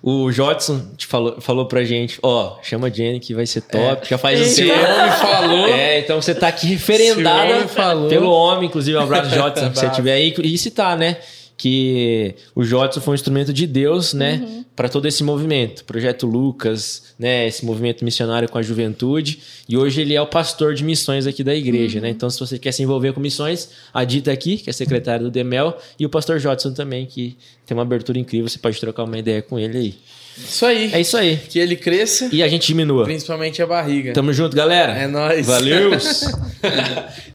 [0.00, 4.08] O Jodson te falou, falou pra gente, ó, chama a Jenny que vai ser top,
[4.08, 4.46] já faz bom?
[4.46, 8.96] um Se homem falou, É, então você tá aqui Se referendada homem pelo homem, inclusive
[8.96, 10.32] um abraço, Jodson, se você estiver aí.
[10.44, 11.16] E citar, né?
[11.56, 14.64] Que o Jodson foi um instrumento de Deus, né?
[14.76, 15.84] Para todo esse movimento.
[15.84, 17.46] Projeto Lucas, né?
[17.48, 19.38] Esse movimento missionário com a juventude.
[19.66, 22.10] E hoje ele é o pastor de missões aqui da igreja, né?
[22.10, 25.30] Então, se você quer se envolver com missões, a Dita aqui, que é secretária do
[25.30, 28.48] Demel, e o pastor Jodson também, que tem uma abertura incrível.
[28.48, 29.94] Você pode trocar uma ideia com ele aí.
[30.36, 30.92] isso aí.
[30.92, 31.38] É isso aí.
[31.38, 33.04] Que ele cresça, E a gente diminua.
[33.04, 34.12] principalmente a barriga.
[34.12, 34.92] Tamo junto, galera.
[34.92, 35.46] É nóis.
[35.46, 35.92] Valeu!